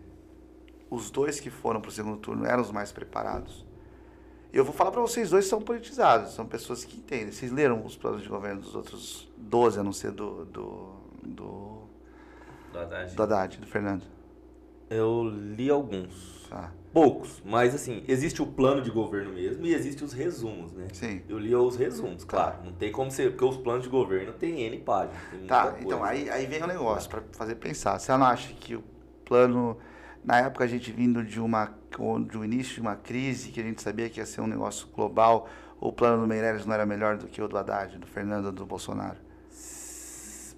os 0.89 1.10
dois 1.12 1.39
que 1.39 1.49
foram 1.49 1.80
para 1.80 1.89
o 1.89 1.91
segundo 1.91 2.18
turno 2.18 2.45
eram 2.45 2.62
os 2.62 2.72
mais 2.72 2.91
preparados. 2.91 3.66
E 4.51 4.58
eu 4.58 4.66
vou 4.66 4.74
falar 4.74 4.91
para 4.91 5.01
vocês 5.01 5.30
dois 5.30 5.45
são 5.45 5.62
politizados, 5.62 6.34
são 6.34 6.45
pessoas 6.45 6.84
que 6.84 6.97
entendem. 6.97 7.32
Vocês 7.32 7.51
leram 7.51 7.86
os 7.86 7.95
planos 7.95 8.24
de 8.24 8.30
governo 8.30 8.62
dos 8.62 8.74
outros 8.76 9.30
12, 9.38 9.80
a 9.80 9.84
não 9.84 9.93
ser 9.93 10.12
do, 10.12 10.45
do, 10.45 10.93
do, 11.24 11.82
Do 12.72 12.80
Haddad. 12.80 13.16
do 13.16 13.24
Haddad, 13.24 13.58
do 13.60 13.68
Fernando. 13.68 14.03
Eu 14.89 15.24
li 15.30 15.70
alguns. 15.70 16.47
Tá, 16.49 16.72
Poucos, 16.97 17.43
mas 17.45 17.75
assim, 17.75 18.03
existe 18.07 18.41
o 18.41 18.45
plano 18.47 18.81
de 18.81 18.89
governo 18.89 19.31
mesmo 19.31 19.63
e 19.63 19.71
existe 19.71 20.03
os 20.03 20.13
resumos, 20.13 20.73
né? 20.73 20.87
sim. 20.91 21.21
Eu 21.29 21.37
li 21.37 21.53
os 21.55 21.75
resumos, 21.75 22.23
claro. 22.23 22.55
Não 22.65 22.71
tem 22.71 22.91
como 22.91 23.11
ser, 23.11 23.29
porque 23.29 23.45
os 23.45 23.55
planos 23.55 23.83
de 23.83 23.89
governo 23.89 24.33
tem 24.33 24.61
N 24.61 24.79
páginas. 24.79 25.21
Tem 25.29 25.45
Tá, 25.45 25.75
então 25.79 26.03
aí, 26.03 26.27
aí 26.27 26.47
vem 26.47 26.63
o 26.63 26.65
negócio 26.65 27.07
para 27.07 27.21
fazer 27.33 27.53
pensar. 27.53 27.99
Você 27.99 28.11
não 28.17 28.25
acha 28.25 28.51
que 28.51 28.75
o 28.75 28.83
plano, 29.23 29.77
na 30.25 30.39
época 30.39 30.63
a 30.63 30.67
gente 30.67 30.91
vindo 30.91 31.23
de 31.23 31.39
uma 31.39 31.71
de 32.27 32.35
um 32.35 32.43
início 32.43 32.73
de 32.73 32.81
uma 32.81 32.95
crise 32.95 33.51
que 33.51 33.59
a 33.59 33.63
gente 33.63 33.79
sabia 33.79 34.09
que 34.09 34.19
ia 34.19 34.25
ser 34.25 34.41
um 34.41 34.47
negócio 34.47 34.87
global, 34.87 35.47
o 35.79 35.93
plano 35.93 36.23
do 36.23 36.27
Meirelles 36.27 36.65
não 36.65 36.73
era 36.73 36.85
melhor 36.85 37.15
do 37.15 37.27
que 37.27 37.39
o 37.39 37.47
do 37.47 37.59
Haddad, 37.59 37.99
do 37.99 38.07
Fernando, 38.07 38.51
do 38.51 38.65
Bolsonaro? 38.65 39.17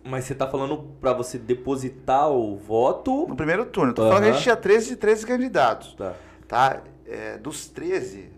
Mas 0.04 0.24
você 0.24 0.34
tá 0.34 0.48
falando 0.48 0.78
pra 1.02 1.12
você 1.12 1.38
depositar 1.38 2.30
o 2.30 2.56
voto. 2.56 3.28
No 3.28 3.36
primeiro 3.36 3.66
turno, 3.66 3.94
tô 3.94 4.04
falando 4.04 4.24
que 4.24 4.30
a 4.30 4.32
gente 4.32 4.44
tinha 4.44 4.56
13, 4.56 4.96
13 4.96 5.26
candidatos, 5.26 5.94
Tá. 5.96 6.16
Tá? 6.50 6.82
É, 7.06 7.38
dos 7.38 7.68
13, 7.68 8.30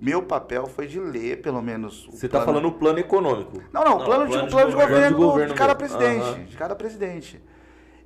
meu 0.00 0.22
papel 0.22 0.66
foi 0.66 0.86
de 0.86 0.98
ler 0.98 1.42
pelo 1.42 1.60
menos 1.60 2.06
o 2.08 2.12
Você 2.12 2.26
tá 2.28 2.38
plano- 2.38 2.46
falando 2.60 2.68
o 2.68 2.78
plano 2.78 2.98
econômico. 2.98 3.62
Não, 3.72 3.84
não, 3.84 3.98
Não, 3.98 4.04
plano, 4.06 4.24
de, 4.26 4.30
plano 4.32 4.46
de 4.46 4.50
plano 4.52 4.70
de 4.70 4.76
governo. 4.76 5.08
de 5.08 5.22
governo 5.22 5.52
de 5.52 5.58
cada 5.58 5.74
mesmo. 5.74 5.78
presidente, 5.98 6.24
Aham. 6.26 6.44
de 6.44 6.56
cada 6.56 6.74
presidente. 6.74 7.42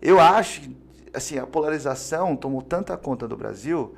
Eu 0.00 0.18
acho 0.18 0.62
que, 0.62 0.76
assim, 1.14 1.38
a 1.38 1.46
polarização 1.46 2.34
tomou 2.34 2.60
tanta 2.62 2.96
conta 2.96 3.28
do 3.28 3.36
Brasil 3.36 3.94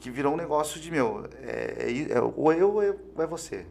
que 0.00 0.10
virou 0.10 0.34
um 0.34 0.36
negócio 0.36 0.80
de, 0.80 0.90
meu, 0.90 1.26
é, 1.42 1.86
é- 2.10 2.12
é 2.12 2.20
ou 2.20 2.52
eu 2.52 2.72
ou 2.74 2.82
eu- 2.82 3.00
ou 3.16 3.22
é 3.24 3.26
você. 3.26 3.66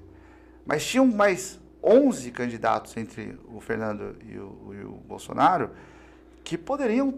Mas 0.66 0.86
tinham 0.86 1.06
mais 1.08 1.60
11 1.84 2.32
candidatos 2.32 2.96
entre 2.98 3.38
o 3.54 3.60
Fernando 3.62 4.16
e 4.26 4.38
o, 4.38 4.74
e 4.74 4.84
o 4.84 4.92
Bolsonaro 5.08 5.70
que 6.44 6.58
poderiam 6.58 7.14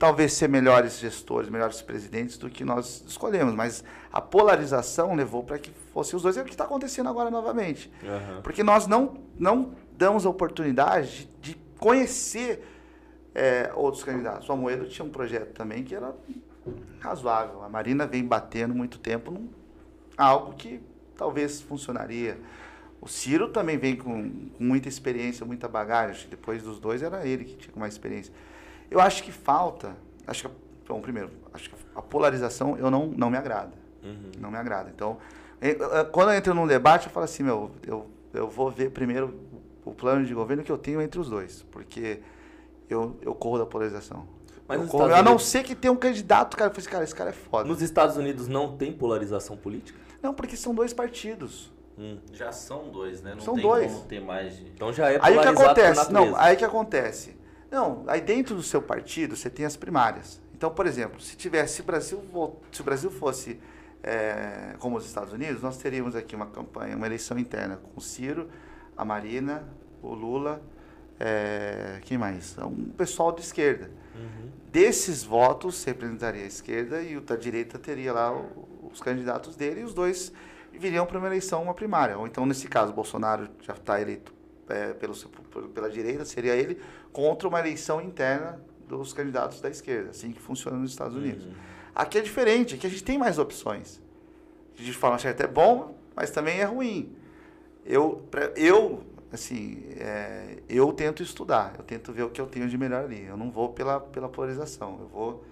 talvez 0.00 0.32
ser 0.32 0.48
melhores 0.48 0.98
gestores, 0.98 1.50
melhores 1.50 1.82
presidentes 1.82 2.38
do 2.38 2.48
que 2.48 2.64
nós 2.64 3.04
escolhemos, 3.06 3.54
mas 3.54 3.84
a 4.10 4.18
polarização 4.18 5.14
levou 5.14 5.44
para 5.44 5.58
que 5.58 5.70
fossem 5.92 6.16
os 6.16 6.22
dois, 6.22 6.38
é 6.38 6.40
o 6.40 6.44
que 6.46 6.52
está 6.52 6.64
acontecendo 6.64 7.10
agora 7.10 7.30
novamente. 7.30 7.92
Aham. 8.02 8.40
Porque 8.40 8.62
nós 8.62 8.86
não, 8.86 9.18
não 9.38 9.74
damos 9.92 10.24
a 10.24 10.30
oportunidade 10.30 11.28
de, 11.42 11.52
de 11.52 11.60
conhecer 11.78 12.66
é, 13.34 13.70
outros 13.74 14.02
candidatos. 14.02 14.48
O 14.48 14.52
Amoedo 14.52 14.88
tinha 14.88 15.04
um 15.04 15.10
projeto 15.10 15.52
também 15.52 15.84
que 15.84 15.94
era 15.94 16.14
razoável. 17.00 17.62
A 17.62 17.68
Marina 17.68 18.06
vem 18.06 18.24
batendo 18.24 18.74
muito 18.74 18.98
tempo 18.98 19.30
num 19.30 19.50
algo 20.16 20.54
que 20.54 20.80
talvez 21.14 21.60
funcionaria. 21.60 22.40
O 23.02 23.06
Ciro 23.06 23.48
também 23.48 23.76
vem 23.76 23.96
com, 23.96 24.30
com 24.30 24.64
muita 24.64 24.88
experiência, 24.88 25.44
muita 25.44 25.68
bagagem. 25.68 26.26
Depois 26.30 26.62
dos 26.62 26.80
dois 26.80 27.02
era 27.02 27.26
ele 27.26 27.44
que 27.44 27.56
tinha 27.56 27.76
mais 27.76 27.92
experiência. 27.92 28.32
Eu 28.90 29.00
acho 29.00 29.22
que 29.22 29.30
falta, 29.30 29.96
acho 30.26 30.48
que, 30.48 30.54
bom, 30.88 31.00
primeiro, 31.00 31.30
acho 31.52 31.70
que 31.70 31.76
a 31.94 32.02
polarização 32.02 32.76
eu 32.76 32.90
não, 32.90 33.06
não 33.06 33.30
me 33.30 33.36
agrada. 33.36 33.72
Uhum. 34.02 34.32
Não 34.38 34.50
me 34.50 34.56
agrada. 34.56 34.90
Então, 34.94 35.18
quando 36.12 36.30
eu 36.30 36.36
entro 36.36 36.54
num 36.54 36.66
debate, 36.66 37.06
eu 37.06 37.12
falo 37.12 37.24
assim, 37.24 37.42
meu, 37.42 37.70
eu, 37.86 38.06
eu 38.32 38.48
vou 38.48 38.70
ver 38.70 38.90
primeiro 38.90 39.34
o 39.84 39.92
plano 39.92 40.24
de 40.24 40.34
governo 40.34 40.62
que 40.62 40.72
eu 40.72 40.78
tenho 40.78 41.00
entre 41.00 41.20
os 41.20 41.28
dois, 41.28 41.64
porque 41.70 42.20
eu, 42.88 43.16
eu 43.22 43.34
corro 43.34 43.58
da 43.58 43.66
polarização. 43.66 44.26
Mas 44.66 44.80
eu 44.80 44.88
corro, 44.88 45.14
a 45.14 45.22
não 45.22 45.38
ser 45.38 45.62
que 45.64 45.74
tenha 45.74 45.92
um 45.92 45.96
candidato, 45.96 46.56
cara, 46.56 46.70
eu 46.70 46.74
falei 46.74 46.84
assim, 46.84 46.90
cara, 46.90 47.04
esse 47.04 47.14
cara 47.14 47.30
é 47.30 47.32
foda. 47.32 47.68
Nos 47.68 47.82
Estados 47.82 48.16
Unidos 48.16 48.48
não 48.48 48.76
tem 48.76 48.92
polarização 48.92 49.56
política? 49.56 49.98
Não, 50.22 50.32
porque 50.32 50.56
são 50.56 50.74
dois 50.74 50.92
partidos. 50.92 51.72
Hum. 51.98 52.18
Já 52.32 52.50
são 52.52 52.88
dois, 52.88 53.20
né? 53.20 53.34
Não 53.34 53.40
São 53.40 53.54
tem 53.54 53.62
dois. 53.62 53.92
como 53.92 54.04
ter 54.06 54.20
mais 54.20 54.56
de... 54.56 54.68
Então 54.68 54.92
já 54.92 55.10
é 55.10 55.18
Aí 55.20 55.36
o 55.36 55.40
que 55.40 55.52
polarizado 55.52 55.66
acontece? 55.66 56.12
Não, 56.12 56.36
aí 56.36 56.54
o 56.54 56.58
que 56.58 56.64
acontece? 56.64 57.36
Não, 57.70 58.04
aí 58.06 58.20
dentro 58.20 58.54
do 58.54 58.62
seu 58.62 58.82
partido 58.82 59.36
você 59.36 59.48
tem 59.48 59.64
as 59.64 59.76
primárias. 59.76 60.40
Então, 60.54 60.70
por 60.70 60.86
exemplo, 60.86 61.20
se 61.20 61.36
tivesse, 61.36 61.82
Brasil, 61.82 62.22
se 62.72 62.80
o 62.80 62.84
Brasil 62.84 63.10
fosse 63.10 63.60
é, 64.02 64.74
como 64.78 64.96
os 64.96 65.06
Estados 65.06 65.32
Unidos, 65.32 65.62
nós 65.62 65.76
teríamos 65.76 66.16
aqui 66.16 66.34
uma 66.34 66.46
campanha, 66.46 66.96
uma 66.96 67.06
eleição 67.06 67.38
interna 67.38 67.76
com 67.76 67.90
o 67.98 68.00
Ciro, 68.02 68.48
a 68.96 69.04
Marina, 69.04 69.68
o 70.02 70.12
Lula, 70.14 70.60
é, 71.18 72.00
quem 72.02 72.18
mais? 72.18 72.56
Um 72.58 72.90
pessoal 72.90 73.30
de 73.32 73.42
esquerda. 73.42 73.90
Uhum. 74.14 74.50
Desses 74.72 75.22
votos 75.22 75.82
representaria 75.84 76.44
a 76.44 76.46
esquerda 76.46 77.02
e 77.02 77.16
o 77.16 77.20
da 77.20 77.36
direita 77.36 77.78
teria 77.78 78.12
lá 78.12 78.32
o- 78.32 78.90
os 78.92 79.00
candidatos 79.00 79.56
dele 79.56 79.80
e 79.82 79.84
os 79.84 79.94
dois 79.94 80.32
viriam 80.72 81.04
para 81.06 81.18
uma 81.18 81.26
eleição, 81.26 81.62
uma 81.62 81.74
primária. 81.74 82.16
Ou 82.18 82.26
então, 82.26 82.46
nesse 82.46 82.68
caso, 82.68 82.92
Bolsonaro 82.92 83.48
já 83.62 83.74
está 83.74 84.00
eleito 84.00 84.32
é, 84.70 84.92
pelo, 84.94 85.14
pela 85.74 85.90
direita, 85.90 86.24
seria 86.24 86.54
ele 86.54 86.80
contra 87.12 87.48
uma 87.48 87.58
eleição 87.58 88.00
interna 88.00 88.60
dos 88.88 89.12
candidatos 89.12 89.60
da 89.60 89.68
esquerda, 89.68 90.10
assim 90.10 90.32
que 90.32 90.40
funciona 90.40 90.76
nos 90.76 90.90
Estados 90.90 91.16
Unidos. 91.16 91.44
Uhum. 91.44 91.52
Aqui 91.94 92.18
é 92.18 92.20
diferente, 92.20 92.74
aqui 92.74 92.86
a 92.86 92.90
gente 92.90 93.04
tem 93.04 93.18
mais 93.18 93.38
opções. 93.38 94.00
De 94.74 94.92
forma 94.92 95.18
certa 95.18 95.44
é 95.44 95.46
bom, 95.46 95.94
mas 96.16 96.30
também 96.30 96.60
é 96.60 96.64
ruim. 96.64 97.14
Eu, 97.84 98.22
pra- 98.30 98.52
eu 98.56 99.02
assim, 99.32 99.84
é, 99.96 100.58
eu 100.68 100.92
tento 100.92 101.22
estudar, 101.22 101.74
eu 101.78 101.84
tento 101.84 102.12
ver 102.12 102.24
o 102.24 102.30
que 102.30 102.40
eu 102.40 102.46
tenho 102.46 102.68
de 102.68 102.76
melhor 102.76 103.04
ali. 103.04 103.24
Eu 103.26 103.36
não 103.36 103.50
vou 103.50 103.68
pela, 103.68 104.00
pela 104.00 104.28
polarização, 104.28 104.98
eu 105.00 105.06
vou, 105.08 105.44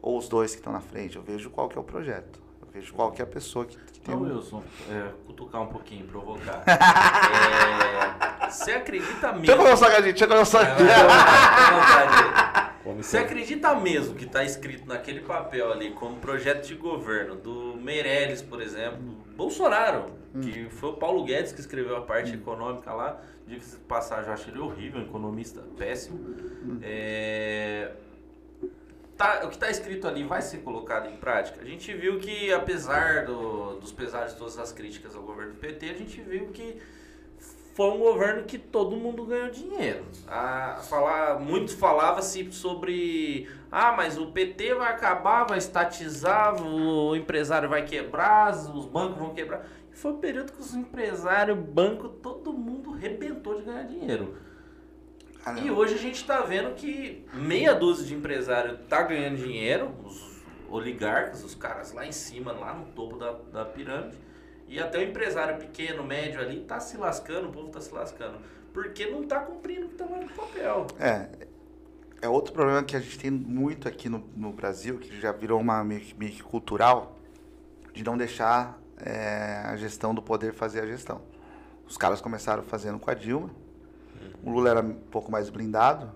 ou 0.00 0.16
os 0.18 0.28
dois 0.28 0.52
que 0.52 0.58
estão 0.58 0.72
na 0.72 0.80
frente, 0.80 1.16
eu 1.16 1.22
vejo 1.22 1.50
qual 1.50 1.68
que 1.68 1.76
é 1.76 1.80
o 1.80 1.84
projeto. 1.84 2.40
Eu 2.74 2.80
vejo 2.80 2.92
qual 2.92 3.12
que 3.12 3.22
é 3.22 3.24
a 3.24 3.26
pessoa 3.28 3.64
que, 3.64 3.76
que 3.76 4.00
tem 4.00 4.14
um... 4.14 4.22
Wilson, 4.22 4.62
é, 4.90 5.10
cutucar 5.26 5.62
um 5.62 5.66
pouquinho, 5.68 6.04
provocar. 6.06 6.64
É, 8.44 8.50
Você 8.50 8.72
acredita 8.72 9.32
mesmo... 9.32 9.46
Deixa 9.46 9.52
eu 9.52 10.02
deixa 10.02 10.24
eu 10.24 10.28
comer 10.28 10.40
um 10.40 10.42
É, 10.42 10.44
vai, 10.44 10.44
salgadinho. 10.44 10.86
vai, 10.86 11.06
vai, 11.06 11.48
fica 11.48 11.62
à 11.62 11.70
vontade. 11.70 12.74
Come 12.84 13.02
Você 13.02 13.18
com- 13.18 13.24
acredita 13.24 13.74
mesmo 13.76 14.14
que 14.14 14.24
está 14.24 14.44
escrito 14.44 14.86
naquele 14.86 15.20
papel 15.20 15.72
ali 15.72 15.90
como 15.92 16.16
projeto 16.16 16.66
de 16.66 16.74
governo 16.74 17.34
do 17.36 17.76
Meirelles, 17.80 18.42
por 18.42 18.60
exemplo, 18.60 18.98
Bolsonaro, 19.36 20.10
que 20.42 20.68
foi 20.70 20.90
o 20.90 20.92
Paulo 20.94 21.24
Guedes 21.24 21.52
que 21.52 21.60
escreveu 21.60 21.96
a 21.96 22.02
parte 22.02 22.34
econômica 22.34 22.92
lá, 22.92 23.20
de 23.46 23.56
passagem, 23.88 24.26
eu 24.26 24.32
acho 24.34 24.50
ele 24.50 24.58
horrível, 24.58 25.00
um 25.00 25.04
economista 25.04 25.62
péssimo. 25.78 26.34
É, 26.82 27.92
tá, 29.16 29.42
o 29.44 29.48
que 29.48 29.54
está 29.54 29.70
escrito 29.70 30.06
ali 30.06 30.24
vai 30.24 30.42
ser 30.42 30.58
colocado 30.58 31.08
em 31.08 31.16
prática? 31.16 31.60
A 31.60 31.64
gente 31.64 31.92
viu 31.94 32.18
que, 32.18 32.52
apesar 32.52 33.24
do, 33.24 33.76
dos 33.76 33.92
pesares 33.92 34.32
de 34.32 34.38
todas 34.38 34.58
as 34.58 34.72
críticas 34.72 35.14
ao 35.14 35.22
governo 35.22 35.52
do 35.52 35.58
PT, 35.58 35.90
a 35.90 35.94
gente 35.94 36.20
viu 36.20 36.48
que 36.48 36.80
foi 37.74 37.90
um 37.90 37.98
governo 37.98 38.44
que 38.44 38.56
todo 38.56 38.96
mundo 38.96 39.26
ganhou 39.26 39.50
dinheiro. 39.50 40.04
A 40.28 40.80
falar, 40.88 41.40
muito 41.40 41.76
falava-se 41.76 42.50
sobre 42.52 43.48
ah, 43.70 43.92
mas 43.92 44.16
o 44.16 44.28
PT 44.28 44.74
vai 44.74 44.92
acabar, 44.92 45.44
vai 45.44 45.58
estatizar, 45.58 46.62
o 46.62 47.16
empresário 47.16 47.68
vai 47.68 47.84
quebrar, 47.84 48.52
os 48.52 48.86
bancos 48.86 49.18
vão 49.18 49.34
quebrar. 49.34 49.66
Foi 49.90 50.12
um 50.12 50.18
período 50.18 50.52
que 50.52 50.60
os 50.60 50.74
empresários, 50.74 51.58
banco, 51.58 52.08
todo 52.08 52.52
mundo 52.52 52.92
rebentou 52.92 53.56
de 53.56 53.62
ganhar 53.62 53.82
dinheiro. 53.82 54.36
E 55.62 55.70
hoje 55.70 55.94
a 55.94 55.98
gente 55.98 56.16
está 56.16 56.40
vendo 56.40 56.74
que 56.74 57.26
meia 57.34 57.74
dúzia 57.74 58.06
de 58.06 58.14
empresários 58.14 58.78
tá 58.88 59.02
ganhando 59.02 59.36
dinheiro, 59.36 59.94
os 60.02 60.42
oligarcas, 60.70 61.44
os 61.44 61.54
caras 61.54 61.92
lá 61.92 62.06
em 62.06 62.12
cima, 62.12 62.52
lá 62.52 62.72
no 62.72 62.86
topo 62.86 63.16
da, 63.16 63.32
da 63.52 63.64
pirâmide. 63.64 64.16
E 64.66 64.80
até 64.80 64.98
o 64.98 65.02
empresário 65.02 65.58
pequeno, 65.58 66.02
médio 66.02 66.40
ali, 66.40 66.60
tá 66.60 66.80
se 66.80 66.96
lascando, 66.96 67.48
o 67.48 67.52
povo 67.52 67.68
tá 67.68 67.80
se 67.80 67.92
lascando. 67.92 68.38
Porque 68.72 69.06
não 69.06 69.22
tá 69.24 69.40
cumprindo 69.40 69.86
o 69.86 69.88
que 69.90 69.94
tá 69.96 70.06
no 70.06 70.28
papel. 70.30 70.86
É. 70.98 71.28
É 72.22 72.28
outro 72.28 72.54
problema 72.54 72.82
que 72.82 72.96
a 72.96 73.00
gente 73.00 73.18
tem 73.18 73.30
muito 73.30 73.86
aqui 73.86 74.08
no, 74.08 74.24
no 74.34 74.50
Brasil, 74.50 74.98
que 74.98 75.20
já 75.20 75.30
virou 75.30 75.60
uma 75.60 75.84
meio 75.84 76.00
que, 76.00 76.14
meio 76.14 76.32
que 76.32 76.42
cultural, 76.42 77.18
de 77.92 78.02
não 78.02 78.16
deixar 78.16 78.80
é, 78.96 79.62
a 79.66 79.76
gestão 79.76 80.14
do 80.14 80.22
poder 80.22 80.54
fazer 80.54 80.80
a 80.80 80.86
gestão. 80.86 81.20
Os 81.86 81.98
caras 81.98 82.22
começaram 82.22 82.62
fazendo 82.62 82.98
com 82.98 83.10
a 83.10 83.14
Dilma, 83.14 83.50
o 84.42 84.50
Lula 84.50 84.70
era 84.70 84.80
um 84.80 84.94
pouco 84.94 85.30
mais 85.30 85.50
blindado. 85.50 86.10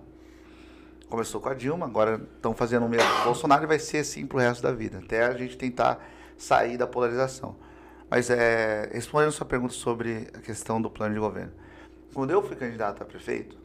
Começou 1.09 1.41
com 1.41 1.49
a 1.49 1.55
Dilma, 1.55 1.87
agora 1.87 2.21
estão 2.37 2.55
fazendo 2.55 2.85
o 2.85 2.89
mesmo 2.89 3.09
o 3.23 3.25
Bolsonaro 3.25 3.67
vai 3.67 3.79
ser 3.79 3.99
assim 3.99 4.27
pro 4.27 4.39
resto 4.39 4.63
da 4.63 4.73
vida, 4.73 4.99
até 4.99 5.25
a 5.25 5.33
gente 5.35 5.57
tentar 5.57 6.07
sair 6.37 6.77
da 6.77 6.87
polarização. 6.87 7.57
Mas 8.11 8.29
é, 8.31 8.91
respondendo 8.93 9.29
a 9.29 9.33
sua 9.33 9.47
pergunta 9.47 9.73
sobre 9.73 10.29
a 10.35 10.39
questão 10.39 10.81
do 10.81 10.91
plano 10.91 11.15
de 11.15 11.21
governo. 11.21 11.53
Quando 12.13 12.31
eu 12.31 12.43
fui 12.43 12.57
candidato 12.57 13.03
a 13.03 13.07
prefeito, 13.07 13.57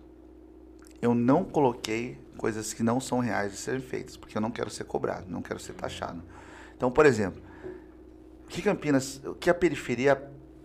eu 1.01 1.13
não 1.13 1.43
coloquei 1.43 2.17
coisas 2.37 2.73
que 2.73 2.81
não 2.81 2.99
são 2.99 3.19
reais 3.19 3.51
de 3.51 3.57
serem 3.57 3.81
feitas, 3.81 4.15
porque 4.15 4.37
eu 4.37 4.41
não 4.41 4.51
quero 4.51 4.69
ser 4.69 4.85
cobrado, 4.85 5.25
não 5.29 5.41
quero 5.41 5.59
ser 5.59 5.73
taxado. 5.73 6.21
Então, 6.75 6.91
por 6.91 7.05
exemplo, 7.05 7.41
que 8.47 8.61
Campinas, 8.61 9.21
que 9.39 9.49
a 9.49 9.53
periferia 9.53 10.15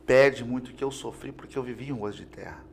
pede 0.06 0.44
muito 0.44 0.72
que 0.72 0.82
eu 0.82 0.90
sofri 0.90 1.32
porque 1.32 1.58
eu 1.58 1.62
vivi 1.62 1.88
em 1.88 1.92
ruas 1.92 2.14
de 2.14 2.24
terra. 2.24 2.67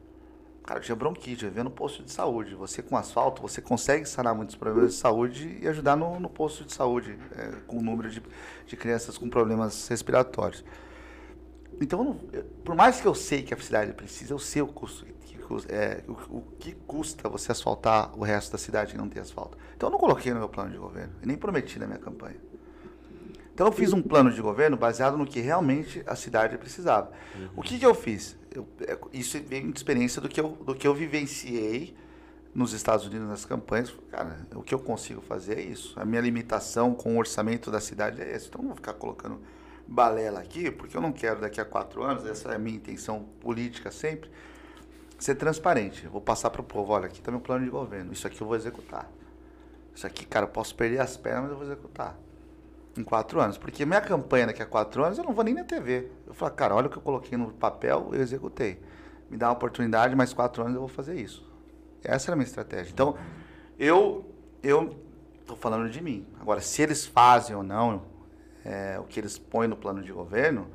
Cara, 0.66 0.80
tinha 0.80 0.96
bronquite, 0.96 1.46
vivia 1.46 1.64
no 1.64 1.70
posto 1.70 2.02
de 2.02 2.12
saúde. 2.12 2.56
Você 2.56 2.82
com 2.82 2.98
asfalto, 2.98 3.40
você 3.40 3.62
consegue 3.62 4.06
sanar 4.08 4.34
muitos 4.34 4.56
problemas 4.56 4.94
de 4.94 5.00
saúde 5.00 5.60
e 5.62 5.68
ajudar 5.68 5.96
no, 5.96 6.20
no 6.20 6.28
posto 6.28 6.66
de 6.66 6.74
saúde, 6.74 7.18
é, 7.38 7.52
com 7.68 7.78
o 7.78 7.82
número 7.84 8.10
de, 8.10 8.22
de 8.66 8.76
crianças 8.76 9.16
com 9.16 9.30
problemas 9.30 9.88
respiratórios. 9.88 10.66
Então, 11.80 12.20
por 12.64 12.74
mais 12.74 13.00
que 13.00 13.08
eu 13.08 13.14
sei 13.14 13.44
que 13.44 13.54
a 13.54 13.58
cidade 13.58 13.94
precisa, 13.94 14.34
eu 14.34 14.40
sei 14.40 14.62
o 14.62 14.68
custo 14.68 15.06
é, 15.70 16.04
o, 16.08 16.38
o, 16.38 16.42
que 16.60 16.72
custa 16.72 17.30
você 17.30 17.52
asfaltar 17.52 18.18
o 18.18 18.24
resto 18.24 18.52
da 18.54 18.58
cidade 18.58 18.96
e 18.96 18.98
não 18.98 19.08
ter 19.08 19.20
asfalto. 19.20 19.56
Então, 19.76 19.90
eu 19.90 19.92
não 19.92 20.00
coloquei 20.00 20.34
no 20.34 20.40
meu 20.40 20.50
plano 20.50 20.72
de 20.72 20.78
governo, 20.78 21.14
nem 21.24 21.38
prometi 21.38 21.78
na 21.78 21.86
minha 21.86 22.00
campanha. 22.00 22.38
Então, 23.54 23.68
eu 23.68 23.72
fiz 23.72 23.94
um 23.94 24.02
plano 24.02 24.32
de 24.32 24.42
governo 24.42 24.76
baseado 24.76 25.16
no 25.16 25.26
que 25.26 25.40
realmente 25.40 26.04
a 26.08 26.16
cidade 26.16 26.58
precisava. 26.58 27.12
Uhum. 27.36 27.50
O 27.58 27.62
que, 27.62 27.78
que 27.78 27.86
eu 27.86 27.94
fiz? 27.94 28.36
Eu, 28.58 28.68
é, 28.82 28.98
isso 29.14 29.40
vem 29.44 29.72
de 29.72 29.78
experiência 29.78 30.22
do 30.22 30.30
que, 30.30 30.40
eu, 30.40 30.50
do 30.50 30.76
que 30.76 30.88
eu 30.88 30.94
vivenciei 30.94 31.96
nos 32.54 32.74
Estados 32.74 33.06
Unidos 33.06 33.28
nas 33.28 33.46
campanhas. 33.46 33.94
Cara, 34.10 34.48
o 34.56 34.64
que 34.64 34.74
eu 34.74 34.80
consigo 34.80 35.22
fazer 35.22 35.60
é 35.60 35.62
isso. 35.62 36.00
A 36.00 36.06
minha 36.06 36.22
limitação 36.22 36.94
com 36.94 37.16
o 37.16 37.18
orçamento 37.18 37.70
da 37.70 37.80
cidade 37.80 38.22
é 38.22 38.34
essa. 38.34 38.48
Então, 38.48 38.62
não 38.62 38.70
vou 38.70 38.76
ficar 38.76 38.94
colocando 38.94 39.40
balela 39.88 40.40
aqui, 40.40 40.72
porque 40.72 40.96
eu 40.98 41.02
não 41.02 41.12
quero 41.12 41.42
daqui 41.42 41.62
a 41.62 41.66
quatro 41.66 42.02
anos, 42.02 42.26
essa 42.26 42.52
é 42.52 42.56
a 42.56 42.60
minha 42.60 42.76
intenção 42.76 43.24
política 43.40 43.92
sempre, 43.92 44.32
ser 45.20 45.36
transparente. 45.36 46.08
Vou 46.08 46.22
passar 46.22 46.50
para 46.50 46.62
o 46.62 46.64
povo, 46.64 46.92
olha, 46.92 47.06
aqui 47.06 47.20
está 47.20 47.30
meu 47.30 47.40
plano 47.40 47.64
de 47.64 47.70
governo, 47.70 48.12
isso 48.12 48.26
aqui 48.26 48.42
eu 48.42 48.48
vou 48.48 48.56
executar. 48.56 49.08
Isso 49.94 50.08
aqui, 50.08 50.26
cara, 50.26 50.46
eu 50.46 50.50
posso 50.50 50.74
perder 50.74 51.00
as 51.00 51.16
pernas, 51.16 51.44
mas 51.44 51.52
eu 51.52 51.58
vou 51.58 51.66
executar 51.66 52.18
em 52.98 53.04
quatro 53.04 53.40
anos. 53.40 53.58
Porque 53.58 53.86
minha 53.86 54.02
campanha 54.02 54.48
daqui 54.48 54.62
a 54.62 54.66
quatro 54.66 55.04
anos 55.04 55.18
eu 55.18 55.24
não 55.24 55.34
vou 55.34 55.44
nem 55.44 55.54
na 55.54 55.64
TV. 55.64 56.10
Eu 56.26 56.34
falo, 56.34 56.52
cara, 56.54 56.76
olha 56.76 56.88
o 56.88 56.90
que 56.90 56.98
eu 56.98 57.02
coloquei 57.02 57.38
no 57.38 57.52
papel, 57.52 58.10
eu 58.14 58.22
executei. 58.22 58.82
Me 59.30 59.38
dá 59.38 59.48
uma 59.48 59.54
oportunidade, 59.54 60.16
mais 60.16 60.34
quatro 60.34 60.62
anos 60.64 60.76
eu 60.76 60.82
vou 60.82 60.90
fazer 60.90 61.16
isso. 61.20 61.46
Essa 62.04 62.30
era 62.30 62.34
a 62.34 62.38
minha 62.38 62.48
estratégia. 62.48 62.92
Então, 62.92 63.16
eu 63.80 64.26
eu 64.62 64.96
estou 65.42 65.56
falando 65.56 65.90
de 65.90 66.02
mim. 66.02 66.26
Agora, 66.40 66.60
se 66.60 66.82
eles 66.82 67.06
fazem 67.06 67.56
ou 67.56 67.64
não 67.64 68.04
é, 68.64 68.98
o 69.00 69.04
que 69.04 69.20
eles 69.20 69.38
põem 69.38 69.68
no 69.68 69.76
plano 69.76 70.02
de 70.02 70.12
governo, 70.12 70.68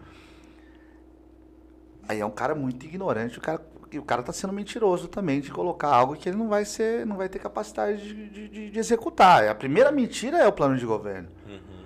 aí 2.08 2.20
é 2.20 2.26
um 2.26 2.30
cara 2.30 2.54
muito 2.54 2.86
ignorante. 2.86 3.38
O 3.38 3.40
cara 3.40 3.60
o 3.98 4.02
cara 4.02 4.20
está 4.20 4.32
sendo 4.32 4.52
mentiroso 4.52 5.08
também 5.08 5.40
de 5.40 5.50
colocar 5.50 5.88
algo 5.88 6.14
que 6.14 6.28
ele 6.28 6.36
não 6.36 6.48
vai 6.48 6.64
ser, 6.64 7.04
não 7.04 7.16
vai 7.16 7.28
ter 7.28 7.38
capacidade 7.38 8.02
de, 8.02 8.48
de, 8.48 8.70
de 8.70 8.78
executar. 8.78 9.48
A 9.48 9.54
primeira 9.54 9.90
mentira 9.90 10.38
é 10.38 10.46
o 10.46 10.52
plano 10.52 10.76
de 10.76 10.86
governo. 10.86 11.28
Uhum. 11.46 11.79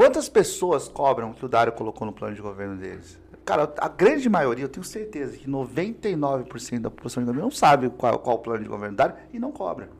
Quantas 0.00 0.30
pessoas 0.30 0.88
cobram 0.88 1.34
que 1.34 1.44
o 1.44 1.48
Dário 1.48 1.74
colocou 1.74 2.06
no 2.06 2.12
plano 2.14 2.34
de 2.34 2.40
governo 2.40 2.74
deles? 2.74 3.20
Cara, 3.44 3.70
a 3.76 3.86
grande 3.86 4.30
maioria, 4.30 4.64
eu 4.64 4.68
tenho 4.70 4.82
certeza 4.82 5.36
que 5.36 5.46
99% 5.46 6.80
da 6.80 6.90
população 6.90 7.22
de 7.22 7.26
governo 7.26 7.48
não 7.48 7.50
sabe 7.50 7.90
qual, 7.90 8.18
qual 8.18 8.36
o 8.36 8.38
plano 8.38 8.62
de 8.62 8.68
governo 8.70 8.94
do 8.94 8.96
Dário 8.96 9.16
e 9.30 9.38
não 9.38 9.52
cobra. 9.52 9.90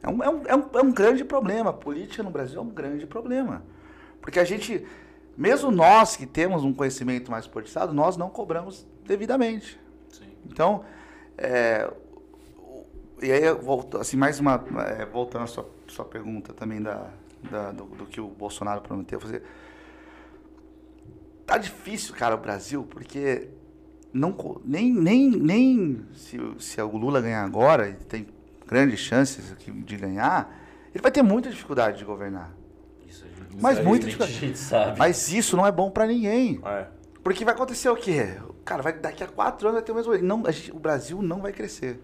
É 0.00 0.08
um, 0.08 0.22
é, 0.22 0.30
um, 0.30 0.42
é, 0.46 0.54
um, 0.54 0.64
é 0.74 0.80
um 0.80 0.92
grande 0.92 1.24
problema. 1.24 1.70
A 1.70 1.72
política 1.72 2.22
no 2.22 2.30
Brasil 2.30 2.60
é 2.60 2.62
um 2.62 2.68
grande 2.68 3.04
problema. 3.04 3.64
Porque 4.20 4.38
a 4.38 4.44
gente, 4.44 4.86
mesmo 5.36 5.72
nós 5.72 6.14
que 6.14 6.24
temos 6.24 6.62
um 6.62 6.72
conhecimento 6.72 7.32
mais 7.32 7.48
politizado, 7.48 7.92
nós 7.92 8.16
não 8.16 8.30
cobramos 8.30 8.86
devidamente. 9.04 9.76
Sim. 10.08 10.30
Então, 10.46 10.84
é, 11.36 11.92
e 13.20 13.32
aí, 13.32 13.42
assim, 13.98 14.16
mais 14.16 14.38
uma, 14.38 14.64
é, 14.86 15.04
voltando 15.04 15.42
à 15.42 15.46
sua, 15.48 15.68
sua 15.88 16.04
pergunta 16.04 16.52
também 16.52 16.80
da, 16.80 17.10
da, 17.50 17.72
do, 17.72 17.84
do, 17.84 18.06
que 18.06 18.20
o 18.20 18.28
Bolsonaro 18.28 18.80
prometeu 18.80 19.20
fazer. 19.20 19.42
Tá 21.46 21.58
difícil, 21.58 22.14
cara, 22.14 22.34
o 22.34 22.38
Brasil, 22.38 22.84
porque 22.88 23.48
não, 24.12 24.34
nem, 24.64 24.92
nem, 24.92 25.30
nem 25.30 26.06
se, 26.14 26.38
se 26.58 26.80
o 26.80 26.96
Lula 26.96 27.20
ganhar 27.20 27.44
agora, 27.44 27.88
e 27.88 27.94
tem 27.94 28.26
grandes 28.66 29.00
chances 29.00 29.54
de 29.58 29.96
ganhar, 29.96 30.56
ele 30.94 31.02
vai 31.02 31.10
ter 31.10 31.22
muita 31.22 31.50
dificuldade 31.50 31.98
de 31.98 32.04
governar. 32.04 32.52
Isso, 33.06 33.26
isso 33.26 33.58
Mas 33.60 33.82
muita 33.82 34.06
dificuldade. 34.06 34.56
Sabe. 34.56 34.98
Mas 34.98 35.32
isso 35.32 35.56
não 35.56 35.66
é 35.66 35.72
bom 35.72 35.90
para 35.90 36.06
ninguém. 36.06 36.60
É. 36.64 36.86
Porque 37.22 37.44
vai 37.44 37.54
acontecer 37.54 37.88
o 37.88 37.96
quê? 37.96 38.36
Cara, 38.64 38.82
vai, 38.82 38.92
daqui 38.92 39.24
a 39.24 39.26
quatro 39.26 39.68
anos 39.68 39.80
vai 39.80 39.84
ter 39.84 39.92
o 39.92 39.94
mesmo. 39.94 40.16
Não, 40.26 40.44
gente, 40.50 40.72
o 40.72 40.78
Brasil 40.78 41.20
não 41.20 41.40
vai 41.40 41.52
crescer. 41.52 42.00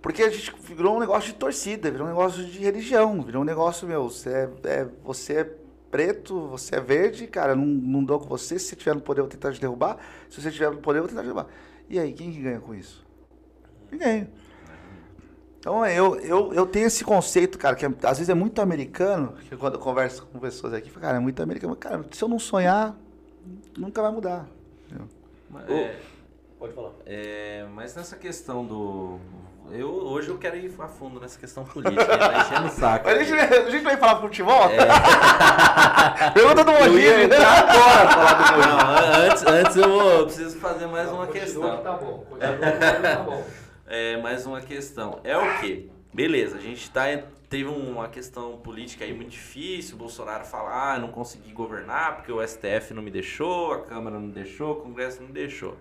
Porque 0.00 0.22
a 0.22 0.30
gente 0.30 0.54
virou 0.62 0.96
um 0.96 1.00
negócio 1.00 1.32
de 1.32 1.38
torcida, 1.38 1.90
virou 1.90 2.06
um 2.06 2.10
negócio 2.10 2.44
de 2.44 2.58
religião, 2.58 3.20
virou 3.20 3.42
um 3.42 3.44
negócio, 3.44 3.86
meu, 3.86 4.08
você 4.08 4.30
é, 4.30 4.50
é 4.64 4.88
você 5.02 5.32
é 5.34 5.56
preto, 5.90 6.48
você 6.48 6.76
é 6.76 6.80
verde, 6.80 7.26
cara, 7.26 7.56
não, 7.56 7.66
não 7.66 8.04
dou 8.04 8.20
com 8.20 8.26
você, 8.26 8.58
se 8.58 8.66
você 8.66 8.76
tiver 8.76 8.94
no 8.94 9.00
poder 9.00 9.20
eu 9.20 9.24
vou 9.24 9.30
tentar 9.30 9.52
te 9.52 9.60
derrubar, 9.60 9.98
se 10.28 10.40
você 10.40 10.50
tiver 10.50 10.70
no 10.70 10.78
poder 10.78 10.98
eu 10.98 11.02
vou 11.02 11.08
tentar 11.08 11.22
te 11.22 11.26
derrubar. 11.26 11.46
E 11.88 11.98
aí, 11.98 12.12
quem 12.12 12.30
que 12.30 12.40
ganha 12.40 12.60
com 12.60 12.74
isso? 12.74 13.04
Ninguém. 13.90 14.28
Então 15.58 15.84
eu, 15.86 16.16
eu, 16.20 16.52
eu 16.52 16.66
tenho 16.66 16.86
esse 16.86 17.02
conceito, 17.02 17.58
cara, 17.58 17.74
que 17.74 17.84
é, 17.84 17.88
às 17.88 18.18
vezes 18.18 18.28
é 18.28 18.34
muito 18.34 18.60
americano, 18.62 19.34
que 19.48 19.56
quando 19.56 19.74
eu 19.74 19.80
converso 19.80 20.24
com 20.26 20.38
pessoas 20.38 20.72
aqui, 20.72 20.90
cara, 20.90 21.16
é 21.16 21.20
muito 21.20 21.42
americano, 21.42 21.74
cara, 21.74 22.04
se 22.12 22.22
eu 22.22 22.28
não 22.28 22.38
sonhar, 22.38 22.96
nunca 23.76 24.00
vai 24.00 24.12
mudar. 24.12 24.46
É, 25.68 25.98
pode 26.58 26.72
falar. 26.74 26.92
É, 27.04 27.66
mas 27.74 27.96
nessa 27.96 28.16
questão 28.16 28.64
do 28.64 29.18
eu, 29.72 29.88
hoje 29.88 30.28
eu 30.28 30.38
quero 30.38 30.56
ir 30.56 30.72
a 30.78 30.88
fundo 30.88 31.20
nessa 31.20 31.38
questão 31.38 31.64
política, 31.64 32.18
tá 32.18 32.40
enchendo 32.40 32.68
o 32.68 32.70
saco. 32.70 33.08
A 33.08 33.22
gente, 33.22 33.32
a 33.32 33.70
gente 33.70 33.84
vai 33.84 33.96
falar 33.96 34.20
futebol? 34.20 34.70
É. 34.70 36.30
Pergunta 36.32 36.64
do 36.64 36.72
Mogi. 36.72 37.08
agora 37.08 38.08
falar 38.10 38.34
do 38.34 38.56
Mogi. 38.56 38.68
Não, 38.68 39.30
antes, 39.30 39.46
antes 39.46 39.76
eu 39.76 39.88
vou, 39.88 40.24
preciso 40.24 40.58
fazer 40.58 40.86
mais 40.86 41.08
Não, 41.08 41.16
uma 41.16 41.26
questão. 41.26 41.76
Que 41.76 41.82
tá 41.82 41.92
bom. 41.92 42.26
tá 42.38 43.22
bom. 43.24 43.44
É, 43.86 44.16
mais 44.18 44.46
uma 44.46 44.60
questão. 44.60 45.20
É 45.24 45.36
o 45.36 45.60
quê? 45.60 45.88
Beleza, 46.12 46.56
a 46.56 46.60
gente 46.60 46.90
tá, 46.90 47.04
teve 47.48 47.68
uma 47.68 48.08
questão 48.08 48.56
política 48.58 49.04
aí 49.04 49.12
muito 49.12 49.30
difícil. 49.30 49.94
O 49.94 49.98
Bolsonaro 49.98 50.44
falar, 50.44 50.94
ah, 50.94 50.98
não 50.98 51.08
consegui 51.08 51.52
governar 51.52 52.16
porque 52.16 52.32
o 52.32 52.46
STF 52.46 52.92
não 52.92 53.02
me 53.02 53.10
deixou, 53.10 53.72
a 53.72 53.82
Câmara 53.82 54.18
não 54.18 54.28
deixou, 54.28 54.72
o 54.72 54.76
Congresso 54.76 55.20
não 55.20 55.28
me 55.28 55.32
deixou. 55.34 55.76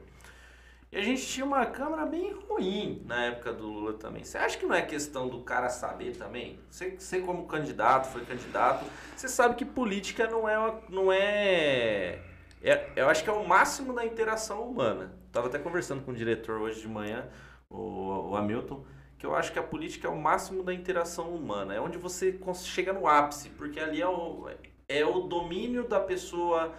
E 0.90 0.98
a 0.98 1.02
gente 1.02 1.26
tinha 1.28 1.46
uma 1.46 1.66
Câmara 1.66 2.06
bem 2.06 2.34
ruim 2.48 3.04
na 3.06 3.26
época 3.26 3.52
do 3.52 3.68
Lula 3.68 3.94
também. 3.94 4.24
Você 4.24 4.38
acha 4.38 4.58
que 4.58 4.66
não 4.66 4.74
é 4.74 4.82
questão 4.82 5.28
do 5.28 5.42
cara 5.42 5.70
saber 5.70 6.16
também? 6.16 6.60
Você, 6.70 6.92
você 6.92 7.20
como 7.20 7.46
candidato, 7.46 8.08
foi 8.08 8.24
candidato, 8.24 8.86
você 9.16 9.28
sabe 9.28 9.56
que 9.56 9.66
política 9.66 10.28
não 10.28 10.48
é, 10.48 10.58
uma, 10.58 10.82
não 10.90 11.12
é, 11.12 12.20
é... 12.64 12.90
Eu 12.96 13.10
acho 13.10 13.22
que 13.22 13.30
é 13.30 13.34
o 13.34 13.46
máximo 13.46 13.94
da 13.94 14.06
interação 14.06 14.62
humana. 14.62 15.14
Tava 15.32 15.48
até 15.48 15.60
conversando 15.60 16.04
com 16.04 16.12
o 16.12 16.16
diretor 16.16 16.62
hoje 16.62 16.80
de 16.80 16.88
manhã, 16.88 17.28
o, 17.70 18.30
o 18.30 18.36
Hamilton, 18.38 18.86
que 19.18 19.26
eu 19.26 19.36
acho 19.36 19.52
que 19.52 19.60
a 19.60 19.64
política 19.64 20.08
é 20.08 20.12
o 20.12 20.18
máximo 20.18 20.64
da 20.64 20.74
interação 20.74 21.36
humana, 21.36 21.74
é 21.74 21.82
onde 21.82 21.98
você 21.98 22.40
chega 22.64 22.94
no 22.94 23.08
ápice, 23.08 23.50
porque 23.50 23.80
ali 23.80 24.02
é 24.02 24.08
o, 24.08 24.48
é 24.88 25.06
o 25.06 25.22
domínio 25.22 25.86
da 25.86 26.00
pessoa 26.00 26.74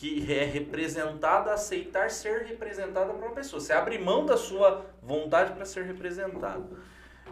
que 0.00 0.32
é 0.32 0.46
representada 0.46 1.52
aceitar 1.52 2.08
ser 2.08 2.46
representada 2.46 3.12
por 3.12 3.22
uma 3.22 3.34
pessoa. 3.34 3.60
Você 3.60 3.70
abre 3.70 3.98
mão 3.98 4.24
da 4.24 4.34
sua 4.34 4.86
vontade 5.02 5.52
para 5.52 5.66
ser 5.66 5.84
representado. 5.84 6.78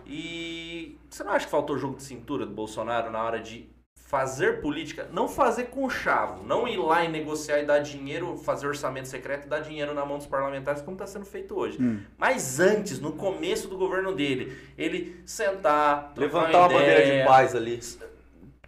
E 0.06 0.98
você 1.08 1.24
não 1.24 1.32
acha 1.32 1.46
que 1.46 1.50
faltou 1.50 1.78
jogo 1.78 1.96
de 1.96 2.02
cintura 2.02 2.44
do 2.44 2.52
Bolsonaro 2.52 3.10
na 3.10 3.22
hora 3.22 3.40
de 3.40 3.70
fazer 3.94 4.60
política? 4.60 5.08
Não 5.10 5.26
fazer 5.26 5.68
com 5.68 5.88
chavo, 5.88 6.44
não 6.44 6.68
ir 6.68 6.76
lá 6.76 7.02
e 7.02 7.08
negociar 7.08 7.60
e 7.60 7.64
dar 7.64 7.78
dinheiro, 7.78 8.36
fazer 8.36 8.66
orçamento 8.66 9.08
secreto 9.08 9.46
e 9.46 9.48
dar 9.48 9.60
dinheiro 9.60 9.94
na 9.94 10.04
mão 10.04 10.18
dos 10.18 10.26
parlamentares, 10.26 10.82
como 10.82 10.94
está 10.94 11.06
sendo 11.06 11.24
feito 11.24 11.58
hoje. 11.58 11.78
Mas 12.18 12.60
antes, 12.60 13.00
no 13.00 13.12
começo 13.12 13.66
do 13.68 13.78
governo 13.78 14.14
dele, 14.14 14.54
ele 14.76 15.22
sentar, 15.24 16.12
Levantar 16.14 16.58
uma 16.58 16.68
bandeira 16.68 17.00
de 17.00 17.08
ideia, 17.08 17.26
paz 17.26 17.56
ali. 17.56 17.80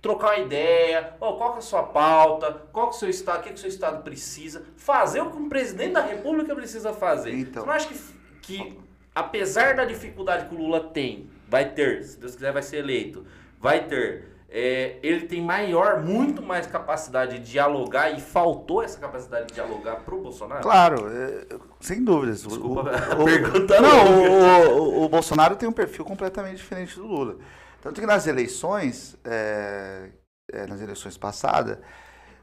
Trocar 0.02 0.28
uma 0.36 0.38
ideia, 0.38 1.14
ó, 1.20 1.32
qual 1.34 1.50
que 1.50 1.56
é 1.56 1.58
a 1.58 1.62
sua 1.62 1.82
pauta, 1.82 2.62
qual 2.72 2.88
que 2.88 2.94
é 2.94 2.96
o 2.96 3.00
seu 3.00 3.10
estado, 3.10 3.40
o 3.40 3.42
que, 3.42 3.48
que 3.50 3.54
o 3.56 3.58
seu 3.58 3.68
estado 3.68 4.02
precisa, 4.02 4.62
fazer 4.76 5.20
o 5.20 5.30
que 5.30 5.36
um 5.36 5.48
presidente 5.48 5.92
da 5.92 6.00
república 6.02 6.54
precisa 6.54 6.92
fazer. 6.92 7.34
Então. 7.34 7.62
Você 7.62 7.66
não 7.68 7.74
acha 7.74 7.88
que, 7.88 7.98
que, 8.40 8.78
apesar 9.14 9.74
da 9.74 9.84
dificuldade 9.84 10.46
que 10.46 10.54
o 10.54 10.58
Lula 10.58 10.80
tem, 10.80 11.28
vai 11.48 11.68
ter, 11.70 12.02
se 12.04 12.18
Deus 12.18 12.34
quiser 12.34 12.52
vai 12.52 12.62
ser 12.62 12.78
eleito, 12.78 13.26
vai 13.58 13.84
ter, 13.86 14.28
é, 14.48 14.96
ele 15.02 15.26
tem 15.26 15.42
maior, 15.42 16.00
muito 16.02 16.42
mais 16.42 16.66
capacidade 16.66 17.38
de 17.38 17.50
dialogar 17.52 18.10
e 18.10 18.20
faltou 18.22 18.82
essa 18.82 18.98
capacidade 18.98 19.48
de 19.48 19.54
dialogar 19.54 19.96
pro 19.96 20.18
Bolsonaro? 20.22 20.62
Claro, 20.62 21.08
é, 21.08 21.44
sem 21.78 22.02
dúvidas. 22.02 22.44
O- 22.46 22.48
Desculpa 22.48 22.82
o, 22.84 23.22
a 23.22 23.24
pergunta 23.24 23.80
Não, 23.80 24.06
o, 24.22 24.78
o- 25.02 25.04
o 25.04 25.08
Bolsonaro 25.10 25.56
tem 25.56 25.68
um 25.68 25.72
perfil 25.72 26.04
completamente 26.06 26.56
diferente 26.56 26.96
do 26.96 27.06
Lula. 27.06 27.36
Tanto 27.82 28.00
que 28.00 28.06
nas 28.06 28.26
eleições, 28.26 29.16
é, 29.24 30.10
é, 30.52 30.66
nas 30.66 30.80
eleições 30.80 31.16
passadas, 31.16 31.78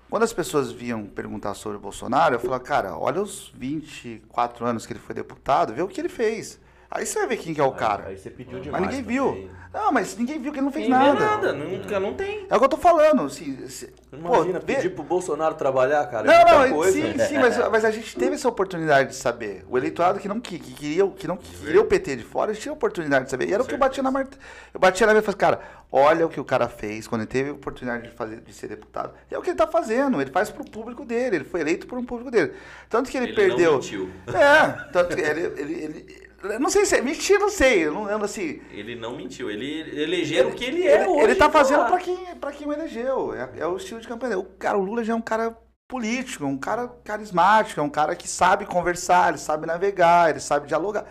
quando 0.09 0.23
as 0.23 0.33
pessoas 0.33 0.71
vinham 0.71 1.05
perguntar 1.05 1.53
sobre 1.53 1.77
o 1.77 1.81
Bolsonaro, 1.81 2.35
eu 2.35 2.39
falava, 2.39 2.63
cara, 2.63 2.97
olha 2.97 3.21
os 3.21 3.51
24 3.55 4.65
anos 4.65 4.85
que 4.85 4.93
ele 4.93 4.99
foi 4.99 5.13
deputado, 5.13 5.73
vê 5.73 5.81
o 5.81 5.87
que 5.87 5.99
ele 5.99 6.09
fez. 6.09 6.59
Aí 6.89 7.05
você 7.05 7.19
vai 7.19 7.27
ver 7.29 7.37
quem 7.37 7.53
que 7.53 7.59
é 7.61 7.63
o 7.63 7.71
cara. 7.71 8.05
Aí 8.07 8.17
você 8.17 8.29
pediu 8.29 8.53
Mas 8.55 8.63
demais. 8.63 8.83
ninguém 8.85 9.01
também. 9.03 9.15
viu. 9.43 9.51
Não, 9.73 9.91
mas 9.91 10.17
ninguém 10.17 10.39
viu 10.41 10.51
que 10.51 10.57
ele 10.57 10.65
não 10.65 10.71
fez 10.71 10.87
Ninguém 10.87 11.13
vê 11.13 11.19
nada. 11.19 11.25
nada, 11.25 11.53
nunca, 11.53 11.99
não 11.99 12.13
tem. 12.13 12.47
É 12.49 12.55
o 12.55 12.59
que 12.59 12.65
eu 12.65 12.69
tô 12.69 12.77
falando. 12.77 13.23
Assim, 13.23 13.67
se- 13.67 13.93
Imagina, 14.11 14.59
pô, 14.59 14.65
vê- 14.65 14.75
pedir 14.75 14.89
pro 14.95 15.03
Bolsonaro 15.03 15.53
trabalhar, 15.55 16.05
cara. 16.07 16.31
é 16.31 16.31
Não, 16.31 16.37
muita 16.59 16.67
não, 16.69 16.75
coisa. 16.77 16.93
sim, 16.93 17.19
sim, 17.27 17.37
mas, 17.37 17.57
mas 17.69 17.85
a 17.85 17.91
gente 17.91 18.15
teve 18.17 18.35
essa 18.35 18.47
oportunidade 18.47 19.09
de 19.09 19.15
saber. 19.15 19.65
O 19.69 19.77
eleitorado 19.77 20.17
que 20.19 20.27
não, 20.27 20.39
que, 20.39 20.57
que 20.57 20.71
queria, 20.73 21.07
que 21.09 21.27
não 21.27 21.35
queria 21.37 21.81
o 21.81 21.85
PT 21.85 22.15
de 22.15 22.23
fora, 22.23 22.51
a 22.51 22.53
gente 22.53 22.63
tinha 22.63 22.71
a 22.71 22.75
oportunidade 22.75 23.25
de 23.25 23.31
saber. 23.31 23.49
E 23.49 23.53
era 23.53 23.61
o 23.61 23.65
que 23.65 23.73
eu 23.73 23.77
batia 23.77 24.01
na 24.01 24.09
marta. 24.09 24.37
Eu 24.73 24.79
batia 24.79 25.05
na 25.05 25.13
mesa 25.13 25.23
e 25.23 25.25
falei, 25.25 25.37
cara, 25.37 25.59
olha 25.91 26.25
o 26.25 26.29
que 26.29 26.39
o 26.39 26.45
cara 26.45 26.67
fez 26.69 27.05
quando 27.05 27.21
ele 27.21 27.29
teve 27.29 27.49
a 27.49 27.53
oportunidade 27.53 28.03
de, 28.09 28.15
fazer, 28.15 28.37
de 28.39 28.53
ser 28.53 28.67
deputado. 28.69 29.13
E 29.29 29.35
é 29.35 29.37
o 29.37 29.41
que 29.41 29.49
ele 29.49 29.57
tá 29.57 29.67
fazendo, 29.67 30.19
ele 30.21 30.31
faz 30.31 30.49
pro 30.49 30.63
público 30.63 31.05
dele, 31.05 31.35
ele 31.35 31.45
foi 31.45 31.59
eleito 31.59 31.85
por 31.85 31.99
um 31.99 32.05
público 32.05 32.31
dele. 32.31 32.53
Tanto 32.89 33.11
que 33.11 33.17
ele, 33.17 33.27
Ele 33.27 33.35
perdeu. 33.35 33.71
não 33.73 33.79
mentiu. 33.79 34.09
É, 34.27 34.89
tanto 34.93 35.13
que 35.15 35.21
ele, 35.21 35.41
ele, 35.61 35.73
ele- 35.83 36.26
Não 36.59 36.69
sei 36.69 36.85
se 36.85 36.95
é 36.95 37.01
mentir, 37.01 37.39
não 37.39 37.49
sei. 37.49 37.85
Eu 37.87 37.93
não 37.93 38.03
lembro 38.03 38.25
assim. 38.25 38.61
Ele 38.71 38.95
não 38.95 39.15
mentiu, 39.17 39.49
ele 39.49 39.81
elegeram 40.01 40.49
o 40.49 40.53
que 40.55 40.63
ele 40.65 40.85
é 40.87 41.01
Ele, 41.01 41.07
hoje. 41.07 41.23
ele 41.23 41.35
tá 41.35 41.49
fazendo 41.49 41.85
pra 41.85 41.97
quem, 41.97 42.35
pra 42.35 42.51
quem 42.51 42.67
o 42.67 42.73
elegeu. 42.73 43.33
É, 43.33 43.49
é 43.57 43.65
o 43.67 43.77
estilo 43.77 43.99
de 43.99 44.07
campanha. 44.07 44.37
O 44.37 44.43
cara, 44.43 44.77
o 44.77 44.83
Lula 44.83 45.03
já 45.03 45.13
é 45.13 45.15
um 45.15 45.21
cara 45.21 45.57
político, 45.87 46.43
é 46.43 46.47
um 46.47 46.57
cara 46.57 46.87
carismático, 47.03 47.79
é 47.79 47.83
um 47.83 47.89
cara 47.89 48.15
que 48.15 48.27
sabe 48.27 48.65
conversar, 48.65 49.29
ele 49.29 49.37
sabe 49.37 49.65
navegar, 49.65 50.29
ele 50.29 50.39
sabe 50.39 50.67
dialogar. 50.67 51.05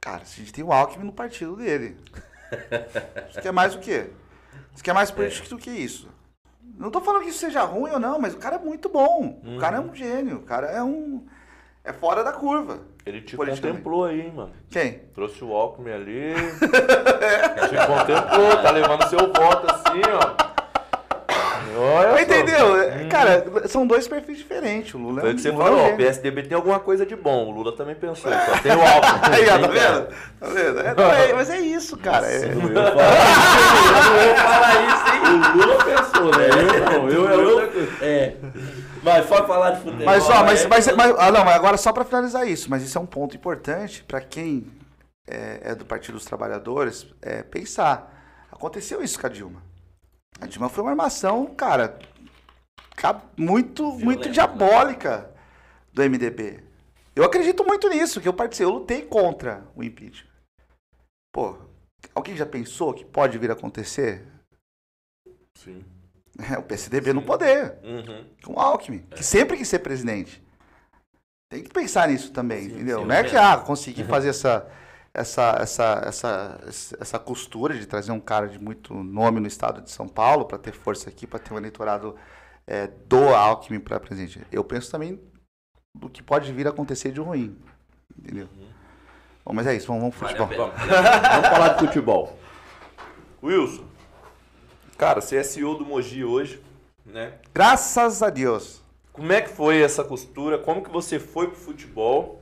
Cara, 0.00 0.22
a 0.22 0.24
gente 0.24 0.52
tem 0.52 0.62
o 0.64 0.72
Alckmin 0.72 1.06
no 1.06 1.12
partido 1.12 1.56
dele. 1.56 1.96
Isso 3.30 3.40
quer 3.40 3.52
mais 3.52 3.74
o 3.74 3.78
quê? 3.78 4.10
Isso 4.74 4.84
quer 4.84 4.92
mais 4.92 5.10
político 5.10 5.48
do 5.48 5.58
que 5.58 5.70
isso. 5.70 6.08
Não 6.78 6.90
tô 6.90 7.00
falando 7.00 7.22
que 7.22 7.28
isso 7.28 7.38
seja 7.38 7.62
ruim 7.62 7.90
ou 7.92 8.00
não, 8.00 8.18
mas 8.18 8.34
o 8.34 8.38
cara 8.38 8.56
é 8.56 8.58
muito 8.58 8.88
bom. 8.88 9.40
O 9.44 9.58
cara 9.58 9.76
é 9.76 9.80
um 9.80 9.94
gênio. 9.94 10.38
O 10.38 10.42
cara 10.42 10.66
é 10.68 10.82
um. 10.82 11.26
É 11.84 11.92
fora 11.92 12.22
da 12.22 12.32
curva. 12.32 12.78
Ele 13.04 13.20
te 13.20 13.36
contemplou 13.36 14.04
aí, 14.04 14.20
hein, 14.20 14.32
mano. 14.34 14.52
Quem? 14.70 15.00
Trouxe 15.14 15.42
o 15.42 15.52
Alckmin 15.52 15.90
ali. 15.92 16.34
te 16.60 17.86
contemplou, 17.86 18.56
tá 18.62 18.70
levando 18.70 19.08
seu 19.08 19.18
voto 19.18 19.66
assim, 19.68 20.00
ó. 20.12 20.52
Olha. 21.74 22.22
Entendeu? 22.22 22.76
Cara, 23.10 23.44
são 23.66 23.84
dois 23.86 24.06
perfis 24.06 24.38
diferentes. 24.38 24.94
O 24.94 24.98
Lula 24.98 25.22
é 25.22 25.30
um 25.30 25.34
que 25.34 25.40
você 25.40 25.50
Lula 25.50 25.64
é 25.64 25.66
falou, 25.68 25.84
ó, 25.86 25.88
o. 25.92 25.96
PSDB 25.96 26.42
tem 26.42 26.54
alguma 26.54 26.78
coisa 26.78 27.04
de 27.04 27.16
bom. 27.16 27.46
O 27.48 27.50
Lula 27.50 27.72
também 27.74 27.94
pensou, 27.96 28.30
só 28.30 28.58
tem 28.58 28.72
o 28.76 28.80
Alckmin. 28.80 29.20
Aí, 29.34 29.48
ó, 29.48 29.58
tá 29.58 29.66
vendo? 29.66 30.06
Tá 30.38 30.46
vendo? 30.48 30.80
É, 30.80 30.94
não, 30.94 31.10
é- 31.12 31.32
mas 31.32 31.50
é 31.50 31.58
isso, 31.60 31.96
cara. 31.96 32.26
É- 32.30 32.44
Eu 32.44 32.60
falar- 32.60 32.92
Eu 34.22 34.84
isso, 34.86 35.06
hein? 35.14 35.22
O 35.54 35.56
Lula 35.56 35.84
pensou, 35.84 36.30
né? 36.38 36.48
Eu 36.50 37.00
não, 37.00 37.08
eu 37.08 37.28
é 37.28 37.36
outra 37.38 37.66
coisa. 37.68 37.90
É. 38.04 38.34
Mas 39.02 39.26
pode 39.26 39.46
falar 39.46 39.72
de 39.72 39.82
futebol. 39.82 40.04
Mas 40.06 40.22
só, 40.24 40.44
mas, 40.44 40.64
é- 40.64 40.68
mas, 40.68 40.86
mas- 40.94 41.14
ah, 41.18 41.32
não, 41.32 41.44
mas 41.44 41.54
agora 41.54 41.76
só 41.76 41.92
para 41.92 42.04
finalizar 42.04 42.46
isso, 42.48 42.70
mas 42.70 42.82
isso 42.82 42.96
é 42.96 43.00
um 43.00 43.06
ponto 43.06 43.36
importante 43.36 44.04
para 44.04 44.20
quem 44.20 44.66
é, 45.26 45.70
é 45.70 45.74
do 45.74 45.84
Partido 45.84 46.14
dos 46.14 46.24
Trabalhadores 46.24 47.06
é, 47.20 47.42
pensar. 47.42 48.46
Aconteceu 48.50 49.02
isso 49.02 49.18
com 49.20 49.26
a 49.26 49.30
Dilma. 49.30 49.62
A 50.40 50.46
Dilma 50.46 50.68
foi 50.68 50.82
uma 50.84 50.90
armação, 50.90 51.46
cara, 51.54 51.98
ca- 52.96 53.20
muito, 53.36 53.90
muito 53.92 54.26
né? 54.26 54.32
diabólica 54.32 55.30
do 55.92 56.02
MDB. 56.02 56.62
Eu 57.14 57.24
acredito 57.24 57.64
muito 57.64 57.88
nisso, 57.88 58.20
que 58.20 58.28
eu 58.28 58.32
participei, 58.32 58.66
eu 58.66 58.78
lutei 58.78 59.02
contra 59.02 59.64
o 59.76 59.82
impeachment. 59.82 60.30
Pô, 61.34 61.58
alguém 62.14 62.36
já 62.36 62.46
pensou 62.46 62.94
que 62.94 63.04
pode 63.04 63.36
vir 63.38 63.50
a 63.50 63.54
acontecer? 63.54 64.26
Sim. 65.58 65.84
É, 66.50 66.58
o 66.58 66.62
PSDB 66.62 67.12
no 67.12 67.22
poder. 67.22 67.78
Uhum. 67.84 68.24
com 68.42 68.54
o 68.54 68.58
Alckmin, 68.58 68.98
que 69.14 69.22
sempre 69.22 69.56
quis 69.56 69.68
ser 69.68 69.78
presidente. 69.78 70.42
Tem 71.48 71.62
que 71.62 71.70
pensar 71.70 72.08
nisso 72.08 72.32
também, 72.32 72.64
entendeu? 72.64 73.00
sim, 73.00 73.04
não 73.04 73.14
é 73.14 73.24
que 73.24 73.36
ah, 73.36 73.58
conseguir 73.58 74.04
fazer 74.04 74.30
essa, 74.30 74.66
essa, 75.12 75.56
essa, 75.60 76.02
essa, 76.06 76.60
essa 76.98 77.18
costura 77.18 77.78
de 77.78 77.84
trazer 77.84 78.10
um 78.10 78.18
cara 78.18 78.48
de 78.48 78.58
muito 78.58 78.94
nome 78.94 79.38
no 79.38 79.46
estado 79.46 79.82
de 79.82 79.90
São 79.90 80.08
Paulo 80.08 80.46
para 80.46 80.56
ter 80.56 80.72
força 80.72 81.10
aqui, 81.10 81.26
para 81.26 81.38
ter 81.38 81.52
um 81.52 81.58
eleitorado 81.58 82.16
é, 82.66 82.86
do 82.86 83.28
Alckmin 83.34 83.80
para 83.80 84.00
presidente. 84.00 84.40
Eu 84.50 84.64
penso 84.64 84.90
também 84.90 85.20
do 85.94 86.08
que 86.08 86.22
pode 86.22 86.50
vir 86.52 86.66
a 86.66 86.70
acontecer 86.70 87.12
de 87.12 87.20
ruim, 87.20 87.58
entendeu? 88.18 88.48
Bom, 89.44 89.52
mas 89.52 89.66
é 89.66 89.74
isso, 89.74 89.88
vamos, 89.88 90.14
vamos 90.14 90.16
Vale 90.16 90.36
futebol. 90.36 90.70
pena. 90.70 91.28
Vamos 91.32 91.48
falar 91.48 91.68
de 91.68 91.78
futebol. 91.80 92.38
Wilson, 93.42 93.84
cara, 95.02 95.20
você 95.20 95.36
é 95.36 95.42
CEO 95.42 95.74
do 95.74 95.84
Mogi 95.84 96.24
hoje, 96.24 96.62
né? 97.04 97.32
Graças 97.52 98.22
a 98.22 98.30
Deus. 98.30 98.80
Como 99.12 99.32
é 99.32 99.40
que 99.40 99.48
foi 99.50 99.82
essa 99.82 100.04
costura? 100.04 100.58
Como 100.58 100.80
que 100.80 100.90
você 100.90 101.18
foi 101.18 101.48
pro 101.48 101.56
futebol? 101.58 102.40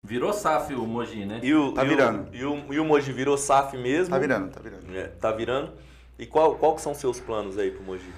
Virou 0.00 0.32
SAF 0.32 0.72
o 0.72 0.86
Mogi, 0.86 1.24
né? 1.26 1.40
E 1.42 1.52
o, 1.52 1.72
Tá 1.72 1.82
e 1.82 1.86
o- 1.86 1.88
virando. 1.88 2.28
E 2.34 2.44
o, 2.44 2.72
e 2.74 2.78
o 2.78 2.84
Mogi 2.84 3.12
virou 3.12 3.36
SAF 3.36 3.76
mesmo? 3.76 4.14
Tá 4.14 4.20
virando, 4.20 4.50
tá 4.52 4.60
virando. 4.60 4.96
É, 4.96 5.08
tá 5.08 5.32
virando. 5.32 5.72
E 6.16 6.26
qual, 6.26 6.54
qual 6.54 6.76
que 6.76 6.80
são 6.80 6.94
seus 6.94 7.18
planos 7.18 7.58
aí 7.58 7.72
pro 7.72 7.82
Mogi? 7.82 8.12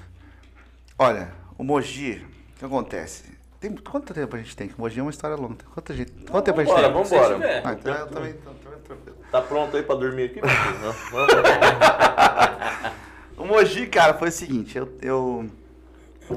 Olha, 0.98 1.32
o 1.56 1.64
Mogi, 1.64 2.22
o 2.54 2.58
que 2.58 2.64
acontece? 2.66 3.24
Tem, 3.58 3.74
quanto 3.74 4.12
tempo 4.12 4.36
a 4.36 4.38
gente 4.38 4.54
tem? 4.54 4.68
Que 4.68 4.74
o 4.76 4.80
Mogi 4.82 5.00
é 5.00 5.02
uma 5.02 5.10
história 5.10 5.34
longa. 5.34 5.64
Quanto, 5.72 5.94
gente, 5.94 6.12
quanto 6.30 6.44
tempo 6.44 6.60
a 6.60 6.64
gente 6.64 6.74
tem? 6.74 6.84
Se 6.84 6.90
vambora. 6.92 7.34
tiver. 7.36 7.62
Ah, 7.66 7.72
então 7.72 7.94
eu 7.94 8.06
também, 8.08 8.32
também 8.34 8.80
tranquilo. 8.84 9.16
Tá 9.32 9.40
pronto 9.40 9.74
aí 9.78 9.82
pra 9.82 9.94
dormir 9.94 10.24
aqui? 10.24 10.40
Não, 10.42 10.92
vamos 11.10 11.34
lá. 11.34 12.92
O 13.42 13.44
Mogi, 13.44 13.88
cara, 13.88 14.14
foi 14.14 14.28
o 14.28 14.32
seguinte, 14.32 14.78
eu, 14.78 14.96
eu, 15.02 15.50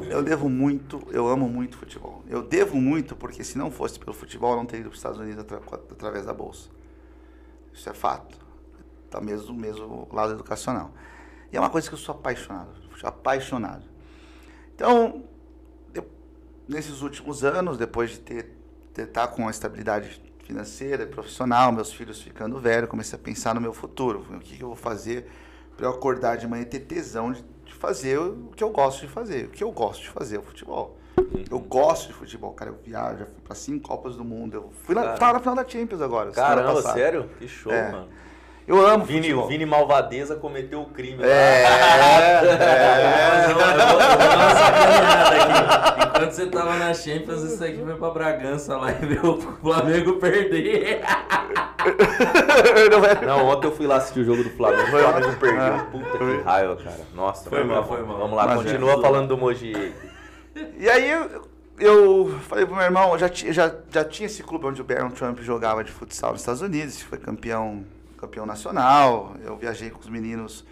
eu 0.10 0.24
devo 0.24 0.50
muito, 0.50 1.08
eu 1.12 1.28
amo 1.28 1.48
muito 1.48 1.78
futebol. 1.78 2.24
Eu 2.28 2.42
devo 2.42 2.78
muito 2.78 3.16
porque 3.16 3.44
se 3.44 3.60
não 3.60 3.70
fosse 3.70 4.00
pelo 4.00 4.12
futebol, 4.12 4.54
eu 4.54 4.58
não 4.58 4.66
teria 4.66 4.82
ido 4.82 4.90
para 4.90 4.96
os 4.96 5.00
Estados 5.00 5.20
Unidos 5.20 5.42
atra- 5.42 5.62
através 5.92 6.26
da 6.26 6.34
Bolsa. 6.34 6.68
Isso 7.72 7.88
é 7.88 7.94
fato. 7.94 8.40
Tá 9.08 9.22
mesmo, 9.22 9.54
mesmo 9.54 10.08
lado 10.12 10.34
educacional. 10.34 10.90
E 11.54 11.58
é 11.58 11.60
uma 11.60 11.70
coisa 11.70 11.88
que 11.88 11.94
eu 11.94 12.00
sou 12.00 12.16
apaixonado, 12.16 12.72
apaixonado. 13.04 13.84
Então, 14.74 15.24
nesses 16.68 17.04
últimos 17.04 17.44
anos, 17.44 17.78
depois 17.78 18.10
de 18.10 18.20
ter 18.20 18.52
estar 18.98 19.28
tá 19.28 19.28
com 19.28 19.44
uma 19.44 19.52
estabilidade 19.52 20.20
financeira 20.44 21.06
profissional, 21.06 21.72
meus 21.72 21.94
filhos 21.94 22.20
ficando 22.20 22.58
velhos, 22.58 22.90
comecei 22.90 23.16
a 23.16 23.22
pensar 23.22 23.54
no 23.54 23.62
meu 23.62 23.74
futuro. 23.74 24.26
O 24.32 24.40
que, 24.40 24.58
que 24.58 24.64
eu 24.64 24.70
vou 24.70 24.76
fazer 24.76 25.30
para 25.76 25.86
eu 25.88 25.92
acordar 25.92 26.38
de 26.38 26.48
manhã 26.48 26.64
e 26.64 26.66
ter 26.66 26.80
tesão 26.82 27.32
de, 27.32 27.44
de 27.66 27.74
fazer 27.74 28.18
o 28.20 28.52
que 28.56 28.64
eu 28.64 28.70
gosto 28.70 29.02
de 29.02 29.08
fazer. 29.08 29.46
O 29.46 29.50
que 29.50 29.64
eu 29.64 29.72
gosto 29.72 30.02
de 30.02 30.10
fazer 30.10 30.38
é 30.38 30.40
o 30.40 30.44
futebol. 30.44 30.98
Eu 31.50 31.60
gosto 31.60 32.08
de 32.08 32.14
futebol, 32.14 32.52
cara. 32.54 32.72
Eu 32.72 32.78
viajo, 32.84 33.20
já 33.20 33.26
fui 33.26 33.42
para 33.44 33.56
cinco 33.56 33.88
Copas 33.88 34.16
do 34.16 34.24
Mundo. 34.24 34.56
Eu 34.56 34.70
fui 34.84 34.96
Cara. 34.96 35.18
tava 35.18 35.34
na 35.34 35.40
final 35.40 35.56
da 35.56 35.68
Champions 35.68 36.02
agora. 36.02 36.32
Caramba, 36.32 36.82
sério? 36.82 37.30
Que 37.40 37.48
show, 37.48 37.72
É. 37.72 37.92
mano. 37.92 38.08
Eu 38.68 38.86
amo 38.86 39.06
Vini, 39.06 39.22
futebol. 39.22 39.48
Vini 39.48 39.66
Malvadeza 39.66 40.36
cometeu 40.38 40.82
o 40.82 40.86
crime. 40.86 41.24
É, 41.24 41.28
é. 41.28 42.42
Eu 42.42 42.48
vou 42.48 42.58
fazer 43.30 43.54
uma- 43.54 43.72
eu 43.72 43.78
vou- 43.78 44.02
eu 44.02 44.08
vou 44.10 44.18
dar 44.18 44.36
uma 44.38 44.50
sacaneada 44.56 45.36
aqui. 45.36 46.08
Enquanto 46.18 46.32
você 46.32 46.46
tava 46.48 46.74
na 46.78 46.94
Champions, 46.94 47.44
isso 47.44 47.64
aqui 47.64 47.78
foi 47.84 47.96
pra 47.96 48.10
Bragança 48.10 48.78
lá 48.78 48.92
e 48.92 49.06
viu 49.06 49.24
o 49.24 49.42
Flamengo 49.62 50.14
perder. 50.14 51.02
Não 52.92 53.06
é- 53.06 53.26
Não, 53.26 53.46
ontem 53.46 53.68
eu 53.68 53.72
fui 53.76 53.86
lá 53.86 53.98
assistir 53.98 54.22
o 54.22 54.26
jogo 54.26 54.44
do 54.44 54.50
Flamengo. 54.52 54.84
O 54.84 54.88
Flamengo 54.88 55.36
perdeu. 55.40 55.86
Puta 55.92 56.18
que 56.18 56.42
raiva, 56.44 56.76
cara. 56.78 57.00
Nossa, 57.14 57.48
Foi 57.50 57.60
vamos 57.60 57.74
mal, 57.74 57.82
lá, 57.82 57.88
foi 57.88 58.02
mal. 58.04 58.18
Vamos 58.18 58.36
lá, 58.38 58.46
Mas 58.48 58.60
é. 58.60 58.64
continua 58.64 59.00
falando 59.02 59.28
do 59.28 59.38
Moji. 59.38 59.94
E 60.80 60.90
aí 60.90 61.12
eu, 61.78 62.34
falei 62.48 62.66
pro 62.66 62.76
meu 62.76 62.84
irmão, 62.86 63.12
eu 63.14 63.20
já, 63.20 63.30
já, 63.32 63.72
já 63.92 64.04
tinha 64.06 64.26
esse 64.26 64.42
clube 64.42 64.66
onde 64.66 64.82
o 64.82 64.84
Barron 64.84 65.12
Trump 65.12 65.40
jogava 65.42 65.84
de 65.84 65.92
futsal 65.92 66.32
nos 66.32 66.42
Estados 66.42 66.62
Unidos, 66.62 67.02
foi 67.02 67.18
campeão, 67.20 67.84
campeão 68.26 68.46
nacional. 68.46 69.36
Eu 69.42 69.56
viajei 69.58 69.90
com 69.90 70.00
os 70.00 70.10
meninos 70.10 70.66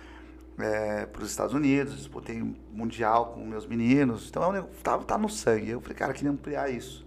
para 0.55 1.21
os 1.21 1.29
Estados 1.29 1.53
Unidos, 1.53 1.97
disputei 1.97 2.41
mundial 2.71 3.33
com 3.33 3.45
meus 3.45 3.65
meninos. 3.65 4.27
Então 4.29 4.49
é 4.49 4.53
negócio- 4.53 4.83
tá, 4.83 4.97
tá 4.99 5.17
no 5.17 5.29
sangue. 5.29 5.71
Eu 5.71 5.81
falei, 5.81 5.97
cara, 5.97 6.13
queria 6.13 6.31
ampliar 6.31 6.69
isso. 6.69 7.05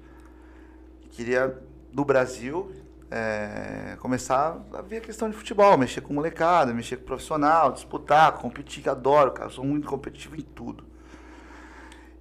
Queria, 1.11 1.57
do 1.93 2.05
Brasil, 2.05 2.73
é, 3.11 3.97
começar 4.01 4.61
a 4.73 4.83
ver 4.83 4.99
a 4.99 5.01
questão 5.01 5.31
de 5.31 5.37
futebol, 5.37 5.79
mexer 5.79 6.01
com 6.01 6.13
molecada, 6.13 6.75
mexer 6.75 6.97
com 6.97 7.05
profissional, 7.05 7.73
disputar, 7.73 8.33
competir, 8.33 8.83
que 8.83 8.89
adoro, 8.89 9.31
cara. 9.33 9.49
Sou 9.51 9.65
muito 9.65 9.87
competitivo 9.87 10.37
em 10.37 10.43
tudo. 10.43 10.85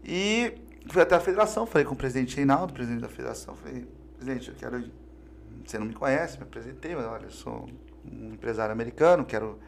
E 0.04 0.54
fui 0.88 1.02
até 1.02 1.16
a 1.16 1.20
federação, 1.20 1.66
falei 1.66 1.86
com 1.86 1.94
o 1.94 1.98
presidente 1.98 2.36
Reinaldo, 2.36 2.72
presidente 2.72 3.02
da 3.02 3.10
federação, 3.10 3.56
falei, 3.56 3.88
presidente, 4.16 4.50
eu 4.50 4.56
quero. 4.56 4.84
Você 5.66 5.80
não 5.80 5.88
me 5.88 5.96
conhece, 5.96 6.38
me 6.38 6.44
apresentei, 6.44 6.96
mas 6.96 7.06
olha, 7.06 7.26
eu 7.26 7.32
sou 7.32 7.68
um 8.12 8.34
empresário 8.34 8.72
americano, 8.72 9.26
quero, 9.26 9.60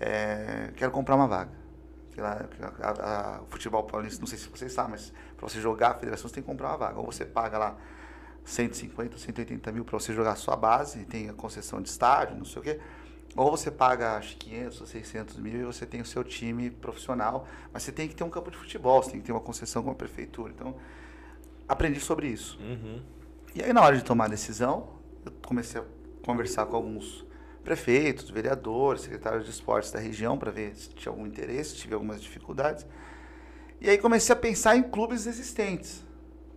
é, 0.00 0.70
quero 0.76 0.90
comprar 0.92 1.14
uma 1.16 1.26
vaga. 1.26 1.52
Sei 2.14 2.22
lá, 2.22 2.46
a- 2.80 2.88
a- 2.88 3.36
a- 3.38 3.42
o 3.42 3.46
futebol 3.46 3.82
paulista, 3.84 4.20
não 4.20 4.26
sei 4.26 4.38
se 4.38 4.48
vocês 4.48 4.72
sabem, 4.72 4.92
mas 4.92 5.12
para 5.36 5.48
você 5.48 5.60
jogar 5.60 5.90
a 5.90 5.94
federação 5.94 6.28
você 6.28 6.34
tem 6.36 6.42
que 6.42 6.48
comprar 6.48 6.68
uma 6.68 6.76
vaga. 6.78 6.98
Ou 7.00 7.06
você 7.06 7.24
paga 7.24 7.58
lá 7.58 7.76
150, 8.44 9.18
180 9.18 9.72
mil 9.72 9.84
para 9.84 9.98
você 9.98 10.12
jogar 10.12 10.32
a 10.32 10.36
sua 10.36 10.54
base, 10.56 11.00
e 11.00 11.04
tem 11.04 11.28
a 11.28 11.32
concessão 11.32 11.80
de 11.82 11.88
estádio, 11.88 12.36
não 12.36 12.44
sei 12.44 12.60
o 12.60 12.62
quê. 12.62 12.80
Ou 13.36 13.50
você 13.50 13.68
paga 13.68 14.16
acho, 14.16 14.36
500 14.36 14.80
ou 14.80 14.86
600 14.86 15.38
mil 15.38 15.60
e 15.60 15.64
você 15.64 15.84
tem 15.84 16.00
o 16.00 16.04
seu 16.04 16.22
time 16.22 16.70
profissional, 16.70 17.48
mas 17.72 17.82
você 17.82 17.90
tem 17.90 18.06
que 18.06 18.14
ter 18.14 18.22
um 18.22 18.30
campo 18.30 18.48
de 18.48 18.56
futebol, 18.56 19.02
você 19.02 19.10
tem 19.10 19.20
que 19.20 19.26
ter 19.26 19.32
uma 19.32 19.40
concessão 19.40 19.82
com 19.82 19.90
a 19.90 19.94
prefeitura. 19.94 20.52
Então, 20.54 20.76
aprendi 21.68 21.98
sobre 21.98 22.28
isso. 22.28 22.58
Uhum. 22.60 23.02
E 23.54 23.62
aí, 23.62 23.72
na 23.72 23.82
hora 23.82 23.96
de 23.96 24.04
tomar 24.04 24.26
a 24.26 24.28
decisão, 24.28 24.88
eu 25.24 25.32
comecei 25.44 25.80
a 25.80 25.84
conversar 26.24 26.66
com 26.66 26.76
alguns 26.76 27.23
prefeitos, 27.64 28.30
vereadores, 28.30 29.02
secretários 29.02 29.44
de 29.44 29.50
esportes 29.50 29.90
da 29.90 29.98
região 29.98 30.38
para 30.38 30.50
ver 30.50 30.76
se 30.76 30.90
tinha 30.90 31.10
algum 31.10 31.26
interesse, 31.26 31.70
se 31.70 31.76
tive 31.76 31.94
algumas 31.94 32.22
dificuldades. 32.22 32.86
E 33.80 33.88
aí 33.88 33.98
comecei 33.98 34.32
a 34.32 34.36
pensar 34.36 34.76
em 34.76 34.82
clubes 34.82 35.26
existentes. 35.26 36.04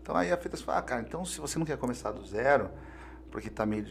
Então 0.01 0.15
aí 0.15 0.31
a 0.31 0.37
federação 0.37 0.65
falou, 0.65 0.79
ah, 0.79 0.83
cara, 0.83 1.01
então 1.01 1.25
se 1.25 1.39
você 1.39 1.57
não 1.57 1.65
quer 1.65 1.77
começar 1.77 2.11
do 2.11 2.25
zero, 2.25 2.69
porque 3.31 3.47
está 3.47 3.65
meio 3.65 3.85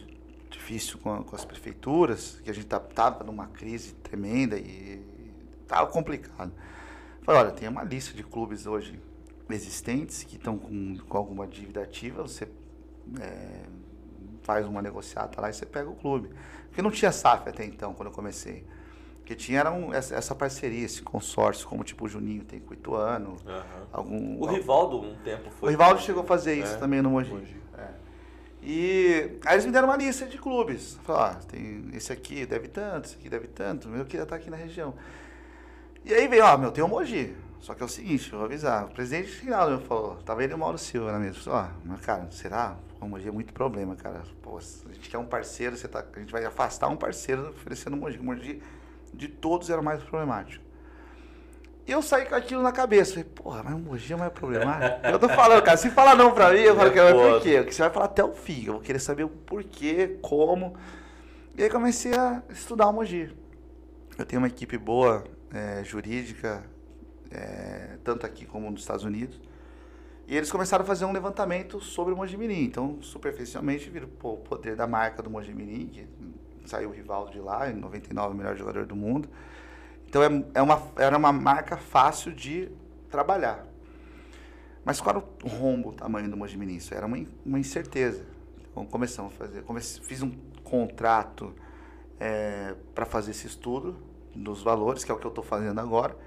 difícil 0.49 0.97
com, 0.99 1.23
com 1.23 1.35
as 1.35 1.43
prefeituras, 1.43 2.39
que 2.43 2.49
a 2.49 2.53
gente 2.53 2.67
tá, 2.67 2.79
numa 3.25 3.47
crise 3.47 3.93
tremenda 3.95 4.57
e 4.57 5.03
tava 5.67 5.91
complicado. 5.91 6.51
Falei, 7.23 7.41
olha, 7.41 7.51
tem 7.51 7.67
uma 7.67 7.83
lista 7.83 8.15
de 8.15 8.23
clubes 8.23 8.65
hoje 8.65 8.99
existentes 9.49 10.23
que 10.23 10.35
estão 10.35 10.57
com, 10.57 10.97
com 10.97 11.17
alguma 11.17 11.47
dívida 11.47 11.81
ativa, 11.81 12.21
você 12.21 12.47
é, 13.19 13.63
faz 14.43 14.65
uma 14.65 14.81
negociata 14.81 15.41
lá 15.41 15.49
e 15.49 15.53
você 15.53 15.65
pega 15.65 15.89
o 15.89 15.95
clube. 15.95 16.29
Porque 16.77 16.83
não 16.83 16.91
tinha 16.91 17.11
SAF 17.11 17.49
até 17.49 17.65
então, 17.65 17.91
quando 17.95 18.09
eu 18.09 18.13
comecei. 18.13 18.63
O 19.21 19.23
que 19.25 19.33
tinha 19.33 19.61
era 19.61 19.71
um- 19.71 19.91
essa, 19.91 20.13
essa 20.13 20.35
parceria, 20.35 20.85
esse 20.85 21.01
consórcio, 21.01 21.67
como 21.67 21.83
tipo 21.83 22.05
o 22.05 22.07
Juninho 22.07 22.43
tem 22.43 22.59
com 22.59 22.69
o 22.69 22.73
Ituano, 22.75 23.35
algum... 23.91 24.39
O 24.39 24.45
Rivaldo, 24.45 25.01
um 25.01 25.15
tempo 25.23 25.49
O 25.49 25.51
foi. 25.51 25.71
Rivaldo 25.71 25.99
chegou 26.01 26.21
a 26.21 26.25
fazer 26.27 26.53
isso 26.53 26.75
É, 26.75 26.77
também 26.77 27.01
no 27.01 27.09
Mogi. 27.09 27.31
Mogi. 27.33 27.57
É. 27.75 27.87
E 28.61 29.39
aí 29.43 29.55
eles 29.55 29.65
me 29.65 29.71
deram 29.71 29.87
uma 29.87 29.97
lista 29.97 30.27
de 30.27 30.37
clubes. 30.37 30.99
Falaram, 31.03 31.39
ah, 31.39 31.45
tem 31.47 31.89
esse 31.93 32.13
aqui 32.13 32.45
deve 32.45 32.67
tanto, 32.67 33.05
esse 33.05 33.15
aqui 33.15 33.27
deve 33.27 33.47
tanto, 33.47 33.89
eu 33.89 34.05
queria 34.05 34.21
estar 34.21 34.35
aqui 34.35 34.51
na 34.51 34.57
região. 34.57 34.93
E 36.05 36.13
aí 36.13 36.27
veio, 36.27 36.45
ó, 36.45 36.55
meu, 36.59 36.71
tem 36.71 36.83
o 36.83 36.87
Mogi. 36.87 37.35
Só 37.59 37.73
que 37.73 37.81
é 37.81 37.85
o 37.87 37.89
seguinte, 37.89 38.31
eu 38.31 38.37
vou 38.37 38.45
avisar. 38.45 38.85
O 38.85 38.89
presidente 38.89 39.29
final 39.31 39.79
falou, 39.81 40.17
tava 40.17 40.43
ele 40.43 40.53
e 40.53 40.55
o 40.55 40.59
Mauro 40.59 40.77
Silva 40.77 41.11
na 41.11 41.17
mesa. 41.17 41.39
Falou, 41.39 41.59
ó, 41.59 41.67
mas 41.85 42.01
cara, 42.01 42.29
será? 42.29 42.77
O 42.99 43.07
Mogi 43.07 43.27
é 43.27 43.31
muito 43.31 43.53
problema, 43.53 43.95
cara. 43.95 44.23
Pô, 44.41 44.57
a 44.57 44.93
gente 44.93 45.09
quer 45.09 45.17
um 45.17 45.25
parceiro, 45.25 45.77
você 45.77 45.87
tá, 45.87 46.03
a 46.13 46.19
gente 46.19 46.31
vai 46.31 46.43
afastar 46.45 46.87
um 46.87 46.97
parceiro 46.97 47.49
oferecendo 47.49 47.95
o 47.95 47.97
Mogi. 47.97 48.17
O 48.17 48.23
Mogi 48.23 48.61
de 49.13 49.27
todos 49.27 49.69
era 49.69 49.79
o 49.79 49.83
mais 49.83 50.01
problemático. 50.03 50.63
E 51.87 51.91
eu 51.91 52.01
saí 52.01 52.25
com 52.25 52.35
aquilo 52.35 52.61
na 52.61 52.71
cabeça. 52.71 53.11
Falei, 53.11 53.23
porra, 53.23 53.63
mas 53.63 53.73
o 53.73 53.79
Mogi 53.79 54.11
é 54.11 54.15
mais 54.15 54.33
problemático. 54.33 55.05
eu 55.07 55.19
tô 55.19 55.29
falando, 55.29 55.63
cara, 55.63 55.77
se 55.77 55.89
falar 55.89 56.15
não 56.15 56.33
pra 56.33 56.51
mim, 56.51 56.59
eu 56.59 56.75
falo 56.75 56.91
que 56.91 56.99
é 56.99 57.13
por 57.13 57.41
quê? 57.41 57.57
Porque 57.57 57.71
você 57.71 57.81
vai 57.81 57.91
falar 57.91 58.05
até 58.05 58.23
o 58.23 58.33
fim. 58.33 58.65
Eu 58.65 58.73
vou 58.73 58.81
querer 58.81 58.99
saber 58.99 59.23
o 59.23 59.29
porquê, 59.29 60.17
como. 60.21 60.75
E 61.55 61.63
aí 61.63 61.69
comecei 61.69 62.13
a 62.13 62.43
estudar 62.49 62.87
o 62.87 62.93
Mogi. 62.93 63.33
Eu 64.17 64.25
tenho 64.25 64.41
uma 64.41 64.47
equipe 64.47 64.77
boa, 64.77 65.23
é, 65.53 65.83
jurídica, 65.83 66.63
é, 67.31 67.97
tanto 68.03 68.25
aqui 68.25 68.45
como 68.45 68.69
nos 68.69 68.81
Estados 68.81 69.05
Unidos. 69.05 69.39
E 70.27 70.35
eles 70.35 70.51
começaram 70.51 70.83
a 70.83 70.85
fazer 70.85 71.05
um 71.05 71.13
levantamento 71.13 71.79
sobre 71.79 72.13
o 72.13 72.17
Mojimirim. 72.17 72.65
Então, 72.65 73.01
superficialmente, 73.01 73.89
viram 73.89 74.09
o 74.21 74.37
poder 74.37 74.75
da 74.75 74.85
marca 74.85 75.23
do 75.23 75.29
Mojimirim, 75.29 75.87
que 75.87 76.05
saiu 76.65 76.89
o 76.89 76.91
Rivaldo 76.91 77.31
de 77.31 77.39
lá, 77.39 77.71
em 77.71 77.75
99, 77.75 78.33
o 78.33 78.37
melhor 78.37 78.55
jogador 78.57 78.85
do 78.85 78.95
mundo. 78.95 79.29
Então, 80.05 80.21
é, 80.21 80.43
é 80.55 80.61
uma, 80.61 80.83
era 80.97 81.17
uma 81.17 81.31
marca 81.31 81.77
fácil 81.77 82.33
de 82.33 82.69
trabalhar. 83.09 83.65
Mas 84.83 84.99
qual 84.99 85.15
era 85.15 85.25
o 85.45 85.47
rombo, 85.47 85.89
o 85.89 85.93
tamanho 85.93 86.29
do 86.29 86.35
Mojimirim? 86.35 86.75
Isso 86.75 86.93
era 86.93 87.05
uma, 87.05 87.17
uma 87.45 87.57
incerteza. 87.57 88.25
Então, 88.69 88.85
começamos 88.85 89.33
a 89.33 89.37
fazer, 89.37 89.63
fiz 90.03 90.21
um 90.21 90.31
contrato 90.61 91.55
para 92.93 93.05
fazer 93.05 93.31
esse 93.31 93.47
estudo 93.47 93.95
dos 94.35 94.61
valores, 94.61 95.05
que 95.05 95.11
é 95.11 95.15
o 95.15 95.17
que 95.17 95.25
eu 95.25 95.29
estou 95.29 95.43
fazendo 95.43 95.79
agora. 95.79 96.17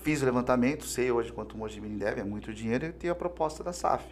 Fiz 0.00 0.22
o 0.22 0.24
levantamento, 0.24 0.84
sei 0.86 1.10
hoje 1.10 1.32
quanto 1.32 1.54
o 1.54 1.58
Mojimirim 1.58 1.96
deve, 1.96 2.20
é 2.20 2.24
muito 2.24 2.52
dinheiro, 2.54 2.86
e 2.86 2.92
tenho 2.92 3.12
a 3.12 3.16
proposta 3.16 3.64
da 3.64 3.72
SAF. 3.72 4.04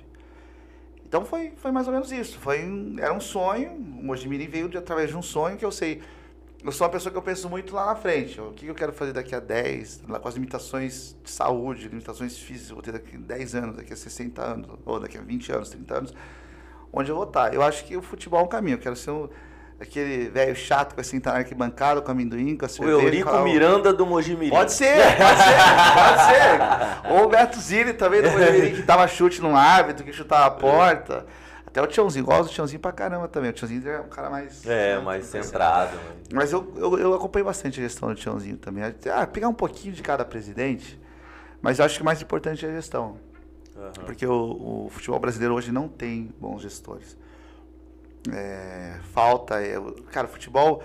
Então 1.07 1.25
foi, 1.25 1.53
foi 1.57 1.71
mais 1.73 1.87
ou 1.87 1.93
menos 1.93 2.11
isso. 2.13 2.39
Foi 2.39 2.65
um- 2.65 2.97
era 2.99 3.13
um 3.13 3.21
sonho, 3.21 3.73
o 3.73 4.05
Mojimirim 4.05 4.49
veio 4.49 4.69
de, 4.69 4.77
através 4.79 5.11
de 5.11 5.17
um 5.17 5.23
sonho 5.23 5.57
que 5.57 5.65
eu 5.65 5.71
sei. 5.73 6.01
Eu 6.63 6.71
sou 6.73 6.87
uma 6.87 6.93
pessoa 6.93 7.11
que 7.11 7.17
eu 7.17 7.23
penso 7.23 7.49
muito 7.49 7.75
lá 7.75 7.87
na 7.87 7.97
frente. 7.97 8.39
O 8.41 8.53
que 8.53 8.67
eu 8.67 8.75
quero 8.75 8.93
fazer 8.93 9.13
daqui 9.13 9.35
a 9.35 9.41
10, 9.41 10.03
lá 10.09 10.21
com 10.21 10.29
as 10.29 10.35
limitações 10.35 11.17
de 11.25 11.31
saúde, 11.31 11.89
limitações 11.89 12.37
físicas, 12.39 12.71
vou 12.71 12.83
ter 12.83 12.93
daqui 12.93 13.17
a 13.17 13.19
10 13.19 13.55
anos, 13.55 13.77
daqui 13.77 13.93
a 13.93 13.97
60 13.97 14.43
anos, 14.43 14.69
ou 14.85 15.01
daqui 15.01 15.17
a 15.17 15.23
20 15.23 15.51
anos, 15.53 15.71
30 15.71 15.97
anos, 15.99 16.15
onde 16.93 17.11
eu 17.11 17.15
vou 17.17 17.25
estar. 17.25 17.55
Eu 17.55 17.63
acho 17.63 17.85
que 17.87 17.97
o 17.97 18.03
futebol 18.03 18.41
é 18.41 18.43
um 18.45 18.49
caminho. 18.49 18.75
Eu 18.75 18.79
quero 18.81 18.95
ser 18.95 19.11
um- 19.11 19.29
aquele 19.81 20.28
velho 20.28 20.55
chato 20.55 20.90
que 20.90 20.97
vai 20.97 21.05
sentar 21.05 21.32
na 21.32 21.39
arquibancada 21.40 22.01
com 22.02 22.11
amendoim, 22.11 22.57
com 22.57 22.65
a 22.65 22.69
O 22.69 22.70
cerveja. 22.70 22.98
e 22.98 23.05
Eurico 23.05 23.31
falar, 23.31 23.43
"Ô, 23.43 23.44
Miranda 23.44 23.93
do 23.93 24.05
Mojimirim. 24.07 24.51
Pode 24.51 24.73
ser, 24.73 24.94
pode 25.16 25.39
ser, 25.43 25.94
pode 25.94 26.23
ser. 26.27 27.12
Ou 27.12 27.24
o 27.24 27.28
Beto 27.28 27.59
Zilli 27.59 27.93
também, 27.94 28.20
do 28.23 28.31
Mojimirim, 28.31 28.74
que 28.77 28.82
dava 28.82 29.07
chute 29.09 29.40
no 29.40 29.57
árbitro, 29.57 30.05
que 30.05 30.12
chutava 30.12 30.47
a 30.47 30.51
porta. 30.51 31.27
Até 31.66 31.81
o 31.81 31.86
Tiãozinho, 31.86 32.24
gosto 32.24 32.48
do 32.48 32.52
Tiãozinho 32.52 32.81
pra 32.81 32.90
caramba 32.90 33.28
também. 33.28 33.51
O 33.51 33.52
Tiãozinho 33.52 33.89
é 33.89 34.01
um 34.01 34.09
cara 34.09 34.28
mais... 34.28 34.66
É, 34.66 34.98
mais 34.98 35.24
centrado. 35.27 35.97
Mas 36.35 36.52
eu, 36.52 36.69
eu, 36.77 36.98
eu 36.98 37.15
acompanho 37.15 37.44
bastante 37.44 37.78
a 37.78 37.82
gestão 37.85 38.09
do 38.09 38.16
Tiãozinho 38.16 38.57
também. 38.57 38.82
Ah, 39.15 39.24
pegar 39.24 39.47
um 39.48 39.55
pouquinho 39.55 39.94
de 39.94 40.02
cada 40.02 40.24
presidente, 40.24 41.01
mas 41.62 41.78
eu 41.78 41.85
acho 41.85 41.94
que 41.94 42.02
o 42.02 42.05
mais 42.05 42.20
importante 42.20 42.66
é 42.66 42.69
a 42.69 42.73
gestão. 42.73 43.19
Aham. 43.77 43.93
Porque 44.05 44.27
o, 44.27 44.86
o 44.86 44.89
futebol 44.90 45.20
brasileiro 45.20 45.55
hoje 45.55 45.70
não 45.70 45.86
tem 45.86 46.35
bons 46.40 46.61
gestores. 46.62 47.16
É, 48.33 48.99
falta. 49.13 49.63
É, 49.63 49.77
cara, 50.13 50.29
futebol, 50.29 50.83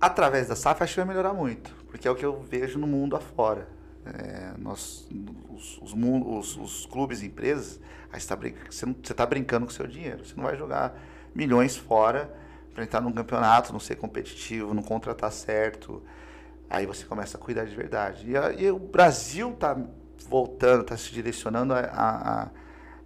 através 0.00 0.48
da 0.48 0.56
SAF, 0.56 0.82
acho 0.82 0.94
que 0.94 1.00
vai 1.00 1.08
melhorar 1.08 1.32
muito. 1.32 1.74
Porque 1.88 2.06
é 2.08 2.10
o 2.10 2.14
que 2.14 2.24
eu 2.24 2.40
vejo 2.40 2.78
no 2.78 2.86
mundo 2.86 3.16
afora. 3.16 3.68
É, 4.04 4.52
nós, 4.58 5.08
os, 5.50 5.78
os, 5.82 5.92
os- 5.94 6.56
os 6.56 6.86
clubes 6.86 7.22
e 7.22 7.26
empresas, 7.26 7.80
aí 8.12 8.20
você 8.20 8.34
está 9.02 9.14
tá 9.14 9.26
brincando 9.26 9.66
com 9.66 9.72
o 9.72 9.74
seu 9.74 9.86
dinheiro. 9.86 10.24
Você 10.24 10.34
não 10.36 10.44
vai 10.44 10.56
jogar 10.56 10.98
milhões 11.34 11.76
fora 11.76 12.32
para 12.74 12.84
entrar 12.84 13.00
num 13.00 13.12
campeonato, 13.12 13.72
não 13.72 13.80
ser 13.80 13.96
competitivo, 13.96 14.74
não 14.74 14.82
contratar 14.82 15.30
certo. 15.32 16.02
Aí 16.70 16.86
você 16.86 17.04
começa 17.04 17.36
a 17.36 17.40
cuidar 17.40 17.64
de 17.66 17.76
verdade. 17.76 18.30
E, 18.30 18.36
a- 18.36 18.52
e 18.52 18.70
o 18.70 18.78
Brasil 18.78 19.50
está 19.52 19.76
voltando, 20.28 20.82
está 20.82 20.96
se 20.96 21.12
direcionando 21.12 21.74
a, 21.74 21.80
a, 21.80 22.50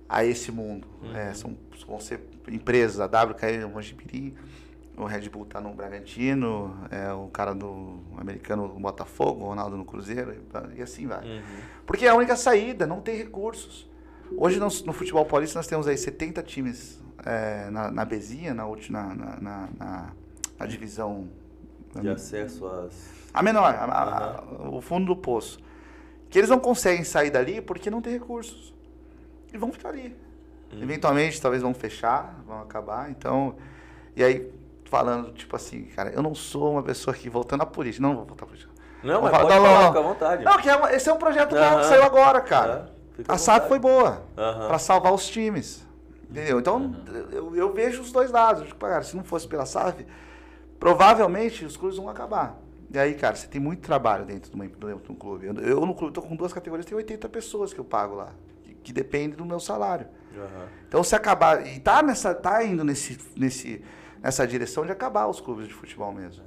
a- 0.08 0.24
esse 0.24 0.52
mundo. 0.52 0.86
É, 1.14 1.34
são, 1.34 1.56
vão 1.86 2.00
ser 2.00 2.20
empresas, 2.48 3.00
a 3.00 3.06
WKE 3.24 3.58
no 3.58 3.68
Mojimirim, 3.70 4.34
o 4.96 5.04
Red 5.04 5.28
Bull 5.28 5.42
está 5.42 5.60
no 5.60 5.74
Bragantino, 5.74 6.76
é, 6.90 7.12
o 7.12 7.28
cara 7.28 7.54
do 7.54 8.00
americano 8.16 8.66
no 8.68 8.80
Botafogo, 8.80 9.44
o 9.44 9.48
Ronaldo 9.48 9.76
no 9.76 9.84
Cruzeiro, 9.84 10.34
e, 10.74 10.82
assim 10.82 11.06
vai. 11.06 11.24
Uhum. 11.26 11.42
Porque 11.84 12.06
é 12.06 12.08
a 12.08 12.14
única 12.14 12.34
saída, 12.36 12.86
não 12.86 13.00
tem 13.00 13.16
recursos. 13.16 13.88
Hoje 14.36 14.58
no, 14.58 14.66
no 14.86 14.92
futebol 14.92 15.24
paulista 15.24 15.58
nós 15.58 15.66
temos 15.66 15.86
aí 15.86 15.96
70 15.98 16.42
times 16.42 17.00
é, 17.24 17.68
na, 17.70 17.90
na 17.90 18.04
Bezinha, 18.04 18.54
na, 18.54 18.64
na, 18.66 19.14
na, 19.14 19.36
na, 19.40 19.68
na- 19.78 20.12
na 20.58 20.64
divisão 20.66 21.28
De 22.00 22.08
acesso 22.08 22.66
às. 22.66 23.10
A 23.34 23.42
menor, 23.42 23.64
a- 23.74 23.84
a- 23.84 24.40
a- 24.40 24.68
o 24.70 24.80
fundo 24.80 25.06
do 25.06 25.16
poço. 25.16 25.58
Que 26.30 26.38
eles 26.38 26.48
não 26.50 26.58
conseguem 26.58 27.04
sair 27.04 27.30
dali 27.30 27.60
porque 27.60 27.90
não 27.90 28.00
tem 28.00 28.14
recursos. 28.14 28.74
E 29.52 29.58
vão 29.58 29.70
ficar 29.70 29.90
ali. 29.90 30.16
Eventualmente, 30.72 31.40
talvez 31.40 31.62
vão 31.62 31.72
fechar, 31.74 32.40
vão 32.46 32.60
acabar. 32.60 33.10
Então, 33.10 33.56
e 34.14 34.22
aí, 34.22 34.52
falando, 34.84 35.32
tipo 35.32 35.54
assim, 35.56 35.84
cara, 35.84 36.10
eu 36.10 36.22
não 36.22 36.34
sou 36.34 36.72
uma 36.72 36.82
pessoa 36.82 37.14
que, 37.14 37.28
voltando 37.30 37.62
à 37.62 37.66
política, 37.66 38.02
não 38.02 38.14
vou 38.16 38.24
voltar 38.26 38.44
à 38.44 38.46
política. 38.46 38.72
Não, 39.02 39.20
Vamos 39.20 39.30
mas 39.30 39.40
falar- 39.40 39.46
pode 39.54 39.66
falar, 39.66 39.80
não. 39.82 39.88
fica 39.88 39.98
à 39.98 40.02
vontade. 40.02 40.44
Não, 40.44 40.56
que 40.58 40.68
é 40.68 40.76
uma- 40.76 40.92
esse 40.92 41.08
é 41.08 41.12
um 41.12 41.18
projeto 41.18 41.52
novo 41.54 41.64
Aham. 41.64 41.78
que 41.80 41.86
saiu 41.86 42.02
agora, 42.02 42.40
cara. 42.40 42.92
Fica 43.14 43.32
à 43.32 43.34
A 43.34 43.38
SAF 43.38 43.68
foi 43.68 43.78
boa 43.78 44.22
Aham. 44.36 44.68
pra 44.68 44.78
salvar 44.78 45.12
os 45.14 45.26
times. 45.28 45.86
Entendeu? 46.28 46.58
Então, 46.58 46.96
eu, 47.30 47.54
eu 47.54 47.72
vejo 47.72 48.02
os 48.02 48.10
dois 48.10 48.30
lados. 48.32 48.66
Tipo, 48.66 48.84
cara, 48.84 49.02
se 49.02 49.14
não 49.16 49.22
fosse 49.22 49.46
pela 49.46 49.64
SAF, 49.64 50.04
provavelmente 50.80 51.64
os 51.64 51.76
clubes 51.76 51.96
vão 51.96 52.08
acabar. 52.08 52.56
E 52.92 52.98
aí, 52.98 53.14
cara, 53.14 53.34
você 53.36 53.46
tem 53.46 53.60
muito 53.60 53.80
trabalho 53.80 54.24
dentro 54.24 54.50
de, 54.50 54.54
uma, 54.56 54.64
dentro 54.66 54.98
de 55.04 55.12
um 55.12 55.14
clube. 55.14 55.46
Eu, 55.46 55.54
eu 55.54 55.86
no 55.86 55.94
clube 55.94 56.12
tô 56.12 56.22
com 56.22 56.34
duas 56.36 56.52
categorias, 56.52 56.86
tem 56.86 56.96
80 56.96 57.28
pessoas 57.28 57.72
que 57.72 57.78
eu 57.80 57.84
pago 57.84 58.14
lá, 58.14 58.30
que, 58.62 58.74
que 58.74 58.92
depende 58.92 59.36
do 59.36 59.44
meu 59.44 59.58
salário. 59.60 60.06
Aham. 60.36 60.68
Então, 60.88 61.02
se 61.02 61.14
acabar. 61.14 61.66
E 61.66 61.80
tá, 61.80 62.02
nessa, 62.02 62.34
tá 62.34 62.62
indo 62.64 62.84
nesse, 62.84 63.18
nesse, 63.36 63.84
nessa 64.22 64.46
direção 64.46 64.84
de 64.84 64.92
acabar 64.92 65.26
os 65.26 65.40
clubes 65.40 65.66
de 65.66 65.74
futebol 65.74 66.12
mesmo. 66.12 66.44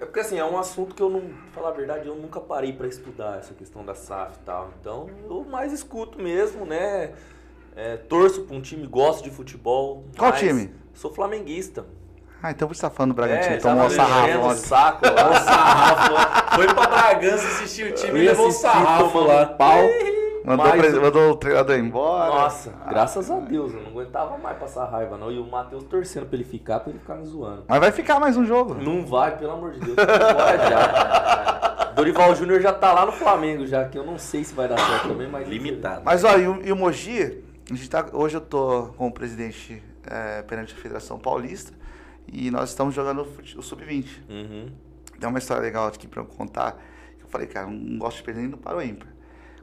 É 0.00 0.04
porque 0.04 0.20
assim, 0.20 0.38
é 0.38 0.44
um 0.44 0.58
assunto 0.58 0.94
que 0.94 1.02
eu 1.02 1.08
não, 1.08 1.20
pra 1.20 1.52
falar 1.52 1.68
a 1.68 1.72
verdade, 1.72 2.08
eu 2.08 2.16
nunca 2.16 2.40
parei 2.40 2.72
pra 2.72 2.86
estudar 2.86 3.38
essa 3.38 3.54
questão 3.54 3.84
da 3.84 3.94
SAF 3.94 4.36
e 4.36 4.44
tal. 4.44 4.70
Então, 4.80 5.08
eu 5.28 5.44
mais 5.44 5.72
escuto 5.72 6.20
mesmo, 6.20 6.66
né? 6.66 7.12
É, 7.76 7.96
torço 7.96 8.42
pra 8.42 8.56
um 8.56 8.60
time, 8.60 8.86
gosto 8.86 9.24
de 9.24 9.30
futebol. 9.30 10.04
Qual 10.16 10.32
time? 10.32 10.72
Sou 10.92 11.12
flamenguista. 11.12 11.86
Ah, 12.42 12.50
então 12.50 12.68
você 12.68 12.82
tá 12.82 12.90
falando 12.90 13.12
do 13.12 13.14
Bragantino, 13.16 13.54
é, 13.54 13.56
tomou 13.56 13.86
um 13.86 13.90
sarrafo 13.90 14.54
saco 14.56 15.06
lá. 15.06 15.30
O 15.30 15.32
sarrafo. 15.42 16.56
Foi 16.56 16.66
pra 16.66 16.86
Bragança 16.86 17.46
assistir 17.46 17.90
o 17.90 17.94
time 17.94 18.10
Eu 18.10 18.16
e 18.18 18.26
levou 18.26 18.48
o 18.48 18.52
sarrafo 18.52 19.18
lá. 19.20 19.46
Pau. 19.46 19.78
Mandou, 20.44 20.66
Mas 20.66 20.74
o 20.74 20.78
pre- 20.90 20.98
o- 20.98 21.02
mandou 21.02 21.30
o 21.30 21.36
treinador 21.36 21.76
embora. 21.78 22.30
Nossa, 22.34 22.70
graças 22.88 23.30
a 23.30 23.38
Deus, 23.40 23.72
eu 23.72 23.80
não 23.82 23.90
aguentava 23.92 24.36
mais 24.36 24.58
passar 24.58 24.84
raiva, 24.84 25.16
não. 25.16 25.32
E 25.32 25.38
o 25.38 25.46
Matheus 25.46 25.84
torcendo 25.84 26.26
pra 26.26 26.36
ele 26.36 26.44
ficar, 26.44 26.80
pra 26.80 26.90
ele 26.90 26.98
ficar 26.98 27.14
me 27.14 27.24
zoando. 27.24 27.64
Mas 27.66 27.80
vai 27.80 27.90
ficar 27.92 28.20
mais 28.20 28.36
um 28.36 28.44
jogo. 28.44 28.74
Não 28.74 29.06
vai, 29.06 29.38
pelo 29.38 29.52
amor 29.52 29.72
de 29.72 29.80
Deus. 29.80 29.96
Bora 29.96 30.58
já. 30.70 31.92
Dorival 31.94 32.34
Júnior 32.34 32.60
já 32.60 32.72
tá 32.72 32.92
lá 32.92 33.06
no 33.06 33.12
Flamengo, 33.12 33.66
já 33.66 33.88
que 33.88 33.96
eu 33.96 34.04
não 34.04 34.18
sei 34.18 34.44
se 34.44 34.52
vai 34.54 34.68
dar 34.68 34.78
certo 34.78 35.08
também, 35.08 35.28
mas. 35.28 35.48
Limitado. 35.48 36.02
Mas 36.04 36.24
olha, 36.24 36.42
e 36.42 36.48
o, 36.48 36.62
e 36.66 36.72
o 36.72 36.76
Mogi, 36.76 37.42
a 37.70 37.74
gente 37.74 37.88
tá, 37.88 38.04
hoje 38.12 38.36
eu 38.36 38.40
tô 38.40 38.90
como 38.96 39.12
presidente 39.14 39.82
é, 40.06 40.42
perante 40.42 40.74
a 40.74 40.76
Federação 40.76 41.18
Paulista 41.18 41.72
e 42.30 42.50
nós 42.50 42.70
estamos 42.70 42.94
jogando 42.94 43.22
o, 43.22 43.58
o 43.58 43.62
Sub-20. 43.62 44.06
Uhum. 44.28 44.68
Tem 45.18 45.28
uma 45.28 45.38
história 45.38 45.62
legal 45.62 45.86
aqui 45.86 46.06
pra 46.08 46.20
eu 46.20 46.26
contar. 46.26 46.76
Eu 47.20 47.28
falei, 47.28 47.46
cara, 47.46 47.66
não 47.68 47.98
gosto 47.98 48.18
de 48.18 48.24
perder 48.24 48.40
nem 48.42 48.50
no 48.50 48.58
para 48.58 48.76
o 48.76 48.82
ímpar. 48.82 49.08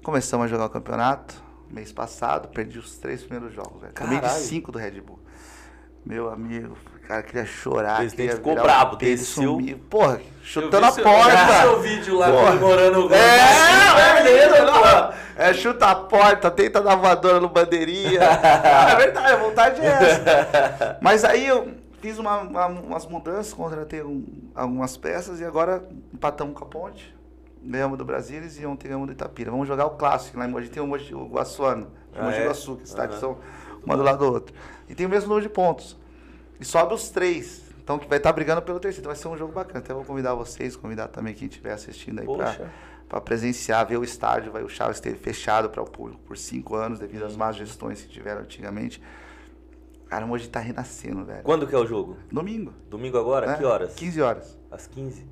Começamos 0.03 0.45
a 0.45 0.49
jogar 0.49 0.65
o 0.65 0.69
campeonato 0.69 1.35
mês 1.69 1.91
passado, 1.91 2.49
perdi 2.49 2.79
os 2.79 2.97
três 2.97 3.21
primeiros 3.23 3.53
jogos, 3.55 3.81
velho. 3.81 3.93
Tomei 3.93 4.19
de 4.19 4.29
cinco 4.31 4.71
do 4.71 4.77
Red 4.79 4.99
Bull. 5.01 5.19
Meu 6.05 6.29
amigo, 6.31 6.75
cara, 7.07 7.21
queria 7.21 7.45
chorar. 7.45 7.93
O 7.93 7.97
presidente 7.99 8.27
queria 8.29 8.35
ficou 8.37 8.55
brabo, 8.55 8.95
desceu. 8.97 9.43
sumir. 9.53 9.75
Porra, 9.77 10.15
Eu 10.15 10.21
chutando 10.43 10.81
vi 10.81 10.87
a 10.87 10.91
seu- 10.91 11.03
porta. 11.03 11.31
eu 11.31 11.45
vi 11.45 11.61
seu 11.61 11.81
vídeo 11.81 12.17
lá 12.17 12.31
Porra. 12.31 12.45
comemorando 12.47 12.99
o 12.99 13.07
gol. 13.07 13.17
É, 13.17 14.49
é 14.49 14.65
pô. 14.65 15.13
É 15.37 15.53
chuta 15.53 15.85
a 15.87 15.95
porta, 15.95 16.49
tenta 16.51 16.81
dar 16.81 16.95
voadora 16.95 17.39
no 17.39 17.47
bandeirinha. 17.49 18.19
Ah, 18.43 18.91
é 18.91 18.95
verdade, 18.95 19.31
a 19.33 19.35
vontade 19.37 19.81
é 19.81 19.85
essa. 19.85 20.97
Mas 21.01 21.23
aí 21.23 21.45
eu 21.47 21.71
fiz 22.01 22.17
uma- 22.17 22.39
uma- 22.39 22.65
umas 22.67 23.05
mudanças, 23.05 23.53
contratei 23.53 24.01
um- 24.01 24.25
algumas 24.55 24.97
peças 24.97 25.39
e 25.39 25.45
agora 25.45 25.87
empatamos 26.13 26.55
com 26.57 26.63
a 26.65 26.67
ponte. 26.67 27.15
Ganhamos 27.63 27.97
do 27.97 28.03
Brasilis 28.05 28.59
e 28.59 28.65
ontem 28.65 28.87
ganhamos 28.87 29.07
do 29.07 29.13
Itapira. 29.13 29.51
Vamos 29.51 29.67
jogar 29.67 29.85
o 29.85 29.91
clássico 29.91 30.37
lá 30.39 30.47
em 30.47 30.51
Mogi. 30.51 30.69
Tem 30.69 30.81
o 30.81 30.87
Mogi 30.87 31.13
o 31.13 31.25
Guaçuano, 31.27 31.87
o 32.13 32.19
Ah, 32.19 32.23
Mogi 32.25 32.37
é? 32.37 32.45
Guaçu, 32.47 32.75
que 32.77 32.83
estádios 32.85 33.21
Aham. 33.23 33.35
são 33.35 33.41
uma 33.85 33.95
do 33.95 34.03
lado 34.03 34.19
do 34.19 34.31
outro. 34.31 34.55
E 34.89 34.95
tem 34.95 35.05
o 35.05 35.09
mesmo 35.09 35.29
número 35.29 35.47
de 35.47 35.53
pontos. 35.53 35.95
E 36.59 36.65
sobe 36.65 36.93
os 36.93 37.09
três. 37.09 37.61
Então 37.83 37.99
que 37.99 38.07
vai 38.07 38.17
estar 38.17 38.31
brigando 38.33 38.61
pelo 38.61 38.79
terceiro. 38.79 39.01
Então 39.01 39.11
vai 39.13 39.21
ser 39.21 39.27
um 39.27 39.37
jogo 39.37 39.53
bacana. 39.53 39.79
Até 39.79 39.93
vou 39.93 40.03
convidar 40.03 40.33
vocês, 40.33 40.75
convidar 40.75 41.07
também 41.07 41.33
quem 41.33 41.47
estiver 41.47 41.73
assistindo 41.73 42.19
aí 42.19 42.27
para 43.07 43.19
presenciar, 43.21 43.85
ver 43.85 43.97
o 43.97 44.03
estádio. 44.03 44.51
Vai, 44.51 44.63
o 44.63 44.69
Chaves 44.69 44.97
esteve 44.97 45.17
fechado 45.17 45.69
para 45.69 45.81
o 45.81 45.85
público 45.89 46.19
por 46.25 46.37
cinco 46.37 46.75
anos 46.75 46.97
devido 46.99 47.25
às 47.25 47.35
más 47.35 47.55
gestões 47.55 48.01
que 48.01 48.07
tiveram 48.09 48.41
antigamente. 48.41 49.01
Cara, 50.07 50.25
hoje 50.25 50.49
tá 50.49 50.59
renascendo, 50.59 51.23
velho. 51.23 51.41
Quando 51.43 51.65
que 51.67 51.73
é 51.73 51.77
o 51.77 51.85
jogo? 51.85 52.17
Domingo. 52.31 52.73
Domingo 52.89 53.17
agora? 53.17 53.47
né? 53.47 53.57
Que 53.57 53.63
horas? 53.63 53.93
15 53.95 54.21
horas. 54.21 54.57
Às 54.69 54.85
15. 54.87 55.25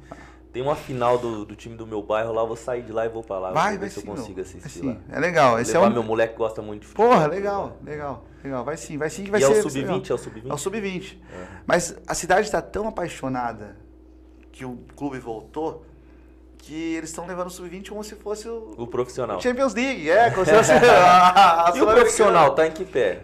Tem 0.52 0.64
uma 0.64 0.76
final 0.76 1.18
do, 1.20 1.46
do 1.46 1.56
time 1.56 1.76
do 1.76 1.86
meu 1.86 2.02
bairro 2.02 2.34
lá, 2.34 2.42
eu 2.42 2.48
vou 2.48 2.56
sair 2.56 2.82
de 2.82 2.92
lá 2.92 3.06
e 3.06 3.10
vou 3.10 3.24
pra 3.24 3.38
lá. 3.38 3.52
Vai, 3.52 3.54
vou 3.54 3.64
vai 3.64 3.78
ver 3.78 3.90
se 3.90 4.02
sim. 4.02 4.08
eu 4.08 4.16
consigo 4.16 4.42
assistir 4.42 4.84
lá. 4.84 4.98
É 5.12 5.20
legal. 5.20 5.60
Esse 5.60 5.72
é 5.72 5.74
Levar 5.76 5.92
um... 5.92 5.94
meu 5.94 6.04
moleque 6.04 6.34
que 6.34 6.40
gosta 6.40 6.62
muito 6.62 6.82
de 6.82 6.88
futebol. 6.88 7.10
Porra, 7.10 7.28
legal, 7.28 7.78
legal, 7.84 8.26
legal. 8.44 8.66
Vai 8.66 8.76
sim, 8.76 8.98
vai 8.98 9.12
sim 9.12 9.26
que 9.26 9.32
vai 9.32 9.40
e 9.40 9.44
ser. 9.44 9.48
é 9.48 9.60
o 9.60 9.62
vai 9.62 9.72
ser 9.72 9.80
legal. 9.80 9.96
sub-20? 9.98 10.10
É 10.10 10.14
o 10.14 10.18
sub-20? 10.18 10.50
É 10.50 10.54
o 10.54 10.58
sub-20. 10.58 11.18
Mas 11.68 11.96
a 12.08 12.16
cidade 12.16 12.48
está 12.48 12.62
tão 12.62 12.88
apaixonada 12.88 13.78
que 14.52 14.66
o 14.66 14.78
clube 14.96 15.20
voltou 15.20 15.86
que 16.58 16.96
eles 16.96 17.10
estão 17.10 17.28
levando 17.28 17.48
o 17.48 17.52
sub-20 17.52 17.90
como 17.90 18.04
se 18.04 18.16
fosse 18.16 18.48
o 18.48 18.74
O 18.76 18.88
profissional. 18.88 19.40
Champions 19.40 19.74
League, 19.76 20.10
é, 20.10 20.32
como 20.32 20.46
se 20.46 20.52
fosse 20.56 20.72
a, 20.72 21.72
a 21.72 21.78
E 21.78 21.82
o 21.82 21.86
profissional, 21.86 22.56
tá 22.56 22.68
em 22.68 22.72
que 22.72 22.86
pé? 22.86 23.24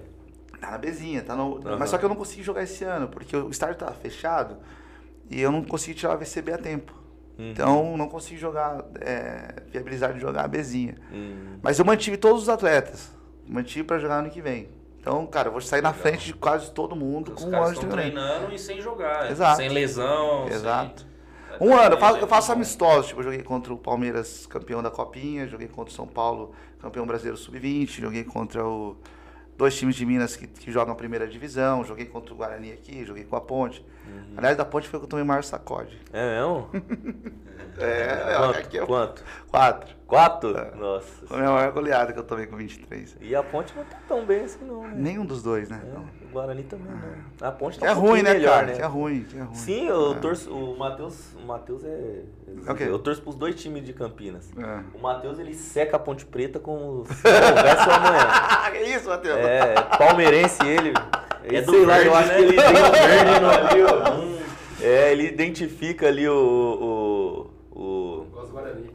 Tá 0.62 0.72
na 0.72 0.78
Bezinha, 0.78 1.22
tá 1.24 1.36
no... 1.36 1.58
Aham. 1.58 1.78
Mas 1.78 1.90
só 1.90 1.98
que 1.98 2.06
eu 2.06 2.10
não 2.10 2.16
consegui 2.16 2.44
jogar 2.44 2.64
esse 2.64 2.84
ano, 2.84 3.08
porque 3.08 3.36
o 3.36 3.50
estádio 3.50 3.76
tava 3.76 3.94
fechado 3.94 4.58
e 5.30 5.42
eu 5.42 5.52
não 5.52 5.64
consegui 5.64 5.96
tirar 5.96 6.14
a 6.14 6.16
VCB 6.16 6.54
a 6.54 6.58
tempo. 6.58 7.05
Uhum. 7.38 7.52
Então 7.52 7.98
não 7.98 8.08
consegui 8.08 8.38
jogar, 8.40 8.84
é, 9.02 9.62
viabilizar 9.72 10.14
de 10.14 10.20
jogar 10.20 10.46
a 10.46 10.48
Bezinha. 10.48 10.96
Hum, 11.12 11.58
Mas 11.62 11.78
eu 11.80 11.86
mantive 11.86 12.18
todos 12.18 12.44
os 12.44 12.50
atletas. 12.50 13.12
Mantive 13.48 13.84
pra 13.84 14.00
jogar 14.00 14.20
ano 14.20 14.30
que 14.30 14.42
vem. 14.42 14.70
Então, 15.00 15.26
cara, 15.28 15.50
eu 15.50 15.52
vou 15.52 15.62
sair 15.62 15.82
na 15.82 15.94
frente 15.94 16.26
de 16.26 16.34
quase 16.34 16.72
todo 16.72 16.96
mundo 16.96 17.34
Os 17.34 17.44
com 17.44 17.52
um 17.52 17.62
ano 17.62 17.74
de 17.74 17.80
treinamento. 17.80 18.12
treinando 18.16 18.54
e 18.56 18.58
sem 18.58 18.82
jogar. 18.82 19.30
Exato. 19.30 19.58
Sem 19.58 19.70
lesão. 19.70 20.48
Exato. 20.48 21.02
sem- 21.02 21.16
Um 21.68 21.74
ano, 21.74 21.96
eu 21.96 22.00
faço, 22.00 22.18
É 22.18 22.22
eu 22.24 22.28
faço 22.28 22.52
amistosos. 22.52 23.08
Tipo, 23.08 23.20
eu 23.20 23.26
joguei 23.26 23.44
contra 23.44 23.72
o 23.74 23.78
Palmeiras, 23.78 24.46
campeão 24.48 24.82
da 24.82 24.90
Copinha, 24.90 25.48
joguei 25.48 25.68
contra 25.68 25.92
o 25.94 25.96
São 25.96 26.08
Paulo, 26.08 26.54
campeão 26.82 27.06
brasileiro 27.06 27.38
sub-20, 27.38 28.02
joguei 28.02 28.24
contra 28.24 28.66
o 28.66 28.98
dois 29.58 29.78
times 29.78 29.96
de 29.96 30.06
Minas 30.06 30.36
que, 30.36 30.48
que 30.48 30.72
jogam 30.72 30.94
a 30.94 30.98
primeira 30.98 31.28
divisão, 31.28 31.84
joguei 31.84 32.06
contra 32.06 32.34
o 32.34 32.38
Guarani 32.38 32.72
aqui, 32.72 33.06
joguei 33.06 33.24
com 33.24 33.36
a 33.36 33.42
Ponte. 33.42 33.86
Aliás, 34.38 34.58
da 34.58 34.66
Ponte 34.66 34.88
foi 34.88 35.00
que 35.00 35.06
eu 35.06 35.10
tomei 35.10 35.24
o 35.24 35.28
maior 35.28 35.44
sacode. 35.44 36.00
É 36.12 36.40
mesmo? 36.40 36.70
É, 37.78 38.36
Quanto? 38.38 38.58
aqui 38.60 38.78
é 38.80 38.86
Quanto? 38.86 39.24
quatro. 39.50 39.96
Quatro? 40.08 40.56
É. 40.58 40.72
Nossa. 40.76 41.26
Foi 41.26 41.38
a 41.38 41.40
minha 41.42 41.52
maior 41.52 41.72
goleada 41.72 42.14
que 42.14 42.20
eu 42.20 42.24
tomei 42.24 42.46
com 42.46 42.56
23. 42.56 43.18
E 43.22 43.36
a 43.36 43.42
ponte 43.42 43.74
não 43.76 43.84
tá 43.84 43.98
tão 44.08 44.24
bem 44.24 44.44
assim 44.44 44.64
não, 44.64 44.84
né? 44.84 44.94
Nenhum 44.96 45.26
dos 45.26 45.42
dois, 45.42 45.68
né? 45.68 45.82
É, 45.84 45.98
o 45.98 46.30
Guarani 46.32 46.62
também 46.64 46.88
não. 46.92 47.48
A 47.48 47.52
ponte 47.52 47.80
tá 47.80 47.88
é 47.88 47.92
um 47.92 48.00
ruim, 48.00 48.22
né, 48.22 48.34
melhor, 48.34 48.54
cara? 48.66 48.68
né? 48.68 48.78
É 48.80 48.86
ruim, 48.86 49.26
é 49.36 49.42
ruim. 49.42 49.56
Sim, 49.56 49.88
eu 49.88 50.12
É. 50.14 50.20
torço. 50.20 50.54
O 50.54 50.78
Matheus. 50.78 51.34
O 51.34 51.46
Matheus 51.48 51.84
é. 51.84 52.22
É 52.68 52.72
o 52.72 52.76
quê? 52.76 52.84
Eu 52.84 53.00
torço 53.00 53.22
pros 53.24 53.36
dois 53.36 53.56
times 53.56 53.84
de 53.84 53.94
Campinas. 53.94 54.48
É. 54.58 54.98
O 54.98 55.02
Matheus 55.02 55.40
ele 55.40 55.56
seca 55.56 55.98
a 55.98 56.00
Ponte 56.00 56.24
Preta 56.26 56.60
se 56.60 56.66
não 56.68 56.84
houvesse 56.84 57.88
o 57.88 57.92
amanhã. 57.92 58.28
que 58.72 58.78
isso, 58.84 59.10
Matheus? 59.10 59.38
É, 59.38 59.74
palmeirense 59.98 60.64
ele. 60.68 60.94
É 61.46 61.62
do 61.62 61.72
sei 61.72 61.86
lá, 61.86 62.00
eu 62.00 62.16
acho 62.16 62.28
né? 62.30 62.36
que 62.36 62.42
ele 62.44 62.54
tem 62.58 62.70
o 62.72 62.92
verde 62.92 63.40
no 63.40 63.50
ali, 63.50 63.84
ó. 63.84 64.14
Hum. 64.22 64.36
É, 64.82 65.12
ele 65.12 65.28
identifica 65.28 66.08
ali 66.08 66.28
o. 66.28 66.34
o, 66.36 67.05
Guarani. 68.50 68.90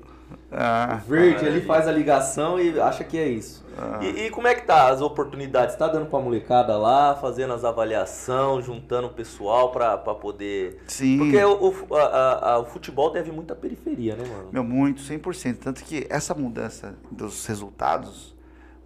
Ah, 0.52 1.00
verde, 1.08 1.44
ele 1.44 1.60
faz 1.62 1.88
a 1.88 1.92
ligação 1.92 2.58
e 2.58 2.78
acha 2.80 3.02
que 3.04 3.16
é 3.18 3.26
isso. 3.26 3.64
Ah. 3.76 3.98
E, 4.02 4.26
e 4.26 4.30
como 4.30 4.46
é 4.46 4.54
que 4.54 4.62
tá 4.62 4.88
as 4.88 5.00
oportunidades? 5.00 5.74
Tá 5.76 5.88
dando 5.88 6.06
pra 6.06 6.18
molecada 6.20 6.76
lá, 6.76 7.14
fazendo 7.16 7.52
as 7.52 7.64
avaliações, 7.64 8.64
juntando 8.64 9.08
o 9.08 9.10
pessoal 9.10 9.70
pra, 9.72 9.96
pra 9.96 10.14
poder. 10.14 10.82
sim. 10.86 11.18
Porque 11.18 11.42
o, 11.44 11.74
o, 11.88 11.96
a- 11.96 12.52
a- 12.54 12.58
o 12.58 12.64
futebol 12.64 13.10
deve 13.12 13.30
muito 13.32 13.52
à 13.52 13.56
periferia, 13.56 14.14
né, 14.16 14.24
mano? 14.24 14.48
Meu, 14.52 14.62
muito, 14.64 15.00
100%. 15.02 15.56
Tanto 15.58 15.82
que 15.84 16.06
essa 16.10 16.34
mudança 16.34 16.94
dos 17.10 17.46
resultados, 17.46 18.34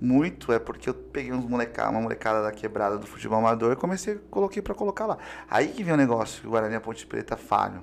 muito 0.01 0.53
é 0.53 0.59
porque 0.59 0.89
eu 0.89 0.95
peguei 0.95 1.33
uns 1.33 1.47
molecada, 1.47 1.91
uma 1.91 2.01
molecada 2.01 2.43
da 2.43 2.53
quebrada 2.53 2.99
do 2.99 3.07
futebol 3.07 3.39
amador 3.39 3.73
e 3.73 3.77
comecei, 3.77 4.19
coloquei 4.31 4.63
pra 4.63 4.75
colocar 4.75 5.07
lá. 5.07 5.19
Aí 5.51 5.69
que 5.69 5.83
vem 5.85 5.95
o 5.95 5.97
negócio, 5.97 6.41
que 6.43 6.47
o 6.47 6.51
Guarani 6.51 6.75
e 6.75 6.77
a 6.77 6.81
Ponte 6.81 7.07
Preta 7.07 7.37
falham. 7.37 7.83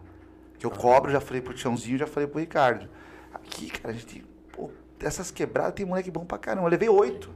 Que 0.61 0.67
eu 0.67 0.69
cobro, 0.69 1.11
já 1.11 1.19
falei 1.19 1.41
pro 1.41 1.55
Tiãozinho, 1.55 1.97
já 1.97 2.05
falei 2.05 2.29
pro 2.29 2.39
Ricardo. 2.39 2.87
Aqui, 3.33 3.67
cara, 3.71 3.95
a 3.95 3.97
gente, 3.97 4.23
pô, 4.51 4.69
dessas 4.99 5.31
quebradas 5.31 5.73
tem 5.73 5.87
moleque 5.87 6.11
bom 6.11 6.23
pra 6.23 6.37
caramba. 6.37 6.67
Eu 6.67 6.69
levei 6.69 6.87
oito. 6.87 7.31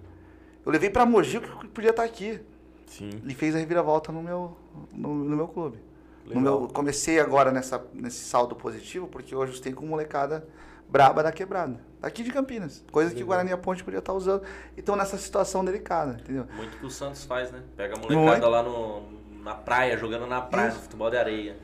Eu 0.64 0.72
levei 0.72 0.92
pra 0.92 1.08
Mogi 1.08 1.40
que 1.40 1.68
podia 1.70 1.90
estar 1.90 2.04
aqui. 2.04 2.40
Sim. 2.86 3.10
E 3.26 3.34
fez 3.34 3.56
a 3.56 3.58
reviravolta 3.58 4.12
no 4.12 4.22
meu, 4.22 4.56
no, 4.94 5.16
no 5.16 5.36
meu 5.36 5.48
clube. 5.48 5.80
No 6.24 6.40
Legal. 6.40 6.60
meu, 6.60 6.70
comecei 6.70 7.20
agora 7.20 7.52
nessa, 7.52 7.84
nesse 7.96 8.24
saldo 8.26 8.56
positivo, 8.56 9.08
porque 9.08 9.34
eu 9.34 9.60
tenho 9.60 9.76
com 9.76 9.88
molecada 9.88 10.48
braba 10.88 11.24
da 11.24 11.32
quebrada. 11.32 11.80
Aqui 12.04 12.22
de 12.22 12.32
Campinas. 12.32 12.86
Coisa 12.92 13.12
que 13.16 13.24
o 13.24 13.26
Guarani 13.26 13.52
a 13.52 13.58
Ponte 13.58 13.84
podia 13.84 13.98
estar 13.98 14.14
usando. 14.14 14.44
E 14.78 14.82
estão 14.82 14.96
nessa 14.96 15.18
situação 15.18 15.66
delicada, 15.66 16.20
entendeu? 16.22 16.46
Muito 16.56 16.78
que 16.78 16.86
o 16.86 16.92
Santos 16.92 17.26
faz, 17.26 17.52
né? 17.52 17.64
Pega 17.76 17.96
a 17.96 17.98
molecada 17.98 18.22
Muito. 18.24 18.48
lá 18.50 18.62
no, 18.62 19.02
na 19.42 19.56
praia, 19.56 19.98
jogando 19.98 20.28
na 20.28 20.42
praia, 20.42 20.68
Isso. 20.68 20.78
no 20.78 20.84
futebol 20.84 21.10
de 21.10 21.18
areia. 21.18 21.58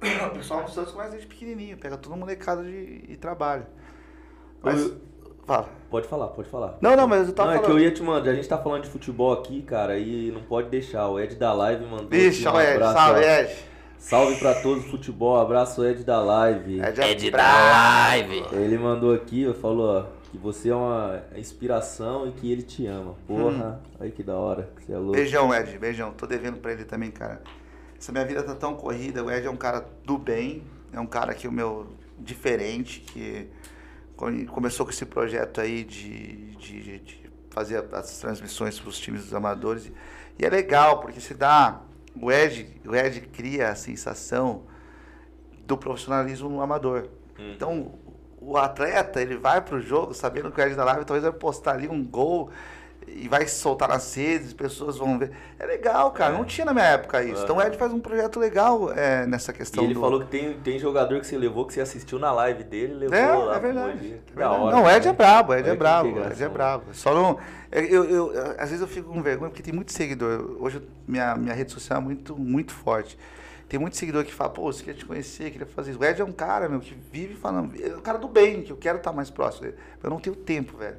O 0.26 0.30
pessoal 0.30 0.62
no 0.62 0.68
Santos 0.68 0.92
começa 0.92 1.10
desde 1.10 1.26
pequenininho, 1.26 1.76
pega 1.78 1.96
todo 1.96 2.16
molecada 2.16 2.62
de, 2.62 3.04
e 3.08 3.16
trabalha. 3.16 3.66
Mas, 4.62 4.80
Eu- 4.82 4.96
fala. 5.46 5.68
Pode 5.90 6.06
falar, 6.08 6.28
pode 6.28 6.48
falar. 6.48 6.76
Não, 6.80 6.96
não, 6.96 7.06
mas 7.06 7.28
eu 7.28 7.34
tava 7.34 7.50
não, 7.50 7.56
é 7.56 7.58
que 7.60 7.64
falando. 7.66 7.80
eu 7.80 7.84
ia 7.84 7.94
te 7.94 8.02
mandar, 8.02 8.30
a 8.30 8.34
gente 8.34 8.48
tá 8.48 8.58
falando 8.58 8.82
de 8.82 8.90
futebol 8.90 9.32
aqui, 9.32 9.62
cara, 9.62 9.98
e 9.98 10.30
não 10.32 10.42
pode 10.42 10.68
deixar. 10.68 11.08
O 11.08 11.18
Ed 11.20 11.34
da 11.36 11.52
Live 11.52 11.84
mandou. 11.86 12.08
Vixe, 12.08 12.46
aqui 12.46 12.56
um 12.56 12.58
olha 12.58 12.66
Ed, 12.66 12.74
abraço, 12.74 12.94
salve, 12.94 13.20
ó. 13.20 13.22
Ed. 13.40 13.56
Salve 13.98 14.36
pra 14.36 14.54
todos 14.62 14.84
do 14.84 14.90
futebol, 14.90 15.38
abraço 15.40 15.84
Ed 15.84 16.04
da 16.04 16.20
Live. 16.20 16.80
Ed, 16.80 17.00
Ed 17.00 17.30
bravo. 17.30 17.48
da 17.58 18.08
live. 18.08 18.44
Ele 18.52 18.78
mandou 18.78 19.14
aqui, 19.14 19.48
ó, 19.48 19.54
falou, 19.54 19.98
ó, 20.00 20.04
que 20.30 20.36
você 20.36 20.68
é 20.68 20.74
uma 20.74 21.22
inspiração 21.36 22.28
e 22.28 22.32
que 22.32 22.50
ele 22.52 22.62
te 22.62 22.86
ama. 22.86 23.14
Porra, 23.26 23.80
aí 23.98 24.10
que 24.10 24.22
da 24.22 24.34
hora, 24.34 24.68
você 24.78 24.92
é 24.92 24.96
louco. 24.98 25.12
Beijão, 25.12 25.54
Ed, 25.54 25.78
beijão. 25.78 26.10
Tô 26.12 26.26
devendo 26.26 26.58
pra 26.58 26.72
ele 26.72 26.84
também, 26.84 27.10
cara. 27.10 27.40
Essa 27.98 28.12
minha 28.12 28.24
vida 28.24 28.42
tá 28.42 28.54
tão 28.54 28.74
corrida. 28.74 29.22
O 29.24 29.30
Ed 29.30 29.46
é 29.46 29.50
um 29.50 29.56
cara 29.56 29.86
do 30.04 30.18
bem, 30.18 30.62
é 30.92 31.00
um 31.00 31.06
cara 31.06 31.34
que 31.34 31.48
o 31.48 31.52
meu 31.52 31.86
diferente, 32.18 33.00
que 33.00 33.48
come- 34.16 34.46
começou 34.46 34.86
com 34.86 34.92
esse 34.92 35.04
projeto 35.06 35.60
aí 35.60 35.84
de, 35.84 36.56
de, 36.56 36.98
de 37.00 37.30
fazer 37.50 37.84
as 37.92 38.18
transmissões 38.18 38.78
pros 38.78 38.98
times 38.98 39.22
dos 39.24 39.34
amadores. 39.34 39.90
E 40.38 40.44
é 40.44 40.48
legal, 40.48 41.00
porque 41.00 41.20
se 41.20 41.34
dá. 41.34 41.80
O 42.20 42.30
Ed, 42.32 42.80
o 42.86 42.94
Ed 42.94 43.20
cria 43.32 43.68
a 43.70 43.74
sensação 43.74 44.62
do 45.66 45.76
profissionalismo 45.76 46.48
no 46.48 46.60
amador. 46.62 47.08
Então, 47.38 47.94
o 48.40 48.56
atleta, 48.56 49.20
ele 49.20 49.36
vai 49.36 49.60
pro 49.60 49.80
jogo 49.80 50.14
sabendo 50.14 50.50
que 50.50 50.60
o 50.60 50.64
Ed 50.64 50.74
da 50.74 50.84
Live 50.84 51.04
talvez 51.04 51.24
vai 51.24 51.32
postar 51.32 51.72
ali 51.72 51.88
um 51.88 52.02
gol 52.04 52.50
e 53.24 53.28
vai 53.28 53.46
soltar 53.48 53.88
nas 53.88 54.14
redes, 54.14 54.48
as 54.48 54.52
pessoas 54.52 54.96
vão 54.98 55.18
ver. 55.18 55.30
É 55.58 55.66
legal, 55.66 56.10
cara. 56.12 56.32
Não 56.34 56.44
tinha 56.44 56.64
na 56.64 56.72
minha 56.74 56.86
época 56.86 57.22
isso. 57.22 57.42
Então 57.44 57.56
o 57.56 57.62
Ed 57.62 57.76
faz 57.76 57.92
um 57.92 58.00
projeto 58.00 58.38
legal 58.38 58.92
é, 58.92 59.26
nessa 59.26 59.52
E 59.52 59.54
questão 59.54 59.84
ele 59.84 59.94
do... 59.94 60.00
falou 60.00 60.20
que 60.20 60.26
tem, 60.26 60.54
tem 60.60 60.78
jogador 60.78 61.20
que 61.20 61.26
você 61.26 61.36
levou, 61.36 61.66
que 61.66 61.72
você 61.74 61.80
assistiu 61.80 62.18
na 62.18 62.32
live 62.32 62.64
dele, 62.64 62.94
levou 62.94 63.16
É, 63.16 63.26
lá 63.44 63.56
é 63.56 63.58
verdade. 63.60 64.20
É 64.34 64.38
da 64.38 64.50
hora. 64.50 64.76
não, 64.76 64.84
o 64.84 64.90
Ed 64.90 65.06
é 65.08 65.12
né? 65.12 65.16
brabo, 65.16 65.52
o 65.52 65.56
Ed 65.56 65.68
é 65.68 65.74
brabo, 65.74 66.18
o. 66.18 66.32
Ed 66.32 66.42
é 66.42 66.48
brabo. 66.48 66.84
Só 66.94 67.14
não. 67.14 67.38
Eu, 67.70 67.84
eu, 68.04 68.32
eu- 68.34 68.50
às 68.58 68.68
vezes 68.70 68.80
eu 68.80 68.86
fico 68.88 69.12
com 69.12 69.22
vergonha 69.22 69.50
porque 69.50 69.62
tem 69.62 69.74
muito 69.74 69.92
seguidor. 69.92 70.56
Hoje 70.60 70.80
minha, 71.06 71.34
minha 71.36 71.54
rede 71.54 71.72
social 71.72 72.00
é 72.00 72.02
muito, 72.02 72.36
muito 72.36 72.72
forte. 72.72 73.18
Tem 73.68 73.80
muito 73.80 73.96
seguidor 73.96 74.24
que 74.24 74.32
fala, 74.32 74.50
pô, 74.50 74.72
você 74.72 74.80
queria 74.84 74.98
te 74.98 75.04
conhecer, 75.04 75.50
queria 75.50 75.66
fazer 75.66 75.90
isso. 75.90 76.00
O 76.00 76.04
Ed 76.04 76.20
é 76.20 76.24
um 76.24 76.30
cara, 76.32 76.68
meu, 76.68 76.78
que 76.80 76.94
vive 77.10 77.34
falando. 77.34 77.72
É 77.82 77.96
um 77.96 78.00
cara 78.00 78.16
do 78.18 78.28
bem, 78.28 78.62
que 78.62 78.70
eu 78.70 78.76
quero 78.76 78.98
estar 78.98 79.12
mais 79.12 79.28
próximo 79.30 79.64
dele. 79.66 79.76
Eu 80.02 80.08
não 80.10 80.20
tenho 80.20 80.36
tempo, 80.36 80.76
velho. 80.76 80.96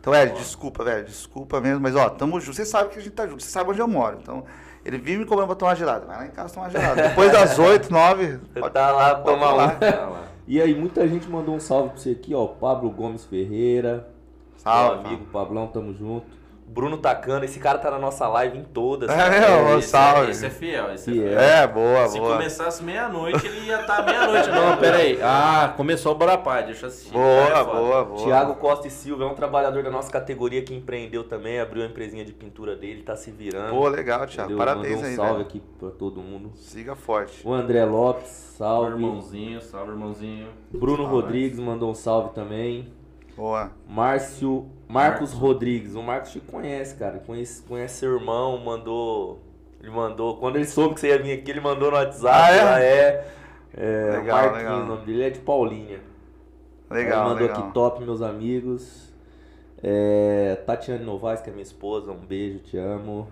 Então, 0.00 0.14
Ed, 0.14 0.32
desculpa, 0.34 0.82
velho, 0.82 1.04
desculpa 1.04 1.60
mesmo, 1.60 1.80
mas 1.80 1.94
ó, 1.94 2.08
tamo 2.08 2.40
junto. 2.40 2.56
Você 2.56 2.64
sabe 2.64 2.88
que 2.90 2.98
a 2.98 3.02
gente 3.02 3.12
tá 3.12 3.26
junto, 3.26 3.42
você 3.42 3.50
sabe 3.50 3.70
onde 3.70 3.80
eu 3.80 3.86
moro. 3.88 4.18
Então, 4.22 4.44
ele 4.84 4.96
vive 4.96 5.18
me 5.18 5.24
cobrando 5.26 5.48
pra 5.48 5.56
tomar 5.56 5.74
gelada. 5.74 6.06
Vai 6.06 6.16
lá 6.16 6.26
em 6.26 6.30
casa 6.30 6.54
tomar 6.54 6.70
gelada. 6.70 7.08
Depois 7.08 7.30
das 7.30 7.56
8, 7.60 7.92
9. 7.92 8.38
Você 8.54 8.70
tá 8.70 8.90
lá, 8.92 9.14
pode 9.16 9.38
toma. 9.40 9.68
Tá 9.74 10.06
lá. 10.06 10.22
E 10.48 10.60
aí, 10.60 10.74
muita 10.74 11.06
gente 11.06 11.28
mandou 11.28 11.54
um 11.54 11.60
salve 11.60 11.90
pra 11.90 11.98
você 11.98 12.10
aqui, 12.12 12.34
ó. 12.34 12.46
Pablo 12.46 12.90
Gomes 12.90 13.24
Ferreira. 13.26 14.08
Salve, 14.56 14.98
Meu 15.02 15.06
amigo 15.08 15.24
Pablão, 15.26 15.66
tamo 15.68 15.94
junto. 15.94 16.26
Bruno 16.72 16.98
Tacano, 16.98 17.44
esse 17.44 17.58
cara 17.58 17.78
tá 17.78 17.90
na 17.90 17.98
nossa 17.98 18.28
live 18.28 18.56
em 18.56 18.62
todas. 18.62 19.10
É 19.10 19.16
cara. 19.16 19.74
Ô, 19.74 19.78
esse, 19.78 19.88
salve. 19.88 20.28
É, 20.28 20.30
esse 20.30 20.46
é 20.46 20.50
fiel, 20.50 20.94
esse 20.94 21.10
é 21.10 21.12
Fiel. 21.12 21.38
É, 21.40 21.66
boa, 21.66 22.06
Se 22.06 22.18
boa. 22.18 22.34
começasse 22.34 22.82
meia-noite, 22.84 23.44
ele 23.44 23.66
ia 23.66 23.80
estar 23.80 24.04
meia-noite. 24.04 24.48
Não, 24.54 24.76
pera 24.76 24.98
aí. 24.98 25.18
Ah, 25.20 25.74
começou 25.76 26.12
o 26.12 26.14
Borapá, 26.14 26.60
deixa 26.60 26.86
eu 26.86 26.88
assistir. 26.88 27.12
Boa, 27.12 27.24
É 27.24 27.64
foda. 27.64 27.64
boa, 27.64 28.04
boa. 28.04 28.22
Tiago 28.24 28.54
Costa 28.54 28.86
e 28.86 28.90
Silva 28.90 29.24
é 29.24 29.26
um 29.26 29.34
trabalhador 29.34 29.82
da 29.82 29.90
nossa 29.90 30.12
categoria 30.12 30.62
que 30.62 30.72
empreendeu 30.72 31.24
também, 31.24 31.58
abriu 31.58 31.82
a 31.82 31.86
empresinha 31.86 32.24
de 32.24 32.32
pintura 32.32 32.76
dele, 32.76 33.02
tá 33.02 33.16
se 33.16 33.32
virando. 33.32 33.70
Pô, 33.70 33.88
legal, 33.88 34.24
Thiago. 34.26 34.52
entendeu? 34.52 34.58
Parabéns 34.58 34.94
Mandou 34.94 35.04
um 35.04 35.08
aí, 35.10 35.16
salve 35.16 35.32
velho. 35.32 35.44
aqui 35.46 35.62
pra 35.78 35.90
todo 35.90 36.20
mundo. 36.22 36.52
Siga 36.54 36.94
forte. 36.94 37.40
O 37.44 37.52
André 37.52 37.84
Lopes, 37.84 38.28
Salve, 38.56 38.90
salve. 38.90 39.02
irmãozinho, 39.04 39.60
salve, 39.60 39.90
irmãozinho. 39.90 40.46
Bruno 40.72 40.98
Salve. 40.98 41.12
Rodrigues 41.12 41.58
mandou 41.58 41.90
um 41.90 41.94
salve 41.94 42.30
também. 42.32 42.92
Boa. 43.40 43.70
Márcio, 43.88 44.68
Marcos 44.86 45.30
Marcos. 45.30 45.32
Rodrigues. 45.32 45.94
O 45.94 46.02
Marcos 46.02 46.30
te 46.30 46.40
conhece, 46.40 46.94
cara. 46.96 47.20
Conhece, 47.20 47.62
conhece 47.62 48.00
seu 48.00 48.12
irmão, 48.12 48.58
mandou. 48.58 49.40
Ele 49.80 49.90
mandou. 49.90 50.36
Quando 50.36 50.56
ele 50.56 50.66
soube 50.66 50.92
que 50.94 51.00
você 51.00 51.08
ia 51.08 51.18
vir 51.18 51.32
aqui, 51.32 51.50
ele 51.50 51.60
mandou 51.60 51.90
no 51.90 51.96
WhatsApp. 51.96 52.28
Ah, 52.28 52.50
é? 52.52 52.62
lá 52.62 52.82
é. 52.82 53.32
é 53.78 54.16
Legal, 54.18 54.36
Marquinhos, 54.36 54.58
legal. 54.58 54.80
o 54.82 54.84
nome 54.84 55.06
dele 55.06 55.22
é 55.22 55.30
de 55.30 55.38
Paulinha. 55.38 56.00
Legal, 56.90 57.20
Ele 57.20 57.28
mandou 57.30 57.46
legal. 57.48 57.62
aqui 57.62 57.72
top, 57.72 58.04
meus 58.04 58.20
amigos. 58.20 59.10
É, 59.82 60.58
Tatiane 60.66 61.02
Novaes, 61.02 61.40
que 61.40 61.48
é 61.48 61.52
minha 61.52 61.62
esposa, 61.62 62.12
um 62.12 62.16
beijo, 62.16 62.58
te 62.58 62.76
amo. 62.76 63.26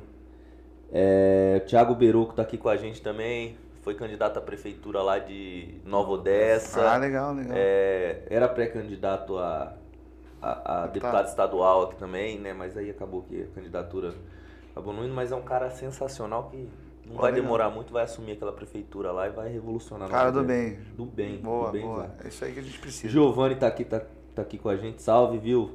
É, 0.90 1.60
o 1.62 1.68
Thiago 1.68 1.94
Beruco 1.94 2.32
tá 2.32 2.40
aqui 2.40 2.56
com 2.56 2.70
a 2.70 2.76
gente 2.78 3.02
também. 3.02 3.58
Foi 3.82 3.94
candidato 3.94 4.38
à 4.38 4.40
prefeitura 4.40 5.02
lá 5.02 5.18
de 5.18 5.74
Nova 5.84 6.12
Odessa. 6.12 6.80
Ah, 6.80 6.96
legal, 6.96 7.34
legal. 7.34 7.52
É, 7.54 8.22
era 8.30 8.48
pré-candidato 8.48 9.36
a, 9.36 9.74
a, 10.40 10.84
a 10.84 10.86
deputado 10.86 11.26
estadual 11.28 11.84
aqui 11.84 11.96
também, 11.96 12.38
né? 12.38 12.52
Mas 12.52 12.76
aí 12.76 12.90
acabou 12.90 13.22
que 13.22 13.42
a 13.42 13.46
candidatura 13.54 14.14
acabou 14.70 14.92
não 14.92 15.04
indo, 15.04 15.14
mas 15.14 15.32
é 15.32 15.36
um 15.36 15.42
cara 15.42 15.70
sensacional 15.70 16.48
que 16.50 16.68
não 17.06 17.16
Pô, 17.16 17.22
vai 17.22 17.32
demorar 17.32 17.70
muito, 17.70 17.92
vai 17.92 18.04
assumir 18.04 18.32
aquela 18.32 18.52
prefeitura 18.52 19.10
lá 19.12 19.26
e 19.26 19.30
vai 19.30 19.48
revolucionar. 19.48 20.08
Cara 20.08 20.30
do 20.30 20.44
bem. 20.44 20.78
Do 20.96 21.06
bem, 21.06 21.38
Boa, 21.38 21.66
do 21.66 21.72
bem. 21.72 21.82
boa. 21.82 22.10
É 22.22 22.28
isso 22.28 22.44
aí 22.44 22.52
que 22.52 22.60
a 22.60 22.62
gente 22.62 22.78
precisa. 22.78 23.08
Giovanni 23.08 23.56
tá 23.56 23.66
aqui, 23.66 23.84
tá, 23.84 24.02
tá 24.34 24.42
aqui 24.42 24.58
com 24.58 24.68
a 24.68 24.76
gente, 24.76 25.02
salve, 25.02 25.38
viu? 25.38 25.70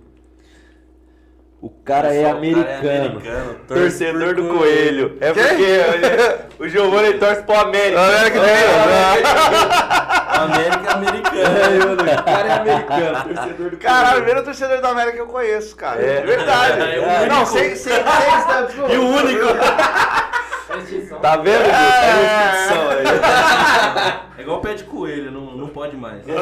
O 1.64 1.70
cara 1.70 2.10
Pessoal, 2.10 2.26
é 2.26 2.34
o 2.34 2.38
americano. 2.38 3.06
americano, 3.06 3.56
torce 3.70 3.82
Torcedor 3.84 4.36
por 4.36 4.44
do 4.44 4.50
Coelho. 4.58 5.18
É 5.22 5.32
Quê? 5.32 5.40
porque 6.58 6.64
o 6.64 6.68
Giovanni 6.68 7.14
torce 7.14 7.42
pro 7.44 7.56
América. 7.58 8.02
América 8.02 8.40
É, 8.40 8.68
América 10.40 10.90
é 10.90 10.92
É, 10.92 10.94
americana. 10.94 11.86
mano, 11.86 12.04
o 12.04 12.24
cara 12.26 12.48
é 12.48 12.52
americano, 12.52 13.24
torcedor 13.34 13.70
do 13.70 13.78
Caralho, 13.78 14.02
o 14.02 14.10
Coelho. 14.10 14.16
primeiro 14.26 14.44
torcedor 14.44 14.82
da 14.82 14.90
América 14.90 15.14
que 15.16 15.22
eu 15.22 15.28
conheço, 15.28 15.74
cara. 15.78 16.02
É. 16.02 16.20
De 16.20 16.28
verdade. 16.28 16.82
É 16.82 17.26
não, 17.30 17.46
sem, 17.46 17.76
sem, 17.78 17.94
sem, 17.94 18.04
sem, 18.04 18.94
E 18.94 18.98
o 18.98 19.08
único. 19.08 19.48
Tá 21.22 21.38
vendo, 21.38 21.62
É. 21.64 21.72
aí. 21.72 23.06
É 24.38 24.42
igual 24.42 24.60
pé 24.60 24.74
de 24.74 24.84
coelho, 24.84 25.32
não, 25.32 25.56
não 25.56 25.68
pode 25.70 25.96
mais. 25.96 26.24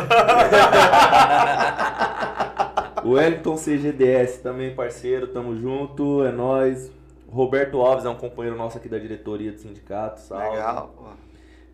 O 3.03 3.11
Wellington 3.11 3.55
CGDS 3.55 4.41
também, 4.41 4.73
parceiro, 4.75 5.27
tamo 5.27 5.55
junto, 5.55 6.23
é 6.23 6.31
nóis. 6.31 6.91
Roberto 7.29 7.79
Alves 7.81 8.05
é 8.05 8.09
um 8.09 8.15
companheiro 8.15 8.57
nosso 8.57 8.77
aqui 8.77 8.89
da 8.89 8.99
diretoria 8.99 9.51
do 9.51 9.57
sindicato, 9.57 10.19
salve. 10.19 10.49
Legal. 10.49 10.93
pô. 10.95 11.03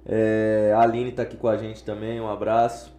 É, 0.06 0.74
a 0.76 0.82
Aline 0.82 1.12
tá 1.12 1.24
aqui 1.24 1.36
com 1.36 1.48
a 1.48 1.58
gente 1.58 1.84
também, 1.84 2.22
um 2.22 2.30
abraço. 2.30 2.96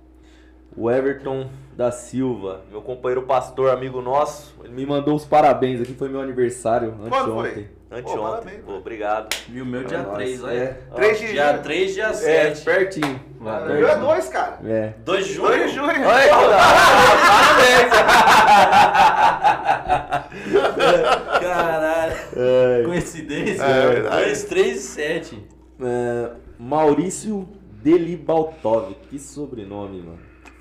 O 0.77 0.91
Everton 0.91 1.49
da 1.77 1.91
Silva, 1.91 2.61
meu 2.71 2.83
companheiro 2.83 3.23
pastor, 3.23 3.71
amigo 3.71 4.03
nosso, 4.03 4.55
ele 4.63 4.75
me 4.75 4.85
mandou 4.85 5.15
os 5.15 5.25
parabéns 5.25 5.81
aqui, 5.81 5.95
foi 5.95 6.09
meu 6.09 6.21
aniversário 6.21 6.95
Quando 7.09 7.35
foi? 7.35 7.69
Anteontem. 7.91 8.17
Pô, 8.17 8.23
parabéns, 8.31 8.65
Pô, 8.65 8.73
obrigado. 8.75 9.37
E 9.53 9.61
o 9.61 9.67
meu 9.67 9.85
dia 9.85 9.99
É 9.99 10.03
nóis. 10.03 10.15
3, 10.17 10.41
É. 10.41 10.45
olha. 10.47 10.81
Ó, 10.91 10.95
Três 10.95 11.19
de 11.21 11.27
Dia 11.29 11.51
junho. 11.53 11.63
3, 11.63 11.95
dia 11.95 12.07
É, 12.07 12.13
7. 12.13 12.65
pertinho. 12.65 13.21
O 13.41 13.45
pertinho. 13.45 13.79
meu 13.79 13.89
é 13.89 13.97
dois, 13.99 14.29
cara. 14.29 14.59
É. 14.65 14.93
2 15.05 15.27
de 15.27 15.35
Dois 15.35 15.63
de 15.63 15.69
junho. 15.77 15.91
junho. 15.93 16.07
Olha 16.07 16.23
que 16.23 16.29
da 16.29 16.59
Caralho. 21.41 22.15
hora. 22.37 22.85
Coincidência. 22.85 23.63
É 23.63 23.89
verdade. 23.89 24.25
2, 24.25 24.45
3 24.45 24.77
e 24.77 24.81
7. 24.81 25.49
É, 25.81 26.31
Maurício 26.59 27.49
Delibaltov, 27.83 28.95
que 29.09 29.19
sobrenome, 29.19 30.03
mano. 30.03 30.19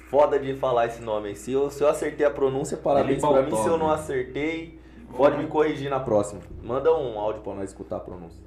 Foda 0.10 0.40
de 0.40 0.56
falar 0.56 0.86
esse 0.86 1.02
nome 1.02 1.30
aí. 1.30 1.36
Se 1.36 1.52
eu, 1.52 1.70
se 1.70 1.84
eu 1.84 1.90
acertei 1.90 2.26
a 2.26 2.30
pronúncia, 2.30 2.78
parabéns 2.78 3.20
pra 3.22 3.42
mim. 3.42 3.56
Se 3.56 3.68
eu 3.68 3.78
não 3.78 3.90
acertei, 3.92 4.77
pode 5.18 5.38
me 5.38 5.48
corrigir 5.48 5.90
na 5.90 6.00
próxima. 6.00 6.42
Manda 6.64 6.94
um 6.96 7.20
áudio 7.20 7.42
pra 7.42 7.54
nós 7.54 7.70
escutar 7.70 7.98
a 7.98 8.00
pronúncia. 8.00 8.40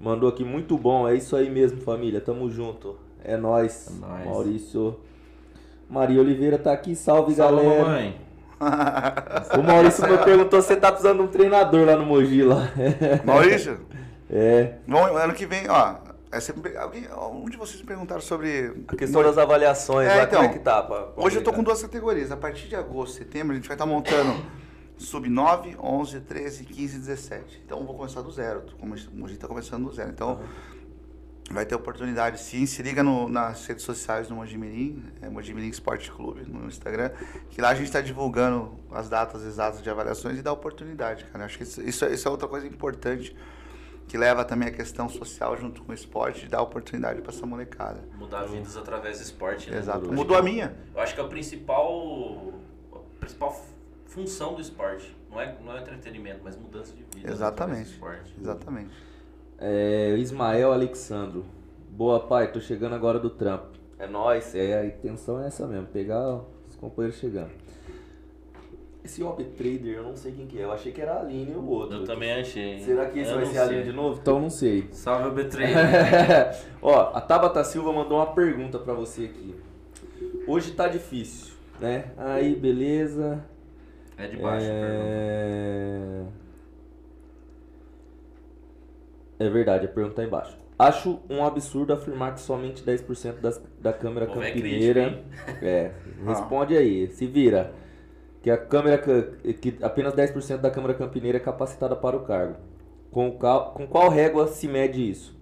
Mandou 0.00 0.28
aqui, 0.28 0.44
muito 0.44 0.76
bom. 0.78 1.08
É 1.08 1.14
isso 1.14 1.36
aí 1.36 1.50
mesmo, 1.50 1.80
família. 1.80 2.20
Tamo 2.20 2.50
junto. 2.50 2.96
É 3.24 3.36
nóis. 3.36 3.88
É 3.88 4.06
nóis. 4.06 4.24
Maurício. 4.26 4.96
Maria 5.90 6.20
Oliveira 6.20 6.58
tá 6.58 6.72
aqui. 6.72 6.94
Salve, 6.94 7.34
Salve, 7.34 7.56
galera. 7.64 7.82
mamãe. 7.84 8.20
O 9.58 9.62
Maurício 9.62 10.04
me 10.08 10.18
perguntou 10.18 10.60
se 10.60 10.68
você 10.68 10.76
tá 10.76 10.90
precisando 10.90 11.18
de 11.18 11.22
um 11.22 11.28
treinador 11.28 11.86
lá 11.86 11.94
no 11.96 12.04
Mogi 12.04 12.42
lá. 12.42 12.68
Maurício, 13.24 13.78
É. 14.28 14.74
vamos, 14.86 15.16
ano 15.20 15.32
que 15.32 15.46
vem, 15.46 15.68
ó. 15.70 15.94
É 16.30 16.40
sempre, 16.40 16.76
alguém, 16.76 17.04
um 17.32 17.48
de 17.48 17.56
vocês 17.56 17.80
me 17.80 17.86
perguntaram 17.86 18.20
sobre. 18.20 18.72
A 18.88 18.96
questão 18.96 19.22
das 19.22 19.38
avaliações, 19.38 20.08
É, 20.08 20.16
lá, 20.16 20.22
então, 20.24 20.40
como 20.40 20.50
é 20.50 20.52
que 20.52 20.58
tá? 20.58 20.82
pra- 20.82 21.02
pra 21.04 21.24
Hoje 21.24 21.36
eu 21.36 21.44
tô 21.44 21.52
com 21.52 21.62
duas 21.62 21.80
categorias. 21.80 22.30
A 22.32 22.36
partir 22.36 22.68
de 22.68 22.76
agosto, 22.76 23.14
setembro, 23.16 23.52
a 23.52 23.54
gente 23.54 23.66
vai 23.68 23.74
estar 23.76 23.86
montando 23.86 24.34
sub 24.98 25.28
9, 25.28 25.76
11, 25.80 26.20
13, 26.20 26.64
15 26.64 26.98
17. 26.98 27.62
Então 27.64 27.80
eu 27.80 27.86
vou 27.86 27.94
começar 27.96 28.20
do 28.22 28.30
zero. 28.30 28.62
Tô 28.62 28.76
come- 28.76 29.00
O 29.12 29.16
Mogi 29.16 29.36
tá 29.36 29.46
começando 29.48 29.84
do 29.86 29.92
zero. 29.92 30.10
Então 30.10 30.40
vai 31.50 31.64
ter 31.64 31.74
oportunidade 31.74 32.40
sim. 32.40 32.66
Se 32.66 32.82
liga 32.82 33.02
no- 33.02 33.28
nas 33.28 33.64
redes 33.66 33.84
sociais 33.84 34.28
do 34.28 34.34
Mojimirim, 34.34 35.02
é 35.22 35.28
Mojimirim 35.30 35.68
Esporte 35.68 36.10
Clube 36.12 36.42
no 36.46 36.66
Instagram, 36.66 37.10
que 37.50 37.60
lá 37.60 37.70
a 37.70 37.74
gente 37.74 37.86
está 37.86 38.00
divulgando 38.00 38.72
as 38.90 39.08
datas 39.08 39.42
exatas 39.44 39.82
de 39.82 39.88
avaliações 39.88 40.38
e 40.38 40.42
dá 40.42 40.52
oportunidade, 40.52 41.24
cara. 41.26 41.44
Acho 41.46 41.56
que 41.56 41.62
isso, 41.64 41.80
isso, 41.82 42.04
é- 42.04 42.12
isso 42.12 42.28
é 42.28 42.30
outra 42.30 42.48
coisa 42.48 42.66
importante. 42.66 43.34
que 44.06 44.16
leva 44.16 44.42
também 44.42 44.68
a 44.68 44.72
questão 44.72 45.06
social 45.06 45.54
junto 45.58 45.82
com 45.84 45.92
o 45.92 45.94
esporte 45.94 46.46
e 46.46 46.48
dá 46.48 46.62
oportunidade 46.62 47.20
para 47.20 47.30
essa 47.30 47.44
molecada. 47.44 48.02
Mudar 48.16 48.44
vidas 48.44 48.74
através 48.74 49.18
do 49.18 49.22
esporte, 49.22 49.70
né? 49.70 49.76
Exato. 49.76 50.10
Mudou 50.10 50.34
a 50.34 50.40
minha. 50.40 50.74
Eu 50.94 51.00
acho 51.02 51.14
que 51.14 51.20
é 51.20 51.22
o 51.22 51.28
principal, 51.28 52.54
a 52.90 52.98
principal 53.20 53.62
função 54.08 54.54
do 54.54 54.60
esporte. 54.60 55.14
Não 55.30 55.40
é, 55.40 55.56
não 55.64 55.76
é 55.76 55.80
entretenimento, 55.80 56.40
mas 56.42 56.56
mudança 56.56 56.92
de 56.92 57.04
vida. 57.14 57.30
Exatamente. 57.30 57.90
esporte. 57.90 58.34
Exatamente. 58.40 58.90
É, 59.58 60.16
Ismael 60.16 60.72
Alexandro. 60.72 61.44
Boa, 61.90 62.20
pai, 62.20 62.50
tô 62.50 62.60
chegando 62.60 62.94
agora 62.94 63.18
do 63.18 63.30
trampo. 63.30 63.78
É 63.98 64.06
nóis, 64.06 64.54
é, 64.54 64.78
a 64.78 64.86
intenção 64.86 65.42
é 65.42 65.48
essa 65.48 65.66
mesmo, 65.66 65.86
pegar 65.88 66.40
os 66.68 66.76
companheiros 66.76 67.18
chegando. 67.18 67.50
Esse 69.04 69.22
Hobby 69.22 69.44
Trader, 69.44 69.96
eu 69.96 70.02
não 70.02 70.14
sei 70.14 70.32
quem 70.32 70.46
que 70.46 70.58
é, 70.58 70.64
eu 70.64 70.72
achei 70.72 70.92
que 70.92 71.00
era 71.00 71.14
a 71.14 71.20
Aline 71.20 71.52
e 71.52 71.56
o 71.56 71.66
outro. 71.66 71.98
Eu 71.98 72.04
também 72.04 72.32
achei. 72.32 72.78
Será 72.80 73.06
que 73.06 73.18
esse 73.18 73.30
Eu 73.30 73.36
vai 73.36 73.46
ser 73.46 73.58
a 73.58 73.66
sei. 73.66 73.76
Aline 73.76 73.90
de 73.90 73.96
novo? 73.96 74.20
Então 74.20 74.38
não 74.38 74.50
sei. 74.50 74.86
Salve 74.92 75.28
o 75.28 75.32
B3. 75.32 75.66
Ó, 76.82 77.10
a 77.14 77.20
Tabata 77.20 77.64
Silva 77.64 77.92
mandou 77.92 78.18
uma 78.18 78.34
pergunta 78.34 78.78
pra 78.78 78.92
você 78.92 79.24
aqui. 79.24 79.54
Hoje 80.46 80.72
tá 80.72 80.88
difícil, 80.88 81.54
né? 81.80 82.12
Aí, 82.16 82.54
beleza. 82.54 83.42
É 84.18 84.26
de 84.26 84.36
baixo. 84.36 84.66
É... 84.68 86.24
é 89.38 89.48
verdade, 89.48 89.86
a 89.86 89.88
pergunta 89.88 90.16
tá 90.16 90.24
embaixo. 90.24 90.58
Acho 90.78 91.20
um 91.28 91.44
absurdo 91.44 91.92
afirmar 91.92 92.34
que 92.34 92.40
somente 92.40 92.84
10% 92.84 93.40
das, 93.40 93.62
da 93.80 93.92
câmera 93.92 94.26
Pô, 94.26 94.42
é 94.42 94.50
campineira. 94.50 95.10
crítico, 95.10 95.64
é, 95.64 95.92
responde 96.26 96.76
aí, 96.76 97.08
se 97.08 97.26
vira. 97.26 97.72
Que 98.42 98.50
a 98.50 98.56
câmera 98.56 98.98
que 98.98 99.76
apenas 99.82 100.14
10% 100.14 100.58
da 100.58 100.70
câmera 100.70 100.94
campineira 100.94 101.38
é 101.38 101.40
capacitada 101.40 101.96
para 101.96 102.16
o 102.16 102.20
cargo. 102.20 102.56
Com, 103.10 103.32
qual, 103.32 103.72
com 103.72 103.86
qual 103.86 104.08
régua 104.08 104.46
se 104.46 104.68
mede 104.68 105.10
isso? 105.10 105.36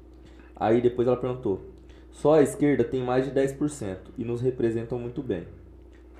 Aí 0.55 0.81
depois 0.81 1.07
ela 1.07 1.17
perguntou. 1.17 1.61
Só 2.11 2.35
a 2.35 2.43
esquerda 2.43 2.83
tem 2.83 3.03
mais 3.03 3.27
de 3.27 3.31
10% 3.31 3.99
e 4.17 4.25
nos 4.25 4.41
representam 4.41 4.99
muito 4.99 5.23
bem. 5.23 5.47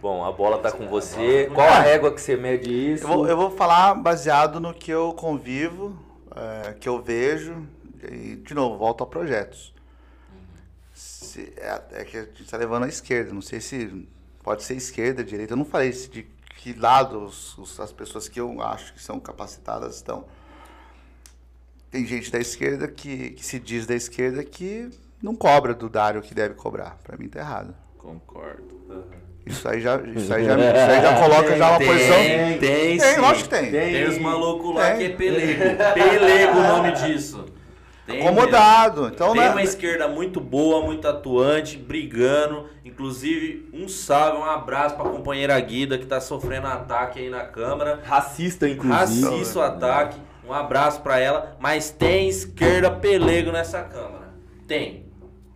Bom, 0.01 0.25
a 0.25 0.31
bola 0.31 0.59
tá 0.59 0.71
com 0.71 0.87
você. 0.89 1.51
Qual 1.55 1.67
a 1.67 1.81
régua 1.81 2.13
que 2.13 2.21
você 2.21 2.37
mede 2.37 2.71
isso? 2.93 3.05
Eu 3.05 3.09
vou, 3.09 3.27
eu 3.29 3.37
vou 3.37 3.51
falar 3.51 3.95
baseado 3.95 4.61
no 4.61 4.73
que 4.75 4.91
eu 4.91 5.13
convivo, 5.15 5.99
é, 6.35 6.75
que 6.75 6.89
eu 6.89 7.03
vejo, 7.03 7.67
e, 8.11 8.37
de 8.37 8.55
novo, 8.55 8.77
volto 8.77 9.03
a 9.03 9.07
projetos. 9.07 9.75
Se- 10.95 11.53
é, 11.57 11.83
é 11.93 12.05
que 12.05 12.17
a 12.19 12.25
gente 12.25 12.43
está 12.43 12.57
levando 12.57 12.85
à 12.85 12.89
esquerda, 12.89 13.33
não 13.33 13.43
sei 13.43 13.61
se 13.61 14.07
pode 14.43 14.63
ser 14.63 14.75
esquerda, 14.75 15.25
direita, 15.25 15.55
eu 15.55 15.57
não 15.57 15.65
falei 15.65 15.93
se 15.93 16.09
de 16.09 16.23
que 16.57 16.73
lado 16.73 17.23
os- 17.25 17.57
os- 17.59 17.81
as 17.81 17.93
pessoas 17.93 18.29
que 18.29 18.41
eu 18.41 18.61
acho 18.63 18.93
que 18.95 19.03
são 19.03 19.19
capacitadas 19.19 19.97
estão. 19.97 20.25
Tem 21.91 22.05
gente 22.07 22.31
da 22.31 22.39
esquerda 22.39 22.87
que, 22.89 23.31
que 23.31 23.45
se 23.45 23.59
diz 23.59 23.87
da 23.87 23.95
esquerda 23.95 24.45
que 24.45 24.91
não 25.23 25.35
cobra 25.35 25.75
do 25.75 25.89
Dário 25.89 26.21
o 26.21 26.23
que 26.23 26.35
deve 26.35 26.55
cobrar. 26.55 26.99
Para 27.03 27.17
mim 27.17 27.29
tá 27.29 27.41
errado. 27.41 27.75
Concordo. 27.99 28.77
Isso 29.47 29.69
aí 29.69 29.81
já, 29.81 29.97
isso 30.15 30.35
aí 30.35 30.45
já, 30.45 30.55
isso 30.59 30.91
aí 30.91 31.01
já 31.03 31.21
coloca 31.21 31.57
já 31.57 31.69
uma 31.71 31.79
Tem, 31.79 31.87
posição. 31.87 32.17
tem, 32.17 32.59
Tem, 32.59 32.99
sim. 33.01 33.21
lógico 33.21 33.49
que 33.49 33.57
tem. 33.57 33.71
Tem 33.71 34.05
os 34.09 34.19
malucos 34.19 34.75
lá 34.75 34.91
Tem. 34.91 34.99
que 34.99 35.05
é 35.05 35.09
pelego. 35.17 35.63
Pelego 35.95 36.59
o 36.59 36.63
nome 36.63 36.93
disso. 36.93 37.45
Tem 38.07 38.21
Acomodado. 38.23 39.09
Então, 39.09 39.33
Tem 39.33 39.43
né? 39.43 39.51
uma 39.51 39.63
esquerda 39.63 40.07
muito 40.07 40.41
boa, 40.41 40.81
muito 40.85 41.07
atuante, 41.09 41.77
brigando. 41.77 42.69
Inclusive, 42.85 43.69
um 43.73 43.89
salve, 43.89 44.39
um 44.39 44.45
abraço 44.45 44.95
pra 44.95 45.05
companheira 45.05 45.59
Guida 45.61 45.99
que 45.99 46.07
tá 46.07 46.21
sofrendo 46.21 46.69
ataque 46.69 47.19
aí 47.19 47.29
na 47.29 47.45
Câmara. 47.45 48.01
Racista, 48.05 48.69
inclusive. 48.69 49.29
Racista 49.29 49.59
o 49.59 49.63
ataque. 49.63 50.17
Um 50.49 50.53
abraço 50.53 51.01
pra 51.01 51.19
ela. 51.19 51.57
Mas 51.59 51.91
tem 51.91 52.29
esquerda 52.29 52.91
pelego 52.91 53.51
nessa 53.51 53.83
Câmara. 53.83 54.29
Tem. 54.69 55.07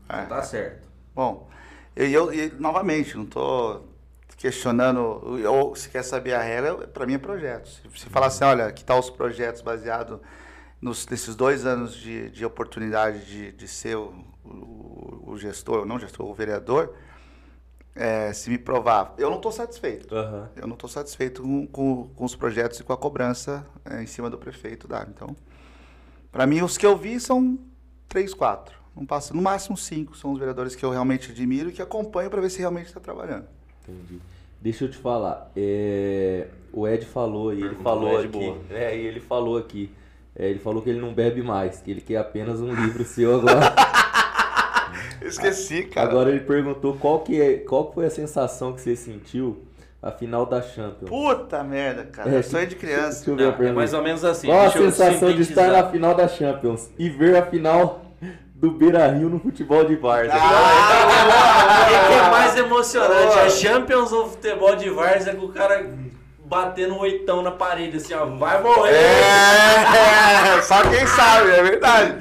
É. 0.09 0.23
Tá 0.23 0.43
certo. 0.43 0.89
Bom, 1.15 1.49
eu, 1.95 2.07
eu, 2.09 2.33
e, 2.33 2.53
novamente, 2.59 3.17
não 3.17 3.25
estou 3.25 3.89
questionando, 4.37 5.01
ou 5.47 5.77
se 5.77 5.89
quer 5.89 6.03
saber 6.03 6.33
a 6.33 6.43
regra, 6.43 6.89
para 6.89 7.05
mim 7.05 7.15
é 7.15 7.19
projetos. 7.19 7.83
Se 7.95 8.09
falar 8.09 8.29
assim, 8.29 8.45
olha, 8.45 8.73
que 8.73 8.83
tal 8.83 8.99
os 8.99 9.11
projetos 9.11 9.61
baseados 9.61 10.19
nos, 10.81 11.07
nesses 11.07 11.37
dois 11.37 11.67
anos 11.67 11.95
de, 11.95 12.31
de 12.31 12.45
oportunidade 12.45 13.27
de, 13.27 13.53
de 13.53 13.69
ser 13.69 13.97
o, 13.97 14.15
o, 14.43 15.25
o 15.33 15.39
gestor, 15.39 15.85
não 15.85 15.99
gestor, 15.99 16.27
o 16.27 16.33
vereador, 16.33 16.95
é, 17.95 18.33
se 18.33 18.49
me 18.49 18.57
provar, 18.57 19.15
eu 19.19 19.29
não 19.29 19.37
estou 19.37 19.53
satisfeito. 19.53 20.15
Aham. 20.15 20.49
Eu 20.57 20.67
não 20.67 20.75
estou 20.75 20.89
satisfeito 20.89 21.43
com, 21.43 21.67
com, 21.67 22.09
com 22.09 22.25
os 22.25 22.35
projetos 22.35 22.81
e 22.81 22.83
com 22.83 22.93
a 22.93 22.97
cobrança 22.97 23.67
é, 23.85 24.03
em 24.03 24.07
cima 24.07 24.31
do 24.31 24.39
prefeito 24.39 24.89
da. 24.89 25.07
Então, 25.09 25.37
para 26.33 26.47
mim, 26.47 26.63
os 26.63 26.79
que 26.79 26.87
eu 26.87 26.97
vi 26.97 27.21
são 27.21 27.59
três, 28.09 28.33
quatro. 28.33 28.80
Não 29.01 29.07
passa, 29.07 29.33
no 29.33 29.41
máximo 29.41 29.79
cinco 29.79 30.15
são 30.15 30.31
os 30.33 30.39
vereadores 30.39 30.77
que 30.77 30.85
eu 30.85 30.91
realmente 30.91 31.31
admiro 31.33 31.71
e 31.71 31.73
que 31.73 31.81
acompanho 31.81 32.29
para 32.29 32.41
ver 32.43 32.51
se 32.51 32.59
realmente 32.59 32.87
está 32.89 33.01
trabalhando. 33.01 33.47
Entendi. 33.83 34.21
Deixa 34.61 34.85
eu 34.85 34.91
te 34.91 34.99
falar. 34.99 35.51
é, 35.57 36.49
O 36.71 36.87
Ed 36.87 37.07
falou 37.07 37.53
e 37.55 37.63
ele 37.63 37.77
falou 37.77 38.19
aqui. 38.19 38.29
boa. 38.29 38.59
É, 38.71 38.95
e 38.95 39.07
ele 39.07 39.19
falou 39.21 39.57
aqui. 39.57 39.91
é, 40.37 40.51
ele 40.51 40.59
falou 40.59 40.83
que 40.83 40.91
ele 40.91 41.01
não 41.01 41.15
bebe 41.15 41.43
mais, 41.43 41.81
que 41.81 41.91
ele 41.91 42.03
quer 42.03 42.19
apenas 42.19 42.61
um 42.61 42.75
livro 42.75 43.03
seu 43.05 43.37
agora. 43.37 43.75
Esqueci, 45.23 45.85
cara. 45.85 46.09
agora 46.09 46.31
ele 46.31 46.41
perguntou 46.41 46.95
qual 46.97 47.21
que, 47.21 47.41
é, 47.41 47.59
qual 47.59 47.91
foi 47.93 48.05
a 48.07 48.11
sensação 48.11 48.73
que 48.75 48.81
você 48.83 48.95
sentiu 48.97 49.65
a 50.03 50.11
final 50.11 50.47
da 50.47 50.61
Champions. 50.63 51.09
Puta 51.09 51.63
merda, 51.63 52.05
cara. 52.05 52.31
É, 52.31 52.39
É, 52.39 52.43
sonho 52.43 52.67
de 52.67 52.75
criança. 52.77 53.25
Deixa 53.25 53.31
eu 53.31 53.37
ver 53.37 53.55
a 53.55 53.59
Não, 53.59 53.69
é 53.71 53.73
mais 53.73 53.93
ou 53.95 54.03
menos 54.03 54.25
assim. 54.25 54.47
Qual 54.47 54.61
a 54.61 54.63
Deixa 54.69 54.79
sensação 54.79 55.33
de 55.33 55.43
estar 55.43 55.69
na 55.73 55.89
final 55.91 56.15
da 56.15 56.27
Champions 56.27 56.91
e 56.99 57.09
ver 57.09 57.37
a 57.37 57.47
final 57.47 58.10
do 58.61 58.71
Beira 58.73 59.09
Rio 59.09 59.31
no 59.31 59.41
futebol 59.41 59.85
de 59.85 59.97
Várzea? 59.97 60.35
O 60.35 60.39
que, 60.39 62.09
que 62.09 62.15
é 62.15 62.21
Ah, 62.21 62.31
mais 62.31 62.55
emocionante? 62.57 63.27
Boa. 63.35 63.43
A 63.45 63.49
Champions 63.49 64.13
ou 64.13 64.29
futebol 64.29 64.77
de 64.77 64.91
Várzea 64.91 65.35
com 65.35 65.47
o 65.47 65.53
cara 65.53 65.89
batendo 66.45 66.95
um 66.95 66.99
oitão 66.99 67.41
na 67.43 67.53
parede, 67.53 67.97
assim, 67.97 68.13
ó, 68.13 68.27
vai 68.27 68.61
morrer! 68.61 68.93
É, 68.93 70.61
só 70.63 70.83
quem 70.83 71.07
sabe, 71.07 71.51
é 71.53 71.63
verdade. 71.63 72.17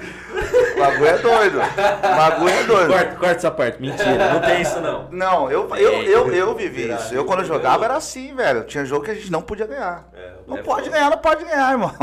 O 0.75 0.79
bagulho 0.79 1.07
é 1.07 1.17
doido. 1.17 1.57
O 1.59 2.15
bagulho 2.15 2.49
é 2.53 2.63
doido. 2.63 2.87
Corta, 2.93 3.15
corta 3.15 3.35
essa 3.35 3.51
parte, 3.51 3.81
mentira, 3.81 4.33
não 4.33 4.41
tem 4.41 4.61
isso 4.61 4.79
não. 4.79 5.09
Não, 5.11 5.51
eu, 5.51 5.69
eu, 5.75 6.03
eu, 6.03 6.33
eu 6.33 6.55
vivi 6.55 6.91
isso. 6.91 7.13
Eu, 7.13 7.25
quando 7.25 7.39
eu 7.39 7.45
jogava, 7.45 7.85
era 7.85 7.95
assim, 7.95 8.33
velho. 8.35 8.63
Tinha 8.63 8.85
jogo 8.85 9.05
que 9.05 9.11
a 9.11 9.15
gente 9.15 9.31
não 9.31 9.41
podia 9.41 9.67
ganhar. 9.67 10.07
Não 10.47 10.57
é 10.57 10.61
pode 10.63 10.85
foda. 10.85 10.97
ganhar, 10.97 11.09
não 11.11 11.17
pode 11.17 11.43
ganhar, 11.43 11.71
irmão. 11.71 11.91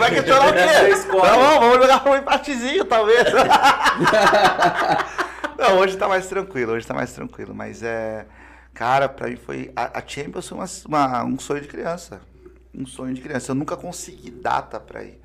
Vai 0.00 0.10
questionar 0.10 0.48
o 0.48 0.52
quê? 0.52 1.06
Não, 1.08 1.20
vamos, 1.20 1.58
vamos 1.60 1.76
jogar 1.80 2.08
um 2.08 2.16
empatezinho, 2.16 2.84
talvez. 2.84 3.24
Não, 5.58 5.78
hoje 5.78 5.96
tá 5.96 6.08
mais 6.08 6.26
tranquilo, 6.26 6.72
hoje 6.72 6.86
tá 6.86 6.94
mais 6.94 7.12
tranquilo. 7.12 7.54
Mas 7.54 7.82
é. 7.82 8.24
Cara, 8.72 9.08
pra 9.08 9.28
mim 9.28 9.36
foi. 9.36 9.70
A, 9.76 9.98
a 9.98 10.02
Champions 10.06 10.48
foi 10.48 10.56
uma, 10.58 10.66
uma- 10.86 11.24
um 11.24 11.38
sonho 11.38 11.60
de 11.60 11.68
criança. 11.68 12.20
Um 12.74 12.86
sonho 12.86 13.12
de 13.12 13.20
criança. 13.20 13.50
Eu 13.50 13.54
nunca 13.56 13.76
consegui 13.76 14.30
data 14.30 14.78
pra 14.80 15.02
ir. 15.02 15.19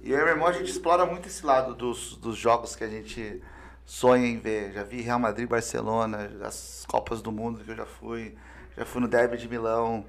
E 0.00 0.10
eu 0.12 0.18
e 0.18 0.22
meu 0.22 0.28
irmão, 0.28 0.46
a 0.46 0.52
gente 0.52 0.70
explora 0.70 1.04
muito 1.04 1.28
esse 1.28 1.44
lado 1.44 1.74
dos, 1.74 2.16
dos 2.16 2.36
jogos 2.36 2.76
que 2.76 2.84
a 2.84 2.88
gente 2.88 3.42
sonha 3.84 4.26
em 4.26 4.38
ver. 4.38 4.72
Já 4.72 4.84
vi 4.84 5.00
Real 5.00 5.18
Madrid, 5.18 5.48
Barcelona, 5.48 6.30
as 6.42 6.84
Copas 6.88 7.20
do 7.20 7.32
Mundo 7.32 7.64
que 7.64 7.70
eu 7.70 7.76
já 7.76 7.86
fui. 7.86 8.36
Já 8.76 8.84
fui 8.84 9.00
no 9.00 9.08
Derby 9.08 9.36
de 9.36 9.48
Milão. 9.48 10.06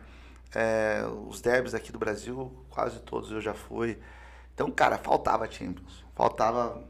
é, 0.53 1.03
os 1.28 1.41
derbys 1.41 1.74
aqui 1.74 1.91
do 1.91 1.99
Brasil, 1.99 2.52
quase 2.70 2.99
todos 2.99 3.32
eu 3.32 3.41
já 3.41 3.53
fui. 3.53 3.99
Então, 4.53 4.70
cara, 4.72 4.98
faltava 4.98 5.49
Champions. 5.49 6.03
Faltava 6.16 6.84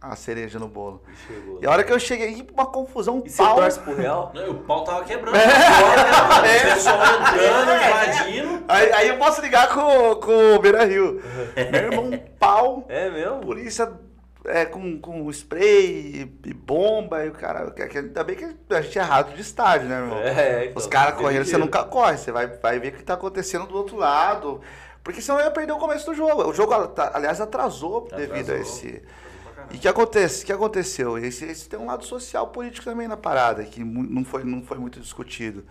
a 0.00 0.14
cereja 0.14 0.58
no 0.58 0.68
bolo. 0.68 1.02
Chegou. 1.26 1.58
E 1.62 1.66
a 1.66 1.70
hora 1.70 1.82
que 1.84 1.92
eu 1.92 1.98
cheguei, 1.98 2.46
uma 2.52 2.66
confusão, 2.66 3.22
E 3.24 3.30
você 3.30 3.42
pau. 3.42 3.56
torce 3.56 3.80
pro 3.80 3.94
Real? 3.96 4.30
Não, 4.34 4.50
O 4.50 4.54
pau 4.60 4.84
tava 4.84 5.04
quebrando. 5.04 5.34
Fora, 5.38 6.42
né? 6.42 6.58
O 6.58 6.74
pessoal 6.74 6.96
entrando, 6.96 7.72
invadindo. 7.72 8.64
Aí, 8.68 8.92
aí 8.92 9.08
eu 9.08 9.16
posso 9.18 9.40
ligar 9.40 9.68
com, 9.68 10.16
com 10.16 10.54
o 10.54 10.58
Beira 10.60 10.84
Rio. 10.84 11.22
Meu 11.72 11.92
irmão, 11.92 12.10
pau. 12.38 12.84
É 12.88 13.08
mesmo? 13.10 13.40
polícia 13.40 13.90
é, 14.44 14.64
com, 14.64 15.00
com 15.00 15.28
spray 15.30 16.30
e, 16.44 16.48
e 16.50 16.54
bomba, 16.54 17.24
e 17.24 17.28
o 17.28 17.32
cara. 17.32 17.70
que- 17.72 17.86
que- 17.86 17.98
Ainda 17.98 18.22
bem 18.22 18.36
que 18.36 18.44
a 18.74 18.80
gente 18.80 18.98
é 18.98 19.02
rato 19.02 19.34
de 19.34 19.40
estádio, 19.40 19.88
né, 19.88 19.96
irmão? 19.96 20.18
É, 20.18 20.64
então, 20.66 20.76
Os 20.76 20.86
caras 20.86 21.14
correndo, 21.16 21.44
você 21.44 21.56
nunca 21.56 21.82
corre, 21.84 22.16
você 22.16 22.30
vai, 22.30 22.46
vai 22.46 22.78
ver 22.78 22.88
o 22.88 22.92
que 22.92 23.02
tá 23.02 23.14
acontecendo 23.14 23.66
do 23.66 23.76
outro 23.76 23.96
lado. 23.96 24.60
Porque 25.02 25.20
senão 25.20 25.38
eu 25.38 25.44
ia 25.46 25.50
perder 25.52 25.72
o 25.72 25.78
começo 25.78 26.06
do 26.06 26.14
jogo. 26.14 26.48
O 26.48 26.52
jogo, 26.52 26.72
aliás, 27.12 27.40
atrasou, 27.40 28.08
devido 28.16 28.50
a 28.52 28.56
esse. 28.56 29.02
E 29.70 29.76
o 29.76 29.80
que 29.80 29.88
acontece? 29.88 30.44
que 30.44 30.52
aconteceu? 30.52 31.18
Esse, 31.18 31.44
esse 31.44 31.68
tem 31.68 31.78
um 31.78 31.86
lado 31.86 32.04
social 32.04 32.48
político 32.48 32.84
também 32.84 33.08
na 33.08 33.16
parada, 33.16 33.64
que 33.64 33.82
não 33.84 34.24
foi, 34.24 34.44
não 34.44 34.62
foi 34.62 34.78
muito 34.78 35.00
discutido. 35.00 35.64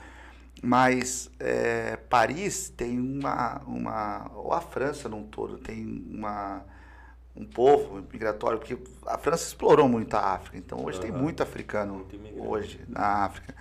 Mas 0.62 1.30
é, 1.40 1.98
Paris 2.10 2.70
tem 2.70 3.00
uma, 3.00 3.62
uma. 3.68 4.32
Ou 4.36 4.54
a 4.54 4.62
França 4.62 5.08
num 5.10 5.24
todo, 5.24 5.58
tem 5.58 5.86
uma, 6.10 6.64
um 7.36 7.46
povo 7.46 8.04
migratório, 8.12 8.58
porque 8.60 8.78
a 9.06 9.18
França 9.18 9.48
explorou 9.48 9.88
muito 9.88 10.16
a 10.16 10.34
África. 10.34 10.58
Então 10.58 10.84
hoje 10.84 11.00
tem 11.00 11.12
muito 11.12 11.44
africano 11.44 11.94
Muito 11.96 12.44
hoje 12.44 12.84
na 12.88 13.26
África. 13.26 13.54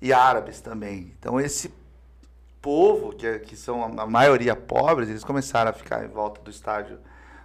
E 0.00 0.12
árabes 0.12 0.60
também. 0.60 1.14
Então 1.18 1.38
esse 1.40 1.72
povo, 2.60 3.12
que, 3.12 3.26
é- 3.26 3.38
que 3.38 3.56
são 3.56 3.82
a 4.00 4.06
maioria 4.06 4.56
pobres, 4.56 5.08
eles 5.08 5.24
começaram 5.24 5.70
a 5.70 5.74
ficar 5.74 6.04
em 6.04 6.08
volta 6.08 6.40
do 6.40 6.50
estádio 6.50 6.98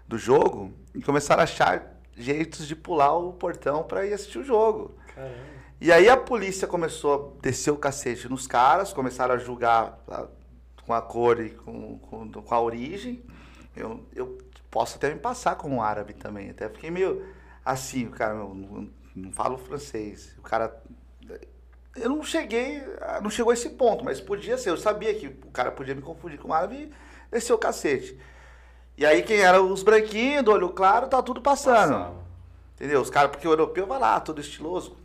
do 0.07 0.17
jogo 0.17 0.73
e 0.95 1.01
começaram 1.01 1.41
a 1.41 1.43
achar 1.43 1.96
jeitos 2.17 2.67
de 2.67 2.75
pular 2.75 3.15
o 3.17 3.33
portão 3.33 3.83
pra 3.83 4.05
ir 4.05 4.13
assistir 4.13 4.39
o 4.39 4.43
jogo. 4.43 4.95
Caramba. 5.13 5.57
E 5.79 5.91
aí 5.91 6.09
a 6.09 6.17
polícia 6.17 6.67
começou 6.67 7.37
a 7.37 7.41
descer 7.41 7.69
o 7.71 7.77
cacete 7.77 8.27
nos 8.27 8.47
caras, 8.47 8.91
começaram 8.91 9.35
a 9.35 9.37
julgar 9.37 9.99
com 10.83 10.93
a 10.93 11.01
cor 11.01 11.39
e 11.39 11.51
com, 11.51 11.99
com, 11.99 12.31
com 12.31 12.55
a 12.55 12.59
origem. 12.59 13.23
Eu, 13.75 14.03
eu 14.15 14.39
posso 14.71 14.95
até 14.95 15.13
me 15.13 15.19
passar 15.19 15.55
como 15.55 15.81
árabe 15.83 16.13
também. 16.13 16.49
Até 16.49 16.67
fiquei 16.67 16.89
meio 16.89 17.23
assim, 17.63 18.07
o 18.07 18.11
cara, 18.11 18.33
eu 18.33 18.55
não, 18.55 18.89
não 19.15 19.31
falo 19.31 19.57
francês. 19.57 20.33
O 20.39 20.41
cara. 20.41 20.81
Eu 21.95 22.09
não 22.09 22.23
cheguei, 22.23 22.81
não 23.21 23.29
chegou 23.29 23.51
a 23.51 23.53
esse 23.53 23.71
ponto, 23.71 24.03
mas 24.03 24.21
podia 24.21 24.57
ser. 24.57 24.69
Eu 24.71 24.77
sabia 24.77 25.13
que 25.13 25.27
o 25.27 25.51
cara 25.51 25.71
podia 25.71 25.93
me 25.93 26.01
confundir 26.01 26.39
com 26.39 26.53
árabe 26.53 26.75
e 26.75 26.91
descer 27.31 27.53
o 27.53 27.57
cacete. 27.57 28.17
E 28.97 29.05
aí 29.05 29.21
quem 29.21 29.39
eram 29.39 29.71
os 29.71 29.83
branquinhos, 29.83 30.43
do 30.43 30.51
olho 30.51 30.69
claro, 30.69 31.07
tá 31.07 31.21
tudo 31.21 31.41
passando. 31.41 31.91
Passava. 31.91 32.27
Entendeu? 32.75 33.01
Os 33.01 33.09
caras, 33.09 33.31
porque 33.31 33.47
o 33.47 33.51
europeu 33.51 33.87
vai 33.87 33.99
lá, 33.99 34.19
todo 34.19 34.39
estiloso, 34.39 34.95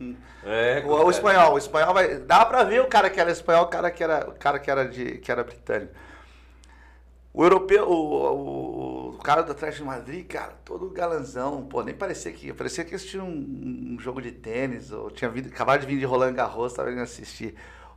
É, 0.43 0.83
o, 0.85 0.89
o 0.89 1.09
espanhol, 1.09 1.53
o 1.53 1.57
espanhol 1.57 1.93
vai. 1.93 2.17
Dá 2.19 2.45
pra 2.45 2.63
ver 2.63 2.81
o 2.81 2.87
cara 2.87 3.09
que 3.09 3.19
era 3.19 3.31
espanhol, 3.31 3.63
o 3.65 3.67
cara 3.67 3.89
que 3.89 4.03
era, 4.03 4.29
o 4.29 4.33
cara 4.33 4.59
que 4.59 4.69
era, 4.69 4.87
de, 4.87 5.17
que 5.17 5.31
era 5.31 5.43
britânico. 5.43 5.93
O 7.33 7.43
europeu, 7.43 7.89
o, 7.89 7.93
o, 7.93 9.09
o 9.15 9.17
cara 9.17 9.41
do 9.41 9.51
Atlético 9.51 9.81
de 9.83 9.89
Madrid, 9.89 10.27
cara, 10.27 10.53
todo 10.63 10.89
galanzão, 10.91 11.65
pô, 11.65 11.81
nem 11.81 11.95
parecia 11.95 12.31
que. 12.31 12.53
Parecia 12.53 12.85
que 12.85 12.93
assistia 12.93 13.23
um, 13.23 13.93
um 13.95 13.99
jogo 13.99 14.21
de 14.21 14.31
tênis, 14.31 14.91
ou 14.91 15.09
tinha 15.09 15.29
vindo, 15.31 15.47
acabado 15.47 15.81
de 15.81 15.87
vir 15.87 15.97
de 15.97 16.05
Roland 16.05 16.33
Garros, 16.33 16.73
tava 16.73 16.91
indo 16.91 17.01
assistir. 17.01 17.55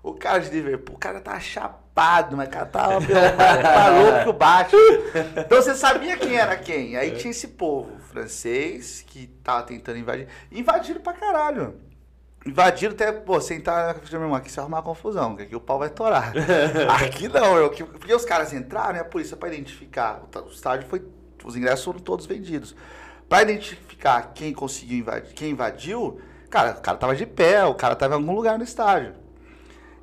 O 0.08 0.14
cara 0.14 0.38
de 0.38 0.50
Liverpool, 0.50 0.94
o 0.94 0.98
cara 0.98 1.20
tava 1.20 1.40
chapado, 1.40 2.36
mas 2.36 2.46
o 2.46 2.50
cara 2.52 2.66
tava 2.66 3.00
meu, 3.00 3.08
mais 3.36 4.04
louco 4.04 4.22
que 4.22 4.28
o 4.28 4.32
Batman. 4.32 4.80
Então 5.36 5.60
você 5.60 5.74
sabia 5.74 6.16
quem 6.16 6.36
era 6.36 6.56
quem. 6.56 6.96
Aí 6.96 7.10
tinha 7.16 7.32
esse 7.32 7.48
povo 7.48 7.98
francês 7.98 9.02
que 9.04 9.26
tava 9.42 9.64
tentando 9.64 9.98
invadir. 9.98 10.28
Invadiram 10.52 11.00
pra 11.00 11.12
caralho. 11.12 11.74
Invadiram 12.46 12.92
até, 12.94 13.10
pô, 13.10 13.40
sentar 13.40 13.88
na 13.88 13.94
frente 13.94 14.12
da 14.12 14.18
minha 14.18 14.28
irmã 14.28 14.38
aqui, 14.38 14.48
se 14.52 14.60
arrumar 14.60 14.80
confusão, 14.82 15.34
que 15.34 15.42
aqui 15.42 15.56
o 15.56 15.60
pau 15.60 15.80
vai 15.80 15.90
torar. 15.90 16.32
aqui 17.02 17.26
não, 17.26 17.56
eu, 17.56 17.68
que- 17.70 17.82
porque 17.82 18.14
os 18.14 18.24
caras 18.24 18.52
entraram 18.52 18.96
e 18.98 19.00
a 19.00 19.04
polícia 19.04 19.36
pra 19.36 19.48
identificar. 19.48 20.22
O, 20.32 20.48
estádio 20.48 20.88
foi. 20.88 21.04
Os 21.44 21.56
ingressos 21.56 21.84
foram 21.84 21.98
todos 21.98 22.26
vendidos. 22.26 22.76
Pra 23.28 23.42
identificar 23.42 24.30
quem 24.32 24.52
conseguiu 24.52 24.98
invadir, 24.98 25.34
quem 25.34 25.50
invadiu, 25.50 26.20
cara, 26.48 26.70
o 26.78 26.80
cara 26.80 26.96
tava 26.96 27.16
de 27.16 27.26
pé, 27.26 27.64
o 27.64 27.74
cara 27.74 27.96
tava 27.96 28.14
em 28.14 28.18
algum 28.18 28.32
lugar 28.36 28.56
no 28.56 28.62
estádio. 28.62 29.25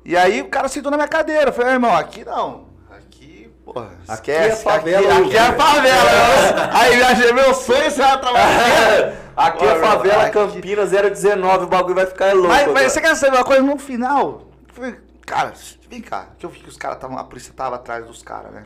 E 0.04 0.16
aí 0.16 0.42
o 0.42 0.48
cara 0.48 0.68
sentou 0.68 0.90
na 0.90 0.96
minha 0.96 1.08
cadeira. 1.08 1.48
Eu 1.48 1.52
falei, 1.52 1.70
"Ah, 1.70 1.74
irmão, 1.74 1.94
aqui 1.96 2.24
não. 2.24 2.66
Aqui, 2.90 3.50
porra, 3.64 3.90
Aqui 4.06 4.30
esquece. 4.30 4.48
é 4.48 4.56
favela, 4.56 5.12
Aqui, 5.14 5.22
aqui 5.26 5.36
é 5.36 5.40
a 5.40 5.48
Hugo." 5.48 5.58
favela. 5.62 6.70
aí 6.78 6.96
viajei, 6.96 7.32
meu 7.32 7.54
sonho 7.54 7.90
será 7.90 8.18
trabalhar. 8.18 9.24
Aqui 9.36 9.64
é 9.64 9.74
favela 9.80 10.22
aqui- 10.22 10.32
Campinas 10.32 10.90
019, 10.92 11.64
o 11.64 11.66
bagulho 11.66 11.96
vai 11.96 12.06
ficar 12.06 12.32
louco. 12.34 12.46
Mas, 12.48 12.68
mas 12.72 12.92
você 12.92 13.00
quer 13.00 13.16
saber 13.16 13.36
uma 13.38 13.44
coisa? 13.44 13.62
No 13.62 13.76
final, 13.78 14.46
eu 14.68 14.72
falei, 14.74 14.96
cara, 15.26 15.52
vem 15.90 16.00
cá, 16.00 16.28
que 16.38 16.46
eu 16.46 16.50
vi 16.50 16.60
que 16.60 16.68
os 16.68 16.76
caras 16.76 16.98
estavam, 16.98 17.18
a 17.18 17.24
polícia 17.24 17.52
tava 17.52 17.74
atrás 17.74 18.06
dos 18.06 18.22
caras, 18.22 18.52
né? 18.52 18.62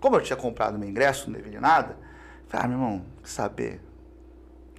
Como 0.00 0.16
eu 0.16 0.20
tinha 0.20 0.36
comprado 0.36 0.78
meu 0.78 0.86
ingresso, 0.86 1.30
não 1.30 1.36
deveria 1.38 1.62
nada, 1.62 1.96
eu 1.98 2.46
falei, 2.48 2.66
ah, 2.66 2.68
meu 2.68 2.76
irmão, 2.78 3.06
quer 3.22 3.28
saber? 3.30 3.80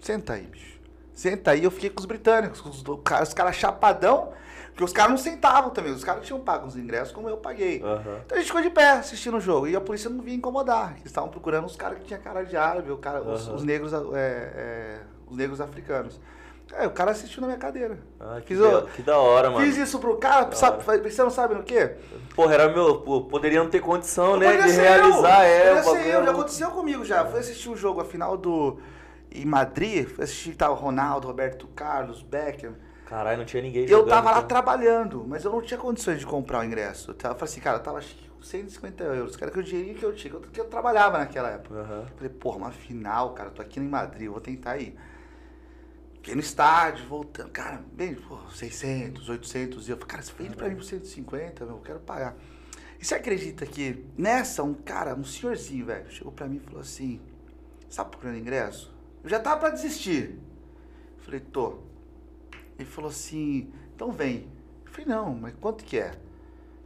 Senta 0.02 0.34
aí, 0.34 0.44
bicho. 0.44 0.80
Senta 1.16 1.50
aí, 1.50 1.64
eu 1.64 1.72
fiquei 1.72 1.90
com 1.90 2.00
os 2.00 2.06
britânicos, 2.06 2.62
com 2.62 2.70
os, 2.70 2.84
cara- 3.04 3.24
os 3.24 3.34
caras 3.34 3.56
chapadão, 3.56 4.34
porque 4.74 4.84
os 4.84 4.91
caras 4.91 5.12
não 5.12 5.18
sentavam 5.18 5.70
também, 5.70 5.91
os 5.94 6.04
caras 6.04 6.26
tinham 6.26 6.40
pago 6.40 6.66
os 6.68 6.76
ingressos 6.76 7.14
como 7.14 7.30
eu 7.30 7.38
paguei. 7.38 7.82
Aham. 7.84 8.20
Então 8.26 8.36
a 8.38 8.41
gente 8.41 8.48
ficou 8.48 8.62
de 8.62 8.70
pé 8.72 8.90
assistindo 8.91 9.38
o 9.38 9.40
jogo. 9.40 9.68
E 9.68 9.76
a 9.76 9.82
polícia 9.82 10.10
não 10.10 10.22
vinha 10.22 10.36
incomodar. 10.36 10.94
Eles 10.94 11.06
estavam 11.06 11.30
procurando 11.30 11.66
os 11.66 11.76
caras 11.76 12.00
que 12.00 12.06
tinham 12.06 12.20
cara 12.22 12.44
de 12.44 12.58
árabe, 12.58 12.90
o 12.91 12.98
cara, 12.98 13.22
os, 13.22 13.48
Aham. 13.48 13.56
os 13.56 13.64
negros, 13.64 13.94
é, 13.94 13.98
é, 14.16 15.00
os 15.30 15.38
negros 15.38 15.62
africanos. 15.62 16.20
É, 16.72 16.88
o 16.88 16.91
cara 16.91 17.12
assistiu 17.12 17.41
na 17.41 17.48
minha 17.48 17.60
cadeira. 17.60 18.00
Ah, 18.20 18.41
que, 18.44 18.56
da- 18.56 18.80
o- 18.80 18.88
que 18.88 19.04
da 19.04 19.18
hora, 19.20 19.52
mano. 19.52 19.64
Fiz 19.64 19.78
isso 19.78 20.00
pro 20.00 20.18
cara, 20.18 20.50
sabe, 20.56 20.82
você 21.08 21.22
não 21.22 21.30
sabe 21.30 21.54
no 21.54 21.62
quê? 21.62 21.91
Porra, 22.36 22.56
era 22.56 22.70
meu. 22.70 22.95
Pô, 23.02 23.22
poderia 23.22 23.62
não 23.62 23.70
ter 23.70 23.80
condição, 23.80 24.38
né? 24.38 24.58
De 24.60 24.72
realizar, 24.72 25.45
eu, 25.45 25.78
é. 25.78 25.82
Poderia 25.84 26.04
ser 26.04 26.16
eu, 26.16 26.22
é 26.22 26.26
já 26.26 26.32
aconteceu 26.32 26.72
comigo 26.72 27.06
já. 27.06 27.26
Fui 27.26 27.40
assistir 27.40 27.70
o 27.70 27.76
jogo, 27.76 28.02
a 28.02 28.06
final 28.06 28.36
do. 28.36 28.80
Em 29.32 29.45
Madrid, 29.45 30.08
fui 30.08 30.24
assistir 30.24 30.52
que 30.52 30.58
tava 30.58 30.74
o 30.74 30.76
Ronaldo, 30.76 31.28
Roberto 31.28 31.68
Carlos, 31.76 32.24
Beckham. 32.24 32.74
Caralho, 33.06 33.38
não 33.40 33.46
tinha 33.46 33.62
ninguém 33.62 33.84
Eu 33.84 33.90
jogando, 34.00 34.10
tava 34.10 34.32
lá 34.32 34.38
então. 34.38 34.48
trabalhando, 34.48 35.26
mas 35.28 35.44
eu 35.44 35.52
não 35.52 35.62
tinha 35.62 35.80
condições 35.80 36.20
de 36.20 36.26
comprar 36.26 36.60
o 36.62 36.64
ingresso. 36.64 37.12
Eu 37.12 37.16
tava- 37.16 37.36
falei 37.36 37.52
assim, 37.52 37.62
cara, 37.62 37.78
eu 37.78 37.84
tava 37.84 37.98
acho 38.00 38.16
que 38.16 38.28
com 38.30 38.42
150 38.42 39.04
euros, 39.04 39.40
era 39.42 39.52
que 39.52 39.60
o 39.60 39.64
dinheirinho 39.64 39.96
que 39.96 40.04
eu 40.04 40.14
tinha, 40.16 40.32
que 40.40 40.60
eu, 40.60 40.64
eu 40.64 40.70
trabalhava 40.70 41.18
naquela 41.18 41.50
época. 41.50 41.76
Aham. 41.76 42.06
Falei, 42.16 42.30
porra, 42.30 42.58
uma 42.58 42.72
final, 42.72 43.34
cara, 43.34 43.50
tô 43.50 43.62
aqui 43.62 43.80
em 43.80 43.88
Madrid, 43.88 44.24
eu 44.28 44.32
vou 44.32 44.42
tentar 44.42 44.78
ir. 44.78 44.96
Fiquei 46.16 46.36
no 46.36 46.42
estádio, 46.42 47.06
voltando, 47.08 47.52
cara, 47.52 47.84
bem, 47.92 48.16
pô, 48.16 48.38
600, 48.54 49.28
800, 49.28 49.88
e 49.88 49.92
eu 49.92 49.98
falei, 49.98 50.10
cara, 50.10 50.24
você 50.24 50.32
vende 50.38 50.56
pra 50.56 50.70
mim 50.70 50.76
por 50.76 50.84
150, 50.86 51.66
meu, 51.66 51.76
eu 51.76 51.82
quero 51.82 52.00
pagar. 52.00 52.36
E 53.00 53.06
você 53.06 53.16
acredita 53.16 53.66
que 53.66 54.06
nessa, 54.18 54.64
um 54.64 54.74
cara, 54.74 55.14
um 55.14 55.26
senhorzinho, 55.26 55.86
velho, 55.86 56.10
chegou 56.10 56.32
pra 56.32 56.48
mim 56.48 56.56
e 56.56 56.60
falou 56.62 56.80
assim, 56.80 57.20
você 57.90 57.98
tá 57.98 58.06
procurando 58.06 58.38
ingresso? 58.38 58.94
Eu 59.22 59.30
já 59.30 59.38
tava 59.40 59.60
pra 59.60 59.70
desistir. 59.72 60.40
Eu 61.18 61.24
falei, 61.26 61.42
tô. 61.42 61.80
Ele 62.80 62.88
falou 62.88 63.10
assim, 63.10 63.70
então 63.95 64.12
vem. 64.12 64.48
Eu 64.86 64.91
falei, 64.91 65.06
não, 65.08 65.34
mas 65.34 65.54
quanto 65.60 65.84
que 65.84 65.98
é? 65.98 66.12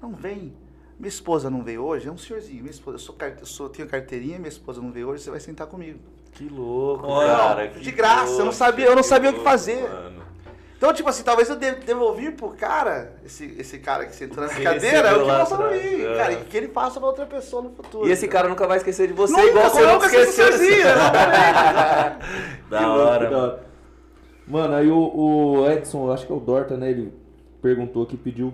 Não, 0.01 0.11
vem. 0.13 0.53
Minha 0.99 1.09
esposa 1.09 1.49
não 1.49 1.63
veio 1.63 1.83
hoje, 1.83 2.07
é 2.07 2.11
um 2.11 2.17
senhorzinho, 2.17 2.59
minha 2.61 2.71
esposa, 2.71 2.95
eu, 2.95 2.99
sou, 2.99 3.13
car- 3.15 3.35
eu 3.39 3.45
sou, 3.45 3.69
tenho 3.69 3.87
carteirinha, 3.87 4.37
minha 4.39 4.49
esposa 4.49 4.81
não 4.81 4.91
veio 4.91 5.09
hoje, 5.09 5.23
você 5.23 5.29
vai 5.29 5.39
sentar 5.39 5.67
comigo. 5.67 5.99
Que 6.31 6.49
louco, 6.49 7.05
Olha, 7.07 7.35
cara. 7.35 7.67
de 7.67 7.91
graça, 7.91 8.31
eu 8.31 8.37
não 8.37 8.45
louco, 8.45 8.53
sabia- 8.53 8.85
eu 8.87 8.95
não 8.95 9.03
sabia 9.03 9.29
o 9.29 9.33
que 9.33 9.39
louco, 9.39 9.49
fazer. 9.51 9.81
mano. 9.87 10.17
Então, 10.75 10.93
tipo 10.93 11.09
assim, 11.09 11.23
talvez 11.23 11.49
eu 11.49 11.55
de- 11.55 11.71
devolvi 11.77 12.31
pro 12.31 12.49
cara, 12.49 13.13
esse, 13.25 13.45
esse 13.57 13.79
cara 13.79 14.05
que 14.05 14.15
sentou 14.15 14.43
na 14.43 14.49
Sim, 14.49 14.61
cadeira, 14.63 15.09
é 15.09 15.13
o 15.15 15.21
que 15.21 15.25
passou 15.27 15.57
pra 15.57 15.71
mim, 15.71 16.01
é. 16.03 16.15
cara, 16.17 16.33
e 16.33 16.45
que 16.45 16.55
ele 16.57 16.67
faça 16.67 16.99
pra 16.99 17.09
outra 17.09 17.25
pessoa 17.25 17.63
no 17.63 17.71
futuro. 17.71 18.07
E 18.07 18.11
esse 18.11 18.27
cara 18.27 18.47
nunca 18.47 18.67
vai 18.67 18.77
esquecer 18.77 19.07
de 19.07 19.13
você, 19.13 19.33
Nunca, 19.33 19.47
igual 19.47 19.69
você 19.71 19.85
nunca 19.85 20.05
esqueci 20.05 20.41
esqueceu. 20.41 20.77
exatamente. 20.89 22.25
Da 22.69 22.77
Que 22.79 22.85
louco, 22.85 23.01
hora, 23.01 23.25
que 23.25 23.31
da 23.31 23.37
mano. 23.39 23.51
hora. 23.53 23.66
Mano, 24.47 24.73
aí 24.73 24.89
o, 24.89 24.97
o 24.97 25.69
Edson, 25.69 26.11
acho 26.11 26.25
que 26.25 26.31
é 26.31 26.35
o 26.35 26.39
Dorta, 26.39 26.77
né? 26.77 26.89
Ele 26.91 27.13
perguntou 27.61 28.03
aqui, 28.03 28.15
pediu 28.15 28.53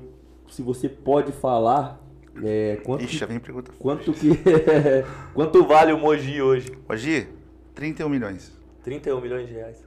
se 0.49 0.61
você 0.61 0.89
pode 0.89 1.31
falar 1.31 1.99
é, 2.43 2.77
quanto, 2.83 3.03
Ixi, 3.03 3.17
já 3.17 3.25
vem 3.25 3.39
pergunta. 3.39 3.71
quanto 3.77 4.11
que. 4.11 4.29
Quanto 5.35 5.63
vale 5.65 5.93
o 5.93 5.97
Moji 5.99 6.41
hoje? 6.41 6.71
Hoje, 6.89 7.27
31 7.75 8.09
milhões. 8.09 8.51
31 8.83 9.21
milhões 9.21 9.47
de 9.47 9.53
reais. 9.53 9.85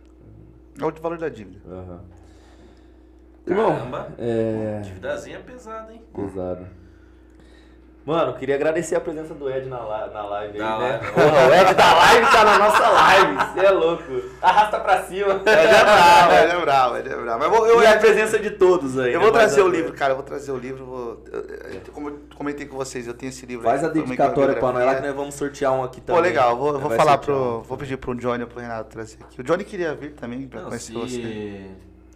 É 0.81 0.85
o 0.85 0.93
valor 0.93 1.19
da 1.19 1.29
dívida. 1.29 1.59
Aham. 1.69 2.01
Irmão, 3.47 3.77
Caramba. 3.77 4.15
é. 4.19 4.81
Dívidazinha 4.83 5.41
pesada, 5.41 5.93
hein? 5.93 6.03
Pesado. 6.15 6.67
Mano, 8.07 8.35
queria 8.35 8.55
agradecer 8.55 8.95
a 8.95 9.01
presença 9.01 9.35
do 9.35 9.51
Ed 9.51 9.67
na, 9.69 9.79
na 10.07 10.23
live 10.27 10.63
aí, 10.63 10.65
né? 10.65 10.77
live. 11.01 11.13
Porra, 11.13 11.49
o 11.49 11.53
Ed 11.55 11.75
da 11.75 11.95
live 11.95 12.27
tá 12.31 12.45
na 12.45 12.59
nossa 12.61 12.89
live, 12.89 13.35
você 13.53 13.67
é 13.67 13.71
louco. 13.73 14.05
Arrasta 14.41 14.79
pra 14.79 15.03
cima. 15.03 15.33
Ele 15.45 15.75
é 15.75 15.83
bravo, 15.83 16.33
ele 16.33 16.53
é 16.53 16.61
bravo, 16.61 16.97
ele 16.99 17.09
é 17.13 17.17
bravo. 17.17 17.39
Mas 17.41 17.51
vou, 17.51 17.67
eu, 17.67 17.83
e 17.83 17.87
a 17.89 17.99
presença 17.99 18.39
de 18.39 18.51
todos 18.51 18.97
aí. 18.97 19.13
eu 19.13 19.19
né? 19.19 19.25
vou 19.25 19.33
trazer 19.33 19.61
o 19.61 19.69
livro, 19.69 19.93
cara, 19.93 20.13
eu 20.13 20.17
vou 20.17 20.25
trazer 20.25 20.53
o 20.53 20.57
livro. 20.57 20.85
Vou, 20.87 21.25
eu- 21.33 21.93
como 21.93 22.11
eu 22.11 22.21
comentei 22.37 22.65
com 22.67 22.77
vocês, 22.77 23.09
eu 23.09 23.15
tenho 23.15 23.31
esse 23.31 23.45
livro 23.45 23.65
Faz 23.65 23.83
aí, 23.83 23.91
a 23.91 23.93
dedicatória 23.93 24.55
pra 24.55 24.71
nós 24.71 24.87
lá 24.87 24.95
que 24.95 25.03
nós 25.05 25.15
vamos 25.17 25.35
sortear 25.35 25.73
um 25.73 25.83
aqui 25.83 26.01
também. 26.01 26.23
Pô, 26.23 26.29
legal, 26.29 26.51
eu 26.51 26.57
vou, 26.59 26.73
eu 26.75 26.79
vou 26.79 26.91
falar 26.93 27.19
pro. 27.19 27.35
um. 27.59 27.63
Vou 27.63 27.77
pedir 27.77 27.97
pro 27.97 28.15
Johnny 28.15 28.45
ou 28.45 28.49
pro 28.49 28.61
Renato 28.61 28.89
trazer 28.89 29.19
aqui. 29.21 29.41
O 29.41 29.43
Johnny 29.45 29.65
queria 29.65 29.97
vir 29.97 30.13
também 30.13 30.47
pra 30.47 30.61
Não, 30.61 30.69
conhecer 30.69 30.93
se, 30.93 30.99
você. 30.99 31.67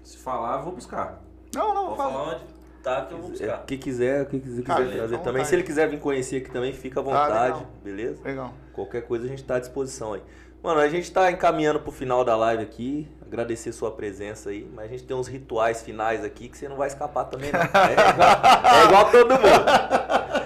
se 0.05 0.19
falar, 0.19 0.59
eu 0.59 0.63
vou 0.63 0.73
buscar. 0.73 1.21
Não, 1.53 1.75
não, 1.75 1.87
Vou 1.89 1.97
fala. 1.97 2.13
falar 2.13 2.25
onde 2.35 2.60
tá 2.83 3.05
que 3.07 3.15
eu 3.15 3.19
vou 3.19 3.31
buscar. 3.31 3.65
Quem 3.67 3.79
quiser, 3.79 4.27
quem 4.29 4.41
quiser, 4.41 4.63
Cara, 4.63 4.81
quiser 4.85 4.97
trazer 4.97 5.17
também. 5.19 5.33
vontade. 5.33 5.49
Se 5.49 5.55
ele 5.55 5.63
quiser 5.63 5.89
vir 5.89 5.99
conhecer 6.01 6.37
aqui 6.39 6.51
também, 6.51 6.73
fica 6.73 7.01
à 7.01 7.03
Ah, 7.03 7.05
vontade, 7.05 7.55
legal. 7.55 7.67
beleza? 7.83 8.23
Legal. 8.25 8.55
Qualquer 8.73 9.03
coisa 9.03 9.27
a 9.27 9.29
gente 9.29 9.45
tá 9.45 9.57
à 9.57 9.59
disposição 9.61 10.13
aí. 10.15 10.23
Mano, 10.63 10.79
a 10.81 10.89
gente 10.89 11.11
tá 11.11 11.31
encaminhando 11.31 11.81
pro 11.81 11.91
final 11.91 12.23
da 12.25 12.37
live 12.37 12.63
aqui. 12.63 13.09
Agradecer 13.23 13.73
sua 13.73 13.91
presença 13.91 14.51
aí. 14.51 14.69
Mas 14.75 14.87
a 14.87 14.89
gente 14.89 15.05
tem 15.05 15.17
uns 15.17 15.27
rituais 15.27 15.83
finais 15.83 16.23
aqui 16.25 16.49
que 16.51 16.59
você 16.59 16.69
não 16.69 16.77
vai 16.77 16.89
escapar 16.89 17.25
também, 17.25 17.51
não. 17.51 17.61
É 17.61 17.93
igual, 18.13 18.75
é 18.75 18.85
igual 18.85 19.11
todo 19.11 19.31
mundo. 19.31 20.41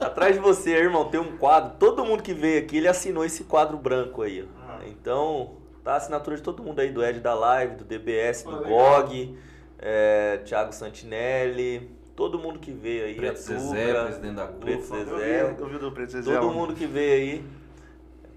Atrás 0.00 0.34
de 0.34 0.40
você, 0.40 0.70
irmão, 0.70 1.04
tem 1.08 1.20
um 1.20 1.36
quadro. 1.36 1.72
Todo 1.78 2.04
mundo 2.04 2.22
que 2.22 2.34
veio 2.34 2.58
aqui, 2.60 2.76
ele 2.78 2.88
assinou 2.88 3.24
esse 3.24 3.44
quadro 3.44 3.76
branco 3.78 4.22
aí. 4.22 4.42
ó. 4.68 4.84
Então, 4.86 5.54
tá 5.84 5.92
a 5.92 5.96
assinatura 5.96 6.36
de 6.36 6.42
todo 6.42 6.62
mundo 6.62 6.80
aí, 6.80 6.90
do 6.90 7.04
Ed 7.04 7.20
da 7.20 7.34
Live, 7.34 7.76
do 7.76 7.84
DBS, 7.84 8.42
do 8.42 8.64
GOG, 8.64 9.36
é, 9.82 10.38
Thiago 10.44 10.72
Santinelli, 10.72 11.90
todo 12.14 12.38
mundo 12.38 12.60
que 12.60 12.70
veio 12.70 13.06
aí. 13.06 13.14
Preto 13.16 13.38
a 13.38 13.40
Zezé, 13.40 14.04
presidente 14.04 14.34
da 14.36 14.46
Preto 14.46 14.78
CUFA. 14.78 14.96
Eu 14.96 15.04
vi, 15.04 15.10
Zezé, 15.10 15.56
eu 15.58 15.68
vi 15.68 15.78
do 15.78 15.92
Preto 15.92 16.12
Zezé. 16.12 16.38
todo 16.38 16.54
mundo 16.54 16.74
que 16.74 16.86
veio 16.86 17.12
aí. 17.12 17.62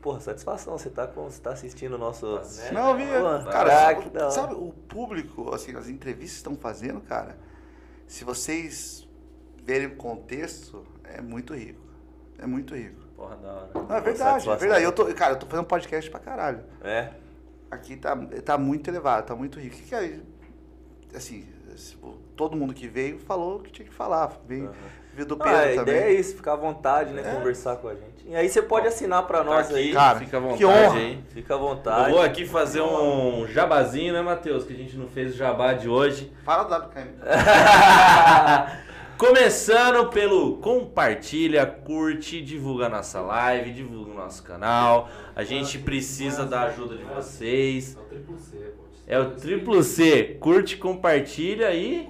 Porra, 0.01 0.19
satisfação, 0.19 0.77
você 0.77 0.89
tá, 0.89 1.07
com, 1.07 1.23
você 1.23 1.41
tá 1.41 1.51
assistindo 1.51 1.93
o 1.93 1.97
nosso. 1.97 2.39
Tá 2.39 2.71
Não, 2.71 2.89
eu 2.91 2.97
vi. 2.97 3.05
Pô, 3.05 3.51
cara, 3.51 3.69
caraca, 3.95 4.31
sabe, 4.31 4.53
o 4.55 4.71
público, 4.87 5.53
assim, 5.53 5.75
as 5.75 5.87
entrevistas 5.87 6.31
que 6.31 6.37
estão 6.37 6.55
fazendo, 6.55 6.99
cara, 7.01 7.37
se 8.07 8.23
vocês 8.23 9.07
verem 9.63 9.87
o 9.87 9.95
contexto, 9.95 10.85
é 11.03 11.21
muito 11.21 11.53
rico. 11.53 11.81
É 12.37 12.45
muito 12.45 12.75
rico. 12.75 13.01
Porra, 13.15 13.35
da 13.37 13.53
hora. 13.53 13.69
Não, 13.73 13.95
é 13.95 14.01
verdade, 14.01 14.49
é 14.49 14.55
verdade. 14.55 14.83
Eu 14.83 14.91
tô, 14.91 15.05
cara, 15.13 15.33
eu 15.33 15.39
tô 15.39 15.45
fazendo 15.45 15.65
podcast 15.65 16.09
pra 16.11 16.19
caralho. 16.19 16.63
É. 16.83 17.09
Aqui 17.71 17.95
tá, 17.97 18.15
tá 18.43 18.57
muito 18.57 18.89
elevado, 18.89 19.25
tá 19.25 19.35
muito 19.35 19.59
rico. 19.59 19.75
O 19.75 19.79
que, 19.79 19.85
que 19.85 19.95
é. 19.95 20.19
Assim, 21.13 21.45
todo 22.35 22.55
mundo 22.57 22.73
que 22.73 22.87
veio 22.87 23.19
falou 23.19 23.59
que 23.59 23.71
tinha 23.71 23.87
que 23.87 23.93
falar. 23.93 24.31
Veio, 24.47 24.71
veio 25.13 25.27
do 25.27 25.35
Ah, 25.35 25.43
Pedro 25.43 25.57
a 25.57 25.61
também. 25.61 25.81
ideia 25.81 26.03
é 26.05 26.13
isso, 26.13 26.35
ficar 26.35 26.53
à 26.53 26.55
vontade, 26.57 27.13
né? 27.13 27.21
É. 27.25 27.35
Conversar 27.35 27.77
com 27.77 27.87
a 27.87 27.93
gente. 27.93 28.25
E 28.27 28.35
aí 28.35 28.49
você 28.49 28.61
pode 28.61 28.87
assinar 28.87 29.25
pra 29.27 29.43
nós 29.43 29.67
aqui, 29.67 29.75
aí. 29.75 29.93
Cara, 29.93 30.19
fica 30.19 30.37
à 30.37 30.39
vontade 30.39 30.57
que 30.57 30.65
honra. 30.65 30.97
aí. 30.97 31.23
Fica 31.29 31.53
à 31.53 31.57
Eu 31.57 31.61
vontade. 31.61 32.11
vou 32.11 32.21
aqui 32.21 32.45
fazer 32.45 32.81
um 32.81 33.45
jabazinho, 33.47 34.13
né, 34.13 34.21
Matheus? 34.21 34.63
Que 34.65 34.73
a 34.73 34.77
gente 34.77 34.97
não 34.97 35.07
fez 35.07 35.33
o 35.33 35.37
jabá 35.37 35.73
de 35.73 35.87
hoje. 35.87 36.31
Fala 36.43 36.63
do 36.63 36.73
WKM. 36.87 37.15
Começando 39.17 40.09
pelo 40.09 40.57
compartilha, 40.57 41.65
curte, 41.65 42.41
divulga 42.41 42.89
nossa 42.89 43.21
live, 43.21 43.71
divulga 43.71 44.11
o 44.11 44.13
nosso 44.13 44.43
canal. 44.43 45.07
A 45.33 45.43
gente 45.43 45.77
precisa 45.79 46.45
da 46.45 46.63
ajuda 46.63 46.97
de 46.97 47.03
vocês. 47.05 47.95
É 47.95 47.99
o 47.99 48.03
triplo 48.03 48.37
C, 48.37 48.57
pô. 48.75 48.84
É 49.07 49.19
o 49.19 49.31
triplo 49.31 49.81
C. 49.83 50.37
Curte, 50.39 50.77
compartilha 50.77 51.71
e 51.73 52.07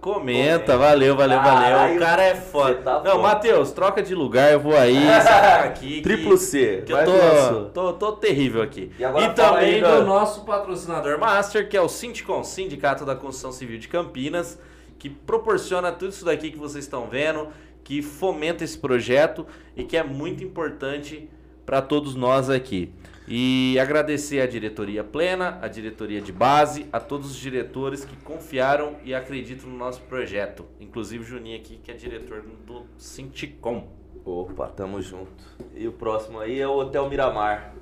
comenta. 0.00 0.76
Valeu, 0.76 1.16
valeu, 1.16 1.38
valeu. 1.40 1.60
Caralho, 1.70 1.96
O 1.96 1.98
cara 1.98 2.22
é 2.22 2.34
foda. 2.34 2.74
tá 2.82 3.02
Não. 3.02 3.22
Matheus, 3.22 3.72
troca 3.72 4.02
de 4.02 4.14
lugar. 4.14 4.52
Eu 4.52 4.60
vou 4.60 4.76
aí, 4.76 4.98
aqui. 5.64 5.96
que- 5.96 6.02
Triplo 6.02 6.36
C. 6.36 6.82
Que 6.84 6.92
eu 6.92 6.98
tô, 7.04 7.64
tô, 7.70 7.92
tô 7.94 8.12
terrível 8.12 8.60
aqui. 8.60 8.90
E 8.98 9.04
agora 9.04 9.34
fala 9.34 9.58
também 9.58 9.80
do 9.82 10.04
nosso 10.04 10.44
patrocinador 10.44 11.18
master, 11.18 11.68
que 11.68 11.76
é 11.76 11.80
o 11.80 11.88
Sinticom, 11.88 12.44
Sindicato 12.44 13.06
da 13.06 13.14
Construção 13.16 13.50
Civil 13.52 13.78
de 13.78 13.88
Campinas, 13.88 14.58
que 14.98 15.08
proporciona 15.08 15.90
tudo 15.92 16.10
isso 16.10 16.24
daqui 16.26 16.50
que 16.50 16.58
vocês 16.58 16.84
estão 16.84 17.06
vendo, 17.08 17.48
que 17.82 18.02
fomenta 18.02 18.62
esse 18.64 18.76
projeto 18.76 19.46
e 19.74 19.84
que 19.84 19.96
é 19.96 20.02
muito 20.02 20.44
importante 20.44 21.28
para 21.64 21.80
todos 21.80 22.14
nós 22.14 22.50
aqui. 22.50 22.92
E 23.26 23.78
agradecer 23.80 24.40
à 24.40 24.46
diretoria 24.46 25.02
plena, 25.02 25.58
à 25.62 25.68
diretoria 25.68 26.20
de 26.20 26.30
base, 26.30 26.86
a 26.92 27.00
todos 27.00 27.30
os 27.30 27.36
diretores 27.36 28.04
que 28.04 28.16
confiaram 28.16 28.96
e 29.02 29.14
acreditam 29.14 29.68
no 29.70 29.76
nosso 29.78 30.02
projeto. 30.02 30.66
Inclusive 30.78 31.24
o 31.24 31.26
Juninho 31.26 31.56
aqui, 31.56 31.78
que 31.82 31.90
é 31.90 31.94
diretor 31.94 32.42
do 32.66 32.82
Sinticom. 32.98 33.88
Opa, 34.24 34.68
tamo 34.68 35.00
junto. 35.00 35.44
E 35.74 35.88
o 35.88 35.92
próximo 35.92 36.38
aí 36.38 36.60
é 36.60 36.68
o 36.68 36.76
Hotel 36.76 37.08
Miramar. 37.08 37.74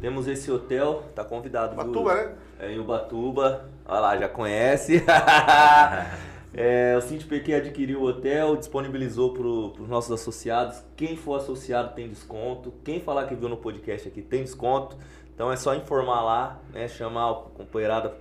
Temos 0.00 0.26
esse 0.26 0.50
hotel, 0.50 1.04
tá 1.14 1.24
convidado. 1.24 1.76
viu? 1.76 1.84
Batuba, 1.84 2.14
né? 2.14 2.34
É 2.58 2.72
em 2.72 2.78
Ubatuba. 2.78 3.70
Olha 3.86 4.00
lá, 4.00 4.16
já 4.16 4.28
conhece. 4.28 5.04
é, 6.56 6.96
o 6.96 7.00
Cinti 7.00 7.26
PQ 7.26 7.54
adquiriu 7.54 8.00
o 8.00 8.06
hotel, 8.06 8.54
disponibilizou 8.54 9.32
para 9.32 9.46
os 9.46 9.88
nossos 9.88 10.12
associados. 10.12 10.84
Quem 10.94 11.16
for 11.16 11.34
associado 11.34 11.94
tem 11.94 12.08
desconto. 12.08 12.72
Quem 12.84 13.00
falar 13.00 13.26
que 13.26 13.34
viu 13.34 13.48
no 13.48 13.56
podcast 13.56 14.06
aqui 14.06 14.22
tem 14.22 14.42
desconto. 14.42 14.96
Então 15.34 15.50
é 15.50 15.56
só 15.56 15.74
informar 15.74 16.22
lá, 16.22 16.60
né? 16.72 16.86
Chamar 16.86 17.30
o 17.30 17.34
companheirado, 17.50 18.12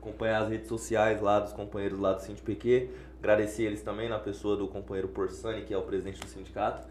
acompanhar 0.00 0.42
as 0.42 0.48
redes 0.48 0.66
sociais 0.66 1.20
lá 1.20 1.38
dos 1.38 1.52
companheiros 1.52 2.00
lá 2.00 2.14
do 2.14 2.20
Cinti 2.20 2.42
PQ. 2.42 2.90
Agradecer 3.20 3.62
eles 3.62 3.80
também 3.80 4.08
na 4.08 4.18
pessoa 4.18 4.56
do 4.56 4.66
companheiro 4.66 5.06
Porsani, 5.06 5.62
que 5.62 5.72
é 5.72 5.78
o 5.78 5.82
presidente 5.82 6.18
do 6.18 6.26
sindicato. 6.26 6.84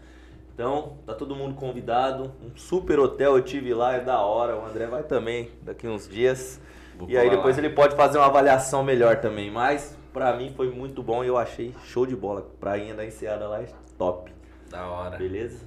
Então, 0.54 0.96
tá 1.04 1.14
todo 1.14 1.36
mundo 1.36 1.54
convidado. 1.54 2.32
Um 2.42 2.56
super 2.56 2.98
hotel, 2.98 3.36
eu 3.36 3.42
tive 3.42 3.74
lá, 3.74 3.94
é 3.94 4.00
da 4.00 4.20
hora. 4.20 4.56
O 4.56 4.64
André 4.64 4.86
vai 4.86 5.02
também 5.02 5.50
daqui 5.62 5.86
uns 5.86 6.08
dias. 6.08 6.60
Vou 6.96 7.08
e 7.10 7.16
aí 7.16 7.28
depois 7.28 7.56
lá. 7.56 7.62
ele 7.62 7.74
pode 7.74 7.94
fazer 7.94 8.16
uma 8.16 8.26
avaliação 8.26 8.82
melhor 8.82 9.20
também. 9.20 9.50
Mas 9.50 9.97
pra 10.12 10.36
mim 10.36 10.52
foi 10.56 10.70
muito 10.70 11.02
bom 11.02 11.24
e 11.24 11.28
eu 11.28 11.36
achei 11.36 11.74
show 11.84 12.06
de 12.06 12.16
bola. 12.16 12.46
Prainha 12.60 12.94
da 12.94 13.04
Enseada 13.04 13.46
lá 13.48 13.60
é 13.62 13.66
top. 13.96 14.32
Da 14.70 14.86
hora. 14.86 15.16
Beleza? 15.16 15.66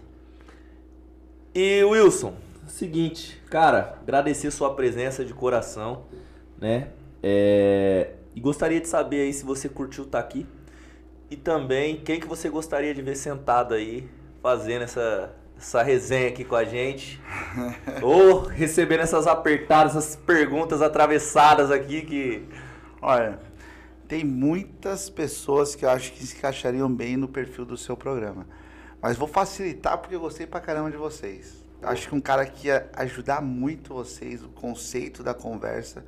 E 1.53 1.83
Wilson, 1.83 2.33
seguinte, 2.67 3.41
cara, 3.49 3.97
agradecer 4.01 4.51
sua 4.51 4.73
presença 4.73 5.25
de 5.25 5.33
coração, 5.33 6.03
né? 6.59 6.89
É, 7.21 8.11
E 8.33 8.39
gostaria 8.39 8.79
de 8.79 8.87
saber 8.87 9.21
aí 9.21 9.33
se 9.33 9.43
você 9.43 9.67
curtiu 9.67 10.05
estar 10.05 10.19
aqui. 10.19 10.45
E 11.29 11.35
também 11.35 11.97
quem 11.97 12.19
que 12.19 12.27
você 12.27 12.49
gostaria 12.49 12.93
de 12.93 13.01
ver 13.01 13.15
sentado 13.15 13.73
aí, 13.73 14.09
fazendo 14.41 14.83
essa, 14.83 15.33
essa 15.57 15.81
resenha 15.81 16.29
aqui 16.29 16.43
com 16.45 16.55
a 16.55 16.63
gente. 16.63 17.19
Ou 18.01 18.41
recebendo 18.43 19.01
essas 19.01 19.27
apertadas, 19.27 19.95
essas 19.95 20.15
perguntas 20.15 20.81
atravessadas 20.81 21.71
aqui 21.71 22.01
que. 22.01 22.47
Olha, 23.01 23.39
tem 24.11 24.23
muitas 24.25 25.09
pessoas 25.09 25.73
que 25.73 25.85
eu 25.85 25.89
acho 25.89 26.11
que 26.11 26.27
se 26.27 26.35
encaixariam 26.35 26.93
bem 26.93 27.15
no 27.15 27.29
perfil 27.29 27.63
do 27.63 27.77
seu 27.77 27.95
programa. 27.95 28.45
Mas 29.01 29.15
vou 29.15 29.25
facilitar 29.25 29.97
porque 29.99 30.13
eu 30.13 30.19
gostei 30.19 30.45
pra 30.45 30.59
caramba 30.59 30.91
de 30.91 30.97
vocês. 30.97 31.63
Acho 31.81 32.09
que 32.09 32.15
um 32.15 32.19
cara 32.19 32.45
que 32.45 32.67
ia 32.67 32.89
ajudar 32.97 33.41
muito 33.41 33.93
vocês, 33.93 34.43
o 34.43 34.49
conceito 34.49 35.23
da 35.23 35.33
conversa. 35.33 36.03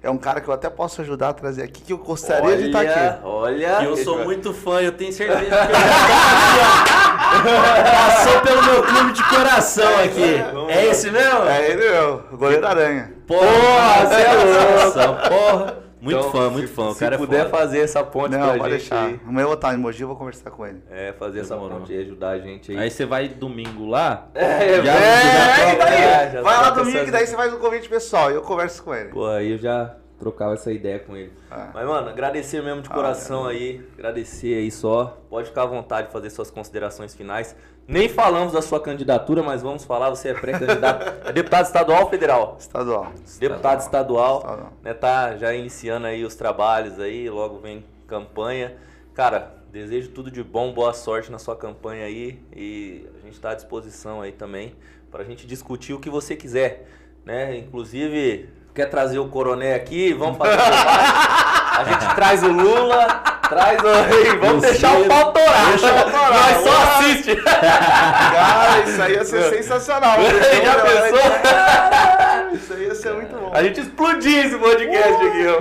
É 0.00 0.08
um 0.08 0.16
cara 0.16 0.40
que 0.40 0.46
eu 0.46 0.54
até 0.54 0.70
posso 0.70 1.00
ajudar 1.00 1.30
a 1.30 1.32
trazer 1.32 1.64
aqui, 1.64 1.82
que 1.82 1.92
eu 1.92 1.98
gostaria 1.98 2.56
de 2.56 2.66
estar 2.66 2.82
aqui. 2.82 3.18
Olha, 3.24 3.82
E 3.82 3.84
eu 3.84 3.96
sou 3.96 4.22
muito 4.22 4.54
fã, 4.54 4.80
eu 4.80 4.92
tenho 4.92 5.12
certeza 5.12 5.40
que 5.40 5.46
eu 5.46 5.50
passou 7.90 8.40
pelo 8.42 8.62
meu 8.62 8.84
clube 8.84 9.12
de 9.12 9.28
coração 9.28 9.92
aqui. 10.04 10.36
É 10.68 10.86
esse 10.86 11.10
mesmo? 11.10 11.46
É 11.46 11.68
ele, 11.68 11.90
meu, 11.90 12.22
o 12.30 12.36
goleiro 12.36 12.64
aranha. 12.64 13.12
Porra, 13.26 14.06
você 14.06 14.22
é 14.22 14.34
louco. 14.34 15.28
Porra. 15.28 15.89
Muito 16.00 16.18
Então, 16.18 16.30
fã, 16.32 16.48
muito 16.50 16.68
se- 16.68 16.74
fã. 16.74 16.88
O 16.88 16.94
se 16.94 17.00
cara 17.00 17.14
é 17.14 17.18
puder 17.18 17.44
foda. 17.44 17.58
fazer 17.58 17.78
essa 17.80 18.02
ponte 18.02 18.30
Não, 18.32 18.38
pra 18.38 18.48
pode 18.58 18.62
gente 18.62 18.70
deixar. 18.90 19.04
aí. 19.06 19.20
Amanhã 19.26 19.42
eu 19.42 19.46
vou 19.48 19.54
estar 19.54 19.74
em 19.74 19.76
Mogi, 19.76 20.00
eu 20.02 20.08
vou 20.08 20.16
conversar 20.16 20.50
com 20.50 20.66
ele. 20.66 20.82
É, 20.90 21.12
fazer 21.12 21.40
essa 21.40 21.54
Demorou. 21.54 21.78
ponte 21.80 21.92
aí, 21.92 22.00
ajudar 22.02 22.30
a 22.30 22.38
gente 22.38 22.72
aí. 22.72 22.78
Aí 22.78 22.90
você 22.90 23.04
vai 23.04 23.28
domingo 23.28 23.86
lá? 23.86 24.28
É, 24.34 24.82
Já- 24.82 24.94
É, 24.94 25.74
e 25.74 25.78
daí? 25.78 25.94
É, 26.02 26.30
já 26.32 26.42
Vai 26.42 26.56
lá 26.56 26.62
troca 26.62 26.78
domingo 26.78 26.96
essas- 26.96 27.04
que 27.06 27.12
daí 27.12 27.26
você 27.26 27.36
faz 27.36 27.52
um 27.52 27.58
convite 27.58 27.88
pessoal 27.88 28.30
e 28.30 28.34
eu 28.34 28.42
converso 28.42 28.82
com 28.82 28.94
ele. 28.94 29.10
Pô, 29.10 29.26
aí 29.26 29.52
eu 29.52 29.58
já 29.58 29.94
trocava 30.18 30.54
essa 30.54 30.70
ideia 30.72 30.98
com 30.98 31.16
ele. 31.16 31.32
Ah. 31.50 31.70
Mas, 31.72 31.86
mano, 31.86 32.08
agradecer 32.08 32.62
mesmo 32.62 32.82
de 32.82 32.88
Ah, 32.90 32.94
coração 32.94 33.46
aí. 33.46 33.82
Agradecer 33.98 34.54
aí 34.54 34.70
só. 34.70 35.18
Pode 35.30 35.48
ficar 35.48 35.62
à 35.62 35.66
vontade 35.66 36.06
de 36.08 36.12
fazer 36.12 36.28
suas 36.30 36.50
considerações 36.50 37.14
finais. 37.14 37.54
Nem 37.90 38.08
falamos 38.08 38.52
da 38.52 38.62
sua 38.62 38.78
candidatura, 38.78 39.42
mas 39.42 39.62
vamos 39.62 39.84
falar. 39.84 40.10
Você 40.10 40.28
é 40.28 40.34
pré-candidato. 40.34 41.12
é 41.28 41.32
deputado 41.32 41.66
estadual 41.66 42.04
ou 42.04 42.08
federal? 42.08 42.56
Estadual. 42.56 43.12
Deputado 43.40 43.80
estadual. 43.80 44.36
Estadual. 44.36 44.72
Né, 44.80 44.94
tá 44.94 45.36
já 45.36 45.52
iniciando 45.52 46.06
aí 46.06 46.24
os 46.24 46.36
trabalhos 46.36 47.00
aí. 47.00 47.28
Logo 47.28 47.58
vem 47.58 47.84
campanha. 48.06 48.76
Cara, 49.12 49.56
desejo 49.72 50.10
tudo 50.10 50.30
de 50.30 50.40
bom. 50.40 50.72
Boa 50.72 50.94
sorte 50.94 51.32
na 51.32 51.38
sua 51.40 51.56
campanha 51.56 52.04
aí. 52.04 52.40
E 52.54 53.08
a 53.18 53.24
gente 53.24 53.34
está 53.34 53.50
à 53.50 53.54
disposição 53.56 54.22
aí 54.22 54.30
também 54.30 54.76
pra 55.10 55.24
gente 55.24 55.44
discutir 55.44 55.92
o 55.92 55.98
que 55.98 56.08
você 56.08 56.36
quiser. 56.36 56.88
Né? 57.24 57.56
Inclusive, 57.56 58.50
quer 58.72 58.86
trazer 58.86 59.18
o 59.18 59.28
Coroné 59.28 59.74
aqui? 59.74 60.12
Vamos 60.12 60.38
fazer 60.38 60.54
debate. 60.62 61.50
A 61.76 61.84
gente 61.84 62.14
traz 62.14 62.42
o 62.44 62.52
Lula, 62.52 63.29
traz 63.50 63.78
o. 63.80 64.38
Vamos 64.40 64.62
Você- 64.64 64.70
deixar 64.70 64.98
o 64.98 65.06
pau 65.06 65.32
torar. 65.32 65.68
Deixa 65.70 65.86
o 65.86 65.94
pau 65.94 66.10
torar. 66.10 66.32
Nós 66.32 66.64
só 66.64 66.82
assiste. 66.82 67.36
Cara, 67.36 68.80
isso 68.88 69.02
aí 69.02 69.12
ia 69.12 69.24
ser 69.24 69.42
sensacional. 69.50 70.16
Já 70.64 70.74
pensou? 70.82 72.54
Isso 72.54 72.72
aí 72.72 72.82
ia 72.84 72.94
ser 72.94 73.12
muito 73.14 73.36
bom. 73.36 73.50
A 73.52 73.62
gente 73.62 73.80
explodir 73.80 74.46
esse 74.46 74.56
podcast 74.58 75.26
aqui, 75.26 75.46
ó. 75.46 75.60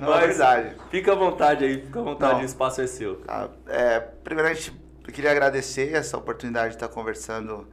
Não, 0.06 0.14
é 0.14 0.26
verdade. 0.26 0.72
Fica 0.90 1.12
à 1.12 1.14
vontade 1.14 1.64
aí, 1.64 1.82
fica 1.82 2.00
à 2.00 2.02
vontade, 2.02 2.34
Não. 2.34 2.40
o 2.40 2.44
espaço 2.44 2.80
é 2.80 2.86
seu. 2.86 3.20
Ah, 3.28 3.48
é, 3.68 4.00
primeiramente, 4.00 4.72
eu 5.06 5.12
queria 5.12 5.30
agradecer 5.30 5.92
essa 5.94 6.16
oportunidade 6.16 6.70
de 6.70 6.74
estar 6.76 6.88
conversando 6.88 7.68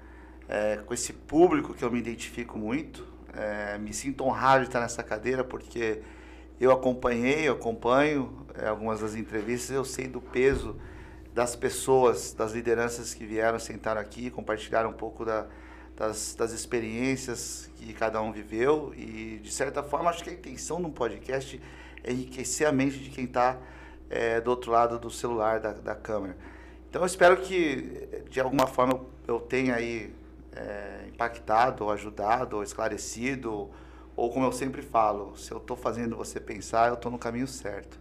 é, 0.49 0.77
com 0.85 0.93
esse 0.93 1.13
público 1.13 1.73
que 1.73 1.83
eu 1.83 1.89
me 1.91 1.99
identifico 1.99 2.57
muito. 2.57 3.07
É, 3.37 3.77
me 3.77 3.93
sinto 3.93 4.25
honrado 4.25 4.61
de 4.63 4.67
estar 4.69 4.81
nessa 4.81 5.01
cadeira 5.01 5.43
porque 5.43 6.01
eu 6.63 6.71
acompanhei, 6.71 7.47
eu 7.47 7.53
acompanho 7.53 8.45
é, 8.55 8.67
algumas 8.67 8.99
das 9.01 9.15
entrevistas, 9.15 9.75
eu 9.75 9.83
sei 9.85 10.07
do 10.07 10.21
peso 10.21 10.75
das 11.33 11.55
pessoas, 11.55 12.33
das 12.33 12.51
lideranças 12.51 13.13
que 13.13 13.25
vieram, 13.25 13.57
sentaram 13.57 14.01
aqui, 14.01 14.29
compartilharam 14.29 14.89
um 14.89 14.93
pouco 14.93 15.23
da- 15.25 15.47
das, 15.95 16.35
das 16.35 16.51
experiências 16.51 17.69
que 17.77 17.93
cada 17.93 18.21
um 18.21 18.31
viveu 18.31 18.93
e, 18.95 19.39
de 19.41 19.51
certa 19.51 19.81
forma, 19.83 20.09
acho 20.09 20.23
que 20.23 20.29
a 20.29 20.33
intenção 20.33 20.79
de 20.81 20.87
um 20.87 20.91
podcast 20.91 21.61
é 22.03 22.11
enriquecer 22.11 22.67
a 22.67 22.71
mente 22.71 22.99
de 22.99 23.09
quem 23.09 23.25
está 23.25 23.57
é, 24.09 24.41
do 24.41 24.49
outro 24.49 24.71
lado 24.71 24.99
do 24.99 25.09
celular, 25.09 25.59
da, 25.59 25.71
da 25.73 25.95
câmera. 25.95 26.35
Então, 26.89 27.01
eu 27.01 27.05
espero 27.05 27.37
que, 27.37 28.25
de 28.29 28.39
alguma 28.41 28.67
forma, 28.67 28.93
eu, 28.93 29.35
eu 29.35 29.39
tenha 29.39 29.75
aí 29.75 30.13
é, 30.53 31.05
impactado, 31.07 31.85
ou 31.85 31.91
ajudado, 31.91 32.57
ou 32.57 32.63
esclarecido, 32.63 33.69
ou 34.21 34.31
como 34.31 34.45
eu 34.45 34.51
sempre 34.51 34.81
falo, 34.81 35.35
se 35.37 35.51
eu 35.51 35.57
estou 35.57 35.77
fazendo 35.77 36.15
você 36.15 36.39
pensar, 36.39 36.89
eu 36.89 36.95
estou 36.95 37.11
no 37.11 37.17
caminho 37.17 37.47
certo. 37.47 37.99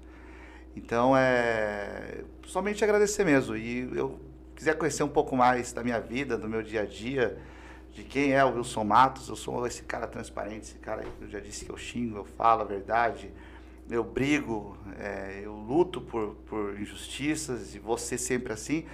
Então, 0.77 1.17
é 1.17 2.23
somente 2.47 2.83
agradecer 2.85 3.25
mesmo. 3.25 3.57
E 3.57 3.91
eu 3.97 4.19
quiser 4.55 4.77
conhecer 4.77 5.03
um 5.03 5.09
pouco 5.09 5.37
mais 5.37 5.73
da 5.73 5.83
minha 5.83 6.01
vida, 6.01 6.37
do 6.39 6.49
meu 6.49 6.63
dia 6.63 6.83
a 6.83 6.87
dia, 6.87 7.39
de 7.93 8.05
quem 8.05 8.33
é 8.33 8.45
o 8.45 8.55
Wilson 8.57 8.85
Matos, 8.85 9.29
eu 9.29 9.37
sou 9.37 9.67
esse 9.67 9.83
cara 9.83 10.07
transparente, 10.07 10.63
esse 10.65 10.79
cara 10.79 11.03
que 11.03 11.25
eu 11.25 11.29
já 11.29 11.41
disse 11.41 11.65
que 11.65 11.71
eu 11.73 11.77
xingo, 11.77 12.19
eu 12.19 12.25
falo 12.25 12.63
a 12.63 12.65
verdade, 12.65 13.33
eu 13.91 14.05
brigo, 14.05 14.77
é, 14.99 15.41
eu 15.45 15.53
luto 15.55 16.01
por, 16.01 16.37
por 16.47 16.81
injustiças 16.81 17.75
e 17.75 17.81
ser 17.99 18.19
sempre 18.19 18.53
assim. 18.53 18.85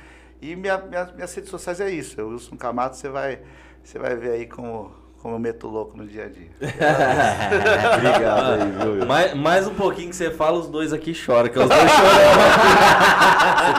E 0.41 0.57
minha, 0.57 0.79
minha- 0.79 1.13
minhas 1.15 1.35
redes 1.35 1.51
sociais 1.51 1.81
é 1.81 1.91
isso. 1.91 2.21
Eu, 2.21 2.29
Wilson 2.31 2.57
Camato, 2.57 2.97
você 2.97 3.09
vai, 3.09 3.41
você 3.83 3.99
vai 3.99 4.17
ver 4.17 4.31
aí 4.33 4.47
como, 4.47 4.93
como 5.27 5.35
eu 5.35 5.41
meto 5.41 5.67
louco 5.67 5.97
no 5.97 6.07
dia 6.07 6.27
a 6.27 6.29
dia. 6.29 6.47
Obrigado 7.99 8.63
aí, 8.63 8.71
viu? 8.71 9.05
Mais, 9.07 9.35
mais 9.35 9.67
um 9.67 9.75
pouquinho 9.75 10.11
que 10.11 10.15
você 10.15 10.31
fala, 10.31 10.57
os 10.57 10.69
dois 10.69 10.93
aqui 10.93 11.13
choram, 11.13 11.49
que 11.49 11.59
é 11.59 11.63
os 11.63 11.69
dois 11.69 11.81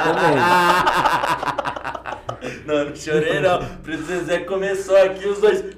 chorando. 0.03 0.35
Não, 2.65 2.89
não 2.89 2.93
chorei 2.93 3.39
não. 3.39 3.59
O 3.59 3.97
Zezé 4.03 4.39
começou 4.39 4.97
aqui, 4.97 5.25
os 5.25 5.39
dois. 5.39 5.63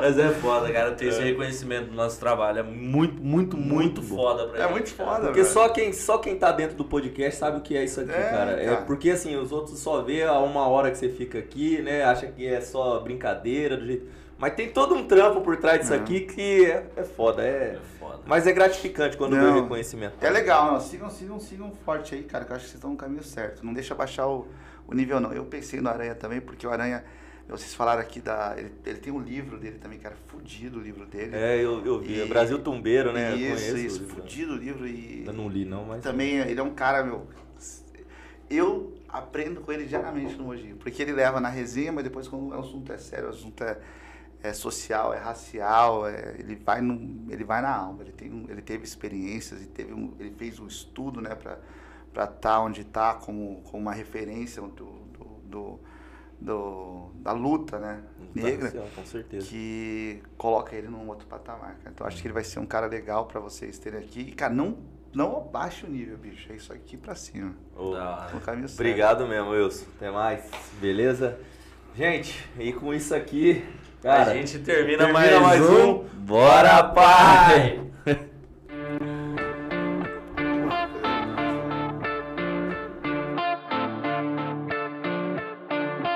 Mas 0.00 0.18
é 0.18 0.28
foda, 0.30 0.72
cara, 0.72 0.92
ter 0.92 1.06
esse 1.06 1.20
reconhecimento 1.22 1.90
do 1.90 1.94
nosso 1.94 2.18
trabalho. 2.18 2.58
É 2.60 2.62
muito, 2.62 3.22
muito, 3.22 3.56
muito 3.56 4.02
foda 4.02 4.46
pra 4.48 4.58
É 4.58 4.62
gente. 4.62 4.70
muito 4.72 4.94
cara. 4.94 5.10
foda, 5.10 5.24
Porque 5.26 5.42
velho. 5.42 5.52
só 5.52 5.68
quem, 5.68 5.92
só 5.92 6.18
quem 6.18 6.36
tá 6.36 6.50
dentro 6.52 6.76
do 6.76 6.84
podcast 6.84 7.38
sabe 7.38 7.58
o 7.58 7.60
que 7.60 7.76
é 7.76 7.84
isso 7.84 8.00
aqui, 8.00 8.10
É, 8.12 8.30
cara. 8.30 8.50
É 8.52 8.64
cara. 8.64 8.76
porque 8.82 9.10
assim, 9.10 9.36
os 9.36 9.52
outros 9.52 9.78
só 9.78 10.02
vê 10.02 10.22
a 10.24 10.38
uma 10.38 10.66
hora 10.68 10.90
que 10.90 10.98
você 10.98 11.08
fica 11.08 11.38
aqui, 11.38 11.80
né? 11.82 12.02
Acha 12.02 12.26
que 12.26 12.46
é 12.46 12.60
só 12.60 12.98
brincadeira 13.00 13.76
do 13.76 13.86
jeito. 13.86 14.06
Mas 14.38 14.54
tem 14.54 14.70
todo 14.70 14.94
um 14.94 15.04
trampo 15.06 15.42
por 15.42 15.56
trás 15.58 15.80
disso 15.80 15.92
Não. 15.94 16.00
aqui 16.00 16.20
que 16.20 16.64
é, 16.64 16.86
é 16.96 17.02
foda, 17.04 17.42
é. 17.42 17.76
É 17.76 17.78
foda. 17.98 18.20
Mas 18.24 18.46
é 18.46 18.52
gratificante 18.52 19.14
quando 19.16 19.36
vê 19.36 19.42
o 19.44 19.62
reconhecimento. 19.62 20.14
É 20.20 20.30
legal, 20.30 20.72
não. 20.72 20.80
Sigam, 20.80 21.10
sigam, 21.10 21.38
sigam 21.38 21.70
forte 21.84 22.14
aí, 22.14 22.22
cara, 22.22 22.46
que 22.46 22.52
eu 22.52 22.56
acho 22.56 22.64
que 22.64 22.70
vocês 22.70 22.78
estão 22.78 22.90
no 22.92 22.96
caminho 22.96 23.22
certo. 23.22 23.64
Não 23.64 23.74
deixa 23.74 23.94
baixar 23.94 24.26
o, 24.26 24.48
o 24.88 24.94
nível, 24.94 25.20
não. 25.20 25.30
Eu 25.32 25.44
pensei 25.44 25.78
no 25.82 25.90
Aranha 25.90 26.14
também, 26.14 26.40
porque 26.40 26.66
o 26.66 26.70
Aranha, 26.70 27.04
vocês 27.50 27.74
falaram 27.74 28.00
aqui 28.00 28.20
da. 28.20 28.54
Ele, 28.56 28.72
ele 28.86 28.98
tem 28.98 29.12
um 29.12 29.20
livro 29.20 29.58
dele 29.58 29.78
também, 29.78 29.98
cara, 29.98 30.16
fudido 30.28 30.78
o 30.78 30.82
livro 30.82 31.04
dele. 31.06 31.34
É, 31.34 31.56
eu, 31.56 31.84
eu 31.84 31.98
vi. 32.00 32.14
E- 32.14 32.20
É 32.22 32.26
Brasil 32.26 32.58
Tumbeiro, 32.60 33.12
né? 33.12 33.32
eu 33.32 33.36
Isso, 33.36 33.46
conheço. 33.48 33.76
isso, 33.78 33.96
o 33.96 34.00
livro. 34.06 34.14
fudido 34.22 34.52
o 34.52 34.56
livro 34.56 34.86
e. 34.86 35.24
Eu 35.26 35.32
não 35.32 35.48
li, 35.48 35.64
não, 35.64 35.84
mas. 35.84 36.02
Também 36.02 36.36
ele 36.38 36.58
é 36.58 36.62
um 36.62 36.74
cara, 36.74 37.02
meu. 37.02 37.26
Eu 38.48 38.94
aprendo 39.08 39.60
com 39.60 39.70
ele 39.72 39.84
diariamente 39.84 40.34
no 40.36 40.44
Mogi. 40.44 40.74
Porque 40.74 41.00
ele 41.02 41.12
leva 41.12 41.40
na 41.40 41.48
resenha, 41.48 41.92
mas 41.92 42.04
depois 42.04 42.26
quando 42.26 42.48
o 42.48 42.58
assunto 42.58 42.92
é 42.92 42.98
sério, 42.98 43.26
o 43.26 43.30
assunto 43.30 43.62
é, 43.62 43.78
é 44.42 44.52
social, 44.52 45.14
é 45.14 45.18
racial, 45.18 46.06
é- 46.08 46.34
ele, 46.38 46.56
vai 46.56 46.80
no, 46.80 47.30
ele 47.32 47.44
vai 47.44 47.62
na 47.62 47.72
alma. 47.74 48.02
Ele, 48.02 48.12
tem, 48.12 48.46
ele 48.48 48.60
teve 48.62 48.84
experiências, 48.84 49.62
e 49.62 49.66
teve 49.66 49.92
um, 49.92 50.14
ele 50.18 50.32
fez 50.36 50.58
um 50.58 50.66
estudo 50.66 51.20
né, 51.20 51.36
para 51.36 52.24
estar 52.24 52.60
onde 52.60 52.80
está 52.80 53.14
como, 53.14 53.60
como 53.64 53.82
uma 53.82 53.92
referência 53.92 54.60
do, 54.62 54.68
do, 54.68 55.24
do- 55.44 55.80
do- 56.40 57.10
da 57.16 57.32
luta 57.32 57.78
né, 57.78 58.00
negra 58.34 58.70
Com 58.94 59.04
certeza. 59.04 59.46
que 59.46 60.22
coloca 60.38 60.74
ele 60.74 60.88
num 60.88 61.06
outro 61.08 61.26
patamar. 61.26 61.76
cara. 61.78 61.90
Então 61.94 62.06
acho 62.06 62.20
que 62.20 62.26
ele 62.26 62.34
vai 62.34 62.44
ser 62.44 62.58
um 62.60 62.66
cara 62.66 62.86
legal 62.86 63.26
pra 63.26 63.40
vocês 63.40 63.78
terem 63.78 64.00
aqui. 64.00 64.20
E, 64.20 64.32
cara, 64.32 64.52
não, 64.54 64.78
não 65.14 65.36
abaixe 65.36 65.84
o 65.84 65.88
nível, 65.90 66.16
bicho. 66.16 66.50
É 66.52 66.56
isso 66.56 66.72
aqui 66.72 66.96
pra 66.96 67.14
cima. 67.14 67.54
Certo. 67.76 68.74
Obrigado 68.74 69.26
mesmo, 69.26 69.50
Wilson. 69.50 69.84
Até 69.96 70.10
mais. 70.10 70.48
Beleza? 70.80 71.38
Gente, 71.94 72.48
e 72.58 72.72
com 72.72 72.94
isso 72.94 73.14
aqui, 73.14 73.64
cara. 74.00 74.30
a 74.30 74.34
gente 74.34 74.60
termina, 74.60 74.98
termina 74.98 75.12
mais, 75.12 75.40
mais 75.40 75.60
um. 75.60 75.90
um. 75.90 76.04
Bora, 76.20 76.84
pai! 76.84 77.80